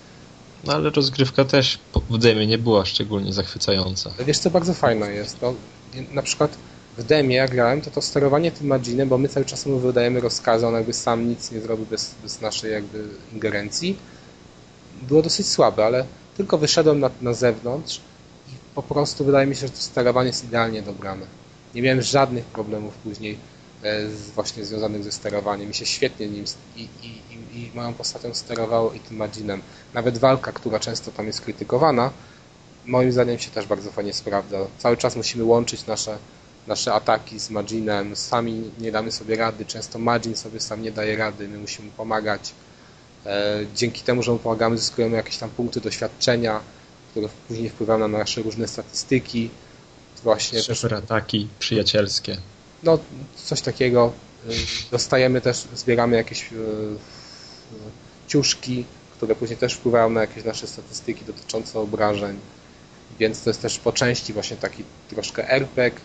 No 0.64 0.74
ale 0.74 0.90
rozgrywka 0.90 1.46
też 1.46 1.80
w 2.10 2.18
demie 2.18 2.48
nie 2.48 2.58
była 2.58 2.86
szczególnie 2.86 3.34
zachwycająca. 3.34 4.12
Wiesz 4.26 4.40
co 4.40 4.50
bardzo 4.50 4.74
fajne 4.74 5.12
jest? 5.12 5.40
To, 5.40 5.54
na 6.12 6.22
przykład 6.22 6.58
w 6.98 7.04
demie 7.04 7.36
jak 7.36 7.52
grałem, 7.52 7.82
to 7.82 7.92
to 7.92 8.02
sterowanie 8.02 8.52
tym 8.52 8.68
Maginem, 8.68 9.10
bo 9.10 9.18
my 9.18 9.30
cały 9.30 9.46
czas 9.46 9.66
mu 9.66 9.80
wydajemy 9.80 10.22
rozkazy, 10.22 10.68
on 10.68 10.74
jakby 10.74 10.94
sam 10.94 11.30
nic 11.30 11.52
nie 11.52 11.62
zrobił 11.62 11.86
bez, 11.86 12.16
bez 12.24 12.42
naszej 12.42 12.72
jakby 12.72 13.08
ingerencji, 13.34 13.98
było 15.02 15.22
dosyć 15.22 15.48
słabe, 15.48 15.86
ale 15.86 16.06
tylko 16.38 16.58
wyszedłem 16.58 17.00
na, 17.00 17.10
na 17.22 17.34
zewnątrz 17.34 18.02
i 18.48 18.52
po 18.76 18.84
prostu 18.84 19.26
wydaje 19.26 19.48
mi 19.48 19.56
się, 19.56 19.68
że 19.68 19.74
to 19.74 19.80
sterowanie 19.80 20.28
jest 20.28 20.44
idealnie 20.44 20.82
dobrane. 20.82 21.26
Nie 21.76 21.82
miałem 21.82 22.02
żadnych 22.02 22.46
problemów 22.46 22.94
później 22.94 23.38
właśnie 24.36 24.66
związanych 24.66 25.04
ze 25.04 25.12
sterowaniem. 25.12 25.68
Mi 25.68 25.74
się 25.74 25.86
świetnie 25.86 26.28
nim 26.28 26.46
i, 26.76 26.82
i, 27.04 27.08
i, 27.60 27.72
moją 27.76 27.94
postacią 27.94 28.34
sterowało 28.34 28.94
i 28.94 29.00
tym 29.00 29.18
Maginem. 29.18 29.62
Nawet 29.94 30.18
walka, 30.18 30.52
która 30.52 30.80
często 30.80 31.12
tam 31.12 31.28
jest 31.28 31.42
krytykowana, 31.42 32.12
moim 32.86 33.12
zdaniem 33.12 33.40
się 33.40 33.52
też 33.52 33.66
bardzo 33.66 33.92
fajnie 33.92 34.14
sprawdza. 34.14 34.58
Cały 34.78 34.98
czas 34.98 35.16
musimy 35.16 35.44
łączyć 35.44 35.86
nasze, 35.86 36.18
nasze 36.68 36.94
ataki 36.94 37.40
z 37.40 37.50
Maginem. 37.50 38.16
Sami 38.16 38.72
nie 38.80 38.92
damy 38.92 39.12
sobie 39.12 39.36
rady. 39.36 39.66
Często 39.66 40.00
Magin 40.00 40.36
sobie 40.36 40.60
sam 40.60 40.82
nie 40.82 40.92
daje 40.92 41.18
rady. 41.18 41.48
My 41.48 41.58
musimy 41.58 41.92
pomagać. 41.92 42.54
E, 43.26 43.60
dzięki 43.76 44.02
temu, 44.02 44.24
że 44.24 44.32
mu 44.32 44.40
pomagamy, 44.40 44.78
zyskujemy 44.78 45.18
jakieś 45.18 45.38
tam 45.38 45.50
punkty 45.50 45.82
doświadczenia, 45.82 46.60
które 47.12 47.28
później 47.48 47.70
wpływają 47.70 48.00
na 48.00 48.08
nasze 48.08 48.42
różne 48.42 48.68
statystyki. 48.68 49.50
Właśnie 50.24 50.62
Super 50.62 50.96
ataki 50.96 51.48
przyjacielskie. 51.60 52.38
No, 52.84 53.00
coś 53.36 53.62
takiego. 53.62 54.14
E, 54.50 54.52
dostajemy 54.92 55.42
też, 55.42 55.68
zbieramy 55.76 56.16
jakieś 56.16 56.44
e, 56.44 56.56
ciuszki, 58.28 58.86
które 59.12 59.36
później 59.36 59.58
też 59.58 59.74
wpływają 59.74 60.10
na 60.10 60.22
jakieś 60.22 60.44
nasze 60.44 60.68
statystyki 60.68 61.26
dotyczące 61.26 61.80
obrażeń. 61.80 62.40
Więc 63.20 63.44
to 63.44 63.50
jest 63.50 63.62
też 63.62 63.80
po 63.80 63.92
części 63.92 64.34
właśnie 64.34 64.58
taki 64.58 64.84
troszkę 65.10 65.50
RPG, 65.50 66.02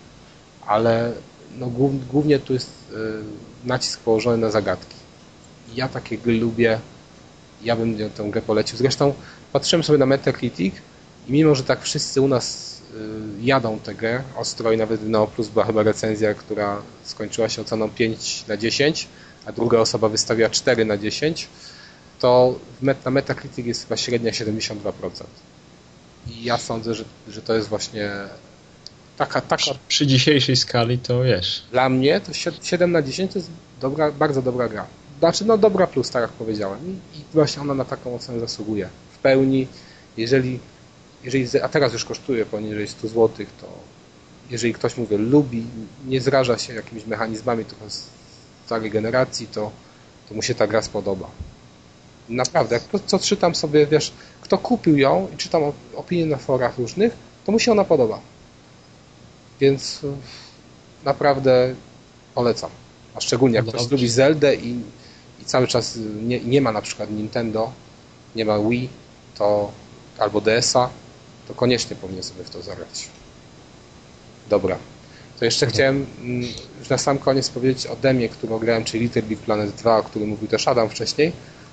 ale 0.66 1.12
no, 1.58 1.66
głównie 2.12 2.38
tu 2.38 2.52
jest 2.52 2.70
nacisk 3.64 4.00
położony 4.00 4.36
na 4.36 4.50
zagadki. 4.50 4.96
Ja 5.74 5.88
takie 5.88 6.18
gry 6.18 6.32
lubię, 6.32 6.80
ja 7.62 7.76
bym 7.76 8.10
tę 8.10 8.30
grę 8.30 8.42
polecił. 8.42 8.78
Zresztą 8.78 9.14
patrzyłem 9.52 9.84
sobie 9.84 9.98
na 9.98 10.06
Metacritic 10.06 10.74
i 11.28 11.32
mimo, 11.32 11.54
że 11.54 11.64
tak 11.64 11.82
wszyscy 11.82 12.20
u 12.20 12.28
nas 12.28 12.69
jadą 13.40 13.78
tę 13.78 13.94
grę 13.94 14.22
ostro 14.36 14.72
i 14.72 14.76
nawet 14.76 15.00
w 15.00 15.08
Neo 15.08 15.26
Plus 15.26 15.48
była 15.48 15.64
chyba 15.64 15.82
recenzja, 15.82 16.34
która 16.34 16.82
skończyła 17.04 17.48
się 17.48 17.62
oceną 17.62 17.90
5 17.90 18.44
na 18.48 18.56
10, 18.56 19.08
a 19.46 19.52
druga 19.52 19.78
osoba 19.78 20.08
wystawiła 20.08 20.50
4 20.50 20.84
na 20.84 20.96
10, 20.96 21.48
to 22.18 22.58
na 22.82 23.10
Metacritic 23.10 23.66
jest 23.66 23.82
chyba 23.82 23.96
średnia 23.96 24.30
72%. 24.30 24.72
I 26.28 26.44
ja 26.44 26.58
sądzę, 26.58 26.94
że, 26.94 27.04
że 27.28 27.42
to 27.42 27.54
jest 27.54 27.68
właśnie 27.68 28.10
taka, 29.16 29.40
taka... 29.40 29.56
Przy, 29.56 29.78
przy 29.88 30.06
dzisiejszej 30.06 30.56
skali 30.56 30.98
to 30.98 31.22
wiesz. 31.22 31.62
Dla 31.70 31.88
mnie 31.88 32.20
to 32.20 32.32
7 32.62 32.92
na 32.92 33.02
10 33.02 33.32
to 33.32 33.38
jest 33.38 33.50
dobra, 33.80 34.12
bardzo 34.12 34.42
dobra 34.42 34.68
gra. 34.68 34.86
Znaczy, 35.18 35.44
no 35.44 35.58
dobra 35.58 35.86
plus, 35.86 36.10
tak 36.10 36.22
jak 36.22 36.30
powiedziałem. 36.30 36.78
I, 36.86 37.18
i 37.18 37.24
właśnie 37.34 37.62
ona 37.62 37.74
na 37.74 37.84
taką 37.84 38.14
ocenę 38.14 38.40
zasługuje. 38.40 38.88
W 39.12 39.18
pełni, 39.18 39.66
jeżeli, 40.16 40.58
jeżeli, 41.24 41.60
a 41.62 41.68
teraz 41.68 41.92
już 41.92 42.04
kosztuje 42.04 42.46
poniżej 42.46 42.88
100 42.88 43.08
zł, 43.08 43.46
to 43.60 43.66
jeżeli 44.50 44.74
ktoś, 44.74 44.96
mówię, 44.96 45.18
lubi, 45.18 45.66
nie 46.06 46.20
zraża 46.20 46.58
się 46.58 46.74
jakimiś 46.74 47.06
mechanizmami 47.06 47.64
z 47.88 48.04
starej 48.66 48.90
generacji, 48.90 49.46
to, 49.46 49.70
to 50.28 50.34
mu 50.34 50.42
się 50.42 50.54
ta 50.54 50.66
gra 50.66 50.82
spodoba. 50.82 51.30
Naprawdę, 52.28 52.74
jak 52.74 52.84
to, 52.84 52.98
co 52.98 53.18
czytam 53.18 53.54
sobie, 53.54 53.86
wiesz, 53.86 54.12
kto 54.40 54.58
kupił 54.58 54.98
ją 54.98 55.28
i 55.34 55.36
czytam 55.36 55.62
opinie 55.94 56.26
na 56.26 56.36
forach 56.36 56.78
różnych, 56.78 57.16
to 57.44 57.52
mu 57.52 57.58
się 57.58 57.72
ona 57.72 57.84
podoba. 57.84 58.20
Więc 59.60 60.00
naprawdę 61.04 61.74
polecam. 62.34 62.70
A 63.14 63.20
szczególnie 63.20 63.56
jak 63.56 63.66
ktoś 63.66 63.90
lubi 63.90 64.08
Zeldę 64.08 64.54
i 64.54 64.80
i 65.40 65.44
cały 65.44 65.66
czas 65.66 65.98
nie, 66.22 66.40
nie 66.40 66.60
ma 66.60 66.72
na 66.72 66.82
przykład 66.82 67.10
Nintendo, 67.10 67.72
nie 68.36 68.44
ma 68.44 68.58
Wii, 68.58 68.88
to 69.38 69.72
albo 70.18 70.40
DS-a, 70.40 70.88
to 71.50 71.54
koniecznie 71.54 71.96
powinien 71.96 72.22
sobie 72.22 72.44
w 72.44 72.50
to 72.50 72.62
zagrać. 72.62 73.08
Dobra. 74.50 74.78
To 75.38 75.44
jeszcze 75.44 75.66
mhm. 75.66 75.74
chciałem 75.74 76.06
mm, 76.20 76.52
już 76.78 76.88
na 76.88 76.98
sam 76.98 77.18
koniec 77.18 77.50
powiedzieć 77.50 77.86
o 77.86 77.96
demie, 77.96 78.28
którą 78.28 78.58
grałem, 78.58 78.84
czyli 78.84 79.02
Little 79.02 79.22
Big 79.22 79.38
Planet 79.38 79.70
2, 79.70 79.98
o 79.98 80.02
którym 80.02 80.28
mówił 80.28 80.48
też 80.48 80.68
Adam 80.68 80.90
wcześniej. 80.90 81.32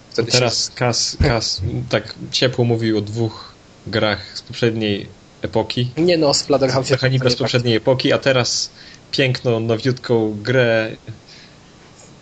Wtedy 0.10 0.32
teraz 0.32 0.66
się... 0.66 0.72
Kas, 0.76 1.18
Kas 1.20 1.62
tak 1.90 2.16
ciepło 2.32 2.66
mówił 2.66 2.98
o 2.98 3.02
dwóch 3.02 3.54
grach 3.88 4.38
z 4.38 4.42
poprzedniej 4.42 5.08
epoki. 5.42 5.92
Nie 5.98 6.18
no, 6.18 6.34
Splatterhouse. 6.34 6.92
Mechanika 6.92 7.30
z 7.30 7.36
poprzedniej 7.36 7.76
epoki, 7.76 8.14
a 8.14 8.18
teraz 8.18 8.70
piękną, 9.12 9.60
nowiutką 9.60 10.38
grę 10.42 10.92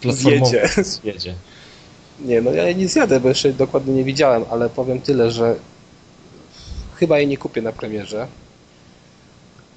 platformowy 0.01 0.69
zjedzie. 0.83 1.35
Nie, 2.19 2.41
no 2.41 2.51
ja 2.51 2.63
jej 2.63 2.75
nie 2.75 2.87
zjadę, 2.87 3.19
bo 3.19 3.29
jeszcze 3.29 3.53
dokładnie 3.53 3.93
nie 3.93 4.03
widziałem, 4.03 4.45
ale 4.51 4.69
powiem 4.69 5.01
tyle, 5.01 5.31
że 5.31 5.55
chyba 6.95 7.17
jej 7.17 7.27
nie 7.27 7.37
kupię 7.37 7.61
na 7.61 7.71
premierze. 7.71 8.27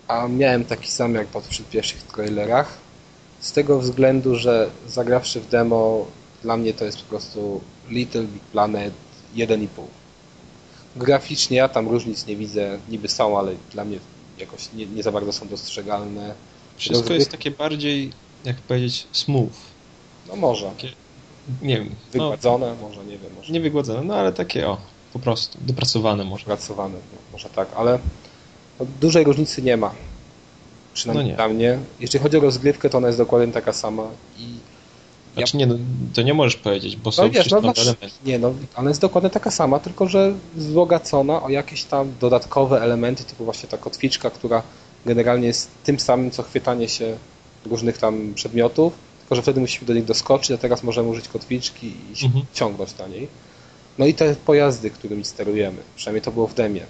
A 0.09 0.29
miałem 0.29 0.65
taki 0.65 0.91
sam 0.91 1.15
jak 1.15 1.27
przy 1.49 1.63
pierwszych 1.63 2.03
trailerach. 2.03 2.79
Z 3.41 3.53
tego 3.53 3.79
względu, 3.79 4.37
że 4.37 4.71
zagrawszy 4.87 5.41
w 5.41 5.49
demo, 5.49 6.07
dla 6.43 6.57
mnie 6.57 6.75
to 6.75 6.85
jest 6.85 6.99
po 7.03 7.09
prostu 7.09 7.61
Little 7.89 8.23
Big 8.23 8.43
Planet 8.43 8.95
1,5. 9.35 9.67
Graficznie 10.97 11.57
ja 11.57 11.69
tam 11.69 11.89
różnic 11.89 12.27
nie 12.27 12.37
widzę, 12.37 12.79
niby 12.89 13.09
są, 13.09 13.39
ale 13.39 13.55
dla 13.73 13.85
mnie 13.85 13.99
jakoś 14.39 14.73
nie, 14.73 14.87
nie 14.87 15.03
za 15.03 15.13
bardzo 15.13 15.33
są 15.33 15.49
dostrzegalne. 15.49 16.35
Wszystko 16.77 17.15
jest 17.15 17.31
takie 17.31 17.51
bardziej, 17.51 18.13
jak 18.45 18.57
powiedzieć, 18.57 19.07
smooth. 19.13 19.51
No 20.29 20.37
może. 20.37 20.67
Takie, 20.67 20.93
nie 21.63 21.79
wiem. 21.79 21.95
Wygładzone, 22.13 22.77
no, 22.81 22.89
może, 22.89 23.05
nie 23.05 23.19
wiem. 23.19 23.31
Może. 23.37 23.53
Nie 23.53 23.61
wygładzone, 23.61 24.03
no 24.03 24.15
ale 24.15 24.33
takie 24.33 24.69
o, 24.69 24.79
po 25.19 25.25
prostu, 25.25 25.59
dopracowane 25.61 26.25
może. 26.25 26.45
Dopracowane, 26.45 26.95
no, 26.95 27.19
może 27.33 27.49
tak, 27.49 27.69
ale 27.77 27.99
no, 28.81 28.87
dużej 29.01 29.25
różnicy 29.25 29.63
nie 29.63 29.77
ma. 29.77 29.91
Przynajmniej 30.95 31.25
no 31.27 31.31
nie. 31.31 31.37
dla 31.37 31.49
mnie. 31.49 31.79
Jeśli 32.01 32.19
chodzi 32.19 32.37
o 32.37 32.41
rozgrywkę, 32.41 32.91
to 32.91 32.99
ona 32.99 33.07
jest 33.07 33.19
dokładnie 33.19 33.53
taka 33.53 33.73
sama 33.73 34.03
i 34.39 34.45
Znaczy 35.37 35.57
nie, 35.57 35.67
no, 35.67 35.75
to 36.15 36.23
nie 36.23 36.35
możesz 36.35 36.57
powiedzieć, 36.57 36.97
bo 36.97 37.13
są 37.13 37.23
No 37.23 37.31
wiesz, 37.31 37.51
no, 37.51 37.59
elementy. 37.59 38.11
nie 38.25 38.39
no, 38.39 38.55
ona 38.77 38.91
jest 38.91 39.01
dokładnie 39.01 39.31
taka 39.31 39.51
sama, 39.51 39.79
tylko 39.79 40.09
że 40.09 40.33
wzbogacona 40.55 41.43
o 41.43 41.49
jakieś 41.49 41.85
tam 41.85 42.13
dodatkowe 42.21 42.83
elementy, 42.83 43.25
typu 43.25 43.45
właśnie 43.45 43.69
ta 43.69 43.79
kotwiczka, 43.79 44.31
która 44.31 44.63
generalnie 45.07 45.47
jest 45.47 45.71
tym 45.85 46.01
samym, 46.01 46.31
co 46.31 46.43
chwytanie 46.43 46.89
się 46.89 47.17
różnych 47.67 47.99
tam 47.99 48.35
przedmiotów, 48.35 48.93
tylko 49.21 49.35
że 49.35 49.43
wtedy 49.43 49.61
musimy 49.61 49.87
do 49.87 49.95
nich 49.95 50.05
doskoczyć, 50.05 50.51
a 50.51 50.59
teraz 50.59 50.83
możemy 50.83 51.09
użyć 51.09 51.29
kotwiczki 51.29 51.87
i 51.87 52.25
Mhm. 52.25 52.45
ciągnąć 52.53 52.99
na 52.99 53.07
niej. 53.07 53.29
No 53.99 54.07
i 54.07 54.15
te 54.15 54.35
pojazdy, 54.35 54.91
którymi 54.91 55.25
sterujemy, 55.25 55.77
przynajmniej 55.97 56.23
to 56.23 56.33
było 56.33 56.47
w 56.47 56.55
demie. 56.55 56.83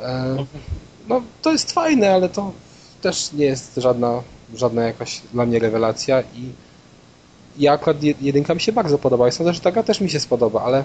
E, 0.00 0.36
no 1.08 1.22
to 1.42 1.52
jest 1.52 1.72
fajne, 1.72 2.10
ale 2.14 2.28
to 2.28 2.52
też 3.02 3.32
nie 3.32 3.44
jest 3.44 3.74
żadna, 3.76 4.22
żadna 4.54 4.82
jakaś 4.84 5.20
dla 5.32 5.46
mnie 5.46 5.58
rewelacja 5.58 6.20
i 6.20 6.52
ja 7.58 7.72
akurat 7.72 8.02
je- 8.02 8.14
jedynka 8.20 8.54
mi 8.54 8.60
się 8.60 8.72
bardzo 8.72 8.98
podoba 8.98 9.28
i 9.28 9.32
sądzę, 9.32 9.52
że 9.54 9.60
ta 9.60 9.72
gra 9.72 9.82
też 9.82 10.00
mi 10.00 10.10
się 10.10 10.20
spodoba, 10.20 10.62
ale 10.62 10.84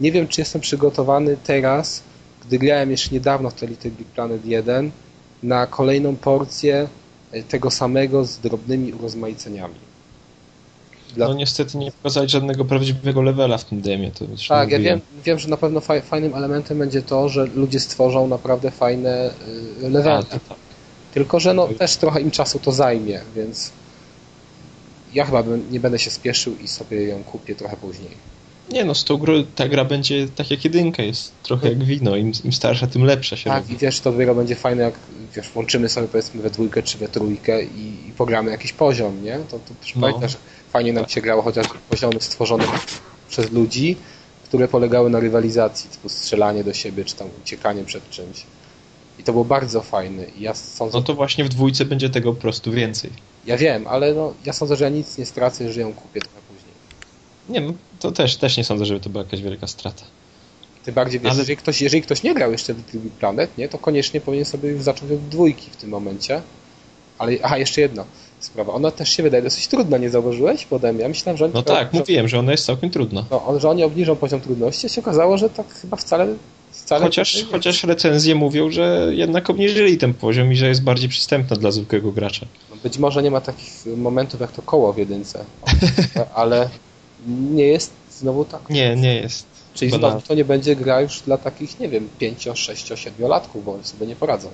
nie 0.00 0.12
wiem, 0.12 0.28
czy 0.28 0.40
jestem 0.40 0.60
przygotowany 0.60 1.36
teraz, 1.44 2.02
gdy 2.46 2.58
grałem 2.58 2.90
jeszcze 2.90 3.10
niedawno 3.14 3.50
w 3.50 3.54
ten 3.54 3.68
Little 3.70 3.90
Big 3.90 4.08
Planet 4.08 4.46
1 4.46 4.90
na 5.42 5.66
kolejną 5.66 6.16
porcję 6.16 6.88
tego 7.48 7.70
samego 7.70 8.24
z 8.24 8.38
drobnymi 8.38 8.92
urozmaiceniami. 8.92 9.74
Dla... 11.14 11.28
No 11.28 11.34
niestety 11.34 11.78
nie 11.78 11.92
pokazali 11.92 12.28
żadnego 12.28 12.64
prawdziwego 12.64 13.22
levela 13.22 13.58
w 13.58 13.64
tym 13.64 13.80
demie. 13.80 14.10
To 14.10 14.24
już 14.24 14.48
tak, 14.48 14.70
ja 14.70 14.78
wiem, 14.78 15.00
wiem, 15.24 15.38
że 15.38 15.48
na 15.48 15.56
pewno 15.56 15.80
faj, 15.80 16.02
fajnym 16.02 16.34
elementem 16.34 16.78
będzie 16.78 17.02
to, 17.02 17.28
że 17.28 17.44
ludzie 17.46 17.80
stworzą 17.80 18.28
naprawdę 18.28 18.70
fajne 18.70 19.30
y, 19.82 19.86
A, 19.86 19.88
levely. 19.88 20.22
to 20.24 20.30
tak. 20.30 20.58
Tylko, 21.14 21.40
że 21.40 21.54
no, 21.54 21.68
też 21.68 21.96
trochę 21.96 22.20
im 22.20 22.30
czasu 22.30 22.58
to 22.58 22.72
zajmie, 22.72 23.20
więc 23.36 23.70
ja 25.14 25.24
chyba 25.24 25.42
bym, 25.42 25.64
nie 25.70 25.80
będę 25.80 25.98
się 25.98 26.10
spieszył 26.10 26.56
i 26.64 26.68
sobie 26.68 27.02
ją 27.04 27.24
kupię 27.24 27.54
trochę 27.54 27.76
później. 27.76 28.30
Nie 28.72 28.84
no, 28.84 28.94
z 28.94 29.04
tą 29.04 29.16
grą 29.16 29.32
ta 29.54 29.68
gra 29.68 29.84
będzie 29.84 30.28
tak 30.28 30.50
jak 30.50 30.64
jedynka, 30.64 31.02
jest 31.02 31.32
trochę 31.42 31.68
jak 31.68 31.84
wino. 31.84 32.16
Im, 32.16 32.32
im 32.44 32.52
starsza, 32.52 32.86
tym 32.86 33.04
lepsza 33.04 33.36
się 33.36 33.50
Tak, 33.50 33.62
robi. 33.62 33.74
i 33.74 33.76
wiesz, 33.78 34.00
to 34.00 34.12
dopiero 34.12 34.34
będzie 34.34 34.54
fajne, 34.54 34.82
jak 34.82 34.94
wiesz, 35.36 35.48
włączymy 35.48 35.88
sobie 35.88 36.08
powiedzmy 36.08 36.42
we 36.42 36.50
dwójkę 36.50 36.82
czy 36.82 36.98
we 36.98 37.08
trójkę 37.08 37.62
i, 37.64 38.08
i 38.08 38.12
pogramy 38.16 38.50
jakiś 38.50 38.72
poziom, 38.72 39.24
nie? 39.24 39.38
To, 39.50 39.58
to 39.58 39.74
też 39.80 39.94
No. 39.96 40.00
pamiętasz, 40.00 40.36
fajnie 40.72 40.92
nam 40.92 41.08
się 41.08 41.20
grało 41.20 41.42
chociaż 41.42 41.66
poziomy 41.90 42.20
stworzone 42.20 42.64
przez 43.28 43.50
ludzi, 43.52 43.96
które 44.44 44.68
polegały 44.68 45.10
na 45.10 45.20
rywalizacji, 45.20 45.90
typu 45.90 46.08
strzelanie 46.08 46.64
do 46.64 46.74
siebie, 46.74 47.04
czy 47.04 47.14
tam 47.16 47.28
uciekanie 47.42 47.84
przed 47.84 48.10
czymś. 48.10 48.42
I 49.18 49.22
to 49.22 49.32
było 49.32 49.44
bardzo 49.44 49.80
fajne. 49.82 50.24
I 50.24 50.40
ja 50.42 50.54
sądzę, 50.54 50.98
No 50.98 51.04
to 51.04 51.14
właśnie 51.14 51.44
w 51.44 51.48
dwójce 51.48 51.84
będzie 51.84 52.10
tego 52.10 52.32
po 52.32 52.40
prostu 52.40 52.72
więcej. 52.72 53.10
ja 53.46 53.56
wiem, 53.56 53.86
ale 53.86 54.14
no, 54.14 54.34
ja 54.44 54.52
sądzę, 54.52 54.76
że 54.76 54.84
ja 54.84 54.90
nic 54.90 55.18
nie 55.18 55.26
stracę, 55.26 55.64
jeżeli 55.64 55.80
ją 55.80 55.94
kupię 55.94 56.20
trochę 56.20 56.36
później. 56.48 56.74
Nie 57.48 57.60
no, 57.68 57.72
to 58.00 58.12
też, 58.12 58.36
też 58.36 58.56
nie 58.56 58.64
sądzę, 58.64 58.84
żeby 58.84 59.00
to 59.00 59.10
była 59.10 59.24
jakaś 59.24 59.42
wielka 59.42 59.66
strata. 59.66 60.02
Tym 60.84 60.94
bardziej, 60.94 61.20
wiesz, 61.20 61.30
Ale- 61.30 61.38
jeżeli, 61.40 61.56
ktoś, 61.56 61.82
jeżeli 61.82 62.02
ktoś 62.02 62.22
nie 62.22 62.34
grał 62.34 62.52
jeszcze 62.52 62.74
w 62.74 62.78
Little 62.94 63.10
Planet, 63.18 63.58
nie, 63.58 63.68
to 63.68 63.78
koniecznie 63.78 64.20
powinien 64.20 64.44
sobie 64.46 64.68
już 64.68 64.82
zacząć 64.82 65.12
od 65.12 65.28
dwójki 65.28 65.70
w 65.70 65.76
tym 65.76 65.90
momencie. 65.90 66.42
Ale, 67.18 67.32
aha, 67.42 67.58
jeszcze 67.58 67.80
jedna 67.80 68.04
sprawa. 68.40 68.72
Ona 68.72 68.90
też 68.90 69.08
się 69.08 69.22
wydaje 69.22 69.42
dosyć 69.42 69.68
trudna, 69.68 69.98
nie 69.98 70.10
zauważyłeś? 70.10 70.64
Potem 70.64 70.98
ja 70.98 71.08
myślałem, 71.08 71.36
że 71.36 71.44
oni, 71.44 71.54
No 71.54 71.62
tak, 71.62 71.92
mówiłem, 71.92 72.28
że 72.28 72.38
ona 72.38 72.52
jest 72.52 72.64
całkiem 72.64 72.90
trudna. 72.90 73.24
no, 73.30 73.60
że 73.60 73.68
oni 73.70 73.84
obniżą 73.84 74.16
poziom 74.16 74.40
trudności, 74.40 74.86
a 74.86 74.88
się 74.88 75.00
okazało, 75.00 75.38
że 75.38 75.50
tak 75.50 75.74
chyba 75.74 75.96
wcale... 75.96 76.26
wcale 76.70 77.04
Chociaż, 77.04 77.44
chociaż 77.52 77.84
recenzje 77.84 78.34
mówią, 78.34 78.70
że 78.70 79.08
jednak 79.10 79.50
obniżyli 79.50 79.98
ten 79.98 80.14
poziom 80.14 80.52
i 80.52 80.56
że 80.56 80.68
jest 80.68 80.82
bardziej 80.82 81.08
przystępna 81.08 81.56
dla 81.56 81.70
zwykłego 81.70 82.12
gracza. 82.12 82.46
No, 82.70 82.76
Być 82.82 82.98
może 82.98 83.22
nie 83.22 83.30
ma 83.30 83.40
takich 83.40 83.86
momentów 83.96 84.40
jak 84.40 84.52
to 84.52 84.62
koło 84.62 84.92
w 84.92 84.98
jedynce, 84.98 85.44
ale 86.34 86.68
nie 87.50 87.64
jest 87.64 87.92
znowu 88.10 88.44
tak. 88.44 88.70
Nie, 88.70 88.96
nie 88.96 89.14
jest. 89.14 89.46
Czyli 89.74 89.90
znowu 89.90 90.20
to 90.20 90.34
nie 90.34 90.44
będzie 90.44 90.76
gra 90.76 91.00
już 91.00 91.20
dla 91.20 91.38
takich, 91.38 91.80
nie 91.80 91.88
wiem, 91.88 92.08
5, 92.18 92.48
6, 92.54 92.92
7 92.94 93.28
latków, 93.28 93.64
bo 93.64 93.78
sobie 93.82 94.06
nie 94.06 94.16
poradzą. 94.16 94.48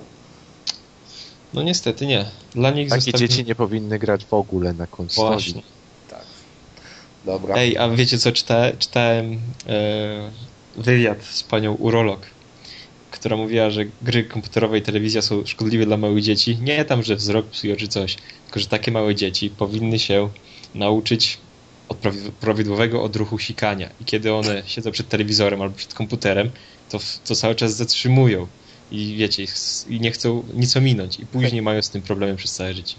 No 1.53 1.63
niestety 1.63 2.05
nie. 2.05 2.25
Dla 2.55 2.71
nich 2.71 2.89
Takie 2.89 3.01
zostawi- 3.01 3.17
dzieci 3.19 3.43
nie 3.45 3.55
powinny 3.55 3.99
grać 3.99 4.25
w 4.25 4.33
ogóle 4.33 4.73
na 4.73 4.87
konsoli. 4.87 5.27
Właśnie. 5.27 5.61
Tak. 6.09 6.25
Dobra. 7.25 7.55
Ej, 7.55 7.77
a 7.77 7.89
wiecie 7.89 8.17
co, 8.17 8.31
czyta, 8.31 8.71
czytałem 8.79 9.39
e, 9.67 10.31
wywiad 10.77 11.23
z 11.23 11.43
panią 11.43 11.73
urolog, 11.73 12.25
która 13.11 13.37
mówiła, 13.37 13.69
że 13.69 13.85
gry 14.01 14.23
komputerowe 14.23 14.77
i 14.77 14.81
telewizja 14.81 15.21
są 15.21 15.45
szkodliwe 15.45 15.85
dla 15.85 15.97
małych 15.97 16.23
dzieci. 16.23 16.57
Nie 16.61 16.85
tam, 16.85 17.03
że 17.03 17.15
wzrok 17.15 17.45
psuje 17.47 17.75
czy 17.75 17.87
coś, 17.87 18.15
tylko 18.45 18.59
że 18.59 18.67
takie 18.67 18.91
małe 18.91 19.15
dzieci 19.15 19.49
powinny 19.49 19.99
się 19.99 20.29
nauczyć 20.75 21.37
od 21.89 21.97
prawi- 21.97 22.31
prawidłowego 22.31 23.03
odruchu 23.03 23.39
sikania. 23.39 23.89
I 24.01 24.05
kiedy 24.05 24.33
one 24.33 24.63
siedzą 24.65 24.91
przed 24.91 25.09
telewizorem 25.09 25.61
albo 25.61 25.75
przed 25.75 25.93
komputerem, 25.93 26.51
to, 26.89 26.99
to 27.25 27.35
cały 27.35 27.55
czas 27.55 27.75
zatrzymują. 27.75 28.47
I 28.91 29.15
wiecie, 29.17 29.45
i 29.89 29.99
nie 29.99 30.11
chcą 30.11 30.43
nic 30.53 30.77
ominąć. 30.77 31.19
I 31.19 31.25
później 31.25 31.61
mają 31.61 31.81
z 31.81 31.89
tym 31.89 32.01
problemy 32.01 32.35
przez 32.35 32.51
całe 32.53 32.73
życie. 32.73 32.95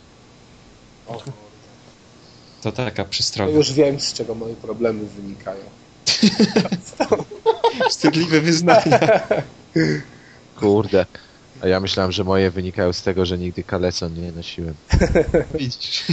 O, 1.07 1.23
To 2.63 2.73
taka 2.73 3.05
przystroga. 3.05 3.53
już 3.53 3.73
wiem, 3.73 4.01
z 4.01 4.13
czego 4.13 4.35
moje 4.35 4.55
problemy 4.57 5.05
wynikają. 5.07 5.65
Wstydliwe 7.91 8.41
wyznania. 8.41 9.01
Kurde. 10.61 11.07
A 11.61 11.69
ja 11.69 11.81
myślałem, 11.81 12.13
że 12.13 12.25
moje 12.25 12.51
wynikają 12.51 12.93
z 12.93 13.03
tego, 13.03 13.27
że 13.27 13.39
nigdy 13.39 13.63
kaleson 13.63 14.15
nie 14.15 14.33
nosiłem. 14.33 14.75
Widzisz. 15.59 16.05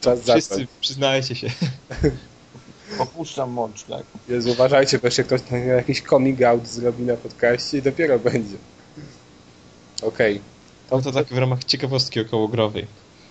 Czas 0.00 0.20
Wszyscy 0.20 0.54
zacząć. 0.54 0.70
przyznajcie 0.80 1.34
się. 1.36 1.50
Opuszczam 2.98 3.50
mącz, 3.50 3.82
tak? 3.82 4.02
Jezu, 4.28 4.50
uważajcie, 4.50 4.98
bo 4.98 5.06
jeszcze 5.06 5.24
ktoś 5.24 5.40
jakiś 5.66 6.02
coming 6.02 6.42
out 6.42 6.68
zrobi 6.68 7.02
na 7.02 7.16
podcaście 7.16 7.78
i 7.78 7.82
dopiero 7.82 8.18
będzie. 8.18 8.56
Okej. 10.02 10.40
No 10.90 11.02
to 11.02 11.12
tak 11.12 11.26
w 11.26 11.38
ramach 11.38 11.64
ciekawostki 11.64 12.20
okołogrowej. 12.20 12.86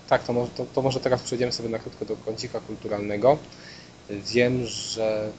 Tak, 0.10 0.24
to 0.24 0.34
może, 0.34 0.52
to, 0.52 0.66
to 0.66 0.82
może 0.82 1.00
teraz 1.00 1.22
przejdziemy 1.22 1.52
sobie 1.52 1.70
na 1.70 1.80
krótko 1.80 2.06
do 2.06 2.16
kącika 2.16 2.62
Wiem, 4.34 4.66
że 4.66 5.32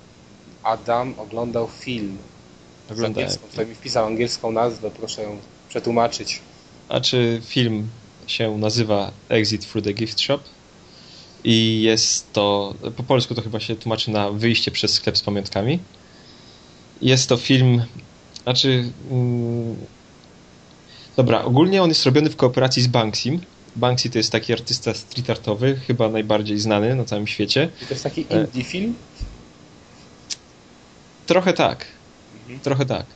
Adam 0.63 1.15
oglądał 1.19 1.69
film 1.69 2.19
z 2.89 2.93
Oglądałem. 2.93 3.29
angielską, 3.29 3.49
tutaj 3.49 3.67
mi 3.67 3.75
wpisał 3.75 4.07
angielską 4.07 4.53
nazwę, 4.53 4.91
proszę 4.91 5.23
ją 5.23 5.39
przetłumaczyć. 5.69 6.41
A 6.89 7.01
czy 7.01 7.41
film 7.45 7.89
się 8.27 8.59
nazywa 8.59 9.13
Exit 9.29 9.71
Through 9.71 9.85
the 9.85 9.93
Gift 9.93 10.21
Shop 10.21 10.41
i 11.45 11.83
jest 11.83 12.33
to, 12.33 12.75
po 12.97 13.03
polsku 13.03 13.35
to 13.35 13.43
chyba 13.43 13.61
się 13.61 13.77
tłumaczy 13.77 14.11
na 14.11 14.31
wyjście 14.31 14.71
przez 14.71 14.93
sklep 14.93 15.19
z 15.19 15.23
pamiątkami. 15.23 15.79
Jest 17.03 17.29
to 17.29 17.37
film, 17.37 17.85
znaczy, 18.43 18.91
mm, 19.11 19.77
dobra, 21.17 21.45
ogólnie 21.45 21.83
on 21.83 21.89
jest 21.89 22.05
robiony 22.05 22.31
w 22.31 22.37
kooperacji 22.37 22.83
z 22.83 22.87
Banksim. 22.87 23.41
Banksy 23.77 24.11
to 24.11 24.19
jest 24.19 24.33
taki 24.33 24.53
artysta 24.53 24.95
street 24.95 25.31
artowy, 25.31 25.81
chyba 25.87 26.09
najbardziej 26.09 26.59
znany 26.59 26.95
na 26.95 27.05
całym 27.05 27.27
świecie. 27.27 27.69
I 27.83 27.87
to 27.87 27.95
jest 27.95 28.05
taki 28.05 28.27
E. 28.31 28.41
indie 28.45 28.65
film? 28.65 28.95
Trochę 31.27 31.53
tak. 31.53 31.85
Mhm. 32.43 32.61
Trochę 32.61 32.87
tak. 32.87 33.07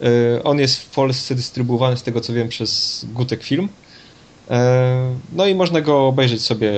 E, 0.00 0.42
On 0.44 0.58
jest 0.58 0.76
w 0.80 0.86
Polsce 0.86 1.34
dystrybuowany, 1.34 1.96
z 1.96 2.02
tego 2.02 2.20
co 2.20 2.32
wiem, 2.32 2.48
przez 2.48 3.04
Gutek 3.12 3.42
Film. 3.42 3.68
E, 4.50 5.14
No 5.32 5.46
i 5.46 5.54
można 5.54 5.80
go 5.80 6.06
obejrzeć 6.06 6.42
sobie 6.42 6.72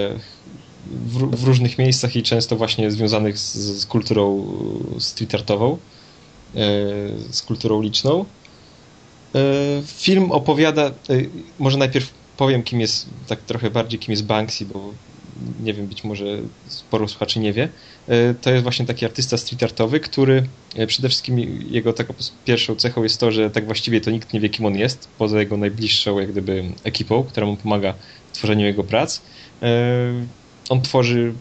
w, 0.90 1.36
w 1.36 1.44
różnych 1.44 1.78
miejscach 1.78 2.16
i 2.16 2.22
często 2.22 2.56
właśnie 2.56 2.90
związanych 2.90 3.38
z, 3.38 3.54
z 3.54 3.86
kulturą 3.86 4.46
street 4.98 5.34
artową, 5.34 5.78
z 7.30 7.42
kulturą 7.42 7.82
liczną. 7.82 8.24
E, 9.34 9.82
Film 9.86 10.30
opowiada, 10.30 10.86
e, 10.86 10.92
może 11.58 11.78
najpierw 11.78 12.12
powiem 12.36 12.62
kim 12.62 12.80
jest, 12.80 13.10
tak 13.26 13.42
trochę 13.42 13.70
bardziej 13.70 14.00
kim 14.00 14.12
jest 14.12 14.26
Banksy, 14.26 14.66
bo 14.66 14.94
nie 15.62 15.74
wiem, 15.74 15.86
być 15.86 16.04
może 16.04 16.24
sporo 16.68 17.08
słuchaczy 17.08 17.40
nie 17.40 17.52
wie. 17.52 17.68
E, 18.08 18.34
To 18.34 18.50
jest 18.50 18.62
właśnie 18.62 18.86
taki 18.86 19.04
artysta 19.04 19.36
street 19.36 19.62
artowy, 19.62 20.00
który 20.00 20.48
przede 20.86 21.08
wszystkim 21.08 21.38
jego 21.70 21.92
taką 21.92 22.14
pierwszą 22.44 22.76
cechą 22.76 23.02
jest 23.02 23.20
to, 23.20 23.32
że 23.32 23.50
tak 23.50 23.66
właściwie 23.66 24.00
to 24.00 24.10
nikt 24.10 24.32
nie 24.32 24.40
wie 24.40 24.48
kim 24.48 24.66
on 24.66 24.74
jest, 24.76 25.08
poza 25.18 25.40
jego 25.40 25.56
najbliższą 25.56 26.18
jak 26.20 26.32
gdyby 26.32 26.64
ekipą, 26.84 27.24
która 27.24 27.46
mu 27.46 27.56
pomaga 27.56 27.94
w 28.32 28.32
tworzeniu 28.32 28.66
jego 28.66 28.84
prac. 28.84 29.20
On 30.68 30.82
tworzy 30.82 31.34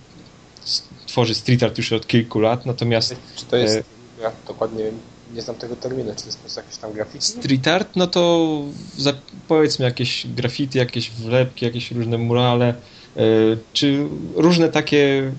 tworzy 1.08 1.36
street 1.36 1.64
art 1.64 1.78
już 1.78 1.94
od 1.94 2.08
kilku 2.08 2.40
lat, 2.40 2.66
natomiast 2.66 3.16
Czy 3.36 3.46
to 3.46 3.58
jest, 3.58 3.84
ja 4.22 4.32
dokładnie 4.48 4.84
nie 5.34 5.42
znam 5.42 5.56
tego 5.56 5.76
terminu, 5.76 6.12
czy 6.16 6.22
to 6.22 6.26
jest 6.26 6.38
po 6.38 6.42
prostu 6.42 6.60
jakiś 6.60 6.78
tam 6.78 6.94
graficzny? 6.94 7.42
Street 7.42 7.68
art, 7.68 7.96
no 7.96 8.08
to 8.08 8.52
za, 8.98 9.14
powiedzmy 9.48 9.86
jakieś 9.86 10.28
graffiti, 10.28 10.78
jakieś 10.78 11.10
wlepki, 11.10 11.66
jakieś 11.66 11.92
różne 11.92 12.18
murale, 12.18 12.74
e, 13.18 13.22
czy 13.74 14.08
różne 14.36 14.70
takie 14.70 15.32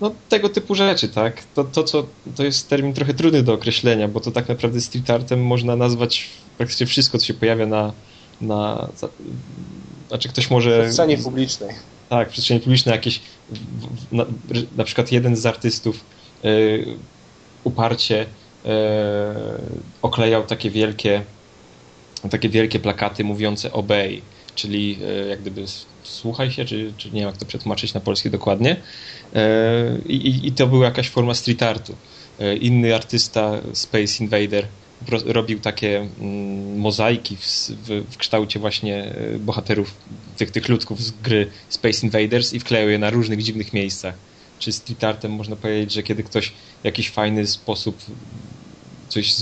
no 0.00 0.12
tego 0.28 0.48
typu 0.48 0.74
rzeczy, 0.74 1.08
tak? 1.08 1.44
To, 1.54 1.64
to, 1.64 1.84
co, 1.84 2.06
to 2.36 2.44
jest 2.44 2.68
termin 2.68 2.94
trochę 2.94 3.14
trudny 3.14 3.42
do 3.42 3.54
określenia, 3.54 4.08
bo 4.08 4.20
to 4.20 4.30
tak 4.30 4.48
naprawdę 4.48 4.80
street 4.80 5.10
artem 5.10 5.42
można 5.42 5.76
nazwać 5.76 6.28
praktycznie 6.58 6.86
wszystko, 6.86 7.18
co 7.18 7.26
się 7.26 7.34
pojawia 7.34 7.66
na, 7.66 7.92
na 8.40 8.88
znaczy 10.08 10.28
ktoś 10.28 10.46
W 10.46 10.50
może 10.50 10.82
przestrzeni 10.82 11.16
publicznej. 11.16 11.74
Tak, 12.08 12.28
w 12.28 12.32
przestrzeni 12.32 12.60
publicznej 12.60 12.92
jakieś, 12.92 13.20
na, 14.12 14.26
na 14.76 14.84
przykład 14.84 15.12
jeden 15.12 15.36
z 15.36 15.46
artystów 15.46 16.04
y, 16.44 16.96
uparcie 17.64 18.22
y, 18.22 18.68
oklejał 20.02 20.46
takie 20.46 20.70
wielkie, 20.70 21.22
takie 22.30 22.48
wielkie 22.48 22.78
plakaty 22.78 23.24
mówiące 23.24 23.72
obey, 23.72 24.22
czyli 24.54 24.98
y, 25.24 25.28
jak 25.28 25.40
gdyby 25.40 25.64
słuchaj 26.02 26.50
się, 26.50 26.64
czy, 26.64 26.92
czy 26.96 27.08
nie 27.08 27.20
wiem 27.20 27.28
jak 27.28 27.36
to 27.36 27.46
przetłumaczyć 27.46 27.94
na 27.94 28.00
polski 28.00 28.30
dokładnie. 28.30 28.76
I, 30.06 30.40
I 30.46 30.52
to 30.52 30.66
była 30.66 30.84
jakaś 30.84 31.08
forma 31.08 31.34
street 31.34 31.62
artu. 31.62 31.94
Inny 32.60 32.94
artysta, 32.94 33.60
Space 33.72 34.24
Invader, 34.24 34.66
robił 35.26 35.60
takie 35.60 36.08
mm, 36.20 36.78
mozaiki 36.78 37.36
w, 37.36 37.42
w, 37.70 38.04
w, 38.10 38.16
kształcie 38.16 38.58
właśnie 38.58 39.04
e, 39.04 39.38
bohaterów, 39.38 39.94
tych, 40.36 40.50
tych 40.50 40.68
ludków 40.68 41.02
z 41.02 41.10
gry 41.10 41.50
Space 41.68 42.06
Invaders 42.06 42.52
i 42.52 42.60
wklejał 42.60 42.88
je 42.88 42.98
na 42.98 43.10
różnych 43.10 43.42
dziwnych 43.42 43.72
miejscach. 43.72 44.14
Czy 44.58 44.72
street 44.72 45.04
artem 45.04 45.32
można 45.32 45.56
powiedzieć, 45.56 45.92
że 45.92 46.02
kiedy 46.02 46.22
ktoś 46.22 46.50
w 46.82 46.84
jakiś 46.84 47.10
fajny 47.10 47.46
sposób 47.46 48.02
coś, 49.08 49.34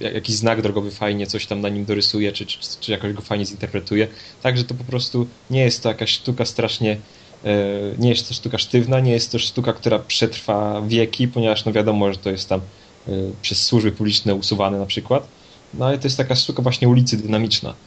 jakiś 0.00 0.36
znak 0.36 0.62
drogowy 0.62 0.90
fajnie 0.90 1.26
coś 1.26 1.46
tam 1.46 1.60
na 1.60 1.68
nim 1.68 1.84
dorysuje, 1.84 2.32
czy, 2.32 2.46
czy, 2.46 2.58
czy 2.80 2.92
jakoś 2.92 3.12
go 3.12 3.22
fajnie 3.22 3.46
zinterpretuje. 3.46 4.08
Także 4.40 4.64
to 4.64 4.74
po 4.74 4.84
prostu 4.84 5.26
nie 5.50 5.60
jest 5.60 5.82
to 5.82 5.88
jakaś 5.88 6.10
sztuka 6.10 6.44
strasznie 6.44 7.02
e, 7.44 7.52
nie 7.98 8.08
jest 8.08 8.28
to 8.28 8.34
sztuka 8.34 8.58
sztywna, 8.58 9.00
nie 9.00 9.12
jest 9.12 9.32
to 9.32 9.38
sztuka, 9.38 9.72
która 9.72 9.98
przetrwa 9.98 10.82
wieki, 10.86 11.28
ponieważ 11.28 11.64
no 11.64 11.72
wiadomo, 11.72 12.12
że 12.12 12.18
to 12.18 12.30
jest 12.30 12.48
tam 12.48 12.60
Y, 13.08 13.36
przez 13.40 13.66
służby 13.66 13.92
publiczne 13.92 14.34
usuwane 14.34 14.78
na 14.78 14.86
przykład. 14.86 15.32
No 15.72 15.86
ale 15.86 15.98
to 15.98 16.06
jest 16.06 16.16
taka 16.16 16.34
sztuka 16.34 16.62
właśnie 16.62 16.88
ulicy 16.88 17.16
dynamiczna. 17.16 17.78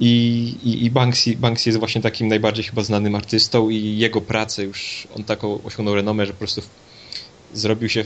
I, 0.00 0.54
i, 0.62 0.84
i 0.84 0.90
Banksy, 0.90 1.36
Banksy 1.36 1.68
jest 1.68 1.78
właśnie 1.78 2.00
takim 2.00 2.28
najbardziej 2.28 2.64
chyba 2.64 2.82
znanym 2.82 3.14
artystą 3.14 3.70
i 3.70 3.98
jego 3.98 4.20
pracę 4.20 4.64
już, 4.64 5.08
on 5.16 5.24
taką 5.24 5.62
osiągnął 5.62 5.94
renomę, 5.94 6.26
że 6.26 6.32
po 6.32 6.38
prostu 6.38 6.62
zrobił 7.52 7.88
się 7.88 8.04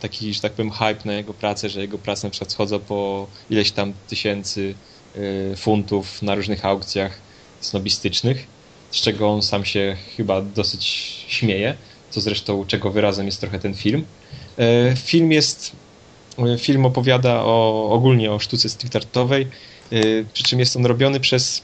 taki, 0.00 0.34
że 0.34 0.40
tak 0.40 0.52
powiem, 0.52 0.70
hype 0.70 1.04
na 1.04 1.12
jego 1.12 1.34
pracę, 1.34 1.68
że 1.68 1.80
jego 1.80 1.98
prace 1.98 2.26
na 2.26 2.30
przykład 2.30 2.52
schodzą 2.52 2.78
po 2.78 3.26
ileś 3.50 3.72
tam 3.72 3.92
tysięcy 4.08 4.74
y, 5.16 5.56
funtów 5.56 6.22
na 6.22 6.34
różnych 6.34 6.64
aukcjach 6.64 7.18
snobistycznych, 7.60 8.46
z 8.90 9.00
czego 9.00 9.28
on 9.28 9.42
sam 9.42 9.64
się 9.64 9.96
chyba 10.16 10.42
dosyć 10.42 10.84
śmieje, 11.28 11.76
co 12.10 12.20
zresztą 12.20 12.64
czego 12.66 12.90
wyrazem 12.90 13.26
jest 13.26 13.40
trochę 13.40 13.58
ten 13.58 13.74
film. 13.74 14.04
Y, 14.92 14.96
film 14.96 15.32
jest 15.32 15.76
Film 16.58 16.86
opowiada 16.86 17.44
o, 17.44 17.88
ogólnie 17.90 18.32
o 18.32 18.38
sztuce 18.38 18.68
street 18.68 18.96
artowej, 18.96 19.42
y, 19.42 19.75
przy 20.32 20.42
czym 20.42 20.58
jest 20.58 20.76
on 20.76 20.86
robiony 20.86 21.20
przez 21.20 21.62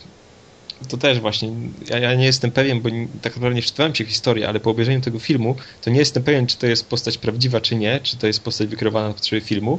to 0.89 0.97
też 0.97 1.20
właśnie, 1.20 1.51
ja, 1.90 1.99
ja, 1.99 2.15
nie 2.15 2.24
jestem 2.24 2.51
pewien, 2.51 2.81
bo 2.81 2.89
tak 3.23 3.36
naprawdę 3.36 3.55
nie 3.55 3.62
wczytałem 3.62 3.94
się 3.94 4.05
w 4.05 4.09
historię, 4.09 4.49
ale 4.49 4.61
po 4.61 4.70
obejrzeniu 4.70 5.01
tego 5.01 5.19
filmu, 5.19 5.57
to 5.82 5.90
nie 5.90 5.99
jestem 5.99 6.23
pewien, 6.23 6.47
czy 6.47 6.57
to 6.57 6.66
jest 6.66 6.86
postać 6.86 7.19
prawdziwa, 7.19 7.61
czy 7.61 7.77
nie, 7.77 8.01
czy 8.03 8.16
to 8.16 8.27
jest 8.27 8.40
postać 8.40 8.69
wykreowana 8.69 9.09
na 9.09 9.15
potrzeby 9.15 9.40
filmu. 9.40 9.78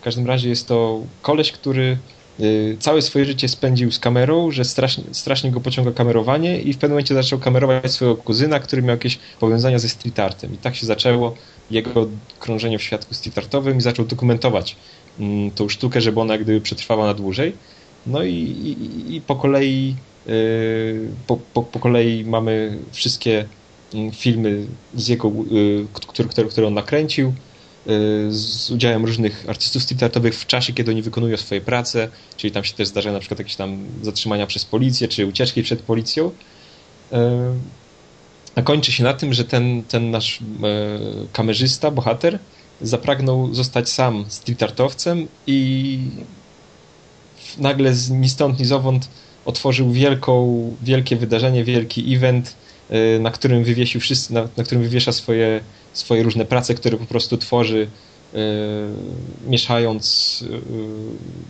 W 0.00 0.04
każdym 0.04 0.26
razie 0.26 0.48
jest 0.48 0.68
to 0.68 1.00
koleś, 1.22 1.52
który 1.52 1.98
y, 2.40 2.76
całe 2.80 3.02
swoje 3.02 3.24
życie 3.24 3.48
spędził 3.48 3.92
z 3.92 3.98
kamerą, 3.98 4.50
że 4.50 4.64
strasznie, 4.64 5.04
strasznie 5.12 5.50
go 5.50 5.60
pociąga 5.60 5.92
kamerowanie 5.92 6.60
i 6.60 6.72
w 6.72 6.76
pewnym 6.76 6.90
momencie 6.90 7.14
zaczął 7.14 7.38
kamerować 7.38 7.92
swojego 7.92 8.16
kuzyna, 8.16 8.60
który 8.60 8.82
miał 8.82 8.96
jakieś 8.96 9.18
powiązania 9.40 9.78
ze 9.78 9.88
street 9.88 10.18
artem. 10.18 10.54
I 10.54 10.56
tak 10.56 10.76
się 10.76 10.86
zaczęło 10.86 11.34
jego 11.70 12.08
krążenie 12.38 12.78
w 12.78 12.82
świadku 12.82 13.14
street-artowym 13.14 13.78
i 13.78 13.80
zaczął 13.80 14.04
dokumentować 14.04 14.76
mm, 15.20 15.50
tą 15.50 15.68
sztukę, 15.68 16.00
żeby 16.00 16.20
ona 16.20 16.38
gdyby 16.38 16.60
przetrwała 16.60 17.06
na 17.06 17.14
dłużej. 17.14 17.52
No 18.06 18.22
i, 18.22 18.34
i, 18.34 19.14
i 19.16 19.20
po 19.20 19.36
kolei 19.36 19.96
yy, 20.26 21.08
po, 21.26 21.36
po, 21.36 21.62
po, 21.62 21.80
kolei 21.80 22.24
mamy 22.24 22.78
wszystkie 22.92 23.44
mm, 23.94 24.12
filmy 24.12 24.66
z 24.94 25.08
jego, 25.08 25.32
yy, 25.50 25.86
które, 25.92 26.28
które, 26.28 26.48
które 26.48 26.66
on 26.66 26.74
nakręcił 26.74 27.32
yy, 27.86 27.94
z 28.32 28.70
udziałem 28.70 29.04
różnych 29.04 29.44
artystów 29.48 29.82
street-artowych 29.82 30.34
w 30.34 30.46
czasie, 30.46 30.72
kiedy 30.72 30.90
oni 30.90 31.02
wykonują 31.02 31.36
swoje 31.36 31.60
prace, 31.60 32.08
czyli 32.36 32.50
tam 32.50 32.64
się 32.64 32.74
też 32.74 32.88
zdarzają 32.88 33.12
na 33.12 33.20
przykład 33.20 33.38
jakieś 33.38 33.56
tam 33.56 33.84
zatrzymania 34.02 34.46
przez 34.46 34.64
policję, 34.64 35.08
czy 35.08 35.26
ucieczki 35.26 35.62
przed 35.62 35.82
policją. 35.82 36.30
A 38.54 38.62
kończy 38.62 38.92
się 38.92 39.04
na 39.04 39.14
tym, 39.14 39.34
że 39.34 39.44
ten, 39.44 39.82
ten 39.82 40.10
nasz 40.10 40.38
kamerzysta, 41.32 41.90
bohater, 41.90 42.38
zapragnął 42.80 43.54
zostać 43.54 43.88
sam 43.88 44.24
streetartowcem 44.28 45.28
i 45.46 45.98
nagle 47.58 47.94
z, 47.94 48.10
ni 48.10 48.28
stąd, 48.28 48.58
ni 48.58 48.64
zowąd 48.64 49.08
otworzył 49.44 49.92
wielką, 49.92 50.76
wielkie 50.82 51.16
wydarzenie, 51.16 51.64
wielki 51.64 52.14
event, 52.14 52.56
e, 52.90 53.18
na 53.18 53.30
którym 53.30 53.64
wywiesił 53.64 54.00
wszyscy, 54.00 54.34
na, 54.34 54.48
na 54.56 54.64
którym 54.64 54.82
wywiesza 54.82 55.12
swoje, 55.12 55.60
swoje 55.92 56.22
różne 56.22 56.44
prace, 56.44 56.74
które 56.74 56.96
po 56.96 57.06
prostu 57.06 57.38
tworzy 57.38 57.88
e, 58.34 58.38
mieszając, 59.46 60.44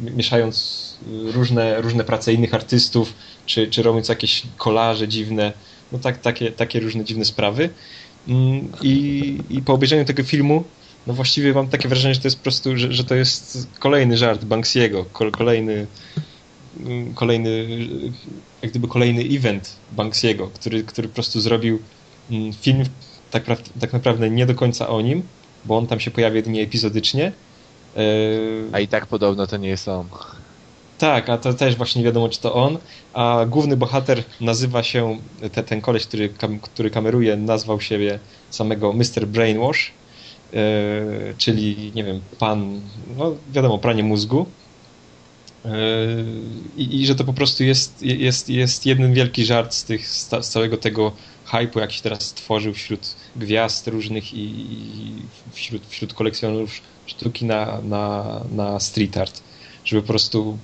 mieszając 0.00 0.98
różne, 1.34 1.80
różne 1.80 2.04
prace 2.04 2.32
innych 2.32 2.54
artystów, 2.54 3.14
czy, 3.46 3.68
czy 3.68 3.82
robiąc 3.82 4.08
jakieś 4.08 4.42
kolaże 4.56 5.08
dziwne 5.08 5.52
no 5.94 5.98
tak, 5.98 6.18
takie, 6.18 6.52
takie 6.52 6.80
różne 6.80 7.04
dziwne 7.04 7.24
sprawy. 7.24 7.70
Mm, 8.28 8.72
I, 8.82 9.38
I 9.50 9.62
po 9.62 9.72
obejrzeniu 9.72 10.04
tego 10.04 10.22
filmu, 10.22 10.64
no 11.06 11.14
właściwie 11.14 11.52
mam 11.52 11.68
takie 11.68 11.88
wrażenie, 11.88 12.14
że 12.14 12.20
to 12.20 12.26
jest 12.26 12.36
po 12.36 12.42
prostu, 12.42 12.76
że, 12.76 12.92
że 12.92 13.04
to 13.04 13.14
jest 13.14 13.68
kolejny 13.78 14.16
żart 14.16 14.44
Banksiego, 14.44 15.04
kolejny 15.32 15.86
mm, 16.80 17.14
kolejny, 17.14 17.66
jak 18.62 18.70
gdyby 18.70 18.88
kolejny 18.88 19.22
event 19.22 19.76
Banksiego, 19.92 20.50
który, 20.54 20.82
który 20.82 21.08
po 21.08 21.14
prostu 21.14 21.40
zrobił 21.40 21.78
mm, 22.30 22.52
film 22.52 22.84
tak, 23.30 23.44
tak 23.80 23.92
naprawdę 23.92 24.30
nie 24.30 24.46
do 24.46 24.54
końca 24.54 24.88
o 24.88 25.00
nim, 25.00 25.22
bo 25.64 25.76
on 25.76 25.86
tam 25.86 26.00
się 26.00 26.10
pojawia 26.10 26.36
jedynie 26.36 26.62
epizodycznie. 26.62 27.32
A 28.72 28.80
i 28.80 28.88
tak 28.88 29.06
podobno 29.06 29.46
to 29.46 29.56
nie 29.56 29.68
jest 29.68 29.88
on. 29.88 30.08
Tak, 30.98 31.28
a 31.28 31.38
to 31.38 31.54
też 31.54 31.76
właśnie 31.76 31.98
nie 31.98 32.04
wiadomo, 32.04 32.28
czy 32.28 32.40
to 32.40 32.54
on. 32.54 32.78
A 33.12 33.46
główny 33.48 33.76
bohater 33.76 34.22
nazywa 34.40 34.82
się, 34.82 35.18
te, 35.52 35.62
ten 35.62 35.80
koleś, 35.80 36.06
który, 36.06 36.28
który 36.62 36.90
kameruje, 36.90 37.36
nazwał 37.36 37.80
siebie 37.80 38.18
samego 38.50 38.92
Mr. 38.92 39.26
Brainwash, 39.26 39.92
czyli, 41.38 41.92
nie 41.94 42.04
wiem, 42.04 42.20
pan, 42.38 42.80
no 43.16 43.36
wiadomo, 43.52 43.78
pranie 43.78 44.02
mózgu. 44.02 44.46
Yy, 45.64 45.70
i, 46.76 47.00
I, 47.00 47.06
że 47.06 47.14
to 47.14 47.24
po 47.24 47.32
prostu 47.32 47.64
jest, 47.64 48.02
jest, 48.02 48.48
jest 48.48 48.86
jeden 48.86 49.14
wielki 49.14 49.44
żart 49.44 49.74
z, 49.74 49.84
tych, 49.84 50.08
z 50.08 50.28
całego 50.28 50.76
tego 50.76 51.12
hype'u, 51.46 51.80
jaki 51.80 51.96
się 51.96 52.02
teraz 52.02 52.22
stworzył 52.22 52.74
wśród 52.74 53.16
gwiazd 53.36 53.88
różnych 53.88 54.34
i, 54.34 54.44
i 54.44 55.22
wśród, 55.52 55.86
wśród 55.86 56.14
kolekcjonerów 56.14 56.70
sztuki 57.06 57.44
na, 57.44 57.80
na, 57.82 58.40
na 58.52 58.80
street 58.80 59.16
art 59.16 59.42
żeby 59.84 60.02
po 60.02 60.08
prostu 60.08 60.58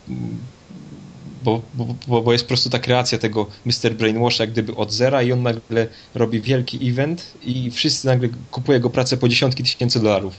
bo, 1.42 1.62
bo, 1.74 2.22
bo 2.22 2.32
jest 2.32 2.44
po 2.44 2.48
prostu 2.48 2.70
ta 2.70 2.78
kreacja 2.78 3.18
tego 3.18 3.46
Mr. 3.64 3.94
Brainwasha 3.94 4.44
jak 4.44 4.52
gdyby 4.52 4.76
od 4.76 4.92
zera 4.92 5.22
i 5.22 5.32
on 5.32 5.42
nagle 5.42 5.86
robi 6.14 6.40
wielki 6.40 6.88
event 6.88 7.32
i 7.42 7.70
wszyscy 7.70 8.06
nagle 8.06 8.28
kupują 8.50 8.76
jego 8.76 8.90
pracę 8.90 9.16
po 9.16 9.28
dziesiątki 9.28 9.62
tysięcy 9.62 10.00
dolarów. 10.00 10.34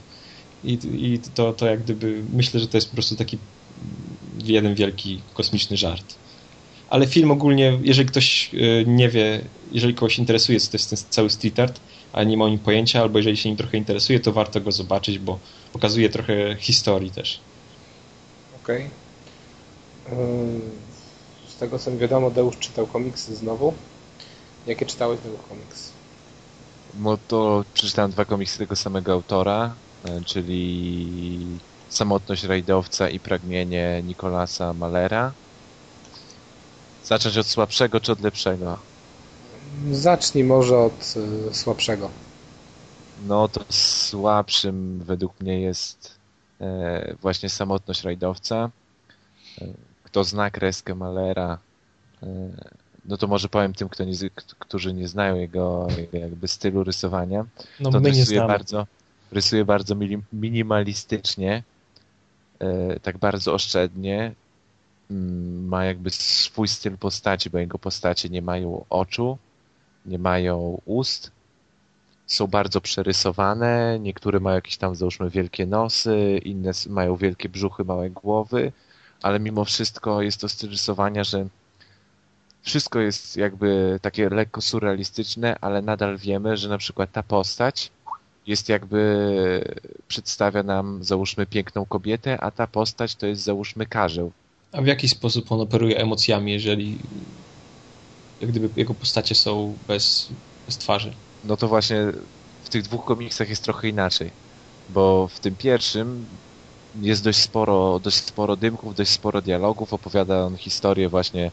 I, 0.64 0.78
i 0.94 1.18
to, 1.34 1.52
to 1.52 1.66
jak 1.66 1.82
gdyby 1.82 2.22
myślę, 2.32 2.60
że 2.60 2.68
to 2.68 2.76
jest 2.76 2.88
po 2.88 2.94
prostu 2.94 3.16
taki 3.16 3.38
jeden 4.44 4.74
wielki 4.74 5.20
kosmiczny 5.34 5.76
żart. 5.76 6.14
Ale 6.90 7.06
film 7.06 7.30
ogólnie, 7.30 7.78
jeżeli 7.82 8.08
ktoś 8.08 8.50
e, 8.54 8.84
nie 8.84 9.08
wie, 9.08 9.40
jeżeli 9.72 9.94
kogoś 9.94 10.18
interesuje, 10.18 10.60
co 10.60 10.70
to 10.70 10.76
jest 10.76 10.90
ten 10.90 10.98
cały 11.10 11.30
street 11.30 11.58
art, 11.58 11.80
a 12.12 12.24
nie 12.24 12.36
ma 12.36 12.44
o 12.44 12.48
nim 12.48 12.58
pojęcia, 12.58 13.00
albo 13.00 13.18
jeżeli 13.18 13.36
się 13.36 13.48
nim 13.48 13.58
trochę 13.58 13.78
interesuje, 13.78 14.20
to 14.20 14.32
warto 14.32 14.60
go 14.60 14.72
zobaczyć, 14.72 15.18
bo 15.18 15.38
pokazuje 15.72 16.08
trochę 16.08 16.56
historii 16.58 17.10
też. 17.10 17.40
Okej. 18.62 18.86
Okay. 18.86 18.90
Z 21.56 21.58
tego 21.60 21.78
co 21.78 21.90
mi 21.90 21.98
wiadomo, 21.98 22.30
Deusz 22.30 22.56
czytał 22.56 22.86
komiksy 22.86 23.36
znowu. 23.36 23.74
Jakie 24.66 24.86
czytałeś 24.86 25.20
tego 25.20 25.36
komiks? 25.48 25.90
No 27.00 27.18
to 27.28 27.64
przeczytałem 27.74 28.10
dwa 28.10 28.24
komiksy 28.24 28.58
tego 28.58 28.76
samego 28.76 29.12
autora, 29.12 29.74
e, 30.04 30.20
czyli 30.24 31.58
Samotność 31.88 32.44
rajdowca 32.44 33.08
i 33.08 33.20
Pragnienie 33.20 34.02
Nikolasa 34.04 34.72
Malera. 34.72 35.32
Zacząć 37.04 37.38
od 37.38 37.46
słabszego 37.46 38.00
czy 38.00 38.12
od 38.12 38.20
lepszego? 38.20 38.78
Zacznij 39.92 40.44
może 40.44 40.78
od 40.78 41.14
y, 41.50 41.54
słabszego. 41.54 42.10
No 43.26 43.48
to 43.48 43.60
słabszym 43.70 45.02
według 45.04 45.40
mnie 45.40 45.60
jest 45.60 46.22
E, 46.62 47.14
właśnie 47.22 47.48
samotność 47.48 48.02
rajdowca. 48.02 48.70
E, 49.60 49.66
kto 50.12 50.24
zna 50.24 50.50
kreskę 50.50 50.94
Malera, 50.94 51.58
e, 52.22 52.26
no 53.04 53.16
to 53.16 53.26
może 53.26 53.48
powiem 53.48 53.72
tym, 53.72 53.88
kto 53.88 54.04
nie, 54.04 54.14
którzy 54.58 54.94
nie 54.94 55.08
znają 55.08 55.36
jego, 55.36 55.88
jego 55.96 56.18
jakby 56.18 56.48
stylu 56.48 56.84
rysowania. 56.84 57.44
No, 57.80 57.90
to 57.90 57.98
rysuje 57.98 58.40
bardzo, 58.40 58.86
rysuje 59.32 59.64
bardzo 59.64 59.94
minimalistycznie, 60.32 61.62
tak 63.02 63.18
bardzo 63.18 63.54
oszczędnie. 63.54 64.32
Mm, 65.10 65.68
ma 65.68 65.84
jakby 65.84 66.10
swój 66.10 66.68
styl 66.68 66.98
postaci, 66.98 67.50
bo 67.50 67.58
jego 67.58 67.78
postacie 67.78 68.28
nie 68.28 68.42
mają 68.42 68.84
oczu, 68.90 69.38
nie 70.06 70.18
mają 70.18 70.80
ust, 70.84 71.30
są 72.26 72.46
bardzo 72.46 72.80
przerysowane, 72.80 73.98
niektóre 74.00 74.40
mają 74.40 74.54
jakieś 74.54 74.76
tam 74.76 74.94
załóżmy 74.94 75.30
wielkie 75.30 75.66
nosy, 75.66 76.40
inne 76.44 76.70
mają 76.88 77.16
wielkie 77.16 77.48
brzuchy, 77.48 77.84
małe 77.84 78.10
głowy, 78.10 78.72
ale 79.22 79.40
mimo 79.40 79.64
wszystko 79.64 80.22
jest 80.22 80.40
to 80.40 80.48
styl 80.48 80.70
rysowania, 80.70 81.24
że 81.24 81.46
wszystko 82.62 83.00
jest 83.00 83.36
jakby 83.36 83.98
takie 84.02 84.28
lekko 84.28 84.60
surrealistyczne, 84.60 85.56
ale 85.60 85.82
nadal 85.82 86.18
wiemy, 86.18 86.56
że 86.56 86.68
na 86.68 86.78
przykład 86.78 87.12
ta 87.12 87.22
postać 87.22 87.90
jest 88.46 88.68
jakby 88.68 89.74
przedstawia 90.08 90.62
nam 90.62 91.04
załóżmy 91.04 91.46
piękną 91.46 91.86
kobietę, 91.86 92.40
a 92.40 92.50
ta 92.50 92.66
postać 92.66 93.14
to 93.14 93.26
jest 93.26 93.42
załóżmy 93.42 93.86
karzeł. 93.86 94.32
A 94.72 94.82
w 94.82 94.86
jaki 94.86 95.08
sposób 95.08 95.52
on 95.52 95.60
operuje 95.60 95.98
emocjami, 95.98 96.52
jeżeli 96.52 96.98
jak 98.40 98.50
gdyby 98.50 98.68
jego 98.76 98.94
postacie 98.94 99.34
są 99.34 99.76
bez, 99.88 100.28
bez 100.66 100.78
twarzy? 100.78 101.12
No 101.44 101.56
to 101.56 101.68
właśnie 101.68 102.12
w 102.64 102.68
tych 102.68 102.82
dwóch 102.82 103.04
komiksach 103.04 103.48
jest 103.48 103.64
trochę 103.64 103.88
inaczej, 103.88 104.30
bo 104.88 105.28
w 105.28 105.40
tym 105.40 105.56
pierwszym 105.56 106.26
jest 106.94 107.24
dość 107.24 107.38
sporo, 107.42 108.00
dość 108.00 108.16
sporo 108.16 108.56
dymków, 108.56 108.94
dość 108.94 109.10
sporo 109.10 109.42
dialogów, 109.42 109.92
opowiada 109.92 110.44
on 110.44 110.56
historię 110.56 111.08
właśnie 111.08 111.52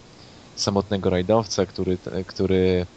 samotnego 0.55 1.09
rajdowca, 1.09 1.65
który, 1.65 1.97
który 2.27 2.87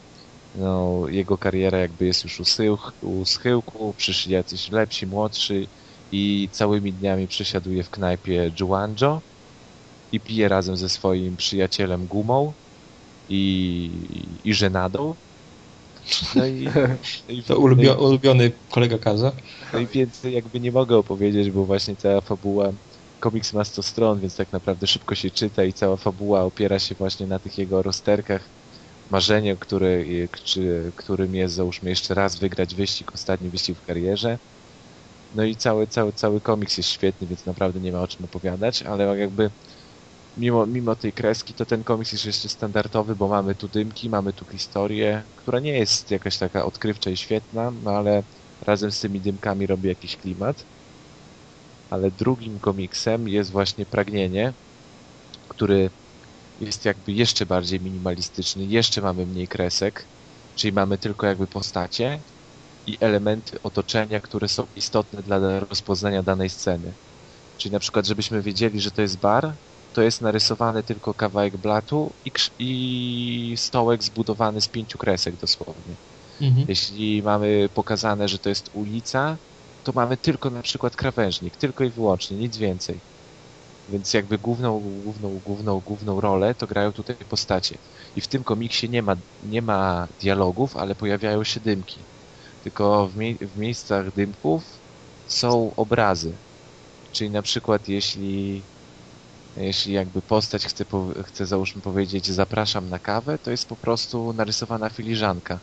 no, 0.54 1.02
jego 1.08 1.38
kariera 1.38 1.78
jakby 1.78 2.06
jest 2.06 2.24
już 2.24 2.40
u, 2.40 2.44
sył, 2.44 2.78
u 3.00 3.24
schyłku, 3.24 3.94
przyszli 3.94 4.32
jacyś 4.32 4.70
lepsi, 4.70 5.06
młodszy 5.06 5.68
i 6.10 6.48
całymi 6.52 6.94
dniami 6.94 7.28
przesiaduje 7.28 7.84
w 7.84 7.90
knajpie 7.90 8.52
Juanjo 8.60 9.22
i 10.12 10.20
pije 10.20 10.48
razem 10.48 10.76
ze 10.76 10.88
swoim 10.88 11.36
przyjacielem 11.36 12.06
Gumą 12.06 12.54
i, 13.28 14.40
i 14.44 14.54
żenadą. 14.54 15.16
No 16.34 16.46
i, 16.46 16.68
i 17.28 17.44
To 17.44 17.58
ulubio, 17.58 17.94
ulubiony 18.06 18.52
kolega 18.70 18.98
Kaza. 18.98 19.32
no 19.72 19.78
i 19.78 19.86
więcej 19.86 20.32
jakby 20.34 20.60
nie 20.60 20.72
mogę 20.72 20.96
opowiedzieć, 20.96 21.50
bo 21.50 21.66
właśnie 21.66 21.96
cała 21.96 22.20
fabuła, 22.20 22.72
komiks 23.18 23.52
ma 23.52 23.64
100 23.64 23.82
stron, 23.82 24.20
więc 24.20 24.36
tak 24.36 24.52
naprawdę 24.52 24.86
szybko 24.86 25.14
się 25.14 25.30
czyta 25.30 25.64
i 25.64 25.72
cała 25.72 25.96
fabuła 25.96 26.44
opiera 26.44 26.78
się 26.78 26.94
właśnie 26.94 27.26
na 27.26 27.38
tych 27.38 27.58
jego 27.58 27.82
rozterkach, 27.82 28.50
marzeniu, 29.10 29.58
który, 29.58 30.28
czy, 30.44 30.92
którym 30.96 31.34
jest 31.34 31.54
załóżmy 31.54 31.90
jeszcze 31.90 32.14
raz 32.14 32.38
wygrać 32.38 32.74
wyścig, 32.74 33.14
ostatni 33.14 33.50
wyścig 33.50 33.78
w 33.78 33.82
karierze. 33.82 34.38
No 35.32 35.44
i 35.44 35.56
cały, 35.56 35.86
cały, 35.86 36.12
cały 36.12 36.40
komiks 36.40 36.76
jest 36.78 36.88
świetny, 36.90 37.26
więc 37.26 37.46
naprawdę 37.46 37.80
nie 37.80 37.92
ma 37.92 38.02
o 38.02 38.08
czym 38.08 38.24
opowiadać, 38.24 38.82
ale 38.82 39.18
jakby 39.18 39.50
mimo, 40.36 40.66
mimo 40.66 40.96
tej 40.96 41.12
kreski, 41.12 41.54
to 41.54 41.66
ten 41.66 41.84
komiks 41.84 42.12
jest 42.12 42.24
jeszcze 42.24 42.48
standardowy, 42.48 43.16
bo 43.16 43.28
mamy 43.28 43.54
tu 43.54 43.68
dymki, 43.68 44.10
mamy 44.10 44.32
tu 44.32 44.46
historię, 44.46 45.30
która 45.36 45.60
nie 45.60 45.78
jest 45.78 46.10
jakaś 46.10 46.38
taka 46.38 46.64
odkrywcza 46.64 47.10
i 47.10 47.16
świetna, 47.16 47.70
no 47.70 47.90
ale 47.90 48.24
razem 48.60 48.92
z 48.92 49.00
tymi 49.00 49.20
dymkami 49.20 49.66
robi 49.66 49.88
jakiś 49.88 50.16
klimat. 50.16 50.68
Ale 51.90 52.10
drugim 52.10 52.60
komiksem 52.60 53.28
jest 53.28 53.50
właśnie 53.50 53.86
Pragnienie, 53.86 54.54
który 55.48 55.90
jest 56.60 56.84
jakby 56.84 57.12
jeszcze 57.12 57.46
bardziej 57.46 57.80
minimalistyczny, 57.80 58.66
jeszcze 58.66 59.00
mamy 59.02 59.26
mniej 59.26 59.48
kresek, 59.48 60.10
czyli 60.54 60.72
mamy 60.72 60.98
tylko 60.98 61.26
jakby 61.26 61.46
postacie 61.48 62.24
i 62.86 62.98
elementy 63.00 63.62
otoczenia, 63.62 64.20
które 64.20 64.48
są 64.48 64.66
istotne 64.74 65.22
dla 65.22 65.60
rozpoznania 65.60 66.22
danej 66.22 66.50
sceny. 66.50 66.98
Czyli 67.56 67.72
na 67.72 67.78
przykład, 67.78 68.06
żebyśmy 68.06 68.42
wiedzieli, 68.42 68.80
że 68.80 68.92
to 68.92 69.02
jest 69.02 69.18
bar, 69.20 69.58
to 69.92 70.02
jest 70.02 70.20
narysowany 70.20 70.84
tylko 70.84 71.14
kawałek 71.14 71.56
blatu 71.58 72.16
i, 72.24 72.30
i 72.58 73.56
stołek 73.56 74.02
zbudowany 74.04 74.60
z 74.60 74.68
pięciu 74.68 74.98
kresek 74.98 75.36
dosłownie. 75.36 75.96
Mhm. 76.40 76.66
Jeśli 76.68 77.22
mamy 77.22 77.68
pokazane, 77.74 78.28
że 78.28 78.38
to 78.38 78.48
jest 78.48 78.70
ulica, 78.72 79.38
to 79.82 79.92
mamy 79.94 80.16
tylko 80.16 80.50
na 80.50 80.62
przykład 80.62 80.96
krawężnik, 80.96 81.56
tylko 81.56 81.84
i 81.84 81.90
wyłącznie, 81.90 82.36
nic 82.36 82.56
więcej. 82.56 83.02
Więc 83.88 84.14
jakby 84.14 84.38
główną, 84.38 84.80
główną, 84.80 85.40
główną, 85.40 85.80
główną 85.80 86.20
rolę 86.20 86.54
to 86.54 86.66
grają 86.66 86.92
tutaj 86.92 87.16
postacie. 87.28 87.78
I 88.14 88.20
w 88.20 88.28
tym 88.28 88.44
komiksie 88.44 88.90
nie 88.90 89.02
ma, 89.02 89.16
nie 89.42 89.62
ma 89.62 90.08
dialogów, 90.20 90.76
ale 90.76 90.96
pojawiają 90.96 91.44
się 91.44 91.60
dymki. 91.60 92.06
Tylko 92.60 93.08
w, 93.08 93.16
mie- 93.16 93.48
w 93.48 93.56
miejscach 93.56 94.12
dymków 94.12 94.82
są 95.26 95.74
obrazy. 95.76 96.40
Czyli 97.10 97.30
na 97.30 97.42
przykład 97.42 97.88
jeśli, 97.88 98.68
jeśli 99.56 99.92
jakby 99.92 100.22
postać 100.22 100.64
chce, 100.66 100.84
po, 100.84 101.06
chce 101.26 101.46
załóżmy 101.46 101.82
powiedzieć 101.82 102.26
zapraszam 102.30 102.88
na 102.90 102.98
kawę, 102.98 103.38
to 103.38 103.50
jest 103.50 103.66
po 103.68 103.76
prostu 103.76 104.32
narysowana 104.32 104.90
filiżanka. 104.90 105.58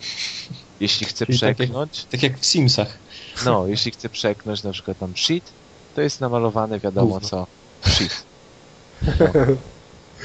Jeśli 0.80 1.06
chce 1.06 1.26
Czyli 1.26 1.38
takie- 1.40 1.54
przeknąć, 1.54 2.04
Tak 2.04 2.22
jak 2.22 2.38
w 2.38 2.46
Simsach. 2.46 2.98
no, 3.44 3.66
jeśli 3.66 3.90
chce 3.90 4.08
przeknąć 4.08 4.62
na 4.62 4.72
przykład 4.72 4.98
tam 4.98 5.16
shit, 5.16 5.44
to 5.94 6.00
jest 6.00 6.20
namalowane 6.20 6.80
wiadomo 6.80 7.14
Gówno. 7.14 7.28
co. 7.28 7.46
Shit. 7.86 8.24
No. 9.02 9.12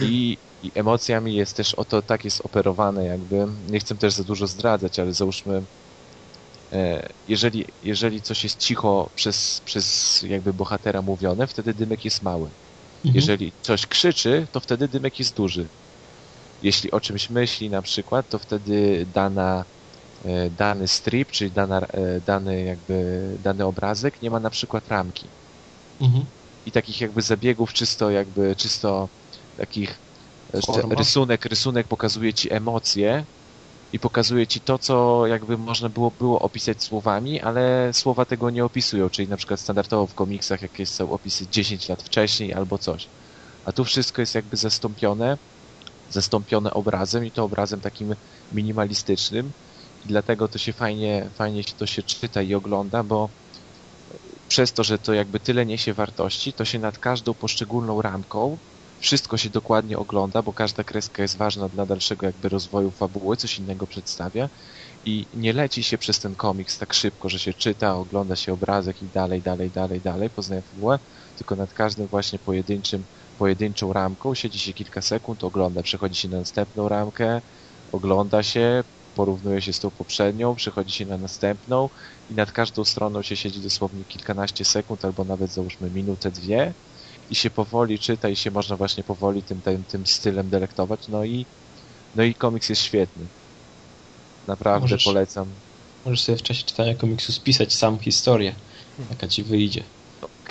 I, 0.02 0.38
I 0.64 0.72
emocjami 0.76 1.36
jest 1.36 1.56
też 1.56 1.74
oto 1.74 2.02
tak 2.02 2.26
jest 2.26 2.42
operowane 2.46 3.06
jakby. 3.06 3.48
Nie 3.70 3.80
chcę 3.80 3.96
też 3.96 4.14
za 4.14 4.24
dużo 4.24 4.48
zdradzać, 4.48 5.00
ale 5.00 5.14
załóżmy 5.14 5.64
e, 6.74 7.10
jeżeli, 7.28 7.66
jeżeli 7.84 8.22
coś 8.22 8.44
jest 8.44 8.58
cicho 8.60 9.10
przez, 9.16 9.62
przez 9.66 10.22
jakby 10.28 10.54
bohatera 10.54 11.02
mówione, 11.02 11.48
wtedy 11.48 11.74
dymek 11.74 12.06
jest 12.06 12.24
mały. 12.24 12.50
Mhm. 13.06 13.16
Jeżeli 13.16 13.52
coś 13.62 13.86
krzyczy, 13.86 14.48
to 14.52 14.60
wtedy 14.60 14.88
dymek 14.88 15.20
jest 15.20 15.36
duży. 15.36 15.66
Jeśli 16.64 16.92
o 16.92 17.02
czymś 17.02 17.30
myśli 17.30 17.70
na 17.70 17.82
przykład, 17.82 18.30
to 18.30 18.40
wtedy 18.40 19.06
dana, 19.14 19.66
e, 20.26 20.50
dany 20.50 20.88
strip, 20.88 21.32
czyli 21.32 21.52
dana, 21.52 21.82
e, 21.82 22.22
dany 22.22 22.64
jakby 22.64 23.38
dany 23.44 23.66
obrazek 23.66 24.22
nie 24.22 24.30
ma 24.30 24.40
na 24.40 24.50
przykład 24.50 24.88
ramki. 24.88 25.28
Mhm. 26.02 26.26
I 26.66 26.72
takich 26.72 27.02
jakby 27.02 27.22
zabiegów 27.22 27.74
czysto 27.74 28.10
jakby 28.10 28.56
czysto 28.56 29.10
takich 29.58 30.00
e, 30.54 30.62
Forma. 30.62 30.96
rysunek, 30.96 31.46
rysunek 31.46 31.88
pokazuje 31.88 32.34
ci 32.34 32.54
emocje 32.54 33.26
i 33.94 34.00
pokazuje 34.00 34.48
ci 34.48 34.62
to, 34.62 34.80
co 34.80 35.28
jakby 35.28 35.58
można 35.58 35.90
było, 35.90 36.12
było 36.12 36.40
opisać 36.40 36.84
słowami, 36.84 37.42
ale 37.42 37.94
słowa 37.94 38.26
tego 38.26 38.50
nie 38.50 38.66
opisują, 38.66 39.10
czyli 39.10 39.28
na 39.28 39.38
przykład 39.38 39.60
standardowo 39.60 40.08
w 40.08 40.14
komiksach 40.14 40.62
jakieś 40.62 40.90
są 40.90 41.12
opisy 41.12 41.48
10 41.48 41.90
lat 41.90 42.04
wcześniej 42.04 42.54
albo 42.54 42.78
coś. 42.78 43.08
A 43.66 43.72
tu 43.72 43.86
wszystko 43.86 44.22
jest 44.22 44.36
jakby 44.36 44.58
zastąpione, 44.58 45.38
zastąpione 46.10 46.72
obrazem 46.74 47.26
i 47.26 47.32
to 47.32 47.44
obrazem 47.44 47.82
takim 47.82 48.16
minimalistycznym 48.52 49.52
i 50.06 50.08
dlatego 50.08 50.48
to 50.48 50.58
się 50.58 50.74
fajnie, 50.74 51.30
fajnie 51.34 51.64
się 51.64 51.74
to 51.74 51.86
się 51.86 52.04
czyta 52.04 52.42
i 52.42 52.54
ogląda, 52.54 53.04
bo 53.04 53.30
przez 54.48 54.74
to, 54.74 54.84
że 54.84 55.00
to 55.00 55.14
jakby 55.14 55.40
tyle 55.40 55.66
niesie 55.66 55.94
wartości, 55.94 56.54
to 56.54 56.66
się 56.66 56.80
nad 56.80 56.98
każdą 56.98 57.34
poszczególną 57.34 58.02
ramką 58.02 58.58
wszystko 59.00 59.38
się 59.38 59.50
dokładnie 59.50 59.98
ogląda, 59.98 60.42
bo 60.44 60.54
każda 60.54 60.84
kreska 60.84 61.22
jest 61.22 61.38
ważna 61.38 61.70
dla 61.70 61.86
dalszego 61.86 62.26
jakby 62.26 62.50
rozwoju 62.50 62.92
fabuły, 62.92 63.38
coś 63.38 63.60
innego 63.60 63.88
przedstawia 63.88 64.50
i 65.04 65.28
nie 65.34 65.54
leci 65.54 65.84
się 65.84 65.98
przez 65.98 66.20
ten 66.20 66.36
komiks 66.36 66.78
tak 66.78 66.94
szybko, 66.94 67.30
że 67.30 67.40
się 67.40 67.54
czyta, 67.54 67.96
ogląda 67.96 68.36
się 68.36 68.54
obrazek 68.54 69.02
i 69.02 69.10
dalej, 69.10 69.42
dalej, 69.42 69.72
dalej, 69.72 70.02
dalej, 70.02 70.30
poznaje 70.30 70.64
fabułę, 70.64 71.00
tylko 71.36 71.56
nad 71.56 71.74
każdym 71.74 72.08
właśnie 72.08 72.40
pojedynczym, 72.40 73.06
pojedynczą 73.38 73.94
ramką 73.94 74.36
siedzi 74.36 74.60
się 74.60 74.74
kilka 74.74 75.02
sekund, 75.02 75.44
ogląda, 75.44 75.84
przechodzi 75.84 76.20
się 76.20 76.30
na 76.30 76.38
następną 76.40 76.90
ramkę, 76.90 77.42
ogląda 77.92 78.44
się, 78.44 78.84
porównuje 79.14 79.62
się 79.62 79.74
z 79.74 79.80
tą 79.80 79.92
poprzednią, 79.92 80.56
przechodzi 80.56 80.94
się 80.94 81.06
na 81.06 81.18
następną 81.18 81.90
i 82.30 82.36
nad 82.36 82.52
każdą 82.52 82.86
stroną 82.86 83.22
się 83.22 83.36
siedzi 83.38 83.62
dosłownie 83.62 84.06
kilkanaście 84.06 84.66
sekund 84.66 85.06
albo 85.06 85.26
nawet 85.26 85.52
załóżmy 85.52 85.92
minutę, 85.92 86.32
dwie 86.32 86.76
i 87.30 87.36
się 87.36 87.50
powoli 87.50 88.00
czyta 88.00 88.30
i 88.30 88.36
się 88.36 88.52
można 88.52 88.76
właśnie 88.76 89.04
powoli 89.04 89.44
tym, 89.44 89.62
tym, 89.62 89.84
tym 89.84 90.06
stylem 90.06 90.50
delektować. 90.50 91.08
No 91.08 91.24
i, 91.24 91.46
no 92.16 92.24
i 92.24 92.34
komiks 92.34 92.70
jest 92.70 92.82
świetny. 92.82 93.26
Naprawdę 94.48 94.82
Możesz- 94.82 95.04
polecam. 95.04 95.48
Możesz 96.06 96.22
sobie 96.22 96.38
w 96.38 96.44
czasie 96.44 96.64
czytania 96.64 96.96
komiksu 96.96 97.32
spisać 97.32 97.74
sam 97.74 98.00
historię, 98.00 98.56
jaka 99.10 99.28
ci 99.28 99.44
wyjdzie. 99.44 99.84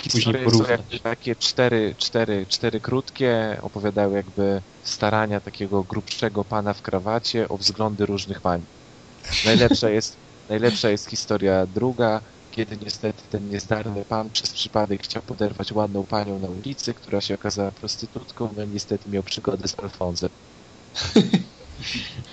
Historie 0.01 0.45
są 0.45 0.51
porównać. 0.51 0.79
takie 1.03 1.35
cztery, 1.35 1.95
cztery, 1.97 2.45
cztery 2.49 2.79
krótkie, 2.79 3.57
opowiadają 3.61 4.11
jakby 4.15 4.61
starania 4.83 5.39
takiego 5.39 5.83
grubszego 5.83 6.45
pana 6.45 6.73
w 6.73 6.81
krawacie 6.81 7.49
o 7.49 7.57
wzglądy 7.57 8.05
różnych 8.05 8.41
pań. 8.41 8.61
Najlepsza 9.45 9.89
jest, 9.89 10.15
najlepsza 10.49 10.89
jest 10.89 11.09
historia 11.09 11.65
druga, 11.67 12.21
kiedy 12.51 12.77
niestety 12.85 13.23
ten 13.29 13.49
niezdarny 13.49 14.05
pan 14.05 14.29
przez 14.29 14.53
przypadek 14.53 15.03
chciał 15.03 15.21
poderwać 15.21 15.71
ładną 15.71 16.03
panią 16.03 16.39
na 16.39 16.47
ulicy, 16.47 16.93
która 16.93 17.21
się 17.21 17.35
okazała 17.35 17.71
prostytutką, 17.71 18.49
no 18.57 18.63
i 18.63 18.67
niestety 18.67 19.09
miał 19.09 19.23
przygodę 19.23 19.67
z 19.67 19.79
Alfonsem. 19.79 20.29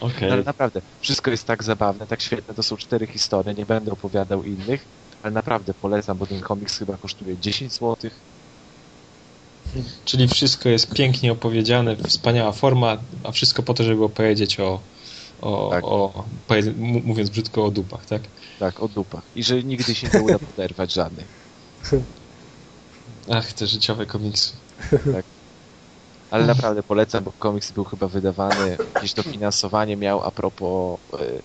Okej. 0.00 0.30
Ale 0.30 0.42
naprawdę, 0.42 0.82
wszystko 1.00 1.30
jest 1.30 1.44
tak 1.44 1.64
zabawne, 1.64 2.06
tak 2.06 2.22
świetne, 2.22 2.54
to 2.54 2.62
są 2.62 2.76
cztery 2.76 3.06
historie, 3.06 3.54
nie 3.54 3.66
będę 3.66 3.92
opowiadał 3.92 4.44
innych, 4.44 4.84
ale 5.22 5.32
naprawdę 5.32 5.74
polecam, 5.74 6.18
bo 6.18 6.26
ten 6.26 6.40
komiks 6.40 6.78
chyba 6.78 6.96
kosztuje 6.96 7.38
10 7.38 7.72
zł. 7.72 8.10
Czyli 10.04 10.28
wszystko 10.28 10.68
jest 10.68 10.94
pięknie 10.94 11.32
opowiedziane, 11.32 11.96
wspaniała 11.96 12.52
forma, 12.52 12.96
a 13.24 13.32
wszystko 13.32 13.62
po 13.62 13.74
to, 13.74 13.84
żeby 13.84 14.04
opowiedzieć 14.04 14.60
o, 14.60 14.80
o, 15.40 15.68
Tak. 15.70 15.84
o 15.84 16.24
mówiąc 17.04 17.30
brzydko, 17.30 17.64
o 17.64 17.70
dupach, 17.70 18.06
tak? 18.06 18.22
Tak, 18.58 18.80
o 18.80 18.88
dupach. 18.88 19.30
I 19.34 19.44
że 19.44 19.62
nigdy 19.64 19.94
się 19.94 20.08
nie 20.08 20.22
uda 20.22 20.38
poderwać 20.38 20.92
żadnej. 20.92 21.28
Ach, 23.30 23.52
te 23.52 23.66
życiowe 23.66 24.06
komiksy. 24.06 24.56
Ale 26.30 26.46
naprawdę 26.46 26.82
polecam, 26.82 27.24
bo 27.24 27.32
komiks 27.32 27.72
był 27.72 27.84
chyba 27.84 28.08
wydawany, 28.08 28.78
jakieś 28.94 29.14
dofinansowanie 29.14 29.96
miał 29.96 30.22
a 30.22 30.30
propos, 30.32 30.98
e, 31.20 31.40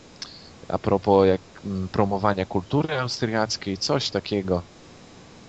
a 0.67 0.79
propos 0.79 1.27
jak, 1.27 1.41
mm, 1.65 1.89
promowania 1.89 2.45
kultury 2.45 2.99
austriackiej, 2.99 3.77
coś 3.77 4.11
takiego. 4.11 4.63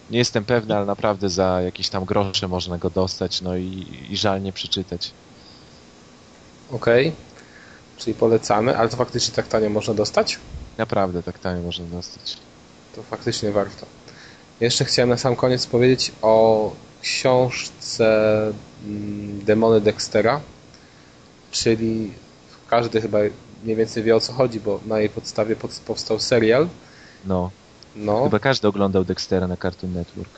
Nie 0.09 0.18
jestem 0.18 0.44
pewny, 0.47 0.76
ale 0.76 0.86
naprawdę 0.86 1.28
za 1.28 1.62
jakieś 1.62 1.90
tam 1.90 2.05
grosze 2.05 2.48
można 2.48 2.78
go 2.78 2.90
dostać, 2.90 3.40
no 3.40 3.56
i, 3.56 4.06
i 4.10 4.16
żal 4.16 4.43
nie 4.43 4.52
przeczytać. 4.52 5.16
Okej. 6.68 7.12
Czyli 7.97 8.14
polecamy, 8.14 8.76
ale 8.76 8.89
to 8.89 8.97
faktycznie 8.97 9.34
tak 9.34 9.48
tanio 9.48 9.70
można 9.70 9.94
dostać? 9.94 10.39
Naprawdę 10.78 11.22
tak 11.22 11.38
tanio 11.38 11.62
można 11.62 11.84
dostać. 11.84 12.36
To 12.96 13.02
faktycznie 13.02 13.50
warto. 13.50 13.86
Jeszcze 14.60 14.84
chciałem 14.84 15.08
na 15.08 15.16
sam 15.16 15.36
koniec 15.36 15.66
powiedzieć 15.66 16.12
o 16.22 16.72
książce 17.02 18.06
mm, 18.86 19.44
Demony 19.44 19.80
Dextera, 19.80 20.40
czyli 21.50 22.12
każdy 22.70 23.00
chyba 23.00 23.18
mniej 23.64 23.76
więcej 23.76 24.02
wie 24.02 24.16
o 24.16 24.20
co 24.20 24.32
chodzi, 24.32 24.60
bo 24.60 24.80
na 24.86 24.98
jej 24.98 25.08
podstawie 25.08 25.56
pod- 25.56 25.80
powstał 25.86 26.18
serial. 26.20 26.68
No, 27.24 27.50
No, 27.96 28.24
chyba 28.24 28.38
każdy 28.38 28.68
oglądał 28.68 29.04
Dextera 29.04 29.46
na 29.46 29.56
Cartoon 29.56 29.92
Network. 29.92 30.30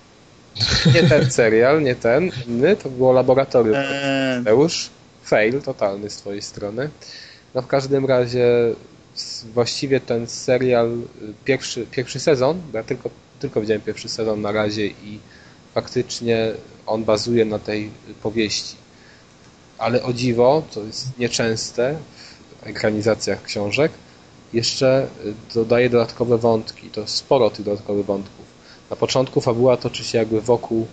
nie 0.95 1.03
ten 1.09 1.31
serial, 1.31 1.83
nie 1.83 1.95
ten, 1.95 2.31
inny, 2.47 2.77
to 2.77 2.89
było 2.91 3.13
laboratorium. 3.13 3.77
Eee, 3.77 4.39
Mateusz. 4.39 4.91
Fail 5.25 5.63
totalny 5.63 6.11
z 6.11 6.17
twojej 6.17 6.43
strony. 6.43 6.91
No 7.55 7.63
w 7.63 7.67
każdym 7.67 8.07
razie 8.07 8.47
właściwie 9.55 10.01
ten 10.01 10.27
serial, 10.27 10.93
y, 10.93 11.35
pierwszy, 11.45 11.87
pierwszy 11.91 12.21
sezon, 12.21 12.61
bo 12.73 12.79
ja 12.79 12.85
tylko, 12.85 13.11
tylko 13.41 13.61
widziałem 13.61 13.83
pierwszy 13.83 14.09
sezon 14.09 14.41
na 14.41 14.53
razie 14.53 14.87
i 14.87 15.19
faktycznie 15.75 16.53
on 16.87 17.05
bazuje 17.05 17.45
na 17.45 17.59
tej 17.59 17.91
powieści. 18.23 18.77
Ale 19.79 20.03
o 20.03 20.13
dziwo, 20.13 20.63
to 20.75 20.83
jest 20.83 21.19
nieczęste 21.19 21.97
w 22.63 22.67
ekranizacjach 22.67 23.43
książek, 23.43 23.93
jeszcze 24.53 25.07
y, 25.27 25.35
dodaje 25.55 25.91
dodatkowe 25.91 26.39
wątki. 26.39 26.91
To 26.91 27.07
sporo 27.07 27.51
tych 27.51 27.65
dodatkowych 27.65 28.07
wątków. 28.07 28.45
Na 28.91 28.97
początku 28.97 29.41
fabuła 29.41 29.77
toczy 29.77 30.05
się 30.05 30.19
jakby 30.19 30.41
wokół, 30.41 30.87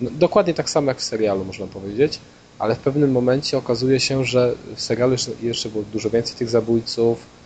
no, 0.00 0.10
dokładnie 0.10 0.54
tak 0.54 0.70
samo 0.70 0.90
jak 0.90 0.98
w 0.98 1.04
serialu, 1.04 1.44
można 1.44 1.66
powiedzieć, 1.66 2.20
ale 2.58 2.74
w 2.74 2.78
pewnym 2.78 3.12
momencie 3.12 3.58
okazuje 3.58 4.00
się, 4.00 4.24
że 4.24 4.54
w 4.76 4.80
serialu 4.80 5.16
jeszcze, 5.42 5.68
było 5.68 5.84
dużo 5.92 6.10
więcej 6.10 6.36
tych 6.36 6.50
zabójców, 6.50 7.37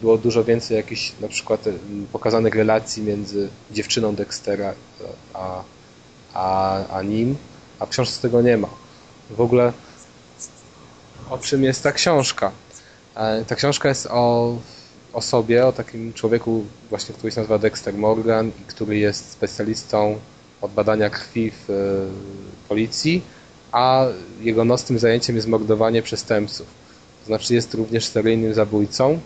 było 0.00 0.18
dużo 0.18 0.44
więcej 0.44 0.76
jakichś 0.76 1.12
na 1.20 1.28
przykład 1.28 1.66
em, 1.66 2.06
pokazanych 2.12 2.54
relacji 2.54 3.02
między 3.02 3.48
dziewczyną 3.70 4.14
Dextera 4.14 4.68
e, 4.68 4.74
a, 5.34 5.62
a, 6.34 6.78
a 6.88 7.02
nim, 7.02 7.36
a 7.78 7.86
w 7.86 7.88
książce 7.88 8.22
tego 8.22 8.42
nie 8.42 8.56
ma. 8.56 8.68
W 9.30 9.40
ogóle 9.40 9.72
o 11.30 11.38
czym 11.38 11.64
jest 11.64 11.82
ta 11.82 11.92
książka? 11.92 12.52
E, 13.16 13.44
Ta 13.44 13.54
książka 13.56 13.88
jest 13.88 14.06
o 14.10 14.56
osobie, 15.12 15.66
o 15.66 15.72
takim 15.72 16.12
człowieku 16.12 16.64
właśnie, 16.90 17.14
który 17.14 17.32
się 17.32 17.40
nazywa 17.40 17.58
Dexter 17.58 17.94
Morgan 17.94 18.48
i 18.48 18.64
który 18.66 18.98
jest 18.98 19.30
specjalistą 19.30 20.18
od 20.60 20.72
badania 20.72 21.10
krwi 21.10 21.50
w 21.50 21.70
e, 21.70 21.74
policji, 22.68 23.22
a 23.72 24.06
jego 24.40 24.64
nocnym 24.64 24.98
zajęciem 24.98 25.36
jest 25.36 25.48
mordowanie 25.48 26.02
przestępców. 26.02 26.79
To 27.20 27.26
znaczy 27.26 27.54
jest 27.54 27.74
również 27.74 28.04
seryjnym 28.06 28.54
zabójcą 28.54 29.20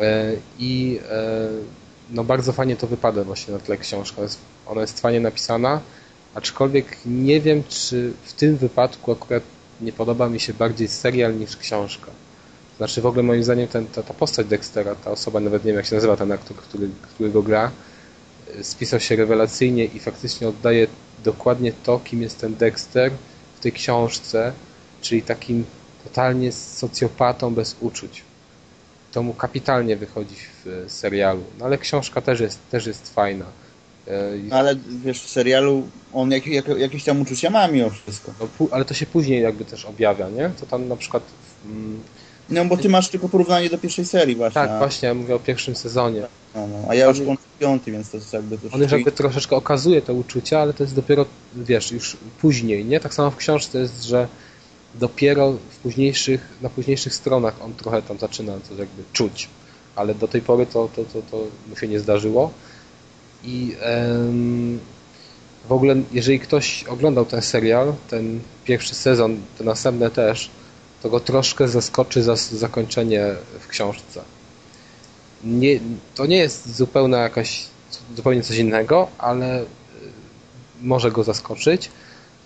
e, 0.00 0.32
i 0.58 1.00
e, 1.10 1.48
no 2.10 2.24
bardzo 2.24 2.52
fajnie 2.52 2.76
to 2.76 2.86
wypada 2.86 3.24
właśnie 3.24 3.54
na 3.54 3.60
tle 3.60 3.78
książka. 3.78 4.22
Ona 4.66 4.80
jest, 4.80 5.00
fajnie 5.00 5.20
napisana, 5.20 5.80
aczkolwiek 6.34 6.96
nie 7.06 7.40
wiem, 7.40 7.62
czy 7.68 8.12
w 8.24 8.32
tym 8.32 8.56
wypadku 8.56 9.12
akurat 9.12 9.42
nie 9.80 9.92
podoba 9.92 10.28
mi 10.28 10.40
się 10.40 10.54
bardziej 10.54 10.88
serial 10.88 11.38
niż 11.38 11.56
książka. 11.56 12.10
Znaczy 12.76 13.02
w 13.02 13.06
ogóle 13.06 13.22
moim 13.22 13.44
zdaniem 13.44 13.68
ten, 13.68 13.86
ta, 13.86 14.02
ta 14.02 14.14
postać 14.14 14.46
Dextera, 14.46 14.94
ta 14.94 15.10
osoba, 15.10 15.40
nawet 15.40 15.64
nie 15.64 15.68
wiem 15.68 15.76
jak 15.76 15.86
się 15.86 15.94
nazywa 15.94 16.16
ten 16.16 16.32
aktor, 16.32 16.56
który, 16.56 16.88
który 17.02 17.30
go 17.30 17.42
gra, 17.42 17.70
y, 18.58 18.64
spisał 18.64 19.00
się 19.00 19.16
rewelacyjnie 19.16 19.84
i 19.84 20.00
faktycznie 20.00 20.48
oddaje 20.48 20.86
dokładnie 21.24 21.72
to, 21.72 21.98
kim 21.98 22.22
jest 22.22 22.40
ten 22.40 22.54
Dexter 22.54 23.12
w 23.56 23.60
tej 23.60 23.72
książce, 23.72 24.52
czyli 25.00 25.22
takim 25.22 25.64
totalnie 26.04 26.52
socjopatą 26.52 27.54
bez 27.54 27.76
uczuć. 27.80 28.22
To 29.12 29.22
mu 29.22 29.34
kapitalnie 29.34 29.96
wychodzi 29.96 30.34
w 30.64 30.84
serialu, 30.88 31.42
no 31.58 31.64
ale 31.64 31.78
książka 31.78 32.20
też 32.20 32.40
jest, 32.40 32.58
też 32.70 32.86
jest 32.86 33.14
fajna. 33.14 33.44
Y, 34.08 34.38
i- 34.38 34.52
ale 34.52 34.76
wiesz, 35.04 35.22
w 35.22 35.28
serialu 35.28 35.88
on 36.12 36.30
jak, 36.30 36.46
jak, 36.46 36.68
jakieś 36.68 37.04
tam 37.04 37.20
uczucia 37.20 37.50
ma 37.50 37.68
mimo 37.68 37.90
wszystko. 37.90 38.32
no, 38.40 38.66
ale 38.70 38.84
to 38.84 38.94
się 38.94 39.06
później 39.06 39.42
jakby 39.42 39.64
też 39.64 39.84
objawia, 39.84 40.28
nie? 40.28 40.50
To 40.60 40.66
tam 40.66 40.88
na 40.88 40.96
przykład 40.96 41.22
mm, 41.66 42.00
No 42.50 42.64
bo 42.64 42.76
ty 42.76 42.88
masz 42.88 43.08
tylko 43.08 43.28
porównanie 43.28 43.70
do 43.70 43.78
pierwszej 43.78 44.04
serii 44.04 44.36
właśnie. 44.36 44.54
tak, 44.54 44.78
właśnie, 44.78 45.08
ja 45.08 45.14
mówię 45.14 45.34
o 45.34 45.38
pierwszym 45.38 45.76
sezonie. 45.76 46.22
No, 46.54 46.66
no, 46.66 46.84
a 46.88 46.94
ja 46.94 47.06
już 47.06 47.18
kończę 47.20 47.42
piąty, 47.60 47.92
więc 47.92 48.10
to 48.10 48.16
jest 48.16 48.32
jakby 48.32 48.58
to 48.58 48.68
On 48.74 48.82
już 48.82 48.92
jakby 48.92 49.12
troszeczkę 49.12 49.56
okazuje 49.56 50.02
te 50.02 50.12
uczucia, 50.12 50.60
ale 50.60 50.74
to 50.74 50.82
jest 50.82 50.94
dopiero, 50.94 51.26
wiesz, 51.56 51.92
już 51.92 52.16
później, 52.40 52.84
nie? 52.84 53.00
Tak 53.00 53.14
samo 53.14 53.30
w 53.30 53.36
książce 53.36 53.78
jest, 53.78 54.04
że 54.04 54.28
dopiero 54.94 55.52
w 55.52 55.76
późniejszych, 55.76 56.48
na 56.62 56.68
późniejszych 56.68 57.14
stronach 57.14 57.62
on 57.62 57.74
trochę 57.74 58.02
tam 58.02 58.18
zaczyna 58.18 58.52
to 58.68 58.74
jakby 58.74 59.02
czuć, 59.12 59.48
ale 59.96 60.14
do 60.14 60.28
tej 60.28 60.40
pory 60.40 60.66
to, 60.66 60.88
to, 60.96 61.04
to, 61.04 61.22
to 61.30 61.46
mu 61.68 61.76
się 61.76 61.88
nie 61.88 62.00
zdarzyło. 62.00 62.52
I 63.44 63.76
em, 63.80 64.78
w 65.68 65.72
ogóle, 65.72 65.94
jeżeli 66.12 66.40
ktoś 66.40 66.84
oglądał 66.84 67.24
ten 67.24 67.42
serial, 67.42 67.94
ten 68.10 68.40
pierwszy 68.64 68.94
sezon, 68.94 69.36
te 69.58 69.64
następne 69.64 70.10
też, 70.10 70.50
to 71.02 71.10
go 71.10 71.20
troszkę 71.20 71.68
zaskoczy 71.68 72.22
za 72.22 72.36
zakończenie 72.36 73.34
w 73.60 73.68
książce. 73.68 74.22
Nie, 75.44 75.80
to 76.14 76.26
nie 76.26 76.36
jest 76.36 76.76
zupełna 76.76 77.18
jakaś, 77.18 77.66
zupełnie 78.16 78.42
coś 78.42 78.56
innego, 78.56 79.08
ale 79.18 79.62
y, 79.62 79.66
może 80.82 81.10
go 81.10 81.24
zaskoczyć. 81.24 81.90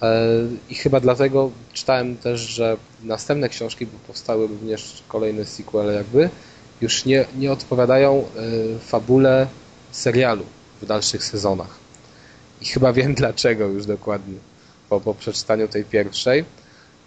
E, 0.03 0.27
I 0.71 0.75
chyba 0.75 1.01
dlatego 1.01 1.51
czytałem 1.73 2.17
też, 2.17 2.41
że 2.41 2.77
następne 3.03 3.49
książki, 3.49 3.87
bo 3.87 3.99
powstały 4.07 4.47
również 4.47 5.03
kolejne 5.09 5.45
sequele 5.45 5.95
jakby, 5.95 6.31
już 6.81 7.05
nie, 7.05 7.25
nie 7.39 7.53
odpowiadają 7.53 8.25
y, 8.77 8.79
fabule 8.79 9.47
serialu 9.93 10.45
w 10.83 10.87
dalszych 10.87 11.25
sezonach. 11.25 11.79
I 12.61 12.65
chyba 12.65 12.93
wiem 12.93 13.15
dlaczego 13.23 13.67
już 13.67 13.87
dokładnie 13.87 14.35
po, 14.89 15.01
po 15.01 15.15
przeczytaniu 15.15 15.69
tej 15.69 15.85
pierwszej. 15.85 16.45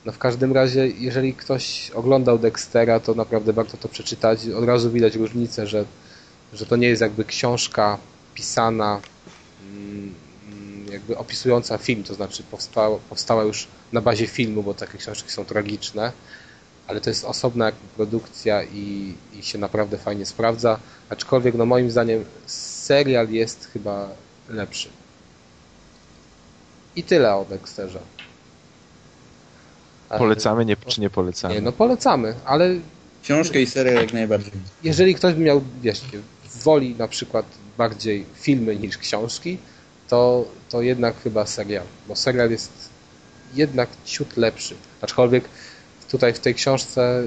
No 0.05 0.11
w 0.11 0.17
każdym 0.17 0.53
razie, 0.53 0.87
jeżeli 0.87 1.33
ktoś 1.33 1.91
oglądał 1.91 2.39
Dextera, 2.39 2.99
to 2.99 3.13
naprawdę 3.13 3.53
warto 3.53 3.77
to 3.77 3.89
przeczytać. 3.89 4.47
Od 4.47 4.65
razu 4.65 4.91
widać 4.91 5.15
różnicę, 5.15 5.67
że, 5.67 5.85
że 6.53 6.65
to 6.65 6.75
nie 6.75 6.87
jest 6.87 7.01
jakby 7.01 7.25
książka 7.25 7.97
pisana, 8.33 9.01
mm, 9.61 10.13
jakby 10.91 11.17
opisująca 11.17 11.77
film, 11.77 12.03
to 12.03 12.13
znaczy 12.13 12.43
powstała, 12.43 12.99
powstała 13.09 13.43
już 13.43 13.67
na 13.91 14.01
bazie 14.01 14.27
filmu, 14.27 14.63
bo 14.63 14.73
takie 14.73 14.97
książki 14.97 15.31
są 15.31 15.45
tragiczne, 15.45 16.11
ale 16.87 17.01
to 17.01 17.09
jest 17.09 17.25
osobna 17.25 17.71
produkcja 17.95 18.63
i, 18.63 19.13
i 19.33 19.43
się 19.43 19.57
naprawdę 19.57 19.97
fajnie 19.97 20.25
sprawdza. 20.25 20.79
Aczkolwiek, 21.09 21.55
no 21.55 21.65
moim 21.65 21.91
zdaniem, 21.91 22.25
serial 22.45 23.29
jest 23.29 23.69
chyba 23.73 24.09
lepszy. 24.49 24.89
I 26.95 27.03
tyle 27.03 27.35
o 27.35 27.45
Dexterze. 27.45 27.99
Polecamy, 30.17 30.65
nie, 30.65 30.77
czy 30.77 31.01
nie 31.01 31.09
polecamy? 31.09 31.55
Nie, 31.55 31.61
no 31.61 31.71
polecamy, 31.71 32.35
ale 32.45 32.75
Książkę 33.23 33.61
i 33.61 33.65
serial 33.67 33.95
jak 33.95 34.13
najbardziej. 34.13 34.51
jeżeli 34.83 35.15
ktoś 35.15 35.33
by 35.33 35.39
miał, 35.41 35.61
wiesz, 35.81 36.01
woli 36.63 36.95
na 36.95 37.07
przykład 37.07 37.45
bardziej 37.77 38.25
filmy 38.35 38.75
niż 38.75 38.97
książki, 38.97 39.57
to, 40.09 40.45
to 40.69 40.81
jednak 40.81 41.21
chyba 41.23 41.45
serial, 41.45 41.85
bo 42.07 42.15
serial 42.15 42.51
jest 42.51 42.71
jednak 43.53 43.89
ciut 44.05 44.37
lepszy. 44.37 44.75
Aczkolwiek 45.01 45.49
tutaj 46.11 46.33
w 46.33 46.39
tej 46.39 46.55
książce 46.55 47.23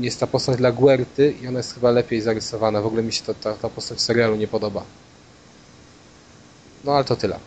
jest 0.00 0.20
ta 0.20 0.26
postać 0.26 0.56
dla 0.56 0.72
Guerty 0.72 1.34
i 1.42 1.48
ona 1.48 1.58
jest 1.58 1.74
chyba 1.74 1.90
lepiej 1.90 2.20
zarysowana. 2.20 2.80
W 2.80 2.86
ogóle 2.86 3.02
mi 3.02 3.12
się 3.12 3.22
ta, 3.24 3.34
ta, 3.34 3.54
ta 3.54 3.68
postać 3.68 4.00
serialu 4.00 4.36
nie 4.36 4.48
podoba. 4.48 4.82
No 6.84 6.92
ale 6.92 7.04
to 7.04 7.16
tyle. 7.16 7.38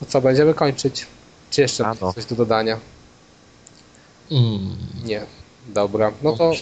To 0.00 0.06
co, 0.06 0.20
będziemy 0.20 0.54
kończyć? 0.54 1.06
Czy 1.50 1.60
jeszcze 1.60 1.94
no. 2.00 2.12
coś 2.12 2.24
do 2.24 2.36
dodania? 2.36 2.78
Mm. 4.30 4.76
Nie. 5.04 5.26
Dobra. 5.68 6.12
No 6.22 6.36
to 6.36 6.52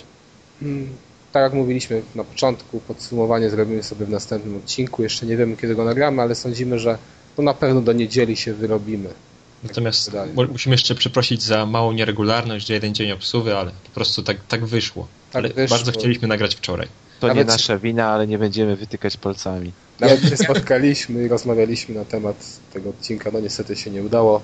mm, 0.63 0.97
tak 1.35 1.43
jak 1.43 1.53
mówiliśmy 1.53 2.03
na 2.15 2.25
początku, 2.25 2.81
podsumowanie 2.81 3.51
zrobimy 3.51 3.83
sobie 3.83 4.07
w 4.07 4.11
następnym 4.11 4.57
odcinku. 4.57 5.03
Jeszcze 5.03 5.27
nie 5.27 5.37
wiemy 5.37 5.57
kiedy 5.57 5.75
go 5.75 5.85
nagramy, 5.85 6.23
ale 6.23 6.35
sądzimy, 6.35 6.79
że 6.79 6.99
to 7.37 7.43
na 7.43 7.55
pewno 7.55 7.81
do 7.81 7.93
niedzieli 7.93 8.37
się 8.37 8.55
wyrobimy. 8.55 9.09
Natomiast 9.63 10.11
mo- 10.35 10.45
musimy 10.45 10.75
jeszcze 10.75 10.95
przeprosić 10.95 11.43
za 11.43 11.67
małą 11.67 11.93
nieregularność, 11.93 12.67
że 12.67 12.75
jeden 12.75 12.95
dzień 12.95 13.13
obsuwy, 13.13 13.57
ale 13.57 13.71
po 13.71 13.91
prostu 13.95 14.23
tak, 14.23 14.37
tak 14.49 14.67
wyszło. 14.67 15.07
Tak 15.33 15.45
ale 15.45 15.49
wyszło. 15.55 15.77
bardzo 15.77 15.93
chcieliśmy 15.93 16.29
nagrać 16.29 16.55
wczoraj. 16.55 16.89
To 17.21 17.29
nie 17.29 17.35
Nawet- 17.35 17.49
nasza 17.49 17.79
wina, 17.79 18.07
ale 18.09 18.27
nie 18.27 18.39
będziemy 18.39 18.77
wytykać 18.77 19.17
palcami. 19.17 19.73
Nawet 20.01 20.21
się 20.29 20.37
spotkaliśmy 20.37 21.25
i 21.25 21.29
rozmawialiśmy 21.29 21.95
na 21.95 22.05
temat 22.05 22.37
tego 22.73 22.91
odcinka, 22.91 23.31
no 23.33 23.41
niestety 23.41 23.77
się 23.77 23.91
nie 23.91 24.03
udało. 24.03 24.43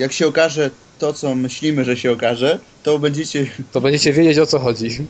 Jak 0.00 0.12
się 0.12 0.26
okaże 0.26 0.70
to, 0.98 1.12
co 1.12 1.34
myślimy, 1.34 1.84
że 1.84 1.96
się 1.96 2.12
okaże, 2.12 2.58
to 2.82 2.98
będziecie... 2.98 3.46
To 3.72 3.80
będziecie 3.80 4.12
wiedzieć 4.12 4.38
o 4.38 4.46
co 4.46 4.58
chodzi. 4.58 5.06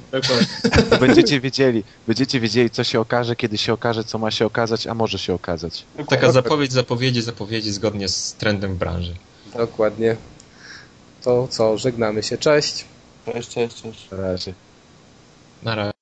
To 0.91 0.99
będziecie 0.99 1.41
wiedzieli, 1.41 1.85
będziecie 2.07 2.41
wiedzieli, 2.41 2.71
co 2.71 2.85
się 2.85 3.01
okaże, 3.01 3.37
kiedy 3.37 3.59
się 3.59 3.73
okaże, 3.73 4.05
co 4.05 4.19
ma 4.19 4.31
się 4.31 4.47
okazać, 4.47 4.87
a 4.87 4.95
może 4.95 5.19
się 5.19 5.35
okazać. 5.35 5.85
Taka 6.09 6.33
zapowiedź, 6.33 6.73
zapowiedzi, 6.73 7.23
zapowiedzi 7.23 7.73
zgodnie 7.73 8.09
z 8.09 8.35
trendem 8.35 8.75
w 8.75 8.79
branży. 8.79 9.15
Dokładnie. 9.57 10.17
To 11.23 11.49
co, 11.51 11.79
żegnamy 11.79 12.23
się, 12.23 12.39
cześć. 12.39 12.85
Cześć, 13.33 13.49
cześć, 13.49 13.83
cześć. 13.83 14.11
Na 14.11 14.17
razie. 14.17 14.55
Na 15.63 15.75
razie. 15.75 16.00